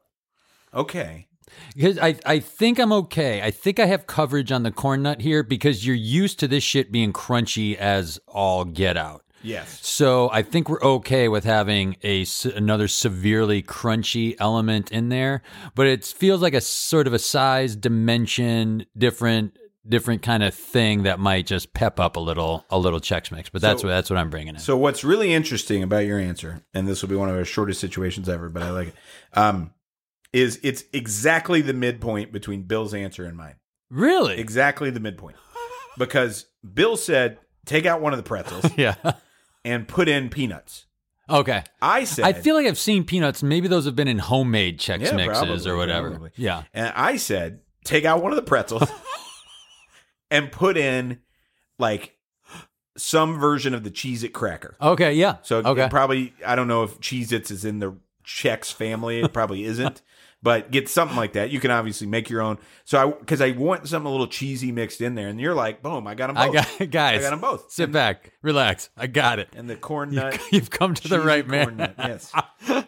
Okay. 0.74 1.28
Because 1.74 1.98
I, 1.98 2.16
I 2.26 2.40
think 2.40 2.78
I'm 2.78 2.92
okay. 2.92 3.40
I 3.42 3.50
think 3.50 3.78
I 3.78 3.86
have 3.86 4.06
coverage 4.06 4.52
on 4.52 4.64
the 4.64 4.70
corn 4.70 5.02
nut 5.02 5.20
here 5.20 5.42
because 5.42 5.86
you're 5.86 5.96
used 5.96 6.38
to 6.40 6.48
this 6.48 6.62
shit 6.64 6.92
being 6.92 7.12
crunchy 7.12 7.74
as 7.76 8.18
all 8.26 8.64
get 8.64 8.96
out. 8.96 9.24
Yes. 9.42 9.86
So 9.86 10.28
I 10.32 10.42
think 10.42 10.68
we're 10.68 10.82
okay 10.82 11.28
with 11.28 11.44
having 11.44 11.96
a 12.02 12.26
another 12.54 12.88
severely 12.88 13.62
crunchy 13.62 14.34
element 14.38 14.90
in 14.90 15.08
there, 15.10 15.42
but 15.74 15.86
it 15.86 16.04
feels 16.04 16.42
like 16.42 16.54
a 16.54 16.60
sort 16.60 17.06
of 17.06 17.12
a 17.12 17.18
size, 17.18 17.76
dimension, 17.76 18.84
different 18.96 19.56
different 19.88 20.20
kind 20.20 20.42
of 20.42 20.52
thing 20.52 21.04
that 21.04 21.18
might 21.18 21.46
just 21.46 21.72
pep 21.72 21.98
up 21.98 22.16
a 22.16 22.20
little 22.20 22.64
a 22.68 22.78
little 22.78 23.00
Chex 23.00 23.30
Mix. 23.30 23.48
But 23.48 23.62
that's 23.62 23.80
So- 23.82 23.88
what 23.88 23.94
that's 23.94 24.10
what 24.10 24.18
I'm 24.18 24.28
bringing 24.30 24.54
in. 24.54 24.60
So 24.60 24.76
what's 24.76 25.04
really 25.04 25.32
interesting 25.32 25.82
about 25.82 26.04
your 26.04 26.18
answer, 26.18 26.62
and 26.74 26.86
this 26.88 27.00
will 27.02 27.08
be 27.08 27.14
one 27.16 27.28
of 27.30 27.36
our 27.36 27.44
shortest 27.44 27.80
situations 27.80 28.28
ever, 28.28 28.48
but 28.48 28.62
I 28.62 28.70
like 28.70 28.88
it, 28.88 28.94
um, 29.34 29.70
is 30.32 30.58
it's 30.62 30.84
exactly 30.92 31.62
the 31.62 31.72
midpoint 31.72 32.32
between 32.32 32.64
Bill's 32.64 32.92
answer 32.92 33.24
and 33.24 33.36
mine. 33.36 33.54
really? 33.90 34.36
Exactly 34.38 34.90
the 34.90 35.00
midpoint. 35.00 35.36
Because 35.96 36.46
Bill 36.74 36.96
said, 36.96 37.38
take 37.64 37.86
out 37.86 38.00
one 38.02 38.12
of 38.12 38.18
the 38.18 38.22
pretzels 38.22 38.70
yeah. 38.76 38.94
And 39.64 39.86
put 39.86 40.08
in 40.08 40.28
peanuts. 40.28 40.86
Okay. 41.30 41.62
I 41.82 42.04
said, 42.04 42.24
I 42.24 42.32
feel 42.32 42.54
like 42.54 42.66
I've 42.66 42.78
seen 42.78 43.04
peanuts. 43.04 43.42
Maybe 43.42 43.68
those 43.68 43.84
have 43.84 43.94
been 43.96 44.08
in 44.08 44.18
homemade 44.18 44.78
Chex 44.78 45.00
Yeah, 45.00 45.12
Mixes 45.12 45.38
probably, 45.38 45.70
or 45.70 45.76
whatever. 45.76 46.10
probably. 46.10 46.30
Yeah. 46.36 46.62
And 46.72 46.92
I 46.96 47.16
said, 47.16 47.60
take 47.84 48.04
out 48.04 48.22
one 48.22 48.32
of 48.32 48.36
the 48.36 48.42
pretzels 48.42 48.90
and 50.30 50.50
put 50.50 50.76
in 50.76 51.20
like 51.78 52.16
some 52.96 53.38
version 53.38 53.74
of 53.74 53.84
the 53.84 53.90
Cheez 53.90 54.24
It 54.24 54.30
cracker. 54.30 54.76
Okay. 54.80 55.12
Yeah. 55.12 55.36
So 55.42 55.58
okay. 55.58 55.88
probably, 55.90 56.32
I 56.46 56.56
don't 56.56 56.68
know 56.68 56.82
if 56.82 56.98
Cheez 57.00 57.30
Its 57.32 57.50
is 57.50 57.64
in 57.64 57.78
the 57.78 57.96
Chex 58.24 58.72
family. 58.72 59.20
It 59.20 59.32
probably 59.32 59.64
isn't. 59.64 60.02
But 60.40 60.70
get 60.70 60.88
something 60.88 61.16
like 61.16 61.32
that. 61.32 61.50
You 61.50 61.58
can 61.58 61.72
obviously 61.72 62.06
make 62.06 62.30
your 62.30 62.42
own. 62.42 62.58
So 62.84 62.98
I, 62.98 63.10
because 63.10 63.40
I 63.40 63.50
want 63.50 63.88
something 63.88 64.06
a 64.06 64.10
little 64.10 64.28
cheesy 64.28 64.70
mixed 64.70 65.00
in 65.00 65.16
there, 65.16 65.28
and 65.28 65.40
you're 65.40 65.54
like, 65.54 65.82
boom, 65.82 66.06
I 66.06 66.14
got 66.14 66.28
them 66.28 66.36
both. 66.36 66.44
I 66.78 66.84
got 66.84 66.90
guys. 66.92 67.18
I 67.18 67.22
got 67.22 67.30
them 67.30 67.40
both. 67.40 67.72
Sit 67.72 67.90
back, 67.90 68.32
relax. 68.40 68.88
I 68.96 69.08
got 69.08 69.40
it. 69.40 69.48
And 69.56 69.68
the 69.68 69.74
corn 69.74 70.14
nut. 70.14 70.38
You've 70.52 70.70
come 70.70 70.94
to 70.94 71.08
the 71.08 71.20
right 71.20 71.46
man. 71.46 71.76
nut, 71.76 71.94
Yes. 71.98 72.32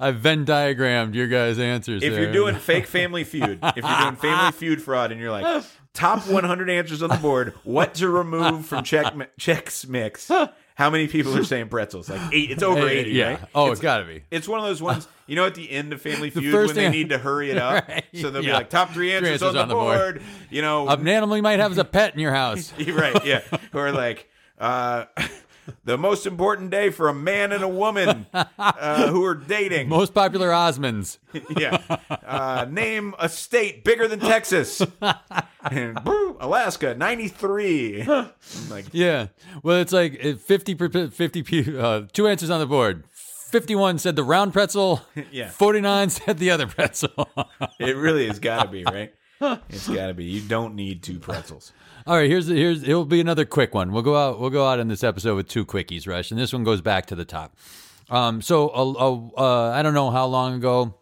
I've 0.00 0.16
Venn 0.16 0.44
diagrammed 0.44 1.14
your 1.14 1.26
guys' 1.28 1.58
answers. 1.58 2.02
if 2.02 2.12
there. 2.12 2.22
you're 2.24 2.32
doing 2.32 2.56
fake 2.56 2.86
Family 2.86 3.24
Feud, 3.24 3.60
if 3.62 3.76
you're 3.84 4.00
doing 4.00 4.16
Family 4.16 4.52
Feud 4.52 4.82
fraud, 4.82 5.10
and 5.12 5.20
you're 5.20 5.30
like 5.30 5.64
top 5.94 6.26
100 6.28 6.68
answers 6.70 7.02
on 7.02 7.08
the 7.08 7.16
board, 7.16 7.54
what 7.64 7.94
to 7.94 8.08
remove 8.08 8.66
from 8.66 8.84
check 8.84 9.14
Chex 9.40 9.86
Mix? 9.88 10.30
How 10.80 10.88
many 10.88 11.08
people 11.08 11.36
are 11.36 11.44
saying 11.44 11.68
pretzels? 11.68 12.08
Like 12.08 12.32
eight. 12.32 12.50
It's 12.50 12.62
over 12.62 12.88
80, 12.88 13.10
yeah. 13.10 13.32
right? 13.32 13.40
Oh, 13.54 13.66
it's, 13.66 13.72
it's 13.72 13.80
got 13.82 13.98
to 13.98 14.06
be. 14.06 14.22
it's 14.30 14.48
one 14.48 14.60
of 14.60 14.64
those 14.64 14.80
ones. 14.80 15.06
You 15.26 15.36
know, 15.36 15.44
at 15.44 15.54
the 15.54 15.70
end 15.70 15.92
of 15.92 16.00
Family 16.00 16.30
Feud, 16.30 16.54
when 16.54 16.74
they 16.74 16.88
need 16.88 17.10
to 17.10 17.18
hurry 17.18 17.50
it 17.50 17.58
up, 17.58 17.86
Right, 17.86 18.06
so 18.14 18.30
they'll 18.30 18.40
be 18.40 18.50
like 18.50 18.70
top 18.70 18.88
three 18.92 19.12
answers, 19.12 19.42
answers 19.42 19.56
on, 19.56 19.68
the, 19.68 19.74
board. 19.74 20.22
You 20.48 20.62
know, 20.62 20.88
An 20.88 21.06
animal 21.06 21.36
you 21.36 21.42
might 21.42 21.60
have 21.60 21.70
as 21.70 21.76
a 21.76 21.84
pet 21.84 22.14
in 22.14 22.20
your 22.20 22.32
house. 22.32 22.72
Right? 22.78 23.26
Yeah, 23.26 23.42
or 23.74 23.92
like. 23.92 24.26
Uh, 24.60 25.06
the 25.84 25.98
most 25.98 26.26
important 26.26 26.70
day 26.70 26.90
for 26.90 27.08
a 27.08 27.14
man 27.14 27.52
and 27.52 27.62
a 27.62 27.68
woman 27.68 28.26
uh, 28.32 29.08
who 29.08 29.24
are 29.24 29.34
dating. 29.34 29.88
Most 29.88 30.14
popular 30.14 30.50
Osmonds. 30.50 31.18
yeah. 31.56 31.80
Uh, 32.10 32.66
name 32.68 33.14
a 33.18 33.28
state 33.28 33.84
bigger 33.84 34.08
than 34.08 34.20
Texas. 34.20 34.82
and, 35.70 35.98
Alaska, 36.40 36.94
93. 36.94 38.04
like, 38.68 38.86
Yeah. 38.92 39.28
Well, 39.62 39.78
it's 39.78 39.92
like 39.92 40.24
uh, 40.24 40.34
50, 40.34 41.08
50 41.08 41.78
uh, 41.78 42.02
two 42.12 42.28
answers 42.28 42.50
on 42.50 42.60
the 42.60 42.66
board. 42.66 43.04
51 43.12 43.98
said 43.98 44.14
the 44.14 44.22
round 44.22 44.52
pretzel. 44.52 45.02
Yeah. 45.32 45.50
49 45.50 46.10
said 46.10 46.38
the 46.38 46.50
other 46.50 46.66
pretzel. 46.66 47.28
it 47.80 47.96
really 47.96 48.26
has 48.28 48.38
got 48.38 48.64
to 48.64 48.68
be, 48.68 48.84
right? 48.84 49.12
It's 49.68 49.88
got 49.88 50.08
to 50.08 50.14
be. 50.14 50.24
You 50.24 50.42
don't 50.42 50.74
need 50.74 51.02
two 51.02 51.18
pretzels. 51.18 51.72
All 52.06 52.16
right, 52.16 52.30
here's 52.30 52.46
here's 52.46 52.82
it'll 52.82 53.04
be 53.04 53.20
another 53.20 53.44
quick 53.44 53.74
one. 53.74 53.92
We'll 53.92 54.02
go 54.02 54.16
out 54.16 54.40
we'll 54.40 54.50
go 54.50 54.66
out 54.66 54.78
in 54.78 54.88
this 54.88 55.04
episode 55.04 55.36
with 55.36 55.48
two 55.48 55.64
quickies, 55.64 56.06
Rush, 56.08 56.30
and 56.30 56.40
this 56.40 56.52
one 56.52 56.64
goes 56.64 56.80
back 56.80 57.06
to 57.06 57.14
the 57.14 57.24
top. 57.24 57.56
Um, 58.08 58.42
so 58.42 58.68
uh, 58.68 59.70
I 59.70 59.82
don't 59.82 59.94
know 59.94 60.10
how 60.10 60.26
long 60.26 60.54
ago 60.54 60.94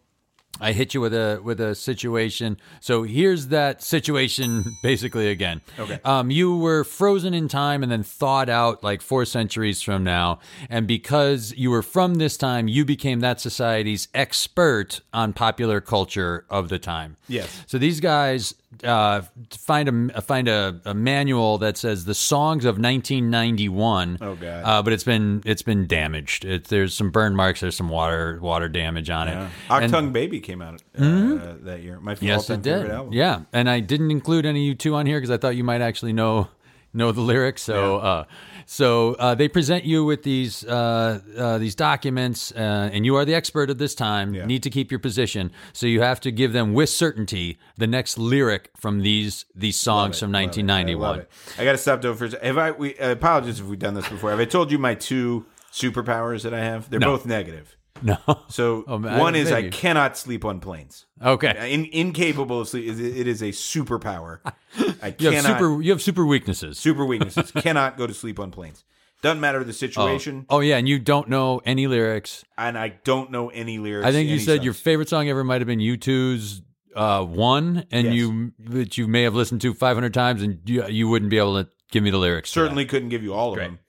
I 0.61 0.73
hit 0.73 0.93
you 0.93 1.01
with 1.01 1.13
a 1.13 1.39
with 1.43 1.59
a 1.61 1.73
situation. 1.73 2.57
So 2.81 3.03
here's 3.03 3.47
that 3.47 3.81
situation 3.81 4.65
basically 4.83 5.29
again. 5.29 5.61
Okay. 5.77 5.99
Um, 6.03 6.31
you 6.31 6.57
were 6.57 6.83
frozen 6.83 7.33
in 7.33 7.47
time 7.47 7.81
and 7.81 7.91
then 7.91 8.03
thawed 8.03 8.49
out 8.49 8.83
like 8.83 9.01
four 9.01 9.25
centuries 9.25 9.81
from 9.81 10.03
now, 10.03 10.39
and 10.69 10.87
because 10.87 11.53
you 11.55 11.71
were 11.71 11.81
from 11.81 12.15
this 12.15 12.37
time, 12.37 12.67
you 12.67 12.83
became 12.85 13.21
that 13.21 13.39
society's 13.39 14.09
expert 14.13 15.01
on 15.13 15.33
popular 15.33 15.81
culture 15.81 16.45
of 16.49 16.69
the 16.69 16.79
time. 16.79 17.15
Yes. 17.27 17.63
So 17.67 17.77
these 17.77 17.99
guys 17.99 18.53
uh, 18.83 19.21
find 19.51 20.09
a 20.15 20.21
find 20.21 20.47
a, 20.47 20.79
a 20.85 20.93
manual 20.93 21.57
that 21.59 21.77
says 21.77 22.05
the 22.05 22.13
songs 22.13 22.65
of 22.65 22.75
1991. 22.77 24.17
Oh, 24.21 24.35
God. 24.35 24.61
Uh, 24.63 24.83
but 24.83 24.93
it's 24.93 25.03
been 25.03 25.41
it's 25.45 25.61
been 25.61 25.87
damaged. 25.87 26.45
It, 26.45 26.65
there's 26.65 26.93
some 26.93 27.09
burn 27.11 27.35
marks. 27.35 27.61
There's 27.61 27.75
some 27.75 27.89
water 27.89 28.39
water 28.41 28.69
damage 28.69 29.09
on 29.09 29.27
Yeah. 29.27 29.45
it. 29.45 29.49
And- 29.83 29.93
Achtung 29.93 30.13
Baby 30.13 30.39
came 30.39 30.61
out 30.61 30.81
uh, 30.97 31.55
that 31.61 31.81
year. 31.81 31.99
My 31.99 32.15
Yes, 32.19 32.49
it 32.49 32.61
did. 32.61 32.91
Yeah, 33.11 33.41
and 33.53 33.69
I 33.69 33.79
didn't 33.79 34.11
include 34.11 34.45
any 34.45 34.73
U2 34.75 34.93
on 34.95 35.05
here 35.05 35.17
because 35.17 35.31
I 35.31 35.37
thought 35.37 35.55
you 35.55 35.63
might 35.63 35.81
actually 35.81 36.13
know 36.13 36.47
know 36.93 37.11
the 37.11 37.21
lyrics. 37.21 37.61
So, 37.61 37.97
uh, 37.97 38.23
so 38.71 39.15
uh, 39.15 39.33
they 39.33 39.47
present 39.47 39.83
you 39.83 40.05
with 40.05 40.21
these 40.21 40.63
uh, 40.63 41.19
uh, 41.35 41.57
these 41.57 41.73
documents, 41.73 42.51
uh, 42.51 42.91
and 42.93 43.03
you 43.03 43.15
are 43.15 43.25
the 43.25 43.33
expert 43.33 43.71
at 43.71 43.79
this 43.79 43.95
time. 43.95 44.35
Yeah. 44.35 44.45
Need 44.45 44.61
to 44.61 44.69
keep 44.69 44.91
your 44.91 44.99
position, 44.99 45.51
so 45.73 45.87
you 45.87 46.01
have 46.01 46.19
to 46.19 46.31
give 46.31 46.53
them 46.53 46.75
with 46.75 46.91
certainty 46.91 47.57
the 47.77 47.87
next 47.87 48.19
lyric 48.19 48.69
from 48.77 49.01
these 49.01 49.45
these 49.55 49.75
songs 49.75 50.19
from 50.19 50.33
Love 50.33 50.41
it. 50.41 50.61
I 50.61 50.63
1991. 50.65 51.19
it. 51.21 51.31
I 51.57 51.63
got 51.63 51.71
to 51.71 51.77
stop 51.79 52.03
though 52.03 52.13
for. 52.13 52.27
Have 52.27 52.59
I? 52.59 52.69
We 52.69 52.95
uh, 52.99 53.13
apologize 53.13 53.59
if 53.59 53.65
we've 53.65 53.79
done 53.79 53.95
this 53.95 54.07
before. 54.07 54.29
Have 54.29 54.39
I 54.39 54.45
told 54.45 54.71
you 54.71 54.77
my 54.77 54.93
two 54.93 55.47
superpowers 55.71 56.43
that 56.43 56.53
I 56.53 56.59
have? 56.59 56.91
They're 56.91 56.99
both 56.99 57.25
negative. 57.25 57.75
No, 58.01 58.17
So 58.49 58.85
Oh, 58.87 58.97
man, 58.97 59.19
one 59.19 59.35
is 59.35 59.51
I 59.51 59.55
maybe. 59.61 59.69
cannot 59.71 60.15
sleep 60.17 60.45
on 60.45 60.59
planes. 60.61 61.05
okay. 61.21 61.73
In, 61.73 61.85
incapable 61.91 62.61
of 62.61 62.69
sleep. 62.69 62.87
It 62.97 63.27
is 63.27 63.41
a 63.41 63.49
superpower. 63.49 64.39
I 65.01 65.07
You 65.07 65.31
cannot. 65.31 65.33
have 65.45 65.57
super 65.57 65.81
you 65.81 65.91
have 65.91 66.01
super 66.01 66.25
weaknesses. 66.25 66.77
super 66.79 67.03
weaknesses. 67.05 67.51
cannot 67.55 67.97
go 67.97 68.07
to 68.07 68.13
sleep 68.13 68.39
on 68.39 68.51
planes. 68.51 68.85
Doesn't 69.21 69.41
matter 69.41 69.61
the 69.65 69.73
situation, 69.73 70.45
Oh 70.49 70.61
yeah, 70.61 70.77
and 70.77 70.87
you 70.87 70.97
don't 70.97 71.27
know 71.27 71.59
any 71.65 71.87
lyrics. 71.87 72.45
and 72.57 72.77
I 72.77 72.87
don't 73.03 73.31
know 73.31 73.49
any 73.49 73.77
lyrics. 73.79 74.07
I 74.07 74.13
think 74.13 74.29
you 74.29 74.39
said 74.39 74.63
your 74.63 74.73
favorite 74.73 75.09
song 75.09 75.27
ever 75.27 75.43
might 75.43 75.59
have 75.59 75.67
been 75.67 75.79
U2's 75.79 76.61
uh, 76.95 77.25
"One," 77.25 77.85
and 77.91 78.05
Yes. 78.07 78.15
you 78.15 78.53
that 78.59 78.97
you 78.97 79.07
may 79.09 79.23
have 79.23 79.35
listened 79.35 79.59
to 79.61 79.73
500 79.73 80.13
times, 80.13 80.41
and 80.41 80.59
you, 80.63 80.87
you 80.87 81.09
wouldn't 81.09 81.29
be 81.31 81.37
able 81.37 81.61
to 81.61 81.69
give 81.91 82.01
me 82.01 82.11
the 82.11 82.17
lyrics. 82.17 82.49
certainly 82.49 82.85
couldn't 82.85 83.09
give 83.09 83.21
you 83.23 83.33
all 83.33 83.51
of 83.51 83.57
them. 83.59 83.79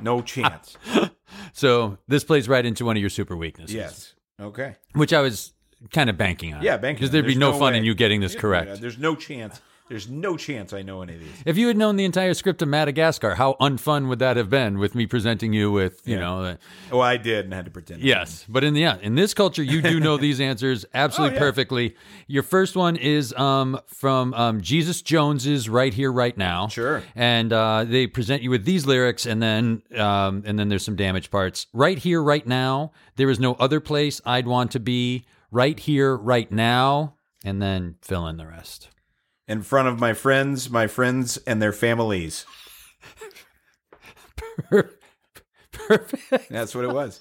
No 0.00 0.22
chance. 0.22 0.76
So 1.52 1.98
this 2.08 2.24
plays 2.24 2.48
right 2.48 2.64
into 2.64 2.84
one 2.84 2.96
of 2.96 3.00
your 3.00 3.10
super 3.10 3.36
weaknesses. 3.36 3.74
yes. 3.74 4.12
Okay. 4.38 4.76
which 4.92 5.12
I 5.12 5.20
was 5.20 5.52
kind 5.92 6.10
of 6.10 6.18
banking 6.18 6.54
on. 6.54 6.62
Yeah, 6.62 6.76
banking 6.76 6.96
because 7.00 7.10
there'd 7.10 7.26
be 7.26 7.34
no, 7.34 7.52
no 7.52 7.58
fun 7.58 7.72
way. 7.72 7.78
in 7.78 7.84
you 7.84 7.94
getting 7.94 8.20
this 8.20 8.34
Yeah, 8.34 8.40
correct. 8.40 8.80
There's 8.80 8.98
no 8.98 9.14
chance. 9.16 9.60
There's 9.88 10.08
no 10.08 10.36
chance 10.36 10.72
I 10.72 10.82
know 10.82 11.02
any 11.02 11.14
of 11.14 11.20
these. 11.20 11.42
If 11.46 11.56
you 11.56 11.68
had 11.68 11.76
known 11.76 11.94
the 11.94 12.04
entire 12.04 12.34
script 12.34 12.60
of 12.60 12.66
Madagascar, 12.68 13.36
how 13.36 13.54
unfun 13.60 14.08
would 14.08 14.18
that 14.18 14.36
have 14.36 14.50
been 14.50 14.78
with 14.78 14.96
me 14.96 15.06
presenting 15.06 15.52
you 15.52 15.70
with, 15.70 16.02
you 16.04 16.14
Yeah. 16.16 16.20
know, 16.20 16.56
Well, 16.90 17.02
I 17.02 17.16
did 17.16 17.44
and 17.44 17.54
had 17.54 17.66
to 17.66 17.70
pretend. 17.70 18.02
Yes, 18.02 18.44
but 18.48 18.64
in 18.64 18.74
the 18.74 18.82
end, 18.84 19.00
in 19.02 19.14
this 19.14 19.32
culture, 19.32 19.62
you 19.62 19.80
do 19.80 20.00
know 20.00 20.16
these 20.16 20.40
answers 20.40 20.84
absolutely 20.94 21.36
Oh, 21.36 21.40
yeah. 21.40 21.46
perfectly. 21.46 21.96
Your 22.26 22.42
first 22.42 22.74
one 22.74 22.96
is 22.96 23.32
um, 23.34 23.78
from 23.86 24.34
um, 24.34 24.60
Jesus 24.60 25.02
Jones's 25.02 25.68
"Right 25.68 25.94
Here, 25.94 26.10
Right 26.10 26.36
Now." 26.36 26.66
Sure. 26.66 27.02
and 27.14 27.52
uh, 27.52 27.84
they 27.84 28.08
present 28.08 28.42
you 28.42 28.50
with 28.50 28.64
these 28.64 28.86
lyrics, 28.86 29.24
and 29.24 29.40
then 29.40 29.82
um, 29.96 30.42
and 30.46 30.58
then 30.58 30.68
there's 30.68 30.84
some 30.84 30.96
damage 30.96 31.30
parts. 31.30 31.68
Right 31.72 31.98
here, 31.98 32.20
right 32.22 32.46
now. 32.46 32.90
There 33.14 33.30
is 33.30 33.38
no 33.40 33.54
other 33.54 33.78
place 33.80 34.20
I'd 34.26 34.46
want 34.48 34.72
to 34.72 34.80
be. 34.80 35.26
Right 35.52 35.78
here, 35.78 36.16
right 36.16 36.50
now, 36.50 37.14
and 37.44 37.62
then 37.62 37.94
fill 38.02 38.26
in 38.26 38.36
the 38.36 38.46
rest. 38.46 38.88
In 39.48 39.62
front 39.62 39.86
of 39.88 40.00
my 40.00 40.12
friends, 40.12 40.68
my 40.70 40.86
friends 40.88 41.36
and 41.46 41.62
their 41.62 41.72
families. 41.72 42.44
Perfect. 45.72 46.48
That's 46.50 46.74
what 46.74 46.84
it 46.84 46.92
was. 46.92 47.20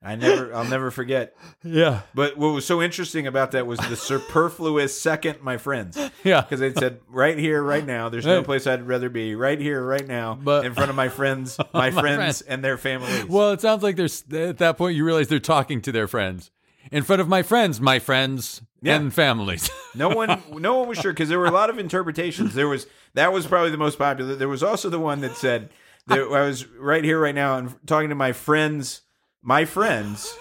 I 0.00 0.14
never. 0.14 0.54
I'll 0.54 0.64
never 0.64 0.92
forget. 0.92 1.34
Yeah, 1.64 2.02
But 2.14 2.36
what 2.38 2.48
was 2.54 2.64
so 2.64 2.80
interesting 2.80 3.26
about 3.26 3.50
that 3.50 3.66
was 3.66 3.80
the 3.80 3.96
superfluous 3.96 4.98
second, 4.98 5.42
my 5.42 5.56
friends, 5.56 5.98
yeah. 6.22 6.42
because 6.42 6.60
they 6.60 6.72
said 6.72 7.00
right 7.08 7.36
here, 7.36 7.60
right 7.60 7.84
now. 7.84 8.08
There's 8.08 8.24
no 8.24 8.44
place 8.44 8.68
I'd 8.68 8.86
rather 8.86 9.10
be. 9.10 9.34
Right 9.34 9.60
here, 9.60 9.84
right 9.84 10.06
now, 10.06 10.38
But- 10.40 10.64
in 10.64 10.74
front 10.74 10.90
of 10.90 10.96
my 10.96 11.08
friends, 11.08 11.58
my, 11.74 11.90
friends, 11.90 12.16
friends. 12.16 12.42
and 12.42 12.62
their 12.64 12.78
families. 12.78 13.26
Well, 13.26 13.50
it 13.50 13.60
sounds 13.60 13.82
like 13.82 13.96
there's 13.96 14.22
at 14.32 14.58
that 14.58 14.78
point 14.78 14.94
you 14.96 15.04
realize 15.04 15.26
they're 15.26 15.40
talking 15.40 15.80
to 15.82 15.90
their 15.92 16.06
friends 16.06 16.52
in 16.90 17.02
front 17.02 17.20
of 17.20 17.28
my 17.28 17.42
friends, 17.42 17.80
my 17.80 17.98
friends 17.98 18.62
Yeah. 18.82 18.96
and 18.96 19.12
families. 19.12 19.70
No 19.94 20.10
one, 20.10 20.40
no 20.52 20.78
one 20.78 20.88
was 20.88 20.98
sure 20.98 21.12
because 21.12 21.28
there 21.28 21.38
were 21.40 21.46
a 21.46 21.50
lot 21.50 21.70
of 21.70 21.78
interpretations. 21.78 22.54
There 22.54 22.68
was 22.68 22.86
that 23.14 23.32
was 23.32 23.46
probably 23.48 23.70
the 23.70 23.78
most 23.78 23.98
popular. 23.98 24.36
There 24.36 24.48
was 24.48 24.62
also 24.62 24.88
the 24.90 25.00
one 25.00 25.22
that 25.22 25.34
said 25.34 25.70
that 26.06 26.18
I 26.20 26.46
was 26.46 26.66
right 26.66 27.02
here, 27.02 27.18
right 27.20 27.34
now, 27.34 27.56
and 27.56 27.74
talking 27.86 28.10
to 28.10 28.14
my 28.14 28.32
friends, 28.32 29.00
my 29.42 29.64
friends, 29.64 30.32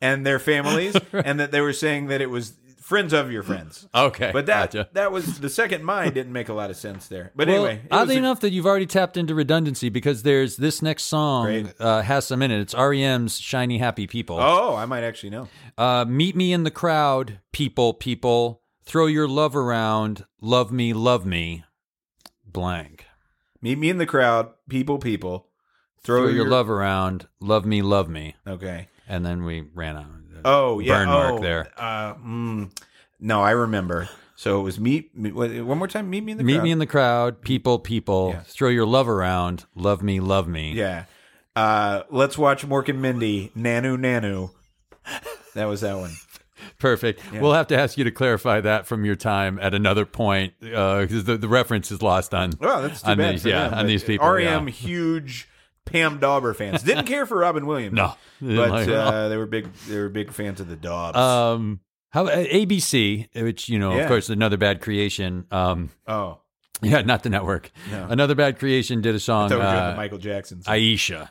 and 0.00 0.24
their 0.24 0.38
families, 0.38 0.94
and 1.12 1.40
that 1.40 1.50
they 1.50 1.60
were 1.60 1.72
saying 1.72 2.06
that 2.08 2.20
it 2.20 2.30
was 2.30 2.52
friends 2.86 3.12
of 3.12 3.32
your 3.32 3.42
friends. 3.42 3.88
okay, 3.94 4.30
But 4.32 4.46
that 4.46 4.70
gotcha. 4.72 4.88
that 4.92 5.10
was 5.10 5.40
the 5.40 5.50
second 5.50 5.82
mine 5.84 6.12
didn't 6.14 6.32
make 6.32 6.48
a 6.48 6.54
lot 6.54 6.70
of 6.70 6.76
sense 6.76 7.08
there. 7.08 7.32
But 7.34 7.48
Well, 7.48 7.66
anyway, 7.66 7.82
oddly 7.90 8.14
a- 8.14 8.18
enough, 8.18 8.38
that 8.40 8.52
you've 8.52 8.64
already 8.66 8.86
tapped 8.86 9.16
into 9.16 9.34
redundancy 9.34 9.88
because 9.88 10.22
there's 10.22 10.56
this 10.56 10.80
next 10.80 11.04
song 11.06 11.72
uh, 11.80 12.02
has 12.02 12.26
some 12.28 12.42
in 12.42 12.52
it. 12.52 12.60
It's 12.60 12.74
REM's 12.74 13.38
"Shiny 13.38 13.78
Happy 13.78 14.06
People." 14.06 14.38
oh, 14.40 14.76
I 14.76 14.86
might 14.86 15.02
actually 15.02 15.30
know. 15.30 15.48
Uh, 15.76 16.04
meet 16.08 16.36
me 16.36 16.52
in 16.52 16.62
the 16.62 16.70
crowd, 16.70 17.40
people, 17.52 17.92
people. 17.92 18.62
Throw 18.84 19.06
your 19.06 19.26
love 19.26 19.56
around. 19.56 20.26
Love 20.40 20.70
me, 20.70 20.92
love 20.92 21.26
me. 21.26 21.64
Blank. 22.46 23.04
Meet 23.60 23.78
me 23.78 23.90
in 23.90 23.98
the 23.98 24.06
crowd, 24.06 24.50
people, 24.68 24.98
people. 24.98 25.48
Throw, 26.04 26.26
Throw 26.26 26.28
your 26.32 26.48
love 26.48 26.70
around. 26.70 27.26
Love 27.40 27.66
me, 27.66 27.82
love 27.82 28.08
me. 28.08 28.36
Okay. 28.46 28.86
And 29.08 29.26
then 29.26 29.42
we 29.44 29.62
ran 29.74 29.96
out. 29.96 30.15
Oh 30.46 30.78
yeah. 30.78 30.98
Burn 30.98 31.08
mark 31.08 31.32
oh, 31.34 31.38
there. 31.40 31.68
Uh, 31.76 32.14
mm, 32.14 32.70
no, 33.20 33.42
I 33.42 33.50
remember. 33.50 34.08
So 34.36 34.60
it 34.60 34.62
was 34.62 34.78
meet. 34.78 35.16
me- 35.16 35.32
One 35.32 35.78
more 35.78 35.88
time. 35.88 36.08
Meet 36.08 36.24
me 36.24 36.32
in 36.32 36.38
the 36.38 36.44
Meet 36.44 36.54
crowd. 36.54 36.62
me 36.62 36.70
in 36.70 36.78
the 36.78 36.86
crowd, 36.86 37.40
people, 37.40 37.78
people. 37.78 38.30
Yeah. 38.34 38.40
Throw 38.42 38.68
your 38.68 38.86
love 38.86 39.08
around. 39.08 39.64
Love 39.74 40.02
me, 40.02 40.20
love 40.20 40.46
me. 40.46 40.72
Yeah. 40.72 41.06
Uh, 41.56 42.02
let's 42.10 42.36
watch 42.36 42.66
Mork 42.66 42.88
and 42.88 43.00
Mindy. 43.00 43.50
Nanu 43.56 43.96
Nanu. 43.96 44.50
That 45.54 45.64
was 45.64 45.80
that 45.80 45.96
one. 45.96 46.12
Perfect. 46.78 47.22
We'll 47.32 47.54
have 47.54 47.68
to 47.68 47.78
ask 47.78 47.96
you 47.96 48.04
to 48.04 48.10
clarify 48.10 48.60
that 48.60 48.86
from 48.86 49.06
your 49.06 49.16
time 49.16 49.58
at 49.58 49.72
another 49.72 50.04
point 50.04 50.52
because 50.60 51.24
the, 51.24 51.38
the 51.38 51.48
reference 51.48 51.90
is 51.90 52.02
lost 52.02 52.34
on. 52.34 52.52
Well, 52.60 52.82
that's 52.82 53.00
too 53.00 53.12
on 53.12 53.18
bad 53.18 53.34
these, 53.34 53.44
yeah, 53.46 53.68
them, 53.70 53.78
on 53.78 53.86
these 53.86 54.04
people. 54.04 54.28
REM 54.28 54.68
yeah. 54.68 54.74
huge 54.74 55.48
Pam 55.86 56.18
Dawber 56.18 56.52
fans. 56.54 56.82
Didn't 56.82 57.06
care 57.06 57.24
for 57.26 57.38
Robin 57.38 57.64
Williams. 57.66 57.94
No, 57.96 58.14
but 58.40 58.70
like 58.70 58.86
her 58.88 58.94
at 58.94 59.00
all. 59.06 59.12
uh, 59.12 59.28
they 59.28 59.36
were 59.38 59.46
big. 59.46 59.72
They 59.88 59.98
were 59.98 60.08
big 60.10 60.32
fans 60.32 60.60
of 60.60 60.68
the 60.68 60.76
Dobbs. 60.76 61.16
Um, 61.16 61.80
how 62.10 62.26
uh, 62.26 62.44
ABC, 62.44 63.28
which 63.42 63.68
you 63.68 63.78
know, 63.78 63.94
Yeah. 63.94 64.02
of 64.02 64.08
course, 64.08 64.28
another 64.28 64.56
bad 64.56 64.80
creation. 64.80 65.46
Um, 65.50 65.90
oh, 66.06 66.40
yeah, 66.82 67.00
not 67.02 67.22
the 67.22 67.30
network. 67.30 67.70
No. 67.90 68.06
Another 68.10 68.34
bad 68.34 68.58
creation 68.58 69.00
did 69.00 69.14
a 69.14 69.20
song, 69.20 69.48
thought 69.48 69.58
we 69.58 69.64
were 69.64 69.70
uh, 69.92 69.96
Michael 69.96 70.18
Jackson. 70.18 70.62
song. 70.62 70.74
Iesha. 70.74 71.28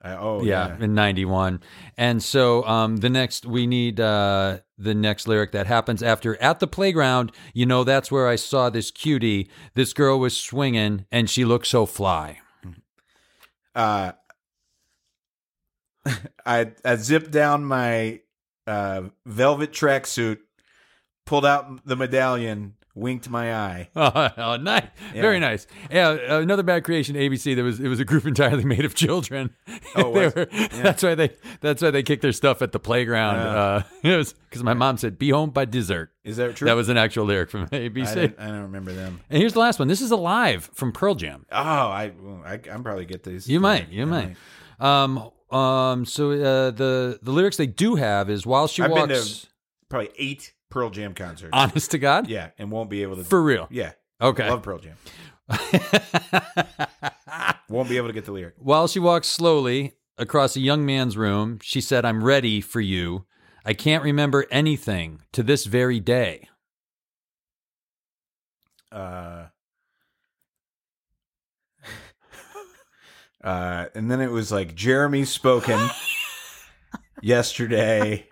I- 0.00 0.14
oh 0.14 0.42
yeah, 0.44 0.76
yeah. 0.78 0.84
in 0.84 0.94
91 0.94 1.58
and 1.96 2.22
so 2.22 2.64
um 2.66 2.98
the 2.98 3.10
next 3.10 3.44
we 3.44 3.66
need 3.66 3.98
uh 3.98 4.58
the 4.78 4.94
next 4.94 5.26
lyric 5.26 5.50
that 5.50 5.66
happens 5.66 6.04
after 6.04 6.40
at 6.40 6.60
the 6.60 6.68
playground 6.68 7.32
you 7.52 7.66
know 7.66 7.82
that's 7.82 8.08
where 8.08 8.28
i 8.28 8.36
saw 8.36 8.70
this 8.70 8.92
cutie 8.92 9.50
this 9.74 9.92
girl 9.92 10.20
was 10.20 10.36
swinging 10.36 11.04
and 11.10 11.28
she 11.28 11.44
looked 11.44 11.66
so 11.66 11.84
fly 11.84 12.38
uh, 13.78 14.12
I 16.46 16.72
I 16.84 16.96
zipped 16.96 17.30
down 17.30 17.64
my 17.64 18.20
uh, 18.66 19.02
velvet 19.24 19.72
tracksuit, 19.72 20.38
pulled 21.24 21.46
out 21.46 21.86
the 21.86 21.96
medallion, 21.96 22.74
winked 22.98 23.30
my 23.30 23.54
eye. 23.54 23.88
oh, 23.96 24.28
oh, 24.36 24.56
nice 24.56 24.84
Yeah. 25.14 25.22
very 25.22 25.38
nice 25.40 25.66
yeah 25.90 26.10
another 26.38 26.62
bad 26.62 26.84
creation 26.84 27.14
abc 27.16 27.54
there 27.54 27.64
was 27.64 27.80
it 27.80 27.88
was 27.88 28.00
a 28.00 28.04
group 28.04 28.26
entirely 28.32 28.64
made 28.64 28.84
of 28.84 28.94
children 28.94 29.50
Oh, 29.94 30.14
it 30.14 30.14
They 30.14 30.24
was? 30.26 30.34
were- 30.34 30.68
that's 30.82 31.02
why 31.02 31.14
they 31.14 31.30
that's 31.60 31.80
why 31.82 31.90
they 31.90 32.02
kicked 32.02 32.22
their 32.22 32.32
stuff 32.32 32.60
at 32.62 32.72
the 32.72 32.80
playground 32.80 33.36
Yeah. 33.36 33.60
uh 33.60 33.82
it 34.02 34.16
was 34.16 34.34
because 34.48 34.62
my 34.64 34.74
mom 34.74 34.96
said 34.98 35.18
be 35.18 35.30
home 35.30 35.50
by 35.50 35.64
dessert 35.64 36.10
Is 36.24 36.36
that 36.38 36.56
true? 36.56 36.66
that 36.66 36.74
was 36.74 36.88
an 36.88 36.96
actual 36.96 37.24
lyric 37.26 37.50
from 37.50 37.66
abc 37.68 38.14
didn't- 38.14 38.38
I 38.40 38.46
don't 38.48 38.62
remember 38.62 38.92
them. 38.92 39.20
and 39.30 39.38
here's 39.40 39.52
the 39.54 39.60
last 39.60 39.78
one 39.78 39.88
this 39.88 40.00
is 40.00 40.10
alive 40.10 40.68
from 40.74 40.92
pearl 40.92 41.14
jam 41.14 41.46
Oh, 41.52 41.56
I, 41.56 42.12
I 42.44 42.60
I'm 42.70 42.82
probably 42.82 43.04
get 43.06 43.22
these. 43.24 43.48
You 43.48 43.60
might, 43.60 43.88
you 43.90 44.02
I 44.02 44.04
might. 44.04 44.36
Um, 44.80 45.30
um. 45.50 46.04
So 46.04 46.30
uh, 46.32 46.70
the 46.70 47.18
the 47.22 47.32
lyrics 47.32 47.56
they 47.56 47.66
do 47.66 47.94
have 47.96 48.28
is 48.30 48.46
while 48.46 48.68
she 48.68 48.82
I've 48.82 48.90
walks. 48.90 49.46
probably 49.88 50.10
eight 50.18 50.52
Pearl 50.70 50.90
Jam 50.90 51.14
concert. 51.14 51.50
Honest 51.52 51.90
to 51.92 51.98
God, 51.98 52.28
yeah, 52.28 52.50
and 52.58 52.70
won't 52.70 52.90
be 52.90 53.02
able 53.02 53.16
to. 53.16 53.24
for 53.24 53.42
real. 53.42 53.66
yeah, 53.70 53.92
Okay. 54.20 54.48
love 54.48 54.62
Pearl 54.62 54.78
Jam. 54.78 54.96
Won't 57.70 57.88
be 57.88 57.96
able 57.98 58.08
to 58.08 58.12
get 58.14 58.24
the 58.26 58.32
lyric. 58.32 58.54
while 58.58 58.86
she 58.88 58.98
walks 58.98 59.28
slowly 59.28 59.94
across 60.18 60.56
a 60.56 60.60
young 60.60 60.84
man's 60.86 61.16
room, 61.16 61.58
she 61.62 61.80
said, 61.80 62.04
"I'm 62.04 62.22
ready 62.24 62.60
for 62.60 62.80
you. 62.80 63.24
I 63.64 63.72
can't 63.74 64.02
remember 64.02 64.46
anything 64.50 65.20
to 65.32 65.42
this 65.42 65.64
very 65.66 66.00
day." 66.00 66.48
Uh, 68.90 69.46
uh, 73.44 73.86
and 73.94 74.10
then 74.10 74.20
it 74.20 74.30
was 74.30 74.50
like 74.50 74.74
Jeremy 74.74 75.24
spoken 75.24 75.78
yesterday. 77.22 78.26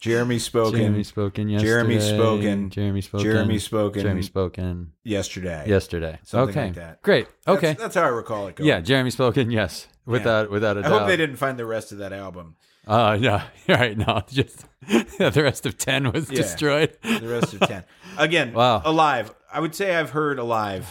Jeremy 0.00 0.38
spoken 0.38 0.80
Jeremy 0.80 1.02
spoken 1.04 1.48
yesterday. 1.50 1.70
Jeremy 1.70 2.00
spoken. 2.00 2.70
Jeremy 2.70 3.00
spoken. 3.02 3.24
Jeremy 3.24 3.58
spoken. 3.58 4.02
Jeremy 4.02 4.22
spoken 4.22 4.92
yesterday. 5.04 5.68
yesterday. 5.68 6.18
Something 6.24 6.56
okay. 6.56 6.66
like 6.68 6.74
that. 6.76 7.02
Great. 7.02 7.28
Okay. 7.46 7.74
That's, 7.78 7.94
how 7.94 8.04
I 8.04 8.08
recall 8.08 8.48
it 8.48 8.56
going. 8.56 8.66
yeah, 8.66 8.80
Jeremy 8.80 9.10
spoken. 9.10 9.50
Yes, 9.50 9.88
without 10.06 10.50
without 10.50 10.78
a 10.78 10.80
I 10.80 10.82
doubt. 10.84 10.92
I 10.92 10.98
hope 11.00 11.08
they 11.08 11.18
didn't 11.18 11.36
find 11.36 11.58
the 11.58 11.66
rest 11.66 11.92
of 11.92 11.98
that 11.98 12.14
album. 12.14 12.56
Uh, 12.86 13.16
no, 13.20 13.42
right. 13.68 13.96
No, 13.96 14.22
just 14.28 14.64
the 14.88 15.32
rest 15.36 15.66
of 15.66 15.76
ten 15.76 16.10
was 16.12 16.30
Yeah. 16.30 16.36
destroyed. 16.38 16.96
The 17.02 17.28
rest 17.28 17.52
of 17.52 17.60
10. 17.60 17.84
Again, 18.16 18.52
Wow. 18.54 18.80
Alive. 18.84 19.34
I 19.52 19.60
would 19.60 19.74
say 19.74 19.94
I've 19.94 20.10
heard 20.10 20.38
Alive 20.38 20.88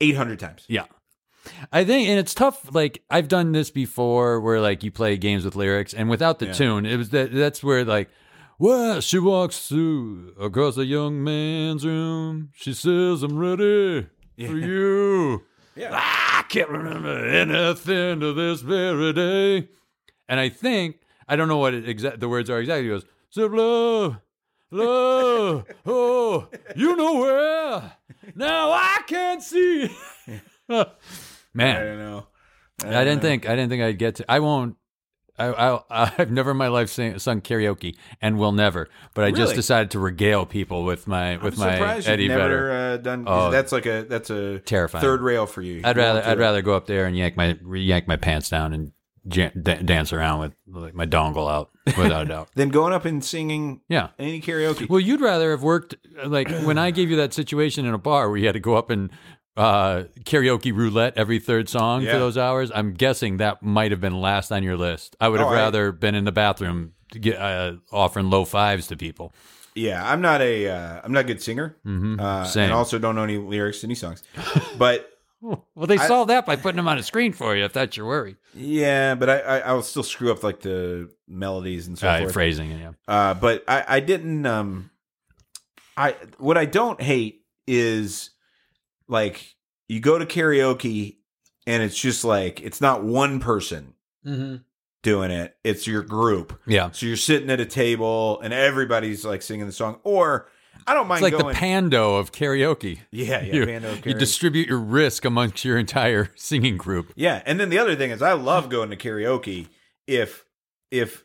800 0.00 0.38
times. 0.38 0.64
Yeah. 0.68 0.84
I 1.72 1.84
think, 1.84 2.08
and 2.08 2.18
it's 2.18 2.34
tough. 2.34 2.74
Like 2.74 3.02
I've 3.10 3.28
done 3.28 3.52
this 3.52 3.70
before, 3.70 4.40
where 4.40 4.60
like 4.60 4.82
you 4.82 4.90
play 4.90 5.16
games 5.16 5.44
with 5.44 5.56
lyrics, 5.56 5.92
and 5.94 6.08
without 6.10 6.38
the 6.38 6.46
Yeah. 6.46 6.52
tune, 6.52 6.86
it 6.86 6.96
was 6.96 7.10
that. 7.10 7.32
That's 7.32 7.62
where 7.62 7.84
like, 7.84 8.08
well, 8.58 9.00
she 9.00 9.18
walks 9.18 9.68
through 9.68 10.34
across 10.40 10.76
a 10.78 10.84
young 10.84 11.22
man's 11.22 11.84
room. 11.86 12.50
She 12.54 12.72
says, 12.72 13.22
"I'm 13.22 13.36
ready 13.38 14.06
for 14.38 14.56
you." 14.58 15.42
Yeah. 15.78 15.90
I 15.92 16.42
can't 16.48 16.70
remember 16.70 17.26
anything 17.28 18.20
to 18.20 18.32
this 18.32 18.62
very 18.62 19.12
day. 19.12 19.68
And 20.26 20.40
I 20.40 20.48
think 20.48 21.00
I 21.28 21.36
don't 21.36 21.48
know 21.48 21.58
what 21.58 21.74
it 21.74 21.84
exa- 21.84 22.18
the 22.18 22.30
words 22.30 22.48
are 22.48 22.58
exactly. 22.60 22.84
He 22.84 22.88
goes, 22.88 23.04
"Zip 23.34 23.52
love, 23.52 24.16
love, 24.70 25.66
oh, 25.84 26.48
you 26.74 26.96
know 26.96 27.14
where? 27.20 27.92
Now 28.34 28.70
I 28.72 29.00
can't 29.06 29.42
see." 29.42 29.90
I 31.56 31.64
Man, 31.64 31.86
don't 31.86 31.98
know. 31.98 32.26
I 32.98 33.04
didn't 33.04 33.22
think 33.22 33.48
I 33.48 33.56
didn't 33.56 33.70
think 33.70 33.82
I'd 33.82 33.98
get 33.98 34.16
to. 34.16 34.30
I 34.30 34.40
won't. 34.40 34.76
I, 35.38 35.48
I 35.90 36.12
I've 36.18 36.30
never 36.30 36.52
in 36.52 36.56
my 36.56 36.68
life 36.68 36.88
sing, 36.90 37.18
sung 37.18 37.40
karaoke 37.42 37.96
and 38.22 38.38
will 38.38 38.52
never. 38.52 38.88
But 39.14 39.24
I 39.24 39.30
just 39.30 39.54
decided 39.54 39.90
to 39.92 39.98
regale 39.98 40.46
people 40.46 40.84
with 40.84 41.06
my 41.06 41.36
with 41.36 41.54
I'm 41.54 41.60
my 41.60 41.74
surprised 41.74 42.08
Eddie 42.08 42.24
you've 42.24 42.32
never 42.38 42.70
uh, 42.70 42.96
done. 42.98 43.24
Oh. 43.26 43.50
that's 43.50 43.72
like 43.72 43.86
a 43.86 44.06
that's 44.08 44.30
a 44.30 44.60
Terrifying. 44.60 45.02
third 45.02 45.20
rail 45.20 45.46
for 45.46 45.62
you. 45.62 45.80
I'd 45.84 45.96
You 45.96 46.02
rather 46.02 46.22
I'd 46.24 46.38
rather 46.38 46.62
go 46.62 46.74
up 46.74 46.86
there 46.86 47.04
and 47.06 47.16
yank 47.16 47.36
my 47.36 47.58
yank 47.74 48.06
my 48.08 48.16
pants 48.16 48.48
down 48.48 48.72
and 48.72 48.92
dance 49.28 50.12
around 50.12 50.40
with 50.40 50.52
like 50.68 50.94
my 50.94 51.04
dongle 51.06 51.50
out 51.50 51.70
without 51.98 52.22
a 52.22 52.28
doubt. 52.28 52.48
than 52.54 52.68
going 52.68 52.92
up 52.92 53.04
and 53.04 53.24
singing 53.24 53.80
Yeah. 53.88 54.10
any 54.18 54.40
karaoke. 54.40 54.88
Well, 54.88 55.00
you'd 55.00 55.20
rather 55.20 55.50
have 55.50 55.62
worked 55.62 55.96
like 56.24 56.48
when 56.62 56.78
I 56.78 56.90
gave 56.92 57.10
you 57.10 57.16
that 57.16 57.32
situation 57.34 57.86
in 57.86 57.92
a 57.94 57.98
bar 57.98 58.28
where 58.28 58.38
you 58.38 58.46
had 58.46 58.52
to 58.52 58.60
go 58.60 58.76
up 58.76 58.88
and 58.90 59.10
uh, 59.56 60.04
karaoke 60.24 60.74
roulette 60.74 61.14
every 61.16 61.38
third 61.38 61.68
song 61.68 62.02
Yeah. 62.02 62.12
for 62.12 62.18
those 62.18 62.36
hours. 62.36 62.70
I'm 62.74 62.92
guessing 62.94 63.38
that 63.38 63.62
might 63.62 63.90
have 63.90 64.00
been 64.00 64.20
last 64.20 64.52
on 64.52 64.62
your 64.62 64.76
list. 64.76 65.16
I 65.20 65.28
would 65.28 65.40
have 65.40 65.48
Oh, 65.48 65.52
I- 65.52 65.56
rather 65.56 65.92
been 65.92 66.14
in 66.14 66.24
the 66.24 66.32
bathroom 66.32 66.92
to 67.12 67.18
get 67.18 67.36
uh, 67.36 67.74
offering 67.92 68.28
low 68.30 68.44
fives 68.44 68.86
to 68.88 68.96
people. 68.96 69.32
Yeah, 69.74 70.02
I'm 70.10 70.20
not 70.22 70.40
a 70.40 70.68
uh, 70.68 71.00
I'm 71.04 71.12
not 71.12 71.20
a 71.20 71.24
good 71.26 71.42
singer, 71.42 71.76
Mm-hmm. 71.86 72.18
uh, 72.18 72.50
and 72.56 72.72
also 72.72 72.98
don't 72.98 73.14
know 73.14 73.24
any 73.24 73.36
lyrics 73.36 73.80
to 73.80 73.86
any 73.86 73.94
songs. 73.94 74.22
But 74.78 75.10
Well, 75.42 75.86
they 75.86 75.98
solved 75.98 76.30
that 76.30 76.46
by 76.46 76.56
putting 76.56 76.76
them 76.78 76.88
on 76.88 76.96
a 76.98 77.02
screen 77.02 77.32
for 77.34 77.54
you, 77.54 77.64
if 77.66 77.72
that's 77.74 77.94
your 77.96 78.06
worry. 78.06 78.36
yeah, 78.54 79.14
but 79.14 79.28
I, 79.28 79.38
I 79.40 79.58
I'll 79.60 79.82
still 79.82 80.02
screw 80.02 80.32
up 80.32 80.42
like 80.42 80.60
the 80.60 81.10
melodies 81.28 81.86
and 81.88 81.96
so 81.98 82.08
Uh, 82.08 82.18
forth. 82.20 82.32
phrasing, 82.32 82.70
yeah. 82.70 82.92
Uh, 83.06 83.34
but 83.34 83.62
I, 83.68 83.84
I 83.86 84.00
didn't. 84.00 84.46
Um, 84.46 84.90
I 85.96 86.16
what 86.38 86.56
I 86.56 86.64
don't 86.64 87.00
hate 87.00 87.42
is 87.66 88.30
like 89.08 89.54
you 89.88 90.00
go 90.00 90.18
to 90.18 90.26
karaoke 90.26 91.16
and 91.66 91.82
it's 91.82 91.96
just 91.96 92.24
like 92.24 92.60
it's 92.60 92.80
not 92.80 93.02
one 93.04 93.40
person 93.40 93.94
Mm-hmm. 94.26 94.56
doing 95.04 95.30
it; 95.30 95.56
it's 95.62 95.86
your 95.86 96.02
group. 96.02 96.60
Yeah. 96.66 96.90
So 96.90 97.06
you're 97.06 97.16
sitting 97.16 97.48
at 97.50 97.60
a 97.60 97.64
table 97.66 98.40
and 98.40 98.52
everybody's 98.52 99.24
like 99.24 99.40
singing 99.42 99.66
the 99.66 99.72
song. 99.72 100.00
Or 100.02 100.48
I 100.84 100.94
don't 100.94 101.06
mind 101.06 101.24
It's 101.24 101.32
like 101.32 101.40
going. 101.40 101.54
the 101.54 101.58
pando 101.60 102.16
of 102.16 102.32
karaoke. 102.32 102.98
yeah, 103.12 103.40
yeah, 103.42 103.54
you, 103.54 103.66
pando 103.66 103.92
you 103.92 103.96
karaoke. 104.02 104.18
distribute 104.18 104.66
your 104.68 104.80
risk 104.80 105.24
amongst 105.24 105.64
your 105.64 105.78
entire 105.78 106.30
singing 106.36 106.76
group. 106.76 107.12
Yeah, 107.14 107.40
and 107.46 107.60
then 107.60 107.68
the 107.70 107.78
other 107.78 107.94
thing 107.94 108.10
is 108.10 108.20
I 108.20 108.32
love 108.32 108.68
going 108.68 108.90
to 108.90 108.96
karaoke 108.96 109.68
if 110.08 110.44
if 110.90 111.24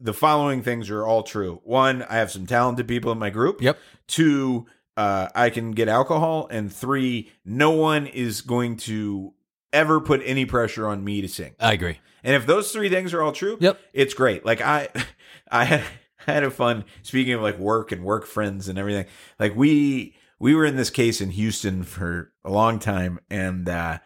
the 0.00 0.12
following 0.12 0.62
things 0.64 0.90
are 0.90 1.06
all 1.06 1.22
true. 1.22 1.60
One, 1.62 2.02
I 2.02 2.14
have 2.16 2.32
some 2.32 2.46
talented 2.46 2.88
people 2.88 3.12
in 3.12 3.18
my 3.18 3.30
group. 3.30 3.62
Yep. 3.62 3.78
Two, 4.08 4.66
uh, 4.96 5.28
I 5.34 5.50
can 5.50 5.72
get 5.72 5.88
alcohol, 5.88 6.46
and 6.50 6.72
three, 6.72 7.30
no 7.44 7.70
one 7.72 8.06
is 8.06 8.40
going 8.40 8.76
to 8.78 9.34
ever 9.72 10.00
put 10.00 10.22
any 10.24 10.44
pressure 10.46 10.86
on 10.86 11.02
me 11.02 11.20
to 11.20 11.28
sing. 11.28 11.54
I 11.58 11.72
agree. 11.72 11.98
And 12.22 12.34
if 12.36 12.46
those 12.46 12.70
three 12.72 12.88
things 12.88 13.12
are 13.12 13.22
all 13.22 13.32
true, 13.32 13.58
Yep. 13.60 13.78
it's 13.92 14.14
great. 14.14 14.44
Like 14.46 14.60
I, 14.60 14.88
I 15.50 15.64
had 15.64 15.82
I 16.26 16.32
had 16.32 16.44
a 16.44 16.50
fun. 16.50 16.84
Speaking 17.02 17.34
of 17.34 17.42
like 17.42 17.58
work 17.58 17.92
and 17.92 18.02
work 18.04 18.24
friends 18.26 18.68
and 18.68 18.78
everything, 18.78 19.06
like 19.38 19.54
we 19.56 20.14
we 20.38 20.54
were 20.54 20.64
in 20.64 20.76
this 20.76 20.90
case 20.90 21.20
in 21.20 21.30
Houston 21.30 21.82
for 21.82 22.32
a 22.44 22.50
long 22.50 22.78
time, 22.78 23.18
and 23.28 23.68
uh, 23.68 23.98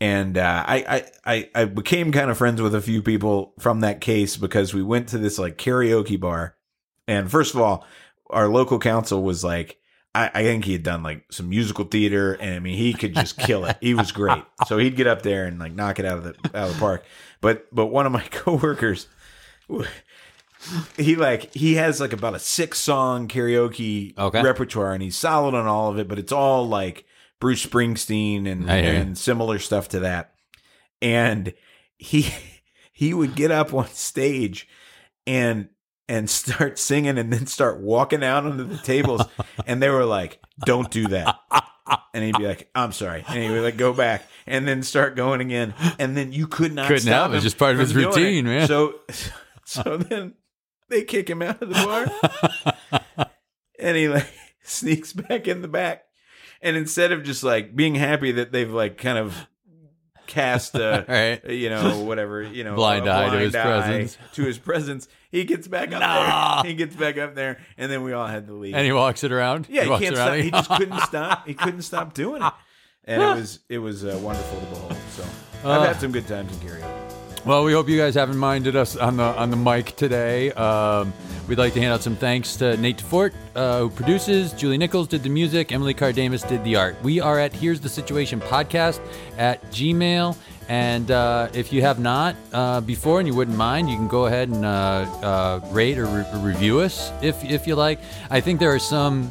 and 0.00 0.36
uh, 0.36 0.64
I, 0.66 1.04
I 1.24 1.34
I 1.34 1.50
I 1.62 1.64
became 1.64 2.12
kind 2.12 2.30
of 2.30 2.36
friends 2.38 2.60
with 2.60 2.74
a 2.74 2.80
few 2.82 3.02
people 3.02 3.54
from 3.58 3.80
that 3.80 4.00
case 4.00 4.36
because 4.36 4.74
we 4.74 4.82
went 4.82 5.08
to 5.10 5.18
this 5.18 5.38
like 5.38 5.56
karaoke 5.58 6.18
bar, 6.20 6.56
and 7.06 7.30
first 7.30 7.54
of 7.54 7.60
all, 7.60 7.86
our 8.30 8.48
local 8.48 8.78
counsel 8.78 9.22
was 9.22 9.44
like. 9.44 9.76
I, 10.18 10.30
I 10.34 10.42
think 10.42 10.64
he 10.64 10.72
had 10.72 10.82
done 10.82 11.02
like 11.02 11.24
some 11.30 11.48
musical 11.48 11.84
theater, 11.84 12.32
and 12.34 12.54
I 12.54 12.58
mean 12.58 12.76
he 12.76 12.92
could 12.92 13.14
just 13.14 13.36
kill 13.38 13.64
it. 13.66 13.76
He 13.80 13.94
was 13.94 14.12
great, 14.12 14.42
so 14.66 14.78
he'd 14.78 14.96
get 14.96 15.06
up 15.06 15.22
there 15.22 15.44
and 15.46 15.58
like 15.58 15.72
knock 15.74 15.98
it 15.98 16.04
out 16.04 16.18
of 16.18 16.24
the 16.24 16.34
out 16.58 16.68
of 16.68 16.74
the 16.74 16.80
park. 16.80 17.04
But 17.40 17.66
but 17.74 17.86
one 17.86 18.06
of 18.06 18.12
my 18.12 18.22
coworkers, 18.30 19.06
he 20.96 21.14
like 21.16 21.54
he 21.54 21.74
has 21.74 22.00
like 22.00 22.12
about 22.12 22.34
a 22.34 22.38
six 22.38 22.78
song 22.78 23.28
karaoke 23.28 24.16
Okay. 24.18 24.42
repertoire, 24.42 24.92
and 24.92 25.02
he's 25.02 25.16
solid 25.16 25.54
on 25.54 25.66
all 25.66 25.90
of 25.90 25.98
it. 25.98 26.08
But 26.08 26.18
it's 26.18 26.32
all 26.32 26.66
like 26.68 27.04
Bruce 27.40 27.64
Springsteen 27.64 28.46
and 28.50 28.68
hear 28.68 28.92
you. 28.94 28.98
and 29.00 29.16
similar 29.16 29.58
stuff 29.58 29.88
to 29.90 30.00
that. 30.00 30.34
And 31.00 31.54
he 31.96 32.28
he 32.92 33.14
would 33.14 33.34
get 33.36 33.50
up 33.50 33.72
on 33.72 33.86
stage 33.88 34.68
and 35.26 35.68
and 36.08 36.28
start 36.30 36.78
singing 36.78 37.18
and 37.18 37.32
then 37.32 37.46
start 37.46 37.80
walking 37.80 38.24
out 38.24 38.44
onto 38.46 38.64
the 38.64 38.78
tables. 38.78 39.22
And 39.66 39.82
they 39.82 39.88
were 39.90 40.04
like 40.04 40.40
don't 40.64 40.90
do 40.90 41.06
that. 41.08 41.38
And 42.12 42.22
he'd 42.24 42.36
be 42.36 42.46
like 42.46 42.68
i'm 42.74 42.92
sorry. 42.92 43.24
And 43.28 43.42
he 43.42 43.50
would 43.50 43.62
like 43.62 43.76
go 43.76 43.92
back 43.92 44.26
and 44.46 44.66
then 44.66 44.82
start 44.82 45.16
going 45.16 45.40
again. 45.40 45.74
And 45.98 46.16
then 46.16 46.32
you 46.32 46.46
could 46.46 46.72
not 46.72 46.86
Couldn't 46.88 47.02
stop 47.02 47.12
help 47.14 47.32
it. 47.32 47.36
him 47.36 47.42
Just 47.42 47.58
part 47.58 47.72
of 47.74 47.78
his 47.80 47.94
routine, 47.94 48.44
man. 48.46 48.66
so 48.68 48.94
so 49.64 49.96
then 49.96 50.34
they 50.88 51.02
kick 51.04 51.28
him 51.30 51.42
out 51.42 51.62
of 51.62 51.68
the 51.68 51.74
bar. 51.74 52.98
And 53.78 53.96
he 53.96 54.08
like 54.08 54.26
sneaks 54.62 55.12
back 55.12 55.46
in 55.48 55.62
the 55.62 55.68
back. 55.68 56.04
And 56.60 56.76
instead 56.76 57.12
of 57.12 57.22
just 57.22 57.44
like 57.44 57.76
being 57.76 57.94
happy 57.94 58.32
that 58.32 58.50
they've 58.52 58.72
like 58.72 58.98
kind 58.98 59.16
of 59.18 59.46
cast 60.28 60.76
uh 60.76 61.02
Right. 61.08 61.44
you 61.50 61.70
know 61.70 62.02
whatever 62.04 62.42
you 62.42 62.62
know 62.62 62.74
Blind 62.76 63.08
a 63.08 63.12
eye 63.12 63.30
to 63.30 63.38
his 63.38 63.52
presence. 63.52 64.16
to 64.34 64.42
his 64.44 64.58
presence 64.58 65.08
he 65.32 65.44
gets 65.44 65.66
back 65.66 65.92
up 65.92 66.00
Nah. 66.00 66.62
there 66.62 66.70
he 66.70 66.76
gets 66.76 66.94
back 66.94 67.18
up 67.18 67.34
there 67.34 67.58
and 67.76 67.90
then 67.90 68.04
we 68.04 68.12
all 68.12 68.26
had 68.26 68.46
to 68.46 68.52
leave 68.52 68.74
And 68.74 68.84
he 68.86 68.92
walks 68.92 69.24
it 69.24 69.32
around. 69.32 69.66
yeah 69.68 69.82
he 69.84 69.88
walks 69.90 70.02
can't 70.04 70.14
stop 70.16 70.34
he 70.34 70.50
just 70.50 70.70
couldn't 70.70 71.00
stop 71.08 71.46
he 71.46 71.54
couldn't 71.54 71.82
stop 71.82 72.14
doing 72.14 72.42
it 72.42 72.52
and 73.06 73.22
it 73.22 73.26
was 73.26 73.58
it 73.68 73.78
was 73.78 74.04
uh, 74.04 74.18
wonderful 74.22 74.60
to 74.60 74.66
behold 74.66 74.96
so 75.16 75.24
Uh. 75.64 75.72
i've 75.80 75.88
had 75.88 76.00
some 76.00 76.12
good 76.12 76.28
times 76.28 76.52
in 76.52 76.58
karaoke 76.68 77.46
Well, 77.46 77.64
we 77.64 77.72
hope 77.72 77.88
you 77.88 77.96
guys 77.98 78.14
haven't 78.14 78.36
minded 78.36 78.76
us 78.76 78.96
on 78.96 79.16
the 79.16 79.22
on 79.24 79.50
the 79.50 79.56
mic 79.56 79.96
today. 79.96 80.52
Um, 80.52 81.12
we'd 81.48 81.58
like 81.58 81.72
to 81.72 81.80
hand 81.80 81.92
out 81.92 82.02
some 82.02 82.14
thanks 82.14 82.56
to 82.56 82.76
Nate 82.76 82.98
DeFort, 82.98 83.32
uh, 83.56 83.80
who 83.80 83.90
produces. 83.90 84.52
Julie 84.52 84.78
Nichols 84.78 85.08
did 85.08 85.22
the 85.22 85.30
music. 85.30 85.72
Emily 85.72 85.94
Cardamus 85.94 86.46
did 86.46 86.62
the 86.62 86.76
art. 86.76 87.02
We 87.02 87.20
are 87.20 87.38
at 87.38 87.52
Here's 87.52 87.80
the 87.80 87.88
Situation 87.88 88.40
podcast 88.40 89.00
at 89.38 89.64
Gmail. 89.70 90.36
And 90.68 91.10
uh, 91.10 91.48
if 91.54 91.72
you 91.72 91.80
have 91.80 91.98
not 91.98 92.36
uh, 92.52 92.82
before 92.82 93.20
and 93.20 93.26
you 93.26 93.34
wouldn't 93.34 93.56
mind, 93.56 93.88
you 93.88 93.96
can 93.96 94.06
go 94.06 94.26
ahead 94.26 94.50
and 94.50 94.66
uh, 94.66 94.68
uh, 94.68 95.60
rate 95.70 95.98
or 95.98 96.04
re- 96.04 96.26
review 96.34 96.80
us 96.80 97.10
if 97.22 97.42
if 97.42 97.66
you 97.66 97.74
like. 97.74 98.00
I 98.28 98.40
think 98.40 98.60
there 98.60 98.74
are 98.74 98.78
some 98.78 99.30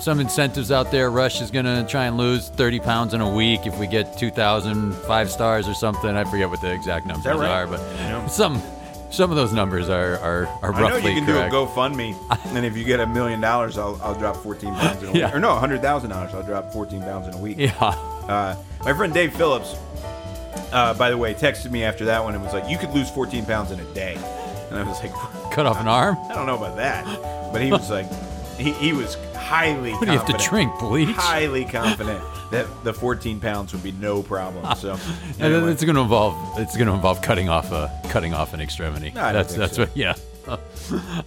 some 0.00 0.20
incentives 0.20 0.70
out 0.70 0.92
there. 0.92 1.10
Rush 1.10 1.42
is 1.42 1.50
going 1.50 1.64
to 1.64 1.84
try 1.88 2.06
and 2.06 2.16
lose 2.16 2.48
30 2.50 2.80
pounds 2.80 3.14
in 3.14 3.20
a 3.20 3.28
week 3.28 3.66
if 3.66 3.78
we 3.78 3.86
get 3.86 4.16
2,000 4.16 4.94
five 4.94 5.30
stars 5.30 5.68
or 5.68 5.74
something. 5.74 6.16
I 6.16 6.22
forget 6.24 6.48
what 6.48 6.60
the 6.60 6.72
exact 6.72 7.04
numbers 7.04 7.26
right? 7.26 7.50
are, 7.50 7.66
but 7.66 7.80
know. 7.96 8.26
some 8.28 8.62
some 9.10 9.30
of 9.30 9.36
those 9.36 9.52
numbers 9.52 9.88
are 9.88 10.16
are, 10.18 10.46
are 10.62 10.72
roughly 10.72 10.84
I 10.84 10.88
know 10.88 10.96
you 11.08 11.14
can 11.16 11.26
correct. 11.26 11.50
do 11.52 11.58
a 11.58 11.66
GoFundMe, 11.66 12.14
and 12.56 12.64
if 12.64 12.76
you 12.76 12.84
get 12.84 13.00
a 13.00 13.06
million 13.06 13.40
dollars, 13.40 13.76
I'll 13.78 13.98
I'll 14.02 14.14
drop 14.18 14.36
fourteen 14.36 14.74
pounds 14.74 15.02
in 15.02 15.08
a 15.08 15.12
week. 15.12 15.20
Yeah. 15.20 15.34
Or 15.34 15.40
no, 15.40 15.54
hundred 15.56 15.82
thousand 15.82 16.10
dollars, 16.10 16.32
I'll 16.34 16.42
drop 16.42 16.72
fourteen 16.72 17.02
pounds 17.02 17.28
in 17.28 17.34
a 17.34 17.38
week. 17.38 17.56
yeah. 17.58 17.72
Uh, 17.80 18.54
my 18.84 18.92
friend 18.94 19.12
Dave 19.12 19.34
Phillips, 19.34 19.74
uh, 20.72 20.94
by 20.94 21.10
the 21.10 21.18
way, 21.18 21.34
texted 21.34 21.70
me 21.70 21.82
after 21.82 22.04
that 22.06 22.22
one 22.22 22.34
and 22.34 22.42
was 22.44 22.52
like, 22.52 22.68
"You 22.70 22.78
could 22.78 22.90
lose 22.90 23.10
14 23.10 23.44
pounds 23.44 23.72
in 23.72 23.80
a 23.80 23.84
day," 23.94 24.14
and 24.70 24.78
I 24.78 24.84
was 24.84 25.02
like, 25.02 25.12
Cut 25.50 25.66
off 25.66 25.80
an 25.80 25.88
arm? 25.88 26.16
"I 26.30 26.34
don't 26.34 26.46
know 26.46 26.56
about 26.56 26.76
that," 26.76 27.04
but 27.52 27.60
he 27.60 27.72
was 27.72 27.90
like, 27.90 28.06
he, 28.60 28.72
he 28.72 28.92
was 28.92 29.16
highly. 29.34 29.92
What 29.92 30.06
do 30.06 30.12
you 30.12 30.18
have 30.18 30.26
to 30.26 30.48
drink? 30.48 30.78
Bleach? 30.78 31.08
Highly 31.16 31.64
confident 31.64 32.22
that 32.50 32.66
the 32.84 32.92
14 32.92 33.40
pounds 33.40 33.72
would 33.72 33.82
be 33.82 33.92
no 33.92 34.22
problem. 34.22 34.74
So 34.76 34.92
And 35.22 35.34
then 35.38 35.52
anyway. 35.54 35.72
it's 35.72 35.84
going 35.84 35.96
to 35.96 36.02
involve 36.02 36.58
it's 36.58 36.76
going 36.76 36.88
to 36.88 36.94
involve 36.94 37.22
cutting 37.22 37.48
off 37.48 37.72
a 37.72 37.90
cutting 38.08 38.34
off 38.34 38.54
an 38.54 38.60
extremity. 38.60 39.10
No, 39.10 39.32
that's 39.32 39.54
that's 39.54 39.76
so. 39.76 39.82
what 39.82 39.96
yeah. 39.96 40.14
All 40.48 40.58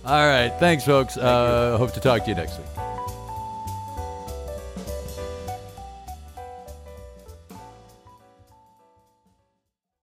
right. 0.05 0.53
Thanks, 0.59 0.85
folks. 0.85 1.17
Uh, 1.17 1.77
hope 1.77 1.93
to 1.93 1.99
talk 1.99 2.23
to 2.23 2.29
you 2.29 2.35
next 2.35 2.57
week. 2.57 2.67